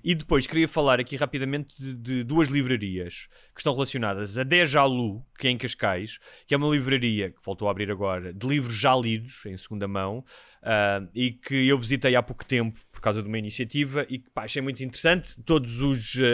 E 0.03 0.15
depois 0.15 0.47
queria 0.47 0.69
falar 0.69 1.01
aqui 1.01 1.17
rapidamente 1.17 1.75
de, 1.81 1.95
de 1.95 2.25
duas 2.25 2.49
livrarias 2.49 3.29
que 3.55 3.61
estão 3.61 3.73
relacionadas. 3.73 4.37
A 4.39 4.43
Deja 4.43 4.85
Lu, 4.85 5.25
que 5.39 5.49
é 5.49 5.51
em 5.51 5.59
Cascais, 5.59 6.19
que 6.47 6.55
é 6.55 6.57
uma 6.57 6.69
livraria 6.69 7.31
que 7.31 7.39
voltou 7.45 7.69
a 7.69 7.71
abrir 7.71 7.91
agora, 7.91 8.33
de 8.33 8.47
livros 8.47 8.77
já 8.77 8.95
lidos, 8.95 9.45
em 9.47 9.57
segunda 9.57 9.89
mão, 9.89 10.25
ah, 10.63 11.03
e 11.15 11.33
que 11.33 11.69
eu 11.69 11.79
visitei 11.79 12.17
há 12.17 12.23
pouco 12.23 12.45
tempo 12.45 12.79
por 12.91 13.01
causa 13.01 13.23
de 13.23 13.29
uma 13.29 13.39
iniciativa 13.39 14.05
e 14.09 14.19
que 14.19 14.31
pá, 14.31 14.45
achei 14.45 14.61
muito 14.61 14.83
interessante. 14.83 15.35
Todas 15.45 15.73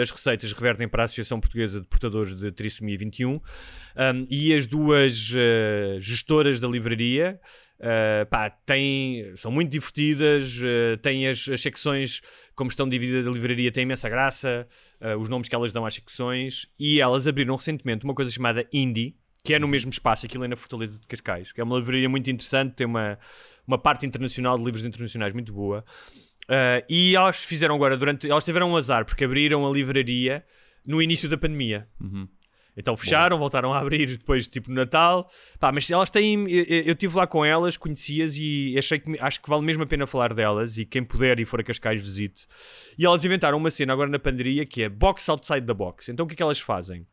as 0.01 0.11
receitas 0.11 0.51
revertem 0.51 0.87
para 0.87 1.03
a 1.03 1.05
Associação 1.05 1.39
Portuguesa 1.39 1.79
de 1.79 1.87
Portadores 1.87 2.35
de 2.35 2.51
Trissomia 2.51 2.97
21 2.97 3.31
um, 3.33 3.41
e 4.29 4.53
as 4.53 4.65
duas 4.65 5.31
ah, 5.35 5.99
gestoras 5.99 6.59
da 6.59 6.67
livraria 6.67 7.39
ah, 7.79 8.25
pá, 8.25 8.57
são 9.35 9.51
muito 9.51 9.71
divertidas, 9.71 10.59
ah, 10.61 10.97
têm 10.97 11.27
as, 11.27 11.47
as 11.49 11.61
secções 11.61 12.21
como 12.55 12.69
estão 12.69 12.87
divididas 12.87 13.27
a 13.27 13.29
livraria, 13.29 13.71
tem 13.71 13.83
imensa 13.83 14.07
graça, 14.07 14.67
ah, 15.01 15.17
os 15.17 15.27
nomes 15.29 15.47
que 15.47 15.55
elas 15.55 15.73
dão 15.73 15.85
às 15.85 15.93
secções 15.93 16.67
e 16.79 17.01
elas 17.01 17.27
abriram 17.27 17.55
recentemente 17.55 18.05
uma 18.05 18.15
coisa 18.15 18.31
chamada 18.31 18.67
Indie 18.73 19.15
que 19.43 19.53
é 19.53 19.59
no 19.59 19.67
mesmo 19.67 19.91
espaço, 19.91 20.25
aquilo 20.25 20.43
é 20.43 20.47
na 20.47 20.55
Fortaleza 20.55 20.97
de 20.97 21.05
Cascais, 21.05 21.51
que 21.51 21.61
é 21.61 21.63
uma 21.63 21.77
livraria 21.77 22.09
muito 22.09 22.27
interessante, 22.31 22.73
tem 22.73 22.87
uma, 22.87 23.19
uma 23.67 23.77
parte 23.77 24.05
internacional 24.05 24.57
de 24.57 24.63
livros 24.63 24.85
internacionais 24.85 25.33
muito 25.33 25.53
boa. 25.53 25.83
Uh, 26.45 26.85
e 26.87 27.15
elas 27.15 27.43
fizeram 27.43 27.75
agora, 27.75 27.97
durante. 27.97 28.29
Elas 28.29 28.43
tiveram 28.43 28.71
um 28.71 28.77
azar, 28.77 29.05
porque 29.05 29.25
abriram 29.25 29.65
a 29.65 29.71
livraria 29.71 30.45
no 30.85 31.01
início 31.01 31.27
da 31.27 31.37
pandemia. 31.37 31.87
Então 32.77 32.97
fecharam, 32.97 33.37
voltaram 33.37 33.73
a 33.73 33.79
abrir 33.79 34.17
depois, 34.17 34.47
tipo, 34.47 34.69
no 34.69 34.75
Natal. 34.75 35.29
Pá, 35.59 35.71
mas 35.71 35.89
elas 35.89 36.09
têm. 36.09 36.47
Eu, 36.49 36.63
eu 36.65 36.93
estive 36.93 37.15
lá 37.15 37.25
com 37.25 37.43
elas, 37.43 37.77
conheci-as 37.77 38.35
e 38.35 38.75
achei 38.77 38.99
que, 38.99 39.17
acho 39.19 39.41
que 39.41 39.49
vale 39.49 39.63
mesmo 39.63 39.83
a 39.83 39.85
pena 39.85 40.05
falar 40.05 40.33
delas. 40.33 40.77
E 40.77 40.85
quem 40.85 41.03
puder 41.03 41.39
e 41.39 41.45
for 41.45 41.59
a 41.61 41.63
Cascais, 41.63 42.01
visite. 42.01 42.45
E 42.97 43.05
elas 43.05 43.23
inventaram 43.23 43.57
uma 43.57 43.71
cena 43.71 43.93
agora 43.93 44.09
na 44.09 44.19
pandemia 44.19 44.65
que 44.65 44.83
é 44.83 44.89
Box 44.89 45.29
Outside 45.29 45.65
the 45.65 45.73
Box. 45.73 46.09
Então 46.09 46.25
o 46.25 46.27
que 46.27 46.33
é 46.33 46.37
que 46.37 46.43
elas 46.43 46.59
fazem? 46.59 47.07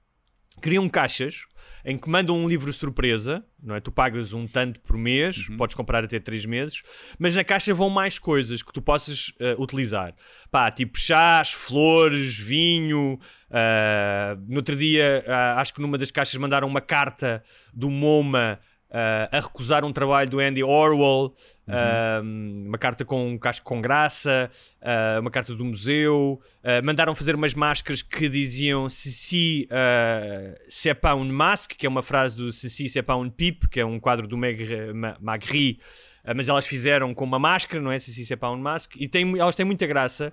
Criam 0.61 0.89
caixas 0.89 1.47
em 1.85 1.97
que 1.97 2.09
mandam 2.09 2.37
um 2.37 2.49
livro 2.49 2.73
surpresa, 2.73 3.45
não 3.63 3.75
é? 3.75 3.81
Tu 3.81 3.91
pagas 3.91 4.33
um 4.33 4.47
tanto 4.47 4.81
por 4.81 4.97
mês, 4.97 5.49
podes 5.57 5.75
comprar 5.75 6.05
até 6.05 6.19
3 6.19 6.45
meses, 6.45 6.83
mas 7.19 7.35
na 7.35 7.43
caixa 7.43 7.75
vão 7.75 7.91
mais 7.91 8.19
coisas 8.19 8.63
que 8.63 8.73
tu 8.73 8.81
possas 8.81 9.33
eh, 9.41 9.57
utilizar. 9.59 10.15
Pá, 10.51 10.71
tipo 10.71 10.99
chás, 10.99 11.51
flores, 11.51 12.39
vinho. 12.39 13.19
ah, 13.51 14.37
no 14.49 14.57
outro 14.57 14.77
dia, 14.77 15.25
ah, 15.27 15.61
acho 15.61 15.75
que 15.75 15.81
numa 15.81 15.99
das 15.99 16.11
caixas 16.11 16.37
mandaram 16.37 16.69
uma 16.69 16.81
carta 16.81 17.43
do 17.73 17.91
MoMA 17.91 18.61
ah, 18.93 19.29
a 19.33 19.41
recusar 19.41 19.85
um 19.85 19.93
trabalho 19.93 20.29
do 20.31 20.39
Andy 20.39 20.63
Orwell, 20.63 21.35
ah, 21.67 22.21
uma 22.23 22.77
carta 22.79 23.05
com 23.05 23.27
um 23.31 23.39
casco 23.39 23.65
com 23.65 23.81
graça, 23.81 24.51
ah, 24.81 25.19
uma 25.21 25.31
carta 25.31 25.55
do 25.55 25.65
museu. 25.65 26.41
ah, 26.63 26.83
mandaram 26.83 27.15
fazer 27.15 27.35
umas 27.35 27.55
máscaras 27.55 28.03
que 28.03 28.29
diziam 28.29 28.89
Ceci 28.91 29.67
uh, 29.71 30.55
c'est 30.69 30.95
pas 30.95 31.15
un 31.15 31.25
masque, 31.33 31.75
que 31.77 31.87
é 31.87 31.89
uma 31.89 32.03
frase 32.03 32.37
do 32.37 32.53
Ceci 32.53 32.89
c'est 32.89 33.03
pas 33.03 33.15
un 33.17 33.31
pipe, 33.31 33.69
que 33.69 33.81
é 33.81 33.85
um 33.85 33.99
quadro 33.99 34.27
do 34.29 34.37
Maigre- 34.37 34.93
Ma- 34.93 35.17
Magritte. 35.21 35.81
ah, 36.25 36.35
mas 36.35 36.49
elas 36.49 36.67
fizeram 36.67 37.15
com 37.15 37.25
uma 37.25 37.39
máscara, 37.39 37.83
não 37.83 37.91
é? 37.91 37.99
Ceci 37.99 38.25
c'est 38.27 38.37
pas 38.39 38.51
un 38.53 38.59
masque. 38.61 38.97
E 39.03 39.09
tem, 39.09 39.39
elas 39.39 39.55
têm 39.57 39.65
muita 39.67 39.87
graça. 39.87 40.33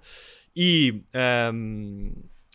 E. 0.56 1.02
ahm, 1.14 2.12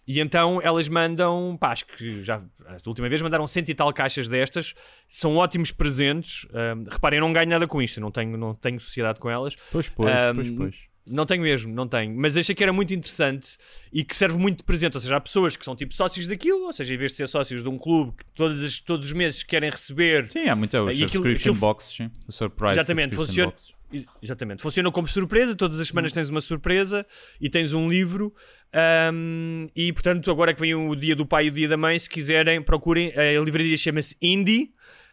e 0.07 0.21
então 0.21 0.61
elas 0.63 0.89
mandam, 0.89 1.57
pá, 1.59 1.73
acho 1.73 1.87
que 1.87 2.23
já 2.23 2.37
a 2.67 2.77
última 2.89 3.09
vez 3.09 3.21
mandaram 3.23 3.47
cento 3.47 3.69
e 3.71 3.75
tal 3.75 3.93
caixas 3.93 4.29
destas, 4.29 4.75
são 5.09 5.37
ótimos 5.37 5.71
presentes. 5.71 6.47
ahm, 6.53 6.85
reparem, 6.91 7.19
eu 7.19 7.21
não 7.23 7.33
ganho 7.33 7.49
nada 7.49 7.67
com 7.67 7.81
isto, 7.81 8.01
não 8.01 8.11
tenho, 8.11 8.37
não 8.37 8.55
tenho 8.55 8.79
sociedade 8.81 9.19
com 9.21 9.31
elas. 9.31 9.57
Pois, 9.73 9.89
pois, 9.89 10.11
Ahm, 10.15 10.35
pois, 10.37 10.51
pois. 10.51 10.75
Não 11.07 11.27
tenho 11.27 11.43
mesmo, 11.43 11.71
não 11.75 11.87
tenho. 11.87 12.17
Mas 12.17 12.35
achei 12.35 12.55
que 12.55 12.63
era 12.63 12.73
muito 12.73 12.95
interessante 12.95 13.59
e 13.93 14.03
que 14.03 14.17
serve 14.17 14.39
muito 14.39 14.57
de 14.59 14.65
presente. 14.65 14.95
Ou 14.95 15.01
seja, 15.03 15.15
há 15.17 15.21
pessoas 15.21 15.55
que 15.55 15.63
são 15.63 15.77
tipo 15.77 15.93
sócios 15.93 16.27
daquilo, 16.27 16.65
ou 16.65 16.73
seja, 16.73 16.95
em 16.95 16.97
vez 16.97 17.11
de 17.11 17.19
ser 17.19 17.29
sócios 17.29 17.63
de 17.63 17.69
um 17.69 17.77
clube 17.77 18.13
que 18.17 18.25
todas 18.35 18.63
as- 18.63 18.81
todos 18.81 19.05
os 19.09 19.13
meses 19.13 19.43
querem 19.43 19.69
receber. 19.69 20.31
Sim, 20.31 20.49
há 20.49 20.57
E 20.57 20.65
aquilo- 20.65 20.89
subscription 21.09 21.35
aquilo- 21.51 21.55
boxes, 21.57 21.95
sim. 21.95 22.11
O 22.27 22.33
surprise. 22.33 22.73
Exatamente, 22.79 23.15
funciona, 23.17 23.51
boxes. 23.51 23.75
Exatamente. 24.23 24.63
Funciona 24.63 24.91
como 24.91 25.07
surpresa, 25.07 25.55
todas 25.55 25.79
as 25.81 25.89
semanas 25.89 26.13
tens 26.13 26.31
uma 26.31 26.41
surpresa 26.41 27.07
e 27.41 27.49
tens 27.49 27.73
um 27.73 27.89
livro. 27.89 28.35
ahm, 28.73 29.67
e 29.75 29.93
portanto, 29.93 30.31
agora 30.31 30.53
que 30.55 30.61
vem 30.61 30.75
o 30.75 30.95
dia 30.95 31.15
do 31.15 31.27
pai 31.27 31.47
e 31.47 31.49
o 31.49 31.53
dia 31.53 31.69
da 31.69 31.77
mãe, 31.77 31.99
se 31.99 32.09
quiserem, 32.09 32.63
procurem. 32.63 33.13
A 33.17 33.41
livraria 33.41 33.77
chama-se 33.77 34.17
Indie. 34.21 34.73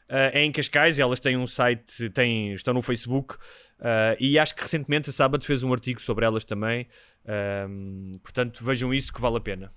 ah, 0.10 0.32
é 0.34 0.44
em 0.44 0.52
Cascais, 0.52 1.00
elas 1.00 1.20
têm 1.20 1.38
um 1.38 1.48
site, 1.48 2.10
têm, 2.10 2.54
estão 2.54 2.74
no 2.74 2.82
Facebook 2.82 3.36
ah, 3.80 4.16
e 4.20 4.38
acho 4.38 4.56
que 4.56 4.62
recentemente 4.62 5.10
a 5.10 5.14
Sábado 5.14 5.46
fez 5.46 5.64
um 5.64 5.72
artigo 5.72 6.02
sobre 6.02 6.26
elas 6.26 6.44
também. 6.44 6.88
ahm, 7.26 8.12
portanto, 8.24 8.64
vejam 8.64 8.94
isso 8.94 9.12
que 9.14 9.22
vale 9.22 9.38
a 9.38 9.42
pena. 9.42 9.72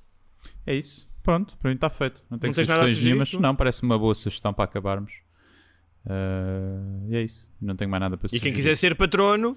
É 0.67 0.75
isso. 0.75 1.09
Pronto, 1.23 1.57
para 1.57 1.71
mim 1.71 1.75
está 1.75 1.89
feito. 1.89 2.23
Não 2.31 2.39
tenho 2.39 2.51
Não 2.51 2.55
sugestões 2.55 3.03
nenhumas. 3.03 3.33
Não, 3.33 3.57
parece 3.57 3.83
uma 3.83 3.99
boa 3.99 4.15
sugestão 4.15 4.53
para 4.53 4.65
acabarmos. 4.65 5.24
Ah, 6.07 7.07
e 7.09 7.17
é 7.17 7.23
isso. 7.23 7.49
Não 7.61 7.75
tenho 7.77 7.91
mais 7.91 8.01
nada 8.01 8.17
para 8.17 8.29
E 8.33 8.41
quem 8.41 8.53
quiser 8.53 8.77
ser 8.77 8.95
patrono, 8.95 9.57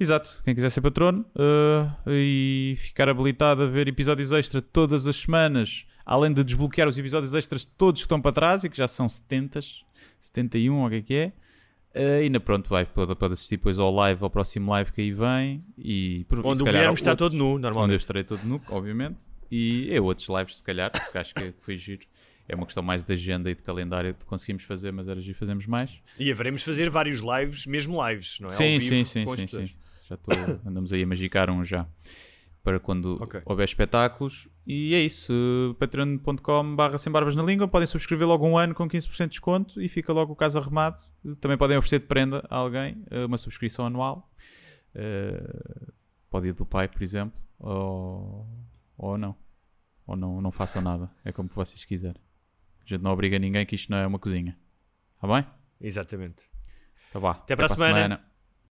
Exato, 0.00 0.40
quem 0.44 0.54
quiser 0.54 0.70
ser 0.70 0.80
patrono 0.80 1.24
ah, 1.36 1.94
e 2.06 2.74
ficar 2.78 3.08
habilitado 3.08 3.62
a 3.62 3.66
ver 3.66 3.88
episódios 3.88 4.32
extra 4.32 4.62
todas 4.62 5.06
as 5.06 5.16
semanas, 5.16 5.84
além 6.06 6.32
de 6.32 6.42
desbloquear 6.44 6.88
os 6.88 6.96
episódios 6.98 7.34
extras 7.34 7.64
todos 7.66 8.00
que 8.00 8.06
estão 8.06 8.20
para 8.20 8.32
trás 8.32 8.64
e 8.64 8.70
que 8.70 8.76
já 8.76 8.88
são 8.88 9.08
70, 9.08 9.60
71 10.20 10.74
ou 10.80 10.86
o 10.86 10.90
que 10.90 10.96
é 10.96 11.02
que 11.02 11.14
é. 11.14 11.32
ah, 11.94 12.20
ainda 12.22 12.40
pronto, 12.40 12.68
vai, 12.70 12.86
pode, 12.86 13.14
pode 13.14 13.34
assistir 13.34 13.56
depois 13.58 13.78
ao 13.78 13.92
live, 13.94 14.22
ao 14.22 14.30
próximo 14.30 14.70
live 14.70 14.90
que 14.92 15.00
aí 15.02 15.12
vem. 15.12 15.62
E, 15.76 16.20
e 16.20 16.26
onde 16.42 16.56
se 16.56 16.62
o 16.62 16.66
Guilherme 16.66 16.94
está 16.94 17.10
outro- 17.10 17.28
todo 17.28 17.36
nu, 17.36 17.44
onde 17.56 17.66
eu 17.66 17.70
normalmente. 17.70 18.00
estarei 18.00 18.24
todo 18.24 18.42
nu, 18.44 18.60
obviamente. 18.70 19.16
E 19.50 19.88
é 19.94 20.00
outros 20.00 20.26
lives, 20.30 20.56
se 20.56 20.64
calhar, 20.64 20.90
porque 20.90 21.18
acho 21.18 21.34
que 21.34 21.52
foi 21.60 21.76
giro. 21.76 22.06
É 22.52 22.54
uma 22.54 22.66
questão 22.66 22.82
mais 22.82 23.02
de 23.02 23.10
agenda 23.14 23.50
e 23.50 23.54
de 23.54 23.62
calendário 23.62 24.12
que 24.12 24.26
conseguimos 24.26 24.64
fazer, 24.64 24.92
mas 24.92 25.08
era 25.08 25.18
giro 25.22 25.38
fazermos 25.38 25.66
mais. 25.66 25.90
E 26.18 26.30
haveremos 26.30 26.62
fazer 26.62 26.90
vários 26.90 27.20
lives, 27.20 27.64
mesmo 27.64 28.06
lives, 28.06 28.38
não 28.40 28.48
é? 28.48 28.52
Sim, 28.52 28.78
sim, 28.78 29.04
sim, 29.06 29.26
sim, 29.26 29.46
sim. 29.46 29.74
Já 30.06 30.16
estou. 30.16 30.34
Andamos 30.66 30.92
aí 30.92 31.02
a 31.02 31.06
magicar 31.06 31.48
um 31.50 31.64
já. 31.64 31.88
Para 32.62 32.78
quando 32.78 33.16
Ok. 33.22 33.40
houver 33.46 33.64
espetáculos. 33.64 34.48
E 34.66 34.94
é 34.94 35.00
isso. 35.00 35.74
patreon.com 35.78 36.76
barra 36.76 36.98
sem 36.98 37.10
barbas 37.10 37.34
na 37.34 37.42
língua. 37.42 37.66
Podem 37.66 37.86
subscrever 37.86 38.28
logo 38.28 38.46
um 38.46 38.58
ano 38.58 38.74
com 38.74 38.86
15% 38.86 39.22
de 39.22 39.28
desconto 39.30 39.80
e 39.80 39.88
fica 39.88 40.12
logo 40.12 40.34
o 40.34 40.36
caso 40.36 40.58
arrumado. 40.58 41.00
Também 41.40 41.56
podem 41.56 41.78
oferecer 41.78 42.00
de 42.00 42.06
prenda 42.06 42.46
a 42.50 42.56
alguém 42.56 43.02
uh, 43.10 43.24
uma 43.26 43.38
subscrição 43.38 43.86
anual. 43.86 44.30
Uh, 44.94 45.92
pode 46.28 46.48
ir 46.48 46.52
do 46.52 46.66
pai, 46.66 46.86
por 46.86 47.02
exemplo. 47.02 47.40
Ou, 47.58 48.46
ou 48.98 49.16
não. 49.16 49.34
Ou 50.06 50.16
não, 50.16 50.42
não 50.42 50.52
façam 50.52 50.82
nada. 50.82 51.10
É 51.24 51.32
como 51.32 51.48
vocês 51.48 51.82
quiserem. 51.86 52.20
A 52.84 52.88
gente 52.88 53.02
não 53.02 53.12
obriga 53.12 53.38
ninguém 53.38 53.64
que 53.64 53.74
isto 53.74 53.90
não 53.90 53.98
é 53.98 54.06
uma 54.06 54.18
cozinha. 54.18 54.56
Está 55.14 55.28
bem? 55.28 55.46
Exatamente. 55.80 56.42
Então 57.08 57.20
vá. 57.20 57.32
Até 57.32 57.54
para 57.54 57.66
a 57.66 57.68
semana. 57.68 58.31